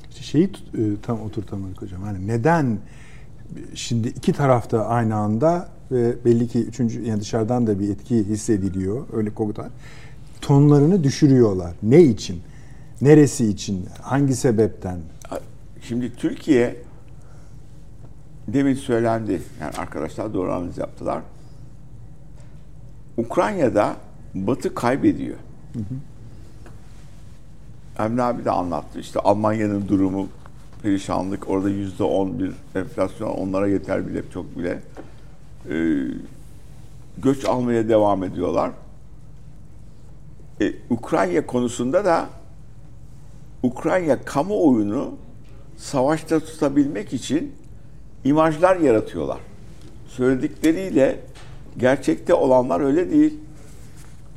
İşte 0.09 0.23
şeyi 0.23 0.45
e, 0.45 0.49
tam 1.01 1.21
oturtamadık 1.21 1.81
hocam. 1.81 2.01
Hani 2.01 2.27
neden 2.27 2.79
şimdi 3.73 4.07
iki 4.07 4.33
tarafta 4.33 4.85
aynı 4.85 5.15
anda 5.15 5.74
ve 5.91 6.25
belli 6.25 6.47
ki 6.47 6.65
üçüncü 6.65 7.01
yani 7.01 7.21
dışarıdan 7.21 7.67
da 7.67 7.79
bir 7.79 7.89
etki 7.89 8.15
hissediliyor 8.15 9.05
öyle 9.13 9.29
komutan. 9.29 9.69
Tonlarını 10.41 11.03
düşürüyorlar. 11.03 11.73
Ne 11.83 12.01
için? 12.01 12.41
Neresi 13.01 13.45
için? 13.45 13.85
Hangi 14.01 14.35
sebepten? 14.35 14.99
Şimdi 15.81 16.15
Türkiye 16.15 16.75
demin 18.47 18.75
söylendi. 18.75 19.41
Yani 19.61 19.73
arkadaşlar 19.77 20.33
doğru 20.33 20.53
analiz 20.53 20.77
yaptılar. 20.77 21.21
Ukrayna'da 23.17 23.95
Batı 24.33 24.75
kaybediyor. 24.75 25.37
Emre 27.99 28.21
abi 28.21 28.45
de 28.45 28.51
anlattı. 28.51 28.99
İşte 28.99 29.19
Almanya'nın 29.19 29.87
durumu 29.87 30.27
perişanlık. 30.81 31.49
Orada 31.49 31.69
yüzde 31.69 32.03
on 32.03 32.39
bir 32.39 32.51
enflasyon 32.75 33.29
onlara 33.29 33.67
yeter 33.67 34.07
bile 34.07 34.21
çok 34.33 34.57
bile. 34.57 34.79
Ee, 35.69 36.03
göç 37.17 37.45
almaya 37.45 37.89
devam 37.89 38.23
ediyorlar. 38.23 38.71
Ee, 40.61 40.73
Ukrayna 40.89 41.45
konusunda 41.45 42.05
da 42.05 42.29
Ukrayna 43.63 44.17
kamuoyunu 44.25 45.11
savaşta 45.77 46.39
tutabilmek 46.39 47.13
için 47.13 47.51
imajlar 48.23 48.75
yaratıyorlar. 48.75 49.39
Söyledikleriyle 50.07 51.19
gerçekte 51.77 52.33
olanlar 52.33 52.81
öyle 52.81 53.11
değil. 53.11 53.33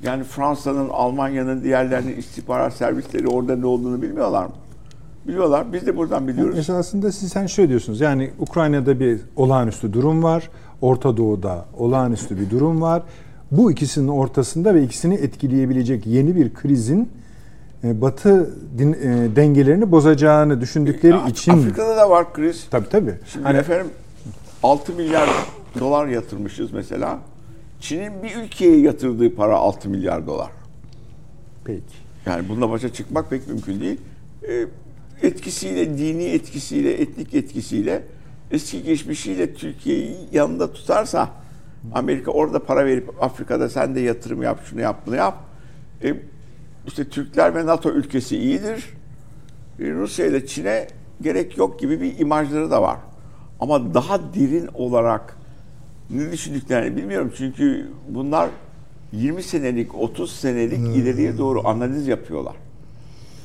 Yani 0.03 0.25
Fransa'nın, 0.25 0.89
Almanya'nın, 0.89 1.65
diğerlerinin 1.65 2.17
istihbarat 2.17 2.73
servisleri 2.73 3.29
orada 3.29 3.57
ne 3.57 3.67
olduğunu 3.67 4.03
bilmiyorlar 4.03 4.47
mı? 4.47 4.53
Biliyorlar. 5.27 5.73
Biz 5.73 5.87
de 5.87 5.97
buradan 5.97 6.29
biliyoruz. 6.29 6.59
Esasında 6.59 7.13
siz 7.13 7.33
sen 7.33 7.47
şöyle 7.47 7.69
diyorsunuz. 7.69 8.01
Yani 8.01 8.31
Ukrayna'da 8.39 9.01
bir 9.01 9.21
olağanüstü 9.37 9.93
durum 9.93 10.23
var. 10.23 10.51
Orta 10.81 11.17
Doğu'da 11.17 11.65
olağanüstü 11.79 12.41
bir 12.41 12.51
durum 12.51 12.83
var. 12.83 13.03
Bu 13.51 13.73
ikisinin 13.73 14.09
ortasında 14.09 14.75
ve 14.75 14.83
ikisini 14.83 15.15
etkileyebilecek 15.15 16.07
yeni 16.07 16.37
bir 16.37 16.55
krizin 16.55 17.09
e, 17.85 18.01
Batı 18.01 18.55
din- 18.79 18.93
e, 18.93 19.37
dengelerini 19.37 19.91
bozacağını 19.91 20.61
düşündükleri 20.61 21.13
Ya, 21.17 21.27
için 21.29 21.53
Afrika'da 21.53 21.97
da 21.97 22.11
var 22.11 22.33
kriz. 22.33 22.67
tabii 22.71 22.89
tabii. 22.89 23.15
Şimdi 23.33 23.45
Hani 23.45 23.59
efendim 23.59 23.87
6 24.63 24.93
milyar 24.93 25.29
dolar 25.81 26.07
yatırmışız 26.07 26.73
mesela. 26.73 27.19
Çin'in 27.81 28.23
bir 28.23 28.37
ülkeye 28.37 28.81
yatırdığı 28.81 29.35
para 29.35 29.57
6 29.57 29.89
milyar 29.89 30.27
dolar. 30.27 30.51
peki. 31.65 31.83
Yani 32.27 32.49
bununla 32.49 32.71
başa 32.71 32.93
çıkmak 32.93 33.31
pek 33.31 33.49
mümkün 33.49 33.81
değil. 33.81 34.01
Ee, 34.49 34.67
etkisiyle, 35.23 35.99
dini 35.99 36.25
etkisiyle, 36.25 36.93
etnik 37.03 37.35
etkisiyle, 37.35 38.03
eski 38.51 38.83
geçmişiyle 38.83 39.55
Türkiye'yi 39.55 40.17
yanında 40.33 40.73
tutarsa 40.73 41.29
Amerika 41.95 42.31
orada 42.31 42.65
para 42.65 42.87
verip 42.87 43.23
Afrika'da 43.23 43.69
sen 43.69 43.95
de 43.95 44.01
yatırım 44.01 44.43
yap, 44.43 44.61
şunu 44.65 44.81
yap, 44.81 45.03
bunu 45.07 45.17
yap. 45.17 45.39
E, 46.05 46.15
işte 46.87 47.09
Türkler 47.09 47.55
ve 47.55 47.67
NATO 47.67 47.91
ülkesi 47.91 48.39
iyidir. 48.39 48.85
E, 49.81 49.91
Rusya 49.91 50.27
ile 50.27 50.47
Çin'e 50.47 50.89
gerek 51.23 51.59
yok 51.59 51.81
gibi 51.81 52.01
bir 52.01 52.19
imajları 52.19 52.71
da 52.71 52.83
var. 52.83 52.97
Ama 53.61 53.95
daha 53.95 54.35
derin 54.35 54.69
olarak 54.75 55.37
ne 56.11 56.33
düşündüklerini 56.33 56.97
bilmiyorum. 56.97 57.33
Çünkü 57.37 57.89
bunlar 58.09 58.49
20 59.13 59.43
senelik, 59.43 59.95
30 59.95 60.33
senelik 60.33 60.97
ileriye 60.97 61.39
doğru 61.39 61.69
analiz 61.69 62.09
yapıyorlar. 62.09 62.55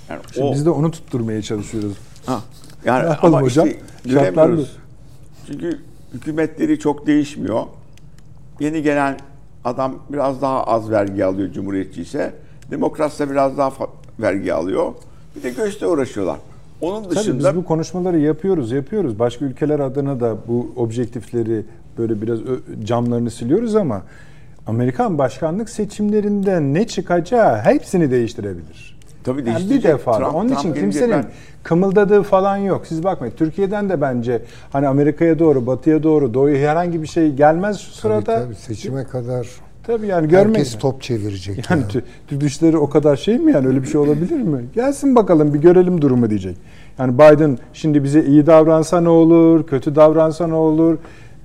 Yani 0.09 0.21
Şimdi 0.33 0.47
o, 0.47 0.53
biz 0.53 0.65
de 0.65 0.69
onu 0.69 0.91
tutturmaya 0.91 1.41
çalışıyoruz. 1.41 1.97
ha, 2.25 2.41
yani 2.85 3.09
ama 3.21 3.41
hocam? 3.41 3.67
işte 3.67 3.79
göremiyoruz. 4.05 4.77
Çünkü 5.47 5.79
hükümetleri 6.13 6.79
çok 6.79 7.07
değişmiyor. 7.07 7.63
Yeni 8.59 8.81
gelen 8.81 9.17
adam 9.65 9.95
biraz 10.09 10.41
daha 10.41 10.63
az 10.63 10.91
vergi 10.91 11.25
alıyor 11.25 11.51
cumhuriyetçi 11.51 12.01
ise. 12.01 12.33
Demokratsa 12.71 13.29
biraz 13.29 13.57
daha 13.57 13.71
vergi 14.19 14.53
alıyor. 14.53 14.93
Bir 15.35 15.43
de 15.43 15.49
göçle 15.49 15.87
uğraşıyorlar. 15.87 16.37
Onun 16.81 17.03
Tabii 17.03 17.15
dışında 17.15 17.49
biz 17.49 17.55
bu 17.55 17.65
konuşmaları 17.65 18.19
yapıyoruz, 18.19 18.71
yapıyoruz. 18.71 19.19
Başka 19.19 19.45
ülkeler 19.45 19.79
adına 19.79 20.19
da 20.19 20.37
bu 20.47 20.71
objektifleri 20.75 21.65
böyle 21.97 22.21
biraz 22.21 22.39
camlarını 22.83 23.31
siliyoruz 23.31 23.75
ama 23.75 24.01
Amerikan 24.67 25.17
başkanlık 25.17 25.69
seçimlerinde 25.69 26.61
ne 26.61 26.87
çıkacağı 26.87 27.57
hepsini 27.61 28.11
değiştirebilir. 28.11 28.92
Tabii 29.23 29.49
Yani 29.49 29.69
bir 29.69 29.83
defa. 29.83 30.11
Trump- 30.11 30.35
Onun 30.35 30.47
Trump 30.47 30.59
için 30.59 30.73
kimsenin 30.73 31.11
Ben- 31.11 31.25
kımıldadığı 31.63 32.23
falan 32.23 32.57
yok. 32.57 32.87
Siz 32.87 33.03
bakmayın. 33.03 33.33
Türkiye'den 33.37 33.89
de 33.89 34.01
bence 34.01 34.41
hani 34.71 34.87
Amerika'ya 34.87 35.39
doğru, 35.39 35.67
batıya 35.67 36.03
doğru, 36.03 36.33
doğuya 36.33 36.69
herhangi 36.71 37.01
bir 37.01 37.07
şey 37.07 37.31
gelmez 37.31 37.79
şu 37.79 37.85
Tabii, 37.85 37.95
sırada. 38.01 38.43
tabii, 38.43 38.55
seçime 38.55 39.03
kadar 39.03 39.47
Tabii 39.87 40.07
yani 40.07 40.27
görmeyiz. 40.27 40.57
Herkes 40.67 40.77
top 40.79 41.01
çevirecek. 41.01 41.69
Yani 41.71 41.81
ya. 41.81 41.87
Tü- 41.87 42.01
Türk 42.27 42.41
dışları 42.41 42.79
o 42.79 42.89
kadar 42.89 43.15
şey 43.15 43.37
mi 43.37 43.51
yani 43.51 43.67
öyle 43.67 43.81
bir 43.81 43.87
şey 43.87 44.01
olabilir 44.01 44.41
mi? 44.41 44.65
Gelsin 44.75 45.15
bakalım 45.15 45.53
bir 45.53 45.59
görelim 45.59 46.01
durumu 46.01 46.29
diyecek. 46.29 46.57
Yani 46.99 47.13
Biden 47.13 47.57
şimdi 47.73 48.03
bize 48.03 48.23
iyi 48.25 48.45
davransa 48.45 49.01
ne 49.01 49.09
olur, 49.09 49.67
kötü 49.67 49.95
davransa 49.95 50.47
ne 50.47 50.53
olur? 50.53 50.97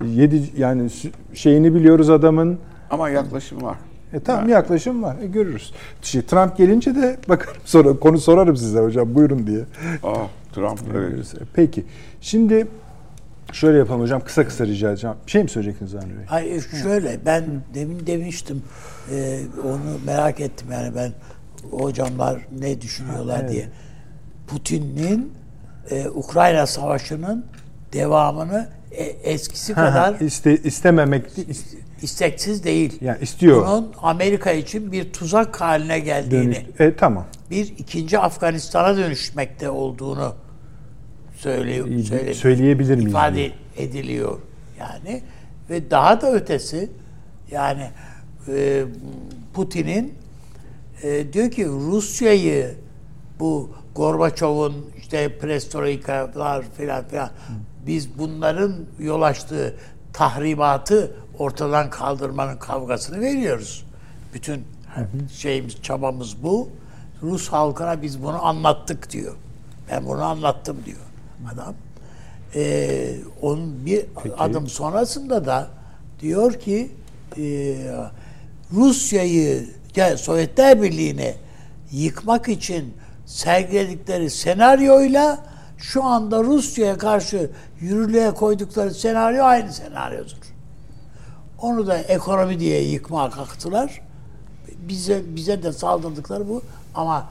Yedi 0.06 0.42
yani 0.56 0.90
şeyini 1.34 1.74
biliyoruz 1.74 2.10
adamın. 2.10 2.58
Ama 2.90 3.08
yaklaşım 3.10 3.62
var. 3.62 3.76
E 4.12 4.20
tamam 4.20 4.48
yaklaşım 4.48 5.02
var. 5.02 5.16
E, 5.22 5.26
görürüz. 5.26 5.72
Şey, 6.02 6.22
Trump 6.22 6.56
gelince 6.56 6.94
de 6.94 7.16
bakarım 7.28 7.60
sonra 7.64 7.98
konu 7.98 8.18
sorarım 8.18 8.56
size 8.56 8.78
hocam 8.78 9.14
buyurun 9.14 9.46
diye. 9.46 9.60
Aa, 10.02 10.26
Trump 10.52 10.80
evet. 10.82 10.92
Görürüz. 10.92 11.34
Peki. 11.54 11.84
Şimdi 12.20 12.66
şöyle 13.52 13.78
yapalım 13.78 14.00
hocam 14.00 14.20
kısa 14.24 14.44
kısa 14.44 14.66
rica 14.66 14.90
edeceğim. 14.90 15.16
Bir 15.26 15.30
şey 15.30 15.42
mi 15.42 15.48
söyleyecektiniz 15.48 15.94
Avni 15.94 16.08
Bey? 16.08 16.24
Hayır 16.26 16.68
şöyle 16.82 17.18
ben 17.26 17.44
demin 17.74 18.06
demiştim 18.06 18.62
e, 19.12 19.40
onu 19.64 19.80
merak 20.06 20.40
ettim 20.40 20.68
yani 20.72 20.94
ben 20.94 21.12
hocamlar 21.70 22.46
ne 22.58 22.80
düşünüyorlar 22.80 23.40
evet. 23.40 23.52
diye. 23.52 23.68
Putin'in 24.46 25.32
e, 25.90 26.08
Ukrayna 26.08 26.66
Savaşı'nın 26.66 27.44
devamını 27.92 28.68
e, 28.90 29.04
eskisi 29.04 29.74
kadar 29.74 30.20
İste, 30.20 30.56
istememek 30.56 31.24
isteksiz 32.02 32.64
değil. 32.64 32.98
yani 33.00 33.18
istiyor. 33.22 33.66
Bunun 33.66 33.92
Amerika 34.02 34.52
için 34.52 34.92
bir 34.92 35.12
tuzak 35.12 35.60
haline 35.60 35.98
geldiğini, 35.98 36.54
Dönüş, 36.54 36.80
e, 36.80 36.96
tamam. 36.96 37.26
bir 37.50 37.74
ikinci 37.78 38.18
Afganistan'a 38.18 38.96
dönüşmekte 38.96 39.70
olduğunu 39.70 40.34
söylüyor, 41.36 41.86
İyi, 41.86 42.02
söyle- 42.04 42.34
söyleyebilir 42.34 42.94
miyiz 42.94 43.10
ifade 43.10 43.36
diye. 43.36 43.52
ediliyor 43.76 44.38
yani 44.78 45.22
ve 45.70 45.90
daha 45.90 46.20
da 46.20 46.32
ötesi 46.32 46.90
yani 47.50 47.90
e, 48.48 48.84
Putin'in 49.54 50.14
e, 51.02 51.32
diyor 51.32 51.50
ki 51.50 51.66
Rusya'yı 51.66 52.74
bu 53.40 53.70
Gorbaçov'un 53.94 54.86
işte 54.98 55.38
perestroikalar 55.38 56.64
filan 56.76 57.08
filan 57.08 57.30
biz 57.86 58.18
bunların 58.18 58.74
yol 58.98 59.22
açtığı 59.22 59.74
tahribatı 60.18 61.12
ortadan 61.38 61.90
kaldırmanın 61.90 62.56
kavgasını 62.56 63.20
veriyoruz. 63.20 63.84
Bütün 64.34 64.64
şeyimiz 65.32 65.82
çabamız 65.82 66.42
bu. 66.42 66.68
Rus 67.22 67.48
halkına 67.48 68.02
biz 68.02 68.22
bunu 68.22 68.46
anlattık 68.46 69.10
diyor. 69.10 69.34
Ben 69.90 70.06
bunu 70.06 70.22
anlattım 70.22 70.76
diyor 70.86 70.98
adam. 71.52 71.74
Ee, 72.54 73.14
onun 73.42 73.86
bir 73.86 74.04
adım 74.38 74.68
sonrasında 74.68 75.46
da 75.46 75.68
diyor 76.20 76.52
ki 76.52 76.90
e, 77.36 77.76
Rusya'yı 78.72 79.68
ya 79.96 80.16
Sovyetler 80.16 80.82
Birliği'ni 80.82 81.34
yıkmak 81.92 82.48
için 82.48 82.94
sergiledikleri 83.26 84.30
senaryoyla 84.30 85.46
şu 85.78 86.04
anda 86.04 86.44
Rusya'ya 86.44 86.98
karşı 86.98 87.50
yürürlüğe 87.80 88.30
koydukları 88.30 88.94
senaryo 88.94 89.44
aynı 89.44 89.72
senaryodur. 89.72 90.36
Onu 91.62 91.86
da 91.86 91.98
ekonomi 91.98 92.60
diye 92.60 92.82
yıkmaya 92.82 93.30
kalktılar. 93.30 94.02
Bize 94.88 95.22
bize 95.36 95.62
de 95.62 95.72
saldırdıkları 95.72 96.48
bu 96.48 96.62
ama 96.94 97.28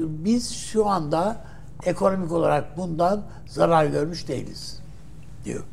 biz 0.00 0.54
şu 0.54 0.86
anda 0.86 1.36
ekonomik 1.84 2.32
olarak 2.32 2.76
bundan 2.76 3.22
zarar 3.46 3.86
görmüş 3.86 4.28
değiliz 4.28 4.80
diyor. 5.44 5.64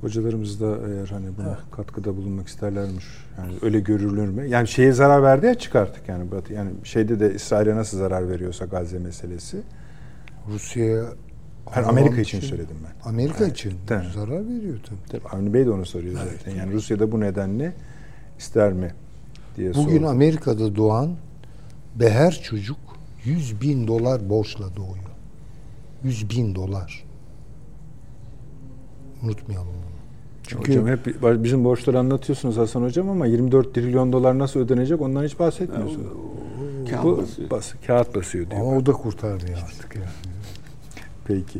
Hocalarımız 0.00 0.60
da 0.60 0.66
eğer 0.66 1.06
hani 1.08 1.26
buna 1.38 1.58
katkıda 1.70 2.16
bulunmak 2.16 2.48
isterlermiş. 2.48 3.04
Yani 3.38 3.52
öyle 3.62 3.80
görülür 3.80 4.28
mü? 4.28 4.46
Yani 4.46 4.68
şeye 4.68 4.92
zarar 4.92 5.22
verdi 5.22 5.46
ya 5.46 5.54
çıkarttık 5.54 6.08
yani 6.08 6.30
Batı. 6.30 6.52
Yani 6.52 6.70
şeyde 6.84 7.20
de 7.20 7.34
İsrail'e 7.34 7.76
nasıl 7.76 7.98
zarar 7.98 8.28
veriyorsa 8.28 8.64
Gazze 8.64 8.98
meselesi. 8.98 9.62
Rusya'ya 10.48 11.04
Ben 11.76 11.82
Alman 11.82 11.88
Amerika 11.88 12.20
için 12.20 12.40
söyledim 12.40 12.76
ben. 12.84 13.08
Amerika 13.10 13.46
için 13.46 13.72
Tabii. 13.86 14.06
zarar 14.14 14.48
veriyor 14.48 14.78
tabii. 14.88 14.98
Tabii 15.22 15.34
Avni 15.36 15.54
Bey 15.54 15.66
de 15.66 15.70
onu 15.70 15.86
soruyor 15.86 16.14
zaten. 16.32 16.58
Yani 16.58 16.72
Rusya'da 16.72 17.12
bu 17.12 17.20
nedenle 17.20 17.72
ister 18.38 18.72
mi 18.72 18.94
diye 19.56 19.74
Bugün 19.74 19.98
sordu. 19.98 20.08
Amerika'da 20.08 20.76
doğan 20.76 21.10
beher 21.96 22.40
çocuk 22.44 22.76
100 23.24 23.60
bin 23.60 23.86
dolar 23.86 24.30
borçla 24.30 24.76
doğuyor. 24.76 25.04
100 26.02 26.30
bin 26.30 26.54
dolar. 26.54 27.04
Unutmayalım 29.22 29.68
bunu. 29.68 29.94
Çünkü 30.46 30.72
Hocam 30.80 30.86
hep 30.88 31.42
bizim 31.44 31.64
borçları 31.64 31.98
anlatıyorsunuz 31.98 32.56
Hasan 32.56 32.82
Hocam 32.82 33.10
ama 33.10 33.26
24 33.26 33.74
trilyon 33.74 34.12
dolar 34.12 34.38
nasıl 34.38 34.60
ödenecek 34.60 35.00
ondan 35.00 35.24
hiç 35.24 35.38
bahsetmiyorsunuz. 35.38 36.06
Kağıt 36.90 37.04
Bu 37.04 37.18
basıyor. 37.18 37.50
bas, 37.50 37.72
kağıt 37.86 38.14
basıyor 38.14 38.50
diyor. 38.50 38.60
ama 38.62 38.76
o 38.76 38.86
da 38.86 38.92
kurtarmıyor 38.92 39.58
artık 39.58 39.96
yani. 39.96 40.06
Peki. 41.26 41.58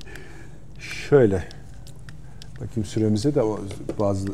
Şöyle. 0.79 1.45
Bakayım 2.55 2.85
süremize 2.85 3.35
de 3.35 3.43
bazı 4.01 4.29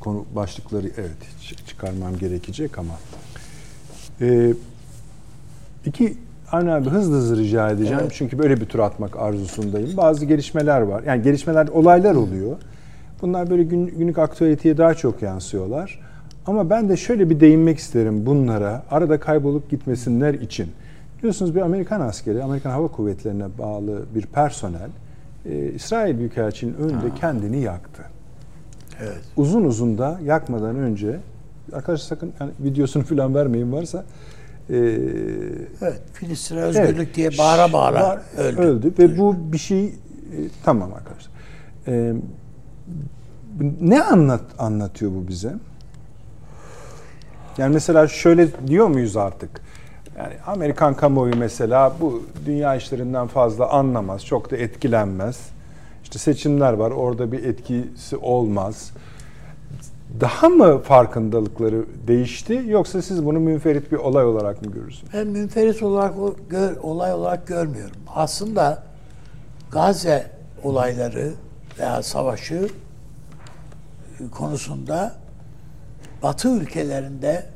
konu 0.00 0.24
başlıkları 0.34 0.86
evet 0.86 1.16
çı- 1.42 1.66
çıkarmam 1.66 2.18
gerekecek 2.18 2.78
ama. 2.78 2.94
Ee, 4.20 4.54
iki 5.86 6.16
Avni 6.52 6.72
abi 6.72 6.88
hızlı 6.88 7.16
hızlı 7.16 7.38
rica 7.38 7.70
edeceğim. 7.70 7.98
Evet. 8.02 8.12
Çünkü 8.14 8.38
böyle 8.38 8.60
bir 8.60 8.66
tur 8.66 8.78
atmak 8.78 9.16
arzusundayım. 9.16 9.96
Bazı 9.96 10.24
gelişmeler 10.24 10.80
var. 10.80 11.02
Yani 11.02 11.22
gelişmeler, 11.22 11.68
olaylar 11.68 12.14
oluyor. 12.14 12.56
Bunlar 13.22 13.50
böyle 13.50 13.62
gün, 13.62 13.86
günlük 13.86 14.18
aktüeliteye 14.18 14.76
daha 14.76 14.94
çok 14.94 15.22
yansıyorlar. 15.22 16.00
Ama 16.46 16.70
ben 16.70 16.88
de 16.88 16.96
şöyle 16.96 17.30
bir 17.30 17.40
değinmek 17.40 17.78
isterim 17.78 18.26
bunlara. 18.26 18.82
Arada 18.90 19.20
kaybolup 19.20 19.70
gitmesinler 19.70 20.34
için. 20.34 20.70
Biliyorsunuz 21.22 21.54
bir 21.54 21.60
Amerikan 21.60 22.00
askeri, 22.00 22.42
Amerikan 22.42 22.70
Hava 22.70 22.88
Kuvvetleri'ne 22.88 23.58
bağlı 23.58 24.02
bir 24.14 24.26
personel 24.26 24.90
e, 25.46 25.72
İsrail 25.72 26.18
Büyükelçiliğinin 26.18 26.78
önünde 26.82 27.14
kendini 27.14 27.60
yaktı. 27.60 28.02
Evet. 29.02 29.20
Uzun 29.36 29.64
uzun 29.64 29.98
da 29.98 30.20
yakmadan 30.24 30.76
önce 30.76 31.20
arkadaşlar 31.72 32.06
sakın 32.06 32.32
yani 32.40 32.50
videosunu 32.60 33.04
falan 33.04 33.34
vermeyin 33.34 33.72
varsa 33.72 34.04
e, 34.70 34.76
Evet. 35.82 36.00
Filistin'e 36.12 36.60
özgürlük 36.60 36.96
Evet. 36.96 37.14
diye 37.14 37.30
bağıra 37.38 37.72
bağıra 37.72 38.02
Var- 38.02 38.22
öldü. 38.58 38.92
Ve 38.98 39.18
bu 39.18 39.36
bir 39.52 39.58
şey 39.58 39.84
e, 39.86 39.90
tamam 40.64 40.90
arkadaşlar. 40.94 41.32
E, 41.88 42.12
ne 43.80 44.02
anlat 44.02 44.42
anlatıyor 44.58 45.10
bu 45.14 45.28
bize? 45.28 45.54
Yani 47.58 47.74
mesela 47.74 48.08
şöyle 48.08 48.48
diyor 48.68 48.86
muyuz 48.88 49.16
artık? 49.16 49.50
Yani 50.22 50.34
Amerikan 50.46 50.94
kamuoyu 50.94 51.36
mesela 51.36 51.92
bu 52.00 52.22
dünya 52.46 52.74
işlerinden 52.74 53.26
fazla 53.26 53.70
anlamaz, 53.70 54.24
çok 54.24 54.50
da 54.50 54.56
etkilenmez. 54.56 55.40
İşte 56.02 56.18
seçimler 56.18 56.72
var, 56.72 56.90
orada 56.90 57.32
bir 57.32 57.44
etkisi 57.44 58.16
olmaz. 58.16 58.90
Daha 60.20 60.48
mı 60.48 60.82
farkındalıkları 60.82 61.84
değişti 62.06 62.62
yoksa 62.66 63.02
siz 63.02 63.26
bunu 63.26 63.40
münferit 63.40 63.92
bir 63.92 63.96
olay 63.96 64.24
olarak 64.24 64.62
mı 64.62 64.72
görürsünüz? 64.72 65.12
Ben 65.14 65.26
münferit 65.26 65.82
olarak 65.82 66.14
gör- 66.50 66.76
olay 66.76 67.12
olarak 67.12 67.46
görmüyorum. 67.46 67.96
Aslında 68.14 68.82
Gazze 69.70 70.30
olayları 70.62 71.32
veya 71.78 72.02
savaşı 72.02 72.68
konusunda 74.30 75.14
Batı 76.22 76.48
ülkelerinde 76.48 77.46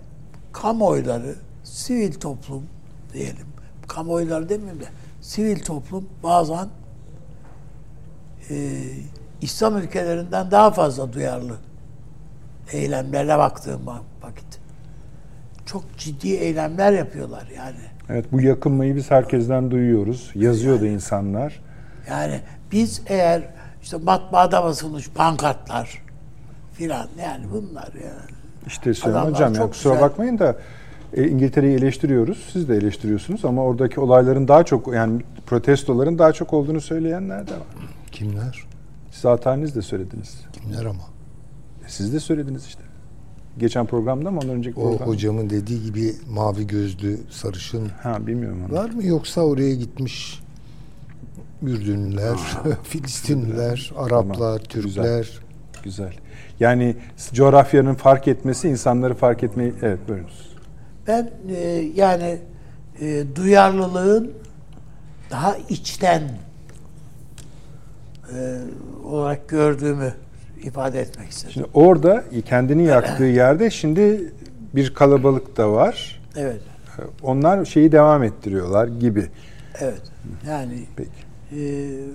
kamuoyları, 0.52 1.34
sivil 1.76 2.12
toplum 2.12 2.66
diyelim, 3.12 3.46
kamuoyları 3.88 4.48
demeyeyim 4.48 4.80
de 4.80 4.84
sivil 5.20 5.60
toplum 5.60 6.08
bazen 6.22 6.68
e, 8.50 8.82
İslam 9.40 9.76
ülkelerinden 9.78 10.50
daha 10.50 10.70
fazla 10.70 11.12
duyarlı 11.12 11.56
eylemlerine 12.72 13.38
baktığım 13.38 13.86
vakit. 14.22 14.60
Çok 15.66 15.84
ciddi 15.98 16.28
eylemler 16.28 16.92
yapıyorlar 16.92 17.48
yani. 17.56 17.80
Evet 18.08 18.32
bu 18.32 18.40
yakınmayı 18.40 18.96
biz 18.96 19.10
herkesten 19.10 19.70
duyuyoruz. 19.70 20.30
Yazıyordu 20.34 20.86
insanlar. 20.86 21.60
Yani 22.10 22.40
biz 22.72 23.02
eğer 23.06 23.42
işte 23.82 23.96
matbaada 23.96 24.64
basılmış 24.64 25.10
pankartlar 25.10 26.02
filan 26.72 27.08
yani 27.22 27.46
bunlar 27.52 27.88
yani. 27.94 28.36
İşte 28.66 28.94
Süleyman 28.94 29.30
Hocam 29.30 29.54
ya 29.54 29.70
kusura 29.70 29.94
güzel. 29.94 30.08
bakmayın 30.08 30.38
da 30.38 30.56
e, 31.16 31.28
İngiltere'yi 31.28 31.76
eleştiriyoruz. 31.76 32.48
Siz 32.52 32.68
de 32.68 32.76
eleştiriyorsunuz 32.76 33.44
ama 33.44 33.62
oradaki 33.62 34.01
olayların 34.01 34.48
daha 34.48 34.64
çok 34.64 34.94
yani 34.94 35.22
protestoların 35.47 36.18
daha 36.18 36.32
çok 36.32 36.52
olduğunu 36.52 36.80
söyleyenler 36.80 37.47
de 37.48 37.52
var. 37.52 37.66
Kimler? 38.12 38.64
Siz 39.10 39.24
de 39.74 39.82
söylediniz. 39.82 40.40
Kimler 40.52 40.84
ama? 40.84 41.02
E, 41.86 41.88
Siz 41.88 42.12
de 42.12 42.20
söylediniz 42.20 42.66
işte. 42.66 42.82
Geçen 43.59 43.86
programda 43.86 44.30
mı 44.30 44.38
ondan 44.43 44.56
önceki 44.56 44.80
O 44.80 44.82
programda? 44.82 45.05
hocamın 45.05 45.51
dediği 45.51 45.82
gibi 45.82 46.12
mavi 46.30 46.66
gözlü 46.66 47.18
sarışın 47.30 47.88
Ha 48.02 48.26
bilmiyorum 48.26 48.59
onu. 48.68 48.76
var 48.76 48.90
mı 48.90 49.05
yoksa 49.05 49.40
oraya 49.40 49.74
gitmiş 49.74 50.40
Ürdünlüler, 51.62 52.36
Filistinliler, 52.82 53.93
Araplar, 53.97 54.34
Tamam, 54.34 54.59
Türkler. 54.68 55.40
Güzel. 55.82 56.12
Yani 56.60 56.97
coğrafyanın 57.32 57.94
fark 57.94 58.28
etmesi 58.28 58.68
insanları 58.68 59.14
fark 59.14 59.43
etmeyi... 59.43 59.72
Evet 59.82 59.98
buyurunuz. 60.09 60.45
Ben 61.08 61.30
e, 61.48 61.58
yani 61.94 62.38
e, 63.00 63.24
duyarlılığın 63.36 64.32
daha 65.30 65.56
içten 65.68 66.22
e, 68.34 68.58
olarak 69.04 69.48
gördüğümü 69.48 70.14
ifade 70.62 71.00
etmek 71.00 71.30
istedim. 71.30 71.50
Şimdi 71.52 71.66
orada 71.74 72.24
kendini 72.44 72.84
yaktığı 72.84 73.24
yerde 73.24 73.70
şimdi 73.70 74.32
bir 74.74 74.94
kalabalık 74.94 75.56
da 75.56 75.72
var. 75.72 76.22
Evet. 76.36 76.60
Onlar 77.22 77.64
şeyi 77.64 77.92
devam 77.92 78.22
ettiriyorlar 78.22 78.88
gibi. 78.88 79.26
Evet. 79.80 80.02
Yani 80.48 80.84
Peki. 80.96 81.10
e, 81.52 81.60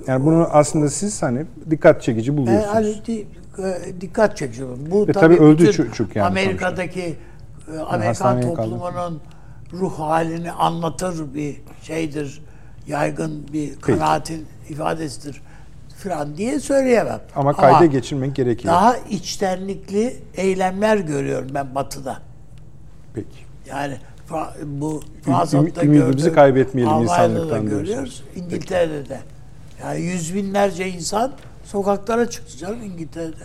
Yani 0.07 0.25
bunu 0.25 0.47
aslında 0.51 0.89
siz 0.89 1.23
hani 1.23 1.45
dikkat 1.69 2.01
çekici 2.01 2.37
buluyorsunuz. 2.37 2.73
hani 2.73 3.05
di- 3.05 3.27
e, 3.63 4.01
dikkat 4.01 4.37
çekiyorum. 4.37 4.79
Bu 4.91 5.07
Ve 5.07 5.11
tabii, 5.11 5.35
tabii 5.35 5.45
öldü 5.45 5.71
çocuk 5.71 6.15
yani 6.15 6.27
Amerika'daki 6.27 7.01
e, 7.01 7.15
Amerikan 7.67 8.01
hastaneye 8.01 8.53
kaldı. 8.53 8.69
toplumunun 8.69 9.21
ruh 9.73 9.99
halini 9.99 10.51
anlatır 10.51 11.33
bir 11.33 11.61
şeydir. 11.83 12.41
Yaygın 12.87 13.47
bir 13.53 13.81
kanaatin 13.81 14.47
ifadesidir 14.69 15.41
falan 15.97 16.37
diye 16.37 16.59
söyleyemem. 16.59 17.21
Ama 17.35 17.53
kayda 17.53 17.85
geçirmek 17.85 18.35
gerekiyor. 18.35 18.73
Daha 18.73 18.97
içtenlikli 18.97 20.23
eylemler 20.35 20.97
görüyorum 20.97 21.47
ben 21.53 21.75
Batı'da. 21.75 22.19
Peki. 23.13 23.27
Yani 23.65 23.97
bu 24.65 25.01
Fransa'da 25.21 25.83
ümidimizi 25.83 26.33
kaybetmeyelim 26.33 26.93
Almanya'da 26.93 27.19
da 27.19 27.23
insanlıktan 27.25 27.63
görüyoruz. 27.65 27.87
diyorsunuz. 27.87 28.23
İngiltere'de 28.35 29.09
de. 29.09 29.19
Yani 29.81 30.01
yüz 30.01 30.35
binlerce 30.35 30.89
insan 30.89 31.31
sokaklara 31.65 32.29
çıktı 32.29 32.57
canım 32.57 32.83
İngiltere'de. 32.83 33.43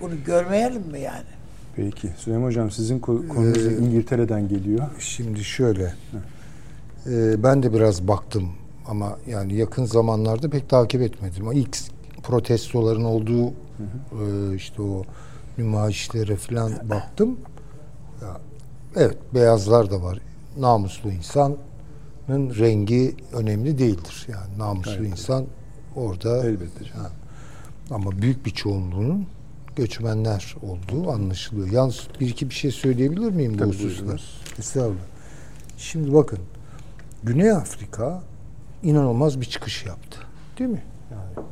Bunu 0.00 0.24
görmeyelim 0.24 0.82
mi 0.82 1.00
yani? 1.00 1.41
Peki. 1.76 2.08
Süleyman 2.16 2.46
Hocam 2.46 2.70
sizin 2.70 3.00
ko- 3.00 3.28
konunuz 3.28 3.66
Ee, 3.66 3.76
İngiltere'den 3.78 4.48
geliyor. 4.48 4.84
Şimdi 4.98 5.44
şöyle. 5.44 5.94
e, 7.06 7.42
ben 7.42 7.62
de 7.62 7.72
biraz 7.74 8.08
baktım 8.08 8.48
ama 8.88 9.18
yani 9.26 9.54
yakın 9.54 9.84
zamanlarda 9.84 10.50
pek 10.50 10.68
takip 10.68 11.02
etmedim. 11.02 11.42
Ama 11.42 11.54
ilk 11.54 11.76
protestoların 12.22 13.04
olduğu 13.04 13.48
e, 13.48 14.54
işte 14.56 14.82
o 14.82 15.04
nümayişlere 15.58 16.36
falan 16.36 16.72
baktım. 16.90 17.36
Ya, 18.22 18.40
evet 18.96 19.16
beyazlar 19.34 19.90
da 19.90 20.02
var. 20.02 20.18
Namuslu 20.58 21.10
insanın 21.10 21.56
rengi 22.58 23.14
önemli 23.32 23.78
değildir. 23.78 24.26
Yani 24.32 24.58
namuslu 24.58 24.92
Gayet 24.96 25.12
insan 25.12 25.44
orada 25.96 26.46
Elbette. 26.46 26.84
Ha. 26.94 27.10
Ama 27.90 28.22
büyük 28.22 28.46
bir 28.46 28.50
çoğunluğunun 28.50 29.26
göçmenler 29.76 30.56
olduğu 30.62 31.10
anlaşılıyor. 31.10 31.70
Yalnız 31.70 32.08
bir 32.20 32.28
iki 32.28 32.50
bir 32.50 32.54
şey 32.54 32.70
söyleyebilir 32.70 33.30
miyim 33.30 33.54
bu 33.54 33.58
Tabii, 33.58 33.68
hususta? 33.68 34.02
buyurunuz. 34.02 34.40
Estağfurullah. 34.58 34.96
Şimdi 35.78 36.14
bakın 36.14 36.38
Güney 37.24 37.50
Afrika 37.50 38.22
inanılmaz 38.82 39.40
bir 39.40 39.46
çıkış 39.46 39.86
yaptı. 39.86 40.18
Değil 40.58 40.70
mi? 40.70 40.82
Yani 41.10 41.46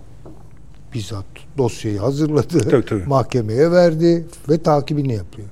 bizzat 0.95 1.25
dosyayı 1.59 1.99
hazırladı, 1.99 2.59
Tabii, 2.71 2.85
tabii. 2.85 3.05
mahkemeye 3.05 3.71
verdi 3.71 4.27
ve 4.49 4.63
takibini 4.63 5.15
yapıyor. 5.15 5.49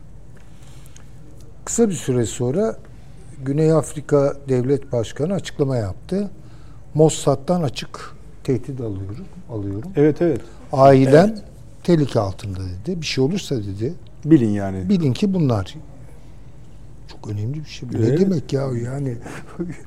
Kısa 1.64 1.88
bir 1.88 1.94
süre 1.94 2.26
sonra 2.26 2.76
Güney 3.44 3.72
Afrika 3.72 4.36
Devlet 4.48 4.92
Başkanı 4.92 5.34
açıklama 5.34 5.76
yaptı. 5.76 6.30
Mossad'dan 6.94 7.62
açık 7.62 8.14
tehdit 8.44 8.80
alıyorum, 8.80 9.24
alıyorum. 9.50 9.90
Evet 9.96 10.22
evet. 10.22 10.40
Ailem 10.72 11.34
tehlike 11.88 12.20
altında 12.20 12.58
dedi. 12.58 13.00
Bir 13.00 13.06
şey 13.06 13.24
olursa 13.24 13.56
dedi. 13.56 13.94
Bilin 14.24 14.48
yani. 14.50 14.88
Bilin 14.88 15.12
ki 15.12 15.34
bunlar 15.34 15.74
çok 17.12 17.30
önemli 17.30 17.54
bir 17.64 17.68
şey. 17.68 17.88
Bu 17.88 18.02
Ne 18.02 18.06
Evet. 18.06 18.20
demek 18.20 18.52
ya 18.52 18.62
yani? 18.84 19.16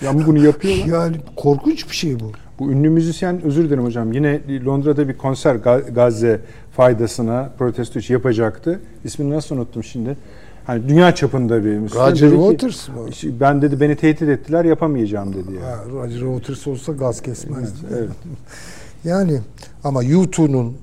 Ama 0.10 0.26
bunu 0.28 0.46
yapıyorlar. 0.46 0.88
Yani 0.88 1.16
korkunç 1.36 1.90
bir 1.90 1.96
şey 1.96 2.20
bu. 2.20 2.32
Bu 2.60 2.72
ünlü 2.72 2.90
müzisyen 2.90 3.42
özür 3.42 3.64
dilerim 3.66 3.84
hocam. 3.84 4.14
Yine 4.14 4.42
Londra'da 4.66 5.08
bir 5.08 5.18
konser 5.18 5.56
Ga- 5.56 5.94
Gazze 5.94 6.42
faydasına 6.72 7.50
protesto 7.58 8.00
için 8.00 8.14
yapacaktı. 8.14 8.80
İsmini 9.04 9.30
nasıl 9.30 9.56
unuttum 9.56 9.84
şimdi? 9.84 10.18
Hani 10.66 10.90
dünya 10.90 11.16
çapında 11.16 11.66
bir 11.66 11.78
müzisyen. 11.78 12.12
Roger 12.12 12.32
Dedi 12.32 12.36
Waters 12.40 12.90
mı? 12.90 12.96
"İşte 13.10 13.40
Ben 13.40 13.62
dedi 13.62 13.80
beni 13.80 13.96
tehdit 13.96 14.30
ettiler 14.30 14.66
yapamayacağım 14.66 15.34
dedi 15.34 15.54
yani. 15.54 15.66
Ha, 15.66 15.84
Roger 15.92 16.20
Waters 16.20 16.68
olsa 16.68 16.92
gaz 16.94 17.22
kesmezdi. 17.22 17.78
Evet. 17.98 18.10
Yani 19.04 19.40
ama 19.84 20.04
U2'nun 20.04 20.74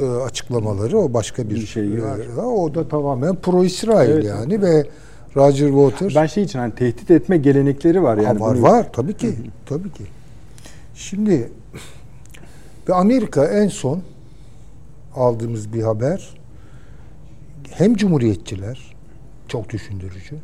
e, 0.00 0.04
açıklamaları 0.06 0.98
o 0.98 1.12
başka 1.14 1.50
bir, 1.50 1.54
Bir 1.54 1.66
şey 1.66 1.96
e, 1.96 2.40
o 2.40 2.74
da 2.74 2.88
tamamen 2.88 3.36
pro 3.36 3.64
İsrail 3.64 4.10
Evet. 4.10 4.24
yani 4.24 4.62
ve 4.62 4.86
Roger 5.36 5.68
Waters 5.68 6.14
Ben 6.14 6.26
şey 6.26 6.44
için 6.44 6.58
hani 6.58 6.74
tehdit 6.74 7.10
etme 7.10 7.36
gelenekleri 7.36 8.02
var 8.02 8.16
yani. 8.16 8.38
Ha, 8.38 8.44
var 8.46 8.56
bunu- 8.56 8.62
var 8.62 8.92
tabii 8.92 9.14
ki. 9.16 9.34
tabii 9.66 9.92
ki. 9.92 10.04
Şimdi 10.94 11.52
ve 12.88 12.94
Amerika 12.94 13.44
en 13.46 13.68
son 13.68 14.02
aldığımız 15.14 15.72
bir 15.72 15.82
haber 15.82 16.34
hem 17.70 17.94
cumhuriyetçiler 17.96 18.96
çok 19.48 19.70
düşündürücü 19.70 20.36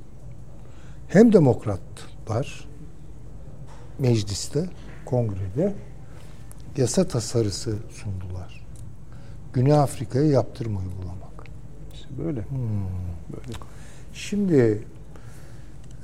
hem 1.09 1.33
demokratlar 1.33 2.69
mecliste, 3.99 4.65
kongrede 5.07 5.74
yasa 6.77 7.09
tasarısı 7.09 7.74
sundular. 7.91 8.45
Güney 9.57 9.73
Afrika'ya 9.73 10.27
yaptırım 10.27 10.77
uygulamak. 10.77 11.47
İşte 11.95 12.09
böyle. 12.19 12.47
Böyle. 13.33 13.59
Şimdi 14.15 14.85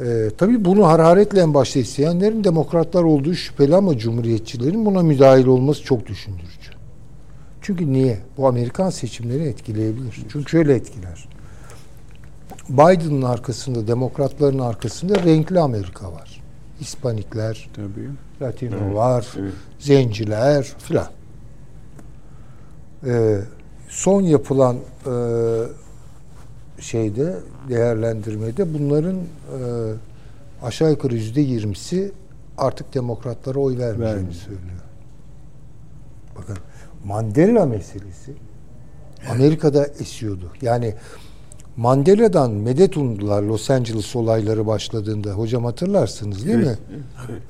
e, 0.01 0.31
tabii 0.39 0.65
bunu 0.65 0.87
hararetle 0.87 1.41
en 1.41 1.55
başta 1.55 1.81
isteyenlerin 1.81 2.45
demokratlar 2.45 3.03
olduğu 3.03 3.35
şüpheli 3.35 3.77
ama 3.77 3.99
cumhuriyetçilerin 3.99 4.87
buna 4.87 5.03
müdahil 5.03 5.47
olması 5.47 5.83
çok 5.83 6.07
düşündürücü. 6.07 6.71
Çünkü 7.63 7.93
niye? 7.93 8.19
Bu 8.37 8.49
Amerikan 8.49 8.91
seçimleri 8.91 9.43
etkileyebilir. 9.43 10.23
Çünkü 10.29 10.51
şöyle 10.51 10.75
etkiler. 10.75 11.29
Biden'ın 12.69 13.23
arkasında, 13.23 13.87
demokratların 13.87 14.59
arkasında 14.59 15.25
renkli 15.25 15.61
Amerika 15.61 16.13
var. 16.13 16.43
Hispanikler, 16.81 17.71
Tabii. 17.77 18.11
Latinolar, 18.43 19.27
evet. 19.39 19.53
zenciler 19.79 20.63
filan. 20.79 21.09
Ee, 23.07 23.41
son 23.89 24.23
yapılan 24.23 24.77
e, 24.77 25.13
şeyde 26.83 27.37
değerlendirmede 27.69 28.75
bunların 28.75 29.17
e, 29.17 29.23
aşağı 30.63 30.91
yukarı 30.91 31.15
yüzde 31.15 31.41
yirmisi 31.41 32.13
artık 32.59 32.95
demokratlara 32.95 33.59
oy 33.59 33.79
vermeyeceğini 33.79 34.17
Vermiyor. 34.17 34.33
söylüyor. 34.33 34.83
Bakın 36.39 36.57
Mandela 37.05 37.67
meselesi 37.67 38.33
Amerika'da 39.31 39.87
esiyordu. 39.87 40.53
Yani 40.63 40.95
Mandela'dan 41.77 42.51
medet 42.51 42.97
umdular 42.97 43.43
Los 43.43 43.71
Angeles 43.71 44.17
olayları 44.17 44.67
başladığında. 44.67 45.31
Hocam 45.31 45.65
hatırlarsınız 45.65 46.47
değil 46.47 46.59
mi? 46.59 46.79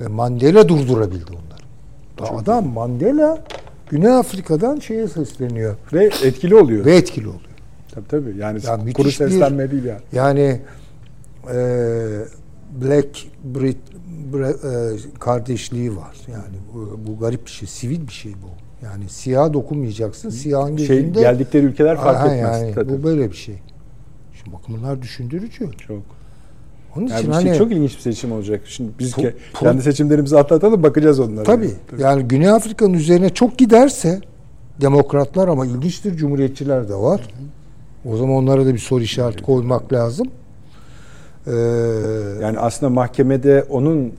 Ve 0.01 0.07
Mandela 0.09 0.69
durdurabildi 0.69 1.31
onları. 1.31 2.33
Ya 2.33 2.39
Adam 2.39 2.69
Mandela 2.69 3.45
Güney 3.93 4.09
Afrika'dan 4.13 4.79
şeye 4.79 5.09
sesleniyor 5.09 5.77
Ve 5.93 6.05
etkili 6.05 6.55
oluyor. 6.55 6.85
ve 6.85 6.97
etkili 6.97 7.29
oluyor. 7.29 7.41
Tabii 7.95 8.09
tabii. 8.09 8.35
Yani 8.39 8.61
Ya 8.67 8.79
kuru 8.95 9.09
bir- 9.09 9.13
seslenme 9.13 9.71
değil 9.71 9.85
yani. 9.85 10.01
Yani 10.13 10.61
e, 11.55 11.57
Black 12.83 13.27
Brit 13.45 13.77
Bre- 14.33 14.95
e, 14.95 14.99
kardeşliği 15.19 15.97
var. 15.97 16.17
Yani 16.33 16.57
bu, 16.75 17.01
bu 17.07 17.19
garip 17.19 17.47
bir 17.47 17.51
şey, 17.51 17.69
sivil 17.69 18.07
bir 18.07 18.13
şey 18.13 18.33
bu. 18.33 18.85
Yani 18.87 19.09
siyah 19.09 19.53
dokunmayacaksın. 19.53 20.31
Siyahın 20.31 20.77
Şey, 20.77 20.87
gözünde 20.89 21.21
geldikleri 21.21 21.65
ülkeler 21.67 21.97
fark 21.97 22.17
Aha, 22.17 22.35
etmez. 22.35 22.63
Yani, 22.63 22.75
tabii. 22.75 22.93
bu 22.93 23.03
böyle 23.05 23.31
bir 23.31 23.37
şey. 23.37 23.55
Şimdi 24.43 24.57
bakın 24.57 24.75
bunlar 24.79 25.03
düşündürücü. 25.03 25.71
Çok. 25.87 26.03
Onun 26.97 27.07
Yani 27.07 27.19
için 27.21 27.31
bu 27.31 27.35
hani 27.35 27.49
şey 27.49 27.59
çok 27.59 27.73
ilginç 27.73 27.95
bir 27.97 28.01
seçim 28.01 28.33
olacak. 28.33 28.61
Şimdi 28.65 28.91
biz 28.99 29.13
ke- 29.13 29.33
pro- 29.55 29.61
kendi 29.61 29.83
seçimlerimizi 29.83 30.39
atlatalım 30.39 30.83
bakacağız 30.83 31.21
onlara. 31.21 31.45
tabii 31.45 31.71
yani 31.99 32.23
Güney 32.23 32.49
Afrika'nın 32.51 32.93
üzerine 32.95 33.31
çok 33.31 33.59
giderse 33.59 34.21
demokratlar 34.81 35.49
ama 35.49 35.67
ilginçtir 35.67 36.17
cumhuriyetçiler 36.17 36.89
de 36.89 36.95
var. 36.95 37.21
O 38.05 38.17
zaman 38.17 38.35
onlara 38.37 38.67
da 38.67 38.75
bir 38.75 38.79
soru 38.79 39.03
işareti 39.03 39.43
koymak 39.43 39.93
lazım. 39.93 40.27
Ee, 41.47 41.51
Yani 42.43 42.59
aslında 42.59 42.91
mahkemede 42.91 43.65
onun 43.71 44.07
e, 44.07 44.13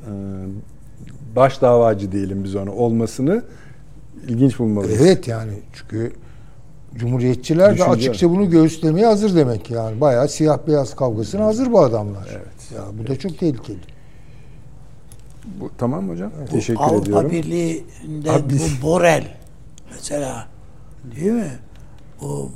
baş 1.35 1.61
davacı 1.61 2.11
diyelim 2.11 2.43
biz 2.43 2.55
ona 2.55 2.71
olmasını 2.71 3.43
ilginç 4.27 4.59
bulmalıyız. 4.59 5.01
Evet 5.01 5.27
yani 5.27 5.51
çünkü 5.73 6.11
Cumhuriyetçiler 6.95 7.77
de 7.77 7.83
açıkça 7.83 8.29
bunu 8.29 8.49
göğüslemeye 8.49 9.05
hazır 9.05 9.35
demek 9.35 9.71
yani. 9.71 10.01
Bayağı 10.01 10.27
siyah 10.27 10.57
beyaz 10.67 10.95
kavgasına 10.95 11.45
hazır 11.45 11.71
bu 11.71 11.81
adamlar. 11.81 12.27
Evet. 12.31 12.71
Ya 12.75 12.81
bu 12.99 13.07
da 13.07 13.19
çok 13.19 13.39
tehlikeli. 13.39 13.79
Bu, 15.45 15.69
tamam 15.77 16.03
mı 16.03 16.13
hocam? 16.13 16.31
Bu 16.41 16.51
Teşekkür 16.51 16.81
Avrupa 16.81 17.01
ediyorum. 17.01 17.31
Birliği'nde 17.31 18.31
Abi 18.31 18.53
bu 18.53 18.87
Borel 18.87 19.37
mesela 19.91 20.47
değil 21.15 21.31
mi? 21.31 21.51
Bu 22.21 22.51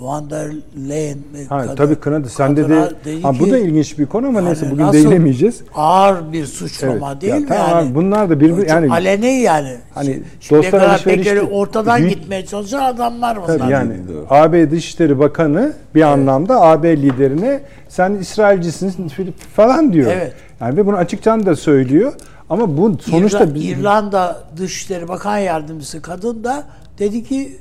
Van 0.00 0.30
der 0.30 0.52
Leyen 0.88 1.18
Ha, 1.48 1.58
kadın- 1.62 1.76
tabii 1.76 1.94
kınadı. 1.94 2.28
Sen 2.28 2.56
de 2.56 2.64
dedi 2.68 3.22
ha, 3.22 3.32
bu 3.40 3.44
ki, 3.44 3.50
da 3.52 3.58
ilginç 3.58 3.98
bir 3.98 4.06
konu 4.06 4.26
ama 4.26 4.38
yani 4.38 4.46
neyse 4.48 4.70
bugün 4.70 4.92
değinemeyeceğiz. 4.92 5.60
Ağır 5.74 6.32
bir 6.32 6.46
suçlama 6.46 7.10
Evet. 7.12 7.22
değil 7.22 7.32
Ya 7.34 7.40
mi 7.40 7.46
tamam 7.48 7.70
yani? 7.70 7.94
bunlar 7.94 8.30
da 8.30 8.34
birbiri- 8.40 8.56
Çok 8.60 8.68
yani- 8.68 8.92
aleni 8.92 9.26
yani. 9.26 9.76
Hani 9.94 10.22
kadar 10.70 10.88
alışverişte- 10.88 11.40
ortadan 11.42 11.98
Büyük- 12.00 12.14
gitmeye 12.14 12.46
çalışan 12.46 12.82
adamlar 12.82 13.42
bunlar. 13.42 13.58
Tabii 13.58 13.72
yani 13.72 13.94
Doğru. 14.08 14.26
AB 14.30 14.70
Dışişleri 14.70 15.18
Bakanı 15.18 15.72
bir 15.94 16.02
anlamda 16.02 16.60
AB 16.62 16.96
liderine 16.96 17.60
sen 17.88 18.14
İsrailcisin 18.14 19.08
falan 19.56 19.92
diyor. 19.92 20.12
Evet. 20.14 20.32
Yani 20.60 20.76
ve 20.76 20.86
bunu 20.86 20.96
açıkça 20.96 21.46
da 21.46 21.56
söylüyor. 21.56 22.12
Ama 22.50 22.76
bu 22.76 22.98
sonuçta 22.98 23.38
İrla- 23.44 23.54
biz- 23.54 23.64
İrlanda 23.64 24.42
Dışişleri 24.56 25.08
Bakan 25.08 25.38
Yardımcısı 25.38 26.02
kadın 26.02 26.44
da 26.44 26.64
dedi 26.98 27.24
ki 27.24 27.56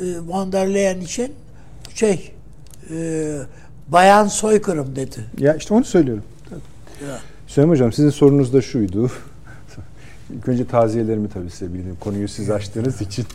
e, 0.00 0.04
Van 0.28 0.52
der 0.52 0.74
Leyen 0.74 1.00
için 1.00 1.32
şey 1.94 2.32
e, 2.90 3.38
bayan 3.88 4.26
soykırım 4.26 4.96
dedi. 4.96 5.24
Ya 5.38 5.54
işte 5.54 5.74
onu 5.74 5.84
söylüyorum. 5.84 6.24
Ya. 7.08 7.18
Süleyman 7.46 7.72
Hocam 7.74 7.92
sizin 7.92 8.10
sorunuz 8.10 8.52
da 8.52 8.62
şuydu. 8.62 9.10
İlk 10.36 10.48
önce 10.48 10.66
taziyelerimi 10.66 11.28
tabii 11.28 11.50
size 11.50 11.74
bildirim. 11.74 11.96
Konuyu 12.00 12.28
siz 12.28 12.50
açtığınız 12.50 13.00
için 13.00 13.26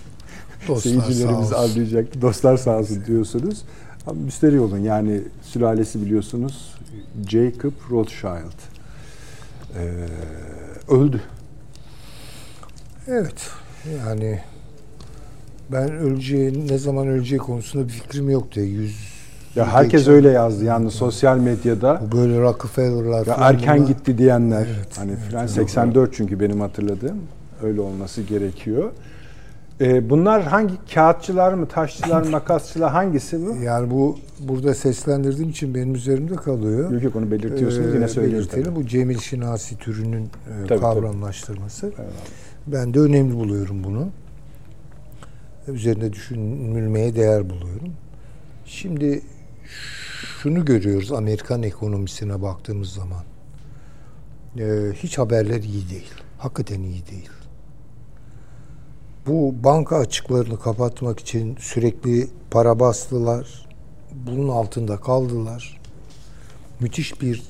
Dostlar 0.68 0.92
seyircilerimiz 0.92 1.54
anlayacak. 1.54 2.22
Dostlar 2.22 2.58
sağ 2.58 2.78
olsun 2.78 3.04
diyorsunuz. 3.08 3.64
Ama 4.08 4.22
müsteri 4.22 4.60
olun. 4.60 4.78
Yani 4.78 5.22
sülalesi 5.44 6.02
biliyorsunuz 6.02 6.76
Jacob 7.30 7.74
Rothschild. 7.92 8.58
Ee, 9.76 10.08
öldü. 10.94 11.22
Evet. 13.08 13.50
Yani 14.06 14.42
ben 15.72 15.92
öleceği, 15.92 16.68
ne 16.68 16.78
zaman 16.78 17.08
öleceği 17.08 17.40
konusunda 17.40 17.88
bir 17.88 17.94
fikrim 17.94 18.30
yoktu. 18.30 18.60
Yüz 18.60 19.18
Ya 19.56 19.68
herkes 19.74 20.02
geçen- 20.02 20.14
öyle 20.14 20.30
yazdı. 20.30 20.66
Yani 20.66 20.92
sosyal 20.92 21.38
medyada 21.38 22.02
Bu 22.12 22.18
böyle 22.18 22.40
Rockefeller'lar 22.42 23.26
ya 23.28 23.36
erken 23.40 23.78
bunlar- 23.78 23.88
gitti 23.88 24.18
diyenler. 24.18 24.68
Evet, 24.78 24.98
hani 24.98 25.12
evet, 25.12 25.22
filan 25.28 25.42
evet. 25.44 25.52
84 25.56 26.14
çünkü 26.14 26.40
benim 26.40 26.60
hatırladığım. 26.62 27.18
Öyle 27.64 27.82
olması 27.82 28.22
gerekiyor. 28.22 28.92
Ee, 29.82 30.10
bunlar 30.10 30.44
hangi 30.44 30.74
kağıtçılar 30.94 31.54
mı, 31.54 31.68
taşçılar, 31.68 32.22
makasçılar 32.30 32.92
hangisi 32.92 33.46
bu? 33.48 33.56
Yani 33.64 33.92
bu 33.92 34.18
burada 34.40 34.74
seslendirdiğim 34.74 35.50
için 35.50 35.76
benim 35.76 35.96
üzerimde 35.96 36.36
kalıyor. 36.36 36.92
Yok 36.92 37.04
yok 37.04 37.16
onu 37.16 37.32
belirtiyorsunuz 37.32 37.88
Ee, 37.88 37.98
yine 37.98 38.34
belirtelim. 38.34 38.64
tabii. 38.64 38.76
Bu 38.76 38.86
Cemil 38.88 39.18
Şinasi 39.18 39.78
türünün 39.78 40.24
e, 40.24 40.68
tabii. 40.68 40.80
kavramlaştırması. 40.80 41.92
Ben 42.68 42.94
de 42.94 43.00
önemli 43.00 43.34
buluyorum 43.36 43.84
bunu. 43.84 44.08
Üzerinde 45.68 46.14
düşünülmeye 46.14 47.16
değer 47.16 47.50
buluyorum. 47.50 47.94
Şimdi 48.66 49.22
şunu 50.42 50.66
görüyoruz 50.66 51.12
Amerikan 51.12 51.64
ekonomisine 51.64 52.42
baktığımız 52.42 52.90
zaman. 52.90 53.24
Ee, 54.60 54.92
hiç 54.94 55.18
haberler 55.18 55.64
iyi 55.64 55.90
değil. 55.90 56.12
Hakikaten 56.38 56.82
iyi 56.84 57.08
değil. 57.08 57.30
Bu 59.28 59.56
banka 59.64 59.98
açıklarını 59.98 60.60
kapatmak 60.60 61.20
için 61.20 61.58
sürekli 61.60 62.28
para 62.52 62.80
bastılar. 62.80 63.68
Bunun 64.26 64.50
altında 64.50 64.98
kaldılar. 64.98 65.82
Müthiş 66.80 67.22
bir 67.22 67.44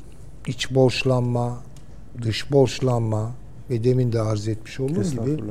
iç 0.47 0.75
borçlanma, 0.75 1.57
dış 2.21 2.51
borçlanma 2.51 3.31
ve 3.69 3.83
demin 3.83 4.11
de 4.11 4.21
arz 4.21 4.47
etmiş 4.47 4.79
olduğum 4.79 5.03
gibi. 5.03 5.43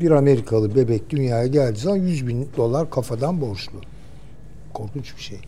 Bir 0.00 0.10
Amerikalı 0.10 0.74
bebek 0.74 1.10
dünyaya 1.10 1.46
geldiği 1.46 1.78
zaman 1.78 1.96
100 1.96 2.26
bin 2.26 2.48
dolar 2.56 2.90
kafadan 2.90 3.40
borçlu. 3.40 3.80
Korkunç 4.74 5.16
bir 5.16 5.22
şey. 5.22 5.40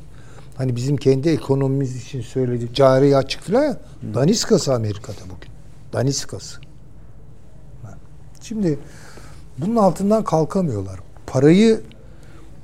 Hani 0.56 0.76
bizim 0.76 0.96
kendi 0.96 1.28
ekonomimiz 1.28 1.96
için 1.96 2.20
söyledik 2.20 2.74
cari 2.74 3.16
açık 3.16 3.42
falan 3.42 3.62
ya. 3.62 3.76
Daniskası 4.14 4.74
Amerika'da 4.74 5.24
bugün. 5.24 5.50
Daniskası. 5.92 6.60
Şimdi 8.40 8.78
bunun 9.58 9.76
altından 9.76 10.24
kalkamıyorlar. 10.24 11.00
Parayı 11.26 11.80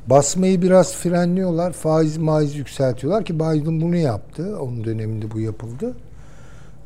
basmayı 0.06 0.62
biraz 0.62 0.94
frenliyorlar. 0.94 1.72
Faiz 1.72 2.16
maiz 2.16 2.56
yükseltiyorlar 2.56 3.24
ki 3.24 3.34
Biden 3.34 3.80
bunu 3.80 3.96
yaptı. 3.96 4.58
Onun 4.60 4.84
döneminde 4.84 5.30
bu 5.30 5.40
yapıldı. 5.40 5.96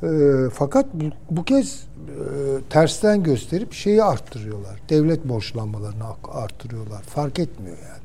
Ee, 0.03 0.51
fakat 0.53 0.87
bu, 0.95 1.05
bu 1.31 1.45
kez 1.45 1.75
e, 1.75 2.23
tersten 2.71 3.23
gösterip 3.23 3.73
şeyi 3.73 4.05
arttırıyorlar. 4.05 4.81
Devlet 4.89 5.29
borçlanmalarını 5.29 6.05
arttırıyorlar. 6.33 7.03
Fark 7.03 7.39
etmiyor 7.39 7.77
yani. 7.77 8.01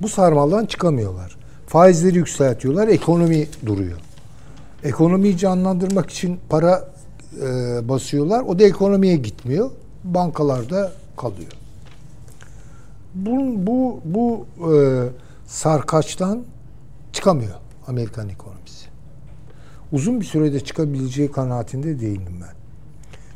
Bu 0.00 0.08
sarmaldan 0.08 0.66
çıkamıyorlar. 0.66 1.36
Faizleri 1.66 2.16
yükseltiyorlar. 2.16 2.88
Ekonomi 2.88 3.48
duruyor. 3.66 3.98
Ekonomiyi 4.84 5.38
canlandırmak 5.38 6.10
için 6.10 6.40
para 6.48 6.88
e, 7.42 7.48
basıyorlar. 7.88 8.40
O 8.40 8.58
da 8.58 8.64
ekonomiye 8.64 9.16
gitmiyor. 9.16 9.70
Bankalarda 10.04 10.92
kalıyor. 11.16 11.52
Bu 13.14 13.66
bu 13.66 14.00
bu 14.04 14.46
e, 14.74 15.08
sarkaçtan 15.46 16.42
çıkamıyor 17.12 17.54
Amerikan 17.86 18.28
ekonomisi. 18.28 18.51
Uzun 19.92 20.20
bir 20.20 20.24
sürede 20.24 20.60
çıkabileceği 20.60 21.30
kanaatinde 21.30 22.00
değilim 22.00 22.40
ben. 22.40 22.54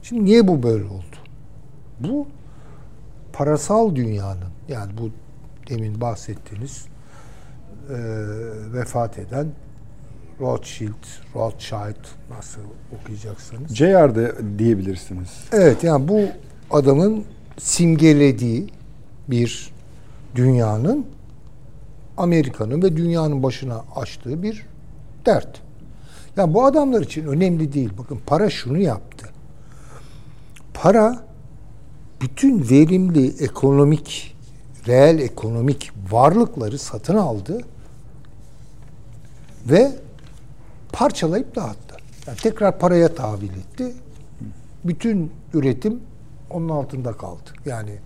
Şimdi 0.03 0.25
niye 0.25 0.49
bu 0.49 0.63
böyle 0.63 0.85
oldu? 0.85 1.17
Bu 2.01 2.27
parasal 3.33 3.95
dünyanın 3.95 4.51
yani 4.69 4.93
bu 4.99 5.11
demin 5.69 6.01
bahsettiğiniz 6.01 6.87
e, 7.91 7.97
vefat 8.73 9.19
eden 9.19 9.47
Rothschild, 10.41 11.05
Rothschild 11.35 12.07
nasıl 12.31 12.61
okuyacaksınız? 13.01 13.77
JR'de 13.77 14.35
diyebilirsiniz. 14.59 15.31
Evet 15.53 15.85
yani 15.85 16.09
bu 16.09 16.21
adamın 16.71 17.25
simgelediği 17.59 18.67
bir 19.29 19.73
dünyanın 20.35 21.07
Amerika'nın 22.17 22.83
ve 22.83 22.97
dünyanın 22.97 23.43
başına 23.43 23.85
açtığı 23.97 24.43
bir 24.43 24.67
dert. 25.27 25.66
Yani 26.37 26.55
bu 26.55 26.65
adamlar 26.65 27.03
için 27.03 27.27
önemli 27.27 27.73
değil. 27.73 27.91
Bakın 27.99 28.21
para 28.27 28.51
şunu 28.51 28.79
yaptı. 28.79 29.29
Para 30.75 31.25
bütün 32.21 32.71
verimli 32.71 33.45
ekonomik, 33.45 34.37
reel 34.87 35.19
ekonomik 35.19 35.93
varlıkları 36.11 36.79
satın 36.79 37.17
aldı 37.17 37.61
ve 39.67 39.93
parçalayıp 40.93 41.57
dağıttı. 41.57 41.97
Yani 42.27 42.37
tekrar 42.37 42.79
paraya 42.79 43.15
tahvil 43.15 43.51
etti. 43.51 43.95
Bütün 44.85 45.33
üretim 45.55 46.01
onun 46.51 46.69
altında 46.69 47.13
kaldı. 47.13 47.51
Yani 47.67 47.99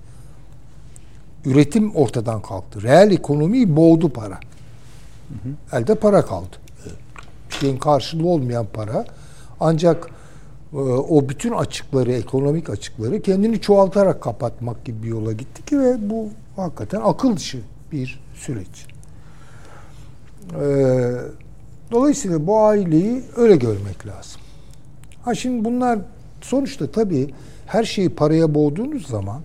üretim 1.44 1.96
ortadan 1.96 2.42
kalktı. 2.42 2.82
Reel 2.82 3.10
ekonomiyi 3.10 3.76
boğdu 3.76 4.12
para. 4.12 4.40
Elde 5.72 5.94
para 5.94 6.26
kaldı. 6.26 6.56
Şeyin 7.60 7.76
karşılığı 7.76 8.28
olmayan 8.28 8.66
para. 8.72 9.04
Ancak 9.60 10.10
e, 10.72 10.76
o 10.78 11.28
bütün 11.28 11.52
açıkları, 11.52 12.12
ekonomik 12.12 12.70
açıkları 12.70 13.22
kendini 13.22 13.60
çoğaltarak 13.60 14.22
kapatmak 14.22 14.84
gibi 14.84 15.02
bir 15.02 15.08
yola 15.08 15.32
gitti 15.32 15.64
ki 15.64 15.80
ve 15.80 16.10
bu 16.10 16.28
hakikaten 16.56 17.00
akıl 17.04 17.36
dışı 17.36 17.58
bir 17.92 18.20
süreç. 18.34 18.86
Ee, 20.60 21.12
dolayısıyla 21.90 22.46
bu 22.46 22.60
aileyi 22.60 23.22
öyle 23.36 23.56
görmek 23.56 24.06
lazım. 24.06 24.40
Ha 25.24 25.34
şimdi 25.34 25.64
bunlar 25.64 25.98
sonuçta 26.40 26.90
tabii 26.90 27.34
her 27.66 27.84
şeyi 27.84 28.08
paraya 28.08 28.54
boğduğunuz 28.54 29.06
zaman 29.06 29.40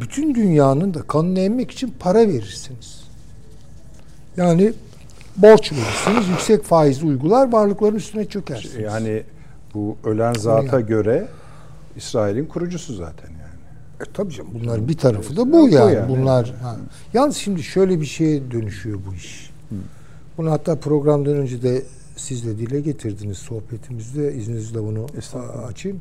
bütün 0.00 0.34
dünyanın 0.34 0.94
da 0.94 1.02
kanını 1.02 1.40
emmek 1.40 1.70
için 1.70 1.94
para 1.98 2.18
verirsiniz. 2.18 3.04
Yani 4.36 4.72
borç 5.36 5.72
verirsiniz, 5.72 6.28
yüksek 6.28 6.62
faiz 6.64 7.02
uygular, 7.02 7.52
varlıkların 7.52 7.96
üstüne 7.96 8.24
çökersiniz. 8.24 8.76
Yani 8.76 9.22
bu 9.74 9.96
ölen 10.04 10.32
zata 10.32 10.80
göre 10.80 11.28
İsrail'in 11.96 12.46
kurucusu 12.46 12.94
zaten 12.94 13.28
yani. 13.30 13.60
E, 14.00 14.12
tabii 14.14 14.32
canım 14.32 14.50
bunların 14.54 14.88
bir 14.88 14.98
tarafı 14.98 15.36
da 15.36 15.48
bu 15.48 15.52
Bu 15.52 15.68
yani. 15.68 15.94
yani. 15.94 16.08
Bunlar 16.08 16.54
ha. 16.62 16.76
Yalnız 17.14 17.36
şimdi 17.36 17.62
şöyle 17.62 18.00
bir 18.00 18.06
şeye 18.06 18.50
dönüşüyor 18.50 18.98
bu 19.10 19.14
iş. 19.14 19.50
Bunu 20.38 20.50
hatta 20.50 20.76
programdan 20.76 21.34
önce 21.36 21.62
de 21.62 21.82
siz 22.16 22.46
de 22.46 22.58
dile 22.58 22.80
getirdiniz 22.80 23.38
sohbetimizde. 23.38 24.34
İzninizle 24.34 24.82
bunu 24.82 25.06
açayım. 25.68 26.00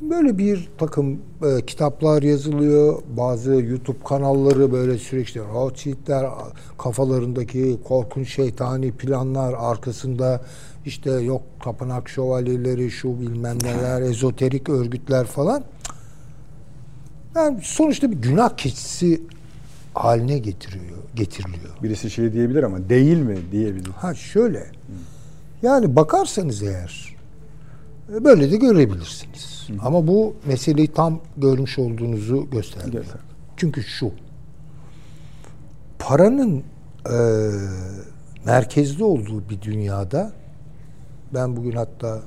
Şimdi 0.00 0.14
böyle 0.14 0.38
bir 0.38 0.68
takım 0.78 1.18
e, 1.42 1.66
kitaplar 1.66 2.22
yazılıyor. 2.22 3.02
Bazı 3.16 3.50
YouTube 3.50 4.04
kanalları 4.04 4.72
böyle 4.72 4.98
sürekli 4.98 5.40
Rothschild'ler 5.40 6.26
kafalarındaki 6.78 7.78
korkunç 7.84 8.34
şeytani 8.34 8.92
planlar 8.92 9.54
arkasında 9.58 10.40
işte 10.86 11.10
yok 11.10 11.42
tapınak 11.64 12.08
şövalyeleri 12.08 12.90
şu 12.90 13.20
bilmem 13.20 13.58
neler 13.62 14.02
ezoterik 14.02 14.68
örgütler 14.68 15.26
falan. 15.26 15.64
Yani 17.34 17.60
sonuçta 17.62 18.10
bir 18.10 18.16
günah 18.16 18.56
keçisi 18.56 19.22
haline 19.94 20.38
getiriyor, 20.38 20.98
getiriliyor. 21.14 21.74
Birisi 21.82 22.10
şey 22.10 22.32
diyebilir 22.32 22.62
ama 22.62 22.88
değil 22.88 23.18
mi 23.18 23.38
diyebilir. 23.52 23.90
Ha 23.90 24.14
şöyle. 24.14 24.66
Yani 25.62 25.96
bakarsanız 25.96 26.62
eğer 26.62 27.16
e, 28.14 28.24
böyle 28.24 28.50
de 28.50 28.56
görebilirsiniz. 28.56 29.59
Ama 29.78 30.06
bu 30.06 30.36
meseleyi 30.46 30.88
tam 30.88 31.20
görmüş 31.36 31.78
olduğunuzu 31.78 32.50
göstermiyor. 32.50 33.02
Göster. 33.02 33.20
Çünkü 33.56 33.82
şu. 33.82 34.12
Paranın 35.98 36.64
e, 37.06 37.16
merkezde 38.44 39.04
olduğu 39.04 39.48
bir 39.48 39.62
dünyada 39.62 40.32
ben 41.34 41.56
bugün 41.56 41.72
hatta 41.72 42.22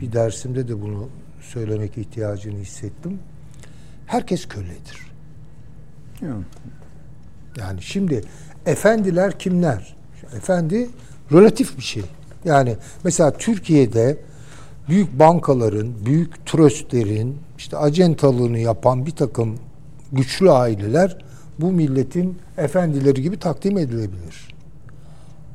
bir 0.00 0.12
dersimde 0.12 0.68
de 0.68 0.82
bunu 0.82 1.08
söylemek 1.40 1.98
ihtiyacını 1.98 2.58
hissettim. 2.58 3.18
Herkes 4.06 4.48
köledir. 4.48 5.12
Yani. 6.22 6.44
Yani 7.58 7.82
şimdi 7.82 8.24
efendiler 8.66 9.38
kimler? 9.38 9.96
Efendi 10.36 10.90
relatif 11.32 11.76
bir 11.76 11.82
şey. 11.82 12.02
Yani 12.44 12.76
mesela 13.04 13.32
Türkiye'de 13.32 14.18
büyük 14.88 15.18
bankaların, 15.18 16.06
büyük 16.06 16.46
tröstlerin 16.46 17.36
işte 17.58 17.76
acentalığını 17.76 18.58
yapan 18.58 19.06
bir 19.06 19.10
takım 19.10 19.58
güçlü 20.12 20.50
aileler 20.50 21.18
bu 21.58 21.72
milletin 21.72 22.38
efendileri 22.58 23.22
gibi 23.22 23.38
takdim 23.38 23.78
edilebilir. 23.78 24.54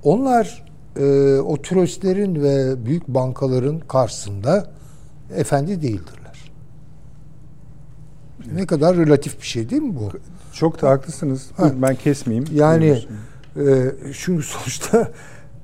Onlar 0.03 0.65
e, 0.95 1.35
o 1.39 1.61
tröstlerin 1.61 2.43
ve 2.43 2.85
büyük 2.85 3.07
bankaların 3.07 3.79
karşısında 3.79 4.71
efendi 5.35 5.81
değildirler. 5.81 6.51
Ne 8.53 8.65
kadar 8.65 8.97
relatif 8.97 9.41
bir 9.41 9.45
şey 9.45 9.69
değil 9.69 9.81
mi 9.81 9.95
bu? 9.95 10.11
Çok 10.53 10.81
da 10.81 10.89
haklısınız. 10.89 11.51
Ben 11.81 11.95
kesmeyeyim. 11.95 12.47
Yani 12.53 13.05
e, 13.55 13.91
çünkü 14.19 14.43
sonuçta 14.43 15.11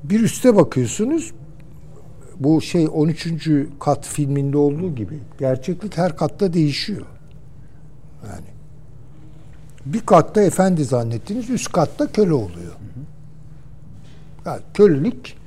bir 0.04 0.20
üste 0.20 0.56
bakıyorsunuz 0.56 1.32
bu 2.40 2.62
şey 2.62 2.88
13. 2.94 3.28
kat 3.80 4.06
filminde 4.06 4.58
olduğu 4.58 4.96
gibi 4.96 5.20
gerçeklik 5.40 5.98
her 5.98 6.18
katta 6.18 6.54
değişiyor. 6.54 7.06
Yani 8.28 8.48
bir 9.86 10.00
katta 10.00 10.42
efendi 10.42 10.86
zannettiniz, 10.86 11.50
üst 11.50 11.72
katta 11.72 12.12
köle 12.12 12.34
oluyor. 12.34 12.74
Yani 14.46 14.62
kölelik 14.74 15.38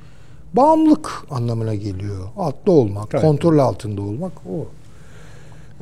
bağımlılık 0.53 1.11
anlamına 1.29 1.75
geliyor. 1.75 2.27
Altta 2.37 2.71
olmak, 2.71 3.07
Evet. 3.13 3.23
kontrol 3.23 3.57
altında 3.57 4.01
olmak 4.01 4.31
o. 4.49 4.67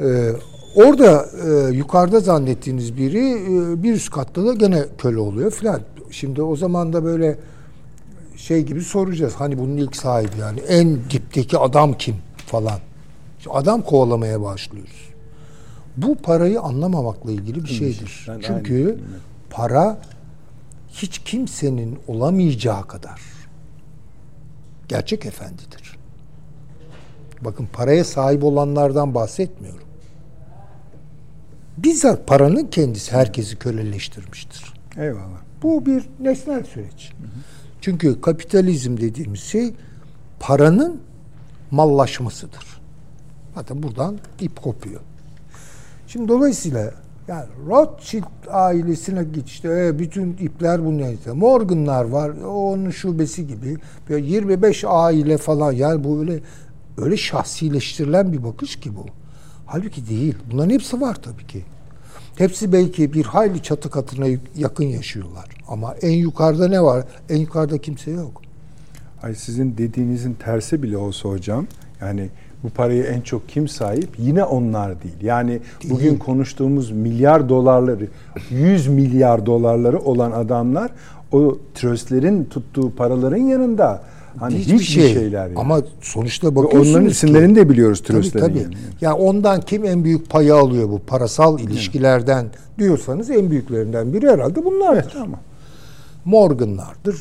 Ee, 0.04 0.32
orada 0.76 1.26
e, 1.48 1.76
yukarıda 1.76 2.20
zannettiğiniz 2.20 2.98
biri 2.98 3.32
e, 3.32 3.84
bir 3.84 3.94
üst 3.94 4.10
katta 4.10 4.46
da 4.46 4.54
gene 4.54 4.84
köle 4.98 5.20
oluyor 5.20 5.52
filan. 5.52 5.82
Şimdi 6.12 6.42
o 6.42 6.56
zaman 6.56 6.94
da 6.94 7.04
böyle 7.04 7.38
şey 8.38 8.64
gibi 8.64 8.82
soracağız. 8.82 9.34
Hani 9.38 9.58
bunun 9.58 9.78
ilk 9.78 9.96
sahibi 9.96 10.38
yani 10.40 10.60
en 10.60 10.96
dipteki 11.10 11.58
adam 11.58 11.94
kim 11.94 12.16
falan. 12.38 12.80
Adam 13.50 13.82
kovalamaya 13.82 14.42
başlıyoruz. 14.42 15.10
Bu 15.98 16.16
parayı 16.16 16.62
anlamamakla 16.62 17.32
ilgili 17.32 17.64
bir 17.64 17.70
şeydir. 17.70 18.26
Ben 18.30 18.40
Çünkü 18.42 18.86
aynı- 18.86 18.98
para 19.50 19.98
hiç 20.90 21.20
kimsenin 21.20 22.00
olamayacağı 22.08 22.88
kadar 22.88 23.22
gerçek 24.88 25.26
efendidir. 25.26 25.98
Bakın 27.42 27.68
paraya 27.74 28.04
sahip 28.04 28.44
olanlardan 28.44 29.16
bahsetmiyorum. 29.16 29.84
Bizzat 31.78 32.28
paranın 32.28 32.68
kendisi 32.68 33.12
herkesi 33.12 33.56
köleleştirmiştir. 33.60 34.74
Eyvallah. 34.98 35.40
Bu 35.64 35.86
bir 35.86 36.04
nesnel 36.20 36.64
süreç. 36.64 37.12
Çünkü 37.86 38.22
kapitalizm 38.22 38.98
dediğimiz 38.98 39.40
şey 39.40 39.74
paranın 40.40 41.02
mallaşmasıdır. 41.72 42.82
Zaten 43.56 43.84
buradan 43.84 44.18
ip 44.40 44.62
kopuyor. 44.62 45.02
Şimdi 46.08 46.28
dolayısıyla 46.28 46.92
yani 47.28 47.46
Rothschild 47.68 48.24
ailesine 48.48 49.26
işte 49.46 49.70
e, 49.70 50.00
bütün 50.00 50.34
ipler 50.34 50.86
bunun 50.86 51.12
işte. 51.12 51.32
Morgan'lar 51.32 52.04
var 52.04 52.30
onun 52.30 52.90
şubesi 52.90 53.48
gibi 53.48 53.78
böyle 54.10 54.28
25 54.28 54.84
aile 54.88 55.38
falan 55.38 55.72
yani 55.72 56.04
bu 56.04 56.20
öyle 56.20 56.40
öyle 56.98 57.18
şahsileştirilen 57.18 58.34
bir 58.34 58.44
bakış 58.44 58.76
ki 58.76 58.96
bu. 58.96 59.06
Halbuki 59.66 60.10
değil. 60.10 60.36
Bunların 60.52 60.70
hepsi 60.70 61.02
var 61.02 61.16
tabii 61.16 61.48
ki. 61.48 61.66
Hepsi 62.38 62.74
belki 62.74 63.14
bir 63.14 63.26
hayli 63.26 63.64
çatı 63.64 63.90
katına 63.90 64.26
yakın 64.56 64.86
yaşıyorlar. 64.86 65.46
Ama 65.68 65.96
en 66.02 66.12
yukarıda 66.12 66.68
ne 66.68 66.82
var? 66.82 67.06
En 67.30 67.38
yukarıda 67.38 67.78
kimse 67.78 68.12
yok. 68.12 68.42
Ay 69.24 69.36
sizin 69.36 69.78
dediğinizin 69.78 70.34
tersi 70.34 70.84
bile 70.84 70.98
olsa 70.98 71.30
hocam 71.30 71.68
yani 72.02 72.30
bu 72.64 72.70
parayı 72.70 73.04
en 73.04 73.22
çok 73.22 73.50
kim 73.50 73.68
sahip? 73.68 74.10
Yine 74.18 74.44
onlar 74.44 75.04
değil. 75.04 75.22
Yani 75.22 75.60
bugün 75.90 76.18
konuştuğumuz 76.18 76.92
milyar 76.92 77.50
dolarları, 77.50 78.08
100 78.50 78.88
milyar 78.88 79.46
dolarları 79.46 80.00
olan 80.00 80.32
adamlar 80.32 80.92
o 81.32 81.58
tröstlerin 81.74 82.46
tuttuğu 82.46 82.96
paraların 82.96 83.38
yanında 83.42 84.04
hani 84.40 84.56
hiçbir, 84.56 84.80
şeyler 84.80 85.46
yani. 85.48 85.54
Ama 85.60 85.82
sonuçta 86.02 86.48
Ve 86.52 86.56
bakıyorsunuz 86.56 86.90
onların 86.90 87.06
ki- 87.08 87.12
isimlerini 87.12 87.56
de 87.56 87.70
biliyoruz 87.70 88.04
Tabii 88.08 88.18
tröstlerin. 88.22 88.46
tabii. 88.46 88.58
yani. 88.60 88.74
Yani 89.02 89.14
ondan 89.16 89.62
kim 89.62 89.86
en 89.86 90.04
büyük 90.04 90.30
payı 90.30 90.56
alıyor 90.56 90.90
bu 90.90 91.00
parasal 91.08 91.60
ilişkilerden 91.60 92.46
diyorsanız 92.80 93.30
en 93.30 93.50
büyüklerinden 93.52 94.14
biri 94.14 94.30
herhalde 94.30 94.66
bunlardır. 94.66 95.12
Tamam. 95.14 95.40
Morgan'lardır. 96.26 97.16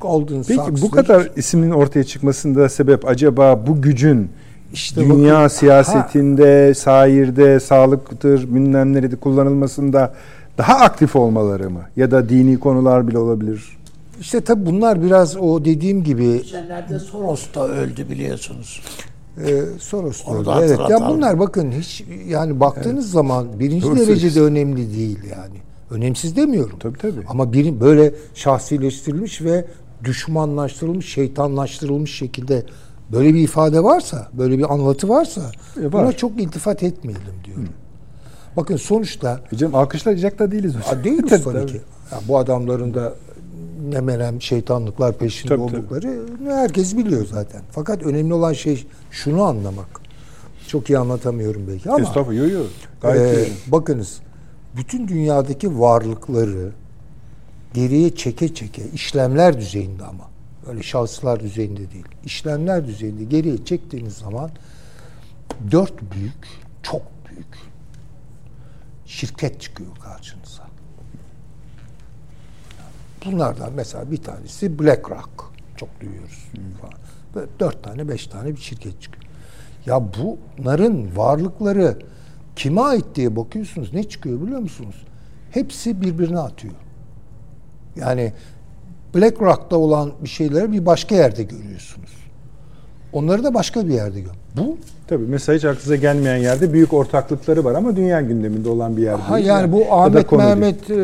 Golden 0.00 0.42
Peki 0.42 0.54
Sachs'dır. 0.54 0.82
bu 0.82 0.90
kadar 0.90 1.28
ismin 1.36 1.70
ortaya 1.70 2.04
çıkmasında 2.04 2.68
sebep 2.68 3.08
acaba 3.08 3.66
bu 3.66 3.82
gücün 3.82 4.28
İşte 4.72 5.00
dünya 5.00 5.34
bakın- 5.34 5.48
siyasetinde, 5.48 6.74
sahirde, 6.74 7.60
sağlıktır, 7.60 8.54
bilmem 8.54 9.10
kullanılmasında 9.20 10.14
daha 10.58 10.74
aktif 10.74 11.16
olmaları 11.16 11.70
mı? 11.70 11.80
Ya 11.96 12.10
da 12.10 12.28
dini 12.28 12.60
konular 12.60 13.08
bile 13.08 13.18
olabilir. 13.18 13.78
İşte 14.22 14.40
tabii 14.40 14.66
bunlar 14.66 15.02
biraz 15.02 15.36
o 15.36 15.64
dediğim 15.64 16.04
gibi 16.04 16.32
Geçenlerde 16.32 16.98
Soros 16.98 17.54
da 17.54 17.68
öldü 17.68 18.10
biliyorsunuz. 18.10 18.80
e, 19.46 19.60
Soros 19.80 20.26
da 20.26 20.30
Onu 20.30 20.46
da 20.46 20.64
Evet. 20.64 20.78
Ya 20.90 21.08
bunlar 21.08 21.38
bakın 21.38 21.72
hiç 21.72 22.04
yani 22.26 22.60
baktığınız 22.60 23.10
zaman 23.10 23.58
birinci 23.60 23.86
Doğru 23.86 23.96
derecede 23.96 24.16
söylüyorsun. 24.30 24.40
önemli 24.56 24.94
değil 24.96 25.18
yani. 25.30 25.54
Önemsiz 25.90 26.36
demiyorum. 26.36 26.78
Tabii, 26.78 26.98
tabii. 26.98 27.20
Ama 27.28 27.52
biri 27.52 27.80
böyle 27.80 28.14
şahsileştirilmiş 28.34 29.42
ve 29.42 29.64
düşmanlaştırılmış, 30.04 31.12
şeytanlaştırılmış 31.12 32.14
şekilde 32.18 32.62
böyle 33.12 33.34
bir 33.34 33.40
ifade 33.42 33.82
varsa, 33.84 34.28
böyle 34.32 34.58
bir 34.58 34.72
anlatı 34.72 35.08
varsa 35.08 35.40
E, 35.80 35.84
var. 35.84 35.92
buna 35.92 36.12
çok 36.12 36.40
iltifat 36.40 36.82
etmeyelim 36.82 37.34
diyorum. 37.44 37.68
Bakın 38.56 38.76
sonuçta 38.76 39.40
Hocam 39.50 39.74
alkışlayacak 39.74 40.38
da 40.38 40.50
değiliz 40.52 40.74
hocam. 40.76 41.04
Değiliz 41.04 41.30
Tabii, 41.44 41.66
ki. 41.66 41.80
Ya 42.12 42.18
bu 42.28 42.38
adamların 42.38 42.94
da 42.94 43.14
ne 43.82 44.00
şeytanlıklar 44.40 45.18
peşinde 45.18 45.48
Tabii, 45.56 45.66
tabii. 45.66 45.76
oldukları 45.76 46.26
herkes 46.44 46.96
biliyor 46.96 47.26
zaten. 47.26 47.62
Fakat 47.70 48.02
önemli 48.02 48.34
olan 48.34 48.52
şey 48.52 48.86
şunu 49.10 49.42
anlamak. 49.42 50.02
Çok 50.68 50.90
iyi 50.90 50.98
anlatamıyorum 50.98 51.64
belki 51.68 51.90
ama 51.90 52.00
Estağfurullah, 52.00 52.42
yo 52.42 52.48
yo. 52.48 52.64
Gayet 53.02 53.38
e, 53.38 53.46
iyi. 53.46 53.52
bakınız 53.66 54.20
bütün 54.76 55.08
dünyadaki 55.08 55.80
varlıkları 55.80 56.72
geriye 57.74 58.14
çeke 58.14 58.54
çeke 58.54 58.82
işlemler 58.94 59.60
düzeyinde 59.60 60.04
ama 60.04 60.24
öyle 60.68 60.82
şahıslar 60.82 61.40
düzeyinde 61.40 61.90
değil. 61.90 62.06
işlemler 62.24 62.86
düzeyinde 62.86 63.24
geriye 63.24 63.64
çektiğiniz 63.64 64.14
zaman 64.14 64.50
dört 65.70 66.02
büyük, 66.14 66.48
çok 66.82 67.02
büyük 67.30 67.58
şirket 69.06 69.60
çıkıyor 69.60 69.90
karşınıza. 70.02 70.41
Bunlardan 73.24 73.72
mesela 73.76 74.10
bir 74.10 74.16
tanesi 74.16 74.78
BlackRock. 74.78 75.52
Çok 75.76 76.00
duyuyoruz 76.00 76.48
falan. 76.80 76.94
Böyle 77.34 77.46
dört 77.60 77.82
tane, 77.84 78.08
beş 78.08 78.26
tane 78.26 78.50
bir 78.50 78.60
şirket 78.60 79.02
çıkıyor. 79.02 79.24
Ya 79.86 80.02
bunların 80.18 81.16
varlıkları 81.16 81.98
kime 82.56 82.80
ait 82.80 83.04
diye 83.14 83.36
bakıyorsunuz. 83.36 83.94
Ne 83.94 84.04
çıkıyor 84.04 84.42
biliyor 84.42 84.60
musunuz? 84.60 85.04
Hepsi 85.50 86.00
birbirine 86.00 86.38
atıyor. 86.38 86.74
Yani 87.96 88.32
BlackRock'ta 89.14 89.76
olan 89.76 90.12
bir 90.22 90.28
şeyleri 90.28 90.72
bir 90.72 90.86
başka 90.86 91.14
yerde 91.14 91.42
görüyorsunuz. 91.42 92.10
Onları 93.12 93.44
da 93.44 93.54
başka 93.54 93.86
bir 93.86 93.94
yerde 93.94 94.20
gör. 94.20 94.32
Bu 94.56 94.78
Tabii 95.12 95.24
mesela 95.28 95.56
hiç 95.56 95.64
aklınıza 95.64 95.96
gelmeyen 95.96 96.36
yerde 96.36 96.72
büyük 96.72 96.92
ortaklıkları 96.92 97.64
var 97.64 97.74
ama 97.74 97.96
dünya 97.96 98.20
gündeminde 98.20 98.68
olan 98.68 98.96
bir 98.96 99.02
yer 99.02 99.14
ha 99.14 99.36
değil. 99.36 99.46
yani 99.46 99.72
bu 99.72 99.84
Ahmet. 99.90 100.32
Mehmet 100.32 100.90
e, 100.90 100.94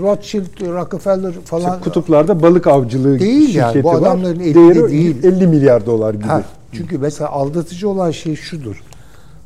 Rothschild 0.00 0.60
Rockefeller 0.60 1.32
falan 1.32 1.70
İşte 1.70 1.84
kutuplarda 1.84 2.42
balık 2.42 2.66
avcılığı 2.66 3.18
Değil 3.18 3.54
yani, 3.54 3.68
şirketi 3.72 3.84
bu 3.84 3.88
var. 3.88 3.94
adamların 3.94 4.40
elinde 4.40 4.54
Değeri 4.54 4.90
değil. 4.90 5.24
50 5.24 5.46
milyar 5.46 5.86
dolar 5.86 6.14
gibi. 6.14 6.24
Ha, 6.24 6.42
çünkü 6.72 6.98
mesela 6.98 7.30
aldatıcı 7.30 7.88
olan 7.88 8.10
şey 8.10 8.36
şudur. 8.36 8.82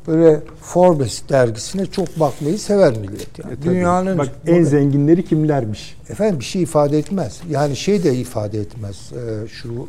böyle 0.07 0.39
Forbes 0.61 1.29
dergisine 1.29 1.85
çok 1.85 2.19
bakmayı 2.19 2.59
sever 2.59 2.91
millet. 2.97 3.39
Yani. 3.39 3.53
E, 3.53 3.55
tabii. 3.55 3.69
Dünyanın 3.69 4.17
Bak 4.17 4.29
en 4.47 4.63
zenginleri 4.63 5.25
kimlermiş? 5.25 5.97
efendim 6.09 6.39
bir 6.39 6.45
şey 6.45 6.61
ifade 6.61 6.97
etmez. 6.97 7.39
Yani 7.49 7.75
şey 7.75 8.03
de 8.03 8.15
ifade 8.15 8.59
etmez. 8.59 9.11
Ee, 9.13 9.47
şu 9.47 9.87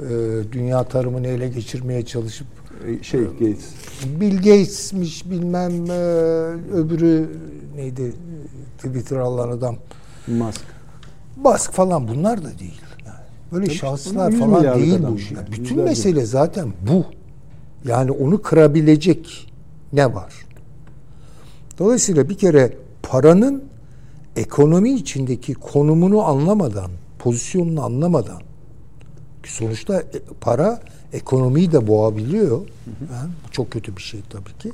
e, 0.00 0.12
dünya 0.52 0.84
tarımını 0.84 1.26
ele 1.26 1.48
geçirmeye 1.48 2.04
çalışıp 2.04 2.46
Şey 3.02 3.20
Gates. 3.24 3.70
Bill 4.20 4.36
Gates'miş 4.36 5.30
bilmem 5.30 5.90
e, 5.90 5.94
öbürü 6.72 7.30
neydi 7.76 8.12
Twitter 8.78 9.16
alan 9.16 9.48
adam 9.48 9.76
Musk. 10.26 10.60
Musk 11.36 11.72
falan 11.72 12.08
bunlar 12.08 12.44
da 12.44 12.58
değil. 12.58 12.80
Yani 13.06 13.16
böyle 13.52 13.66
Tabii 13.66 13.74
şahıslar 13.74 14.32
falan 14.32 14.78
değil 14.78 14.98
bu. 15.10 15.16
işte. 15.16 15.34
Yani 15.34 15.48
bütün 15.52 15.80
mesele 15.80 16.24
zaten 16.26 16.72
bu. 16.88 17.04
Yani 17.88 18.10
onu 18.10 18.42
kırabilecek 18.42 19.52
ne 19.92 20.14
var? 20.14 20.32
Dolayısıyla 21.78 22.28
bir 22.28 22.34
kere 22.34 22.76
paranın 23.02 23.64
ekonomi 24.36 24.92
içindeki 24.94 25.54
konumunu 25.54 26.22
anlamadan, 26.22 26.90
pozisyonunu 27.18 27.84
anlamadan 27.84 28.42
sonuçta 29.46 30.00
e, 30.00 30.04
para 30.40 30.80
ekonomiyi 31.12 31.72
de 31.72 31.86
boğabiliyor. 31.86 32.60
Yani 33.12 33.30
bu 33.46 33.50
çok 33.50 33.70
kötü 33.70 33.96
bir 33.96 34.02
şey 34.02 34.20
tabii 34.30 34.58
ki. 34.58 34.72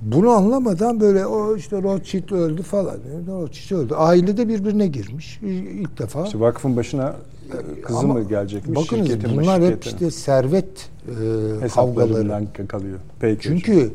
Bunu 0.00 0.30
anlamadan 0.30 1.00
böyle 1.00 1.26
o 1.26 1.56
işte 1.56 1.82
Rothschild 1.82 2.30
öldü 2.30 2.62
falan. 2.62 2.96
Rothschild 3.28 3.76
öldü. 3.76 3.94
Aile 3.94 4.36
de 4.36 4.48
birbirine 4.48 4.86
girmiş. 4.86 5.38
İlk 5.42 5.98
defa. 5.98 6.24
İşte 6.24 6.40
vakfın 6.40 6.76
başına 6.76 7.16
e, 7.76 7.80
kızı 7.80 7.98
Ama 7.98 8.14
mı 8.14 8.28
gelecekmiş? 8.28 8.76
Bakınız 8.76 9.06
şirketi 9.08 9.26
mi, 9.26 9.42
bunlar 9.42 9.62
hep 9.62 9.84
işte 9.86 10.10
servet 10.10 10.90
e, 11.64 11.68
kavgaları. 11.68 12.46
kalıyor. 12.68 12.98
Peki. 13.20 13.42
Çünkü 13.42 13.92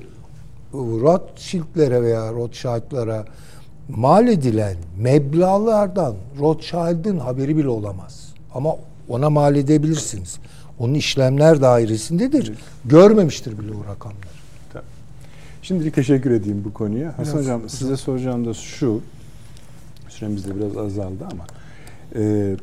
Rothschild'lere 0.74 2.02
veya 2.02 2.34
Rothschild'lara 2.34 3.26
mal 3.90 4.28
edilen 4.28 4.76
meblağlardan 5.00 6.16
Rothschild'in 6.40 7.18
haberi 7.18 7.58
bile 7.58 7.70
olamaz. 7.70 8.34
Ama 8.54 8.76
ona 9.10 9.30
mal 9.30 9.56
edebilirsiniz. 9.56 10.40
Onun 10.82 10.94
işlemler 10.94 11.62
dairesindedir. 11.62 12.54
Görmemiştir 12.86 13.60
bile 13.60 13.72
o 13.72 13.86
rakamları. 13.92 14.26
Tabii. 14.74 14.84
Şimdilik 15.62 15.96
teşekkür 15.96 16.32
edeyim 16.32 16.64
bu 16.66 16.74
konuya. 16.74 17.18
Hasan 17.18 17.38
Hocam 17.38 17.70
size 17.70 17.98
soracağım 17.98 18.46
da 18.46 18.54
şu. 18.54 19.02
Süremiz 20.10 20.48
de 20.48 20.56
biraz 20.56 20.78
azaldı 20.78 21.28
ama. 21.32 21.46
e, 22.16 22.56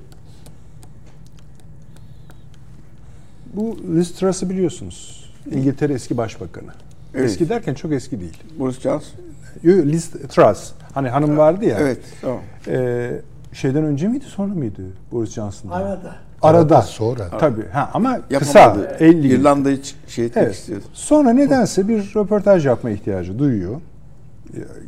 bu 3.54 3.78
Liz 3.96 4.12
Truss'ı 4.14 4.50
biliyorsunuz. 4.50 5.30
İngiltere 5.50 5.92
eski 5.92 6.16
başbakanı. 6.16 6.70
Evet. 7.14 7.30
Eski 7.30 7.48
derken 7.48 7.74
çok 7.74 7.92
eski 7.92 8.20
değil. 8.20 8.36
Boris 8.58 8.80
Johnson. 8.80 9.20
Liz 9.64 10.10
Truss. 10.10 10.72
Hani 10.94 11.08
hanım 11.08 11.36
vardı 11.36 11.64
ya. 11.64 11.78
Evet. 11.80 12.00
Tamam. 12.20 12.40
E, 12.68 13.10
şeyden 13.52 13.84
önce 13.84 14.08
miydi 14.08 14.24
sonra 14.24 14.54
mıydı 14.54 14.82
Boris 15.12 15.30
Johnson'dan? 15.32 15.80
Arada. 15.80 16.27
Arada. 16.42 16.82
Sonra. 16.82 17.28
Tabii. 17.38 17.68
Ha, 17.68 17.90
ama 17.94 18.18
kısa. 18.38 18.58
Yapamadı. 18.58 18.96
50 19.00 19.26
yıl. 19.28 19.40
İrlanda'yı 19.40 19.76
ç- 19.76 19.94
şey 20.08 20.24
etmek 20.24 20.44
Evet. 20.44 20.54
istiyordu. 20.54 20.84
Sonra 20.92 21.30
nedense 21.32 21.88
bir 21.88 22.12
röportaj 22.16 22.66
yapma 22.66 22.90
ihtiyacı 22.90 23.38
duyuyor. 23.38 23.80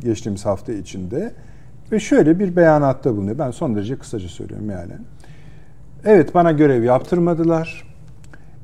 Geçtiğimiz 0.03 0.45
hafta 0.45 0.73
içinde. 0.73 1.31
Ve 1.91 1.99
şöyle 1.99 2.39
bir 2.39 2.55
beyanatta 2.55 3.15
bulunuyor. 3.15 3.39
Ben 3.39 3.51
son 3.51 3.75
derece 3.75 3.95
kısaca 3.95 4.27
söylüyorum 4.27 4.69
yani. 4.69 4.93
Evet 6.05 6.33
bana 6.35 6.51
görev 6.51 6.83
yaptırmadılar. 6.83 7.83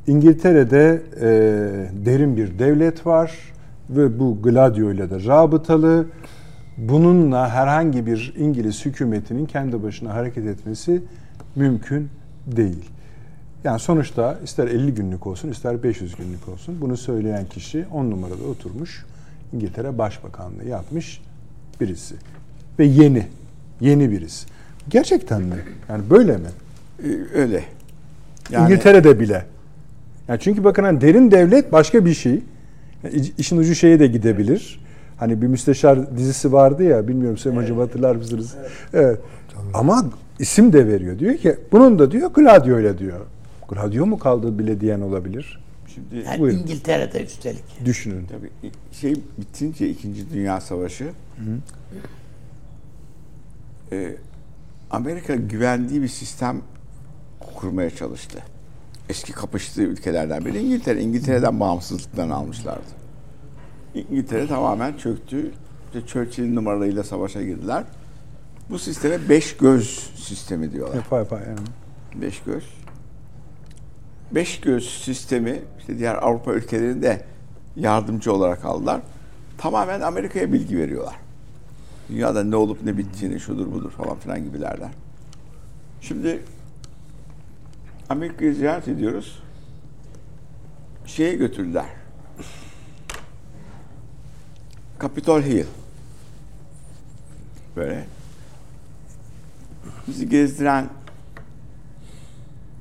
İngiltere'de 0.07 1.01
e, 1.22 1.26
derin 2.05 2.38
bir 2.38 2.59
devlet 2.59 3.05
var 3.05 3.31
ve 3.89 4.19
bu 4.19 4.41
Gladio 4.41 4.91
ile 4.91 5.09
de 5.09 5.26
rabıtalı. 5.27 6.05
Bununla 6.77 7.49
herhangi 7.49 8.05
bir 8.05 8.34
İngiliz 8.38 8.85
hükümetinin 8.85 9.45
kendi 9.45 9.84
başına 9.84 10.14
hareket 10.14 10.45
etmesi 10.45 11.01
mümkün 11.55 12.09
değil. 12.48 12.86
Yani 13.64 13.80
sonuçta 13.80 14.40
ister 14.44 14.68
50 14.68 14.94
günlük 14.94 15.28
olsun 15.28 15.49
ister 15.49 15.84
500 15.84 16.15
günlük 16.15 16.48
olsun 16.49 16.78
bunu 16.82 16.98
söyleyen 16.98 17.45
kişi 17.45 17.86
10 17.94 18.11
numarada 18.11 18.44
oturmuş 18.44 19.06
İngiltere 19.53 19.98
Başbakanlığı 19.98 20.65
yapmış 20.65 21.22
birisi. 21.82 22.15
Ve 22.80 22.86
yeni, 22.86 23.28
yeni 23.82 24.11
birisi. 24.11 24.48
Gerçekten 24.90 25.41
mi? 25.41 25.56
Yani 25.90 26.10
böyle 26.10 26.38
mi? 26.38 26.48
Ee, 27.03 27.07
öyle. 27.40 27.64
Yani 28.49 28.64
İngiltere'de 28.72 29.19
bile. 29.19 29.45
Yani 30.28 30.40
çünkü 30.40 30.64
bakın 30.64 30.84
hani 30.84 31.02
derin 31.02 31.32
devlet 31.32 31.72
başka 31.72 32.06
bir 32.06 32.14
şey. 32.14 32.44
Yani 33.03 33.15
iş- 33.15 33.34
işin 33.38 33.57
ucu 33.57 33.76
şeye 33.76 33.99
de 33.99 34.07
gidebilir. 34.07 34.80
Hani 35.18 35.41
bir 35.41 35.48
müsteşar 35.48 36.18
dizisi 36.18 36.52
vardı 36.53 36.84
ya 36.84 37.07
bilmiyorum 37.07 37.38
Sayın 37.38 37.57
Hocam 37.57 37.78
hatırlar 37.78 38.15
mısınız? 38.15 38.56
Evet. 38.94 39.19
Ama 39.74 40.06
isim 40.39 40.73
de 40.73 40.88
veriyor. 40.88 41.19
Diyor 41.19 41.38
ki 41.38 41.55
bunun 41.72 41.99
da 41.99 42.11
diyor 42.11 42.34
Gladio 42.34 42.80
ile 42.80 42.97
diyor. 42.97 43.26
Gladio 43.69 44.05
mu 44.05 44.19
kaldı 44.19 44.59
bile 44.59 44.81
diyen 44.81 45.01
olabilir. 45.01 45.59
şimdi 45.93 46.26
Yani 46.26 46.39
Buyurun. 46.39 46.59
İngiltere'de 46.59 47.23
üstelik. 47.23 47.85
Düşünün. 47.85 48.26
tabii 48.26 48.49
şey 48.91 49.15
bitince 49.38 49.89
İkinci 49.89 50.30
Dünya 50.34 50.61
Savaşı 50.61 51.09
e, 53.91 54.15
Amerika 54.91 55.35
güvendiği 55.35 56.01
bir 56.01 56.07
sistem 56.07 56.61
kurmaya 57.55 57.89
çalıştı. 57.89 58.39
Eski 59.09 59.34
kapıştığı 59.34 59.81
ülkelerden 59.81 60.45
biri 60.45 60.59
İngiltere. 60.59 61.01
İngiltere'den 61.01 61.59
bağımsızlıklarını 61.59 62.35
almışlardı. 62.35 62.97
İngiltere 63.95 64.47
tamamen 64.47 64.97
çöktü. 64.97 65.51
İşte 65.85 66.07
Churchill'in 66.07 66.55
numaralarıyla 66.55 67.03
savaşa 67.03 67.41
girdiler. 67.43 67.84
Bu 68.69 68.80
sisteme 68.80 69.30
beş 69.30 69.57
göz 69.57 70.10
sistemi 70.15 70.72
diyorlar. 70.72 70.95
Yapay 70.95 71.19
yapay 71.19 71.44
yani. 71.48 71.60
Beş 72.15 72.44
göz. 72.44 72.64
Beş 74.31 74.60
göz 74.60 74.89
sistemi 74.89 75.61
işte 75.80 75.98
diğer 75.98 76.15
Avrupa 76.15 76.53
ülkelerinde 76.53 77.26
yardımcı 77.76 78.34
olarak 78.34 78.65
aldılar. 78.65 79.02
Tamamen 79.57 80.02
Amerika'ya 80.02 80.53
bilgi 80.53 80.77
veriyorlar. 80.77 81.15
Dünyada 82.10 82.44
ne 82.44 82.56
olup 82.56 82.84
ne 82.84 82.98
bittiğini 82.98 83.39
şudur 83.39 83.72
budur 83.72 83.91
falan 83.91 84.18
filan 84.18 84.44
gibilerden. 84.44 84.91
Şimdi 86.02 86.44
Amerika'yı 88.10 88.56
ziyaret 88.56 88.88
ediyoruz. 88.88 89.44
Şeye 91.06 91.35
götürdüler. 91.35 91.85
Capitol 95.02 95.41
Hill. 95.41 95.65
Böyle. 97.76 98.16
Bizi 100.07 100.29
gezdiren 100.29 100.89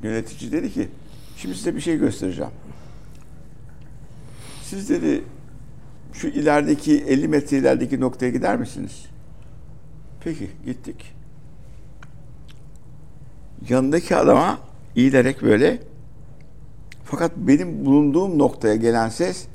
yönetici 0.03 0.53
dedi 0.53 0.73
ki 0.73 0.89
şimdi 1.37 1.55
size 1.55 1.75
bir 1.75 1.81
şey 1.81 1.99
göstereceğim. 1.99 2.53
Siz 4.63 4.91
dedi 4.91 5.25
şu 6.13 6.29
ilerideki 6.29 7.05
50 7.05 7.29
metre 7.29 7.59
ilerideki 7.59 8.01
noktaya 8.01 8.31
gider 8.31 8.57
misiniz? 8.57 9.07
Peki 10.21 10.51
gittik. 10.65 11.15
Yanındaki 13.69 14.17
adama 14.17 14.59
eğilerek 14.97 15.43
böyle 15.43 15.83
fakat 17.05 17.37
benim 17.37 17.85
bulunduğum 17.87 18.39
noktaya 18.39 18.77
gelen 18.77 19.09
ses 19.09 19.47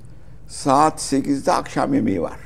saat 0.48 1.00
8'de 1.00 1.52
akşam 1.52 1.94
yemeği 1.94 2.22
var. 2.22 2.40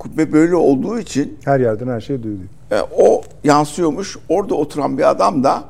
Kubbe 0.00 0.32
böyle 0.32 0.56
olduğu 0.56 0.98
için 0.98 1.38
Her 1.44 1.60
yerden 1.60 1.88
her 1.88 2.00
şey 2.00 2.22
duyuluyor. 2.22 2.48
e, 2.70 2.80
o 2.96 3.22
yansıyormuş. 3.44 4.18
Orada 4.28 4.54
oturan 4.54 4.98
bir 4.98 5.10
adam 5.10 5.44
da 5.44 5.64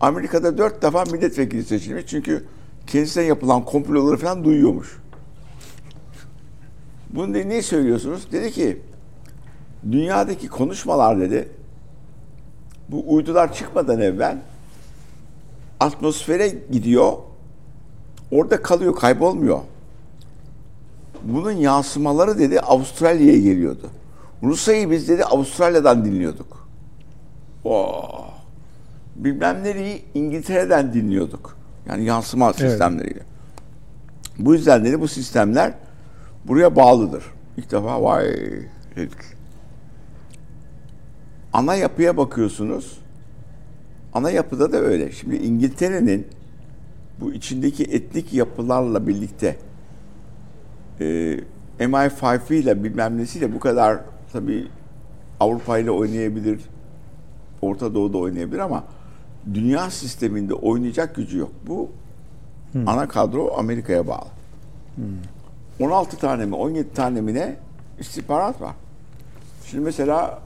Amerika'da 0.00 0.58
dört 0.58 0.82
defa 0.82 1.04
milletvekili 1.04 1.64
seçilmiş. 1.64 2.04
Çünkü 2.06 2.44
kendisine 2.86 3.24
yapılan 3.24 3.64
komploları 3.64 4.16
falan 4.16 4.44
duyuyormuş. 4.44 4.98
Bunu 7.10 7.34
dedi, 7.34 7.48
niye 7.48 7.62
söylüyorsunuz? 7.62 8.32
Dedi 8.32 8.50
ki 8.50 8.82
dünyadaki 9.92 10.48
konuşmalar 10.48 11.20
dedi 11.20 11.48
bu 12.88 13.14
uydular 13.14 13.54
çıkmadan 13.54 14.00
evvel 14.00 14.38
atmosfere 15.80 16.48
gidiyor. 16.72 17.12
Orada 18.30 18.62
kalıyor, 18.62 18.94
kaybolmuyor. 18.96 19.58
Bunun 21.24 21.52
yansımaları 21.52 22.38
dedi 22.38 22.60
Avustralya'ya 22.60 23.38
geliyordu. 23.38 23.90
Rusya'yı 24.42 24.90
biz 24.90 25.08
dedi 25.08 25.24
Avustralya'dan 25.24 26.04
dinliyorduk. 26.04 26.68
Oh. 27.64 28.30
Bilmem 29.16 29.64
nereyi 29.64 30.02
İngiltere'den 30.14 30.94
dinliyorduk. 30.94 31.56
Yani 31.86 32.04
yansıma 32.04 32.52
sistemleriyle. 32.52 33.20
Bu 34.38 34.54
yüzden 34.54 34.84
dedi 34.84 35.00
bu 35.00 35.08
sistemler 35.08 35.74
buraya 36.44 36.76
bağlıdır. 36.76 37.24
İlk 37.56 37.70
defa 37.70 38.02
vay 38.02 38.26
dedik. 38.96 39.18
Ana 41.52 41.74
yapıya 41.74 42.16
bakıyorsunuz. 42.16 42.98
Ana 44.14 44.30
yapıda 44.30 44.72
da 44.72 44.76
öyle. 44.76 45.12
Şimdi 45.12 45.36
İngiltere'nin 45.36 46.26
bu 47.20 47.32
içindeki 47.32 47.84
etnik 47.84 48.32
yapılarla 48.32 49.06
birlikte 49.06 49.56
e, 51.00 51.40
MI5 51.80 52.54
ile 52.54 52.84
bilmem 52.84 53.18
nesiyle 53.18 53.54
bu 53.54 53.60
kadar 53.60 53.98
tabii 54.32 54.68
Avrupa 55.40 55.78
ile 55.78 55.90
oynayabilir, 55.90 56.60
Orta 57.62 57.94
Doğu'da 57.94 58.18
oynayabilir 58.18 58.58
ama 58.58 58.84
dünya 59.54 59.90
sisteminde 59.90 60.54
oynayacak 60.54 61.14
gücü 61.16 61.38
yok. 61.38 61.52
Bu 61.66 61.90
ana 62.86 63.08
kadro 63.08 63.54
Amerika'ya 63.58 64.06
bağlı. 64.06 64.28
16 65.80 66.16
tane 66.16 66.46
mi 66.46 66.54
17 66.54 66.92
tane 66.94 67.20
mi 67.20 67.34
ne 67.34 67.56
istihbarat 67.98 68.60
var. 68.60 68.74
Şimdi 69.66 69.84
mesela 69.84 70.40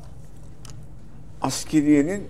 askeriyenin 1.43 2.23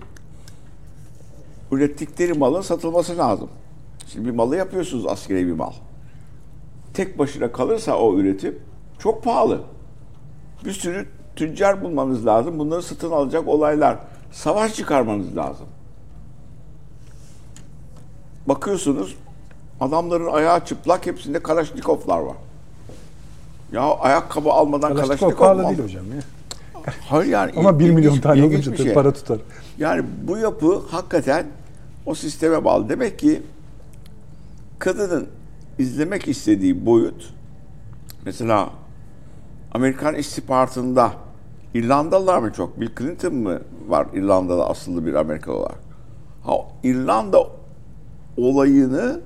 ürettikleri 1.71 2.33
malın 2.33 2.61
satılması 2.61 3.17
lazım. 3.17 3.49
Şimdi 4.07 4.25
bir 4.25 4.33
malı 4.33 4.55
yapıyorsunuz 4.55 5.05
askeri 5.05 5.47
bir 5.47 5.53
mal. 5.53 5.73
Tek 6.97 7.19
başına 7.19 7.51
kalırsa 7.51 7.97
o 7.97 8.17
üretim 8.17 8.59
çok 8.99 9.23
pahalı. 9.23 9.61
Bir 10.65 10.71
sürü 10.71 11.07
tüccar 11.35 11.83
bulmanız 11.83 12.25
lazım. 12.25 12.59
Bunları 12.59 12.83
satın 12.83 13.11
alacak 13.11 13.47
olaylar. 13.47 13.97
Savaş 14.31 14.73
çıkarmanız 14.75 15.37
lazım. 15.37 15.65
Bakıyorsunuz 18.47 19.15
adamların 19.79 20.31
ayağı 20.31 20.65
çıplak 20.65 21.05
hepsinde 21.05 21.43
Kalaşnikovlar 21.43 22.19
var. 22.19 22.35
Ya 23.71 23.81
ayakkabı 23.81 24.49
almadan 24.49 24.89
Kalaşnikov 24.95 25.17
Kalaşnikov 25.17 25.37
pahalı 25.45 25.67
değil 25.67 25.83
hocam 25.83 26.05
ya. 26.05 26.21
Hayır 27.09 27.31
yani 27.31 27.51
Ama 27.57 27.79
1 27.79 27.85
ilginç- 27.85 27.95
milyon 27.95 28.19
tane 28.19 28.43
olunca 28.43 28.75
şey. 28.77 28.93
para 28.93 29.13
tutar. 29.13 29.37
Yani 29.77 30.05
bu 30.23 30.37
yapı 30.37 30.81
hakikaten 30.91 31.45
o 32.05 32.15
sisteme 32.15 32.65
bağlı. 32.65 32.89
Demek 32.89 33.19
ki 33.19 33.43
kadının 34.79 35.27
izlemek 35.79 36.27
istediği 36.27 36.85
boyut 36.85 37.33
mesela 38.25 38.69
Amerikan 39.71 40.15
istihbaratında 40.15 41.11
İrlandalılar 41.73 42.37
mı 42.37 42.53
çok? 42.53 42.81
Bill 42.81 42.89
Clinton 42.97 43.35
mı 43.35 43.59
var 43.87 44.07
İrlanda'da 44.13 44.69
asıllı 44.69 45.05
bir 45.05 45.13
Amerikalı 45.13 45.55
olarak? 45.55 45.79
Ha, 46.43 46.53
İrlanda 46.83 47.47
olayını 48.37 49.19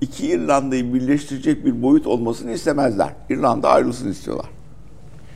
iki 0.00 0.26
İrlanda'yı 0.26 0.94
birleştirecek 0.94 1.64
bir 1.64 1.82
boyut 1.82 2.06
olmasını 2.06 2.52
istemezler. 2.52 3.14
İrlanda 3.28 3.68
ayrılsın 3.68 4.10
istiyorlar. 4.10 4.46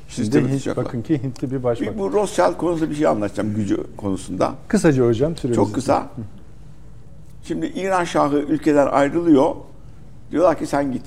Sistemi 0.09 0.45
Hint, 0.45 0.53
tutacaklar. 0.53 0.85
bakın 0.85 1.03
ki 1.03 1.23
Hintli 1.23 1.51
bir 1.51 1.63
başbakan. 1.63 1.95
Bir 1.95 1.99
bu 1.99 2.13
Rothschild 2.13 2.57
konusunda 2.57 2.91
bir 2.91 2.95
şey 2.95 3.07
anlatacağım 3.07 3.55
gücü 3.55 3.77
konusunda. 3.97 4.55
Kısaca 4.69 5.07
hocam 5.07 5.37
süremiz. 5.37 5.57
Çok 5.57 5.75
kısa. 5.75 6.07
Şimdi 7.43 7.67
İran 7.67 8.05
Şahı 8.05 8.37
ülkeden 8.37 8.87
ayrılıyor. 8.87 9.55
Diyorlar 10.35 10.59
ki 10.59 10.67
sen 10.67 10.93
git. 10.93 11.07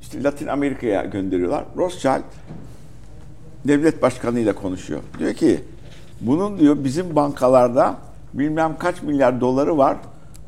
İşte 0.00 0.22
Latin 0.22 0.46
Amerika'ya 0.46 1.04
gönderiyorlar. 1.04 1.64
Rothschild 1.76 2.22
devlet 3.64 4.02
başkanıyla 4.02 4.54
konuşuyor. 4.54 5.00
Diyor 5.18 5.34
ki 5.34 5.60
bunun 6.20 6.58
diyor 6.58 6.84
bizim 6.84 7.16
bankalarda 7.16 7.96
bilmem 8.34 8.76
kaç 8.78 9.02
milyar 9.02 9.40
doları 9.40 9.78
var. 9.78 9.96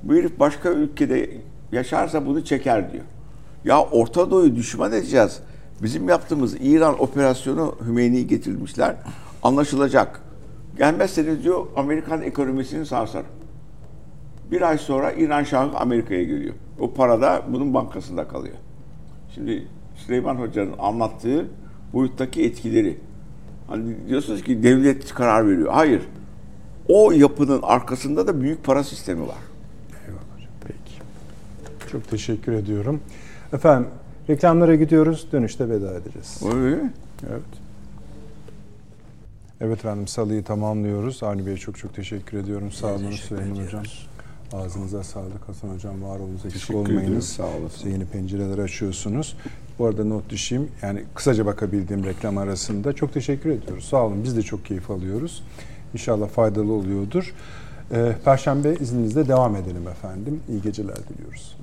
Bu 0.03 0.15
herif 0.15 0.39
başka 0.39 0.71
ülkede 0.71 1.31
yaşarsa 1.73 2.27
bunu 2.27 2.45
çeker 2.45 2.93
diyor. 2.93 3.05
Ya 3.65 3.83
Orta 3.83 4.31
Doğu'yu 4.31 4.57
düşman 4.57 4.93
edeceğiz. 4.93 5.41
Bizim 5.83 6.09
yaptığımız 6.09 6.55
İran 6.61 7.03
operasyonu 7.03 7.75
Hümeyni'yi 7.87 8.27
getirmişler. 8.27 8.97
Anlaşılacak. 9.43 10.21
Gelmezseniz 10.79 11.45
diyor 11.45 11.67
Amerikan 11.77 12.23
ekonomisini 12.23 12.87
sarsar. 12.87 13.23
Bir 14.53 14.63
ay 14.63 14.79
sonra 14.79 15.13
İran 15.13 15.43
Şahı 15.43 15.77
Amerika'ya 15.77 16.23
geliyor. 16.23 16.55
O 16.79 16.95
para 16.95 17.21
da 17.21 17.43
bunun 17.49 17.75
bankasında 17.75 18.29
kalıyor. 18.29 18.57
Şimdi 19.35 19.67
Süleyman 19.97 20.35
Hoca'nın 20.35 20.75
anlattığı 20.79 21.47
boyuttaki 21.93 22.45
etkileri. 22.45 22.99
Hani 23.67 24.09
diyorsunuz 24.09 24.43
ki 24.43 24.63
devlet 24.63 25.15
karar 25.15 25.49
veriyor. 25.49 25.73
Hayır. 25.73 26.03
O 26.89 27.13
yapının 27.13 27.63
arkasında 27.63 28.27
da 28.27 28.41
büyük 28.41 28.65
para 28.65 28.85
sistemi 28.85 29.23
var. 29.23 29.37
Eyvallah 30.07 30.23
hocam. 30.35 30.51
Peki. 30.67 31.93
Çok 31.93 32.09
teşekkür 32.09 32.53
ediyorum. 32.53 33.01
Efendim 33.53 33.89
reklamlara 34.29 34.75
gidiyoruz. 34.75 35.27
Dönüşte 35.33 35.69
veda 35.69 35.95
edeceğiz. 35.95 36.43
Öyle 36.55 36.77
mi? 36.77 36.93
Evet. 37.31 37.43
Evet 39.61 39.79
efendim 39.79 40.09
salıyı 40.09 40.45
tamamlıyoruz. 40.45 41.23
Avni 41.23 41.47
Bey'e 41.47 41.57
çok 41.57 41.79
çok 41.79 41.95
teşekkür 41.95 42.39
ediyorum. 42.39 42.73
Sağ 42.73 42.95
olun 42.95 43.11
Süleyman 43.11 43.51
ediyoruz. 43.51 43.69
Hocam. 43.69 44.12
Ağzınıza 44.53 45.05
sağlık 45.05 45.49
Hasan 45.49 45.69
Hocam. 45.69 46.03
Var 46.03 46.19
olunuz 46.19 46.45
eksik 46.47 46.53
Teşekkür 46.53 46.75
olmayınız. 46.75 47.03
ediyorum, 47.03 47.23
sağ 47.23 47.47
olasın. 47.63 47.91
Yeni 47.91 48.05
pencereler 48.05 48.59
açıyorsunuz. 48.59 49.37
Bu 49.79 49.87
arada 49.87 50.05
not 50.05 50.31
düşeyim. 50.31 50.69
Yani 50.83 51.05
kısaca 51.15 51.47
bakabildiğim 51.47 52.05
reklam 52.05 52.39
arasında. 52.39 52.93
Çok 52.93 53.15
teşekkür 53.15 53.51
ediyoruz. 53.51 53.85
Sağ 53.85 54.07
olun. 54.07 54.25
Biz 54.25 54.37
de 54.37 54.43
çok 54.43 54.65
keyif 54.65 54.91
alıyoruz. 54.91 55.43
İnşallah 55.95 56.29
faydalı 56.29 56.73
oluyordur. 56.73 57.35
Ee, 57.93 58.13
Perşembe 58.25 58.75
izninizle 58.81 59.29
devam 59.29 59.57
edelim 59.57 59.89
efendim. 59.89 60.41
İyi 60.49 60.63
geceler 60.63 60.97
diliyoruz. 61.09 61.57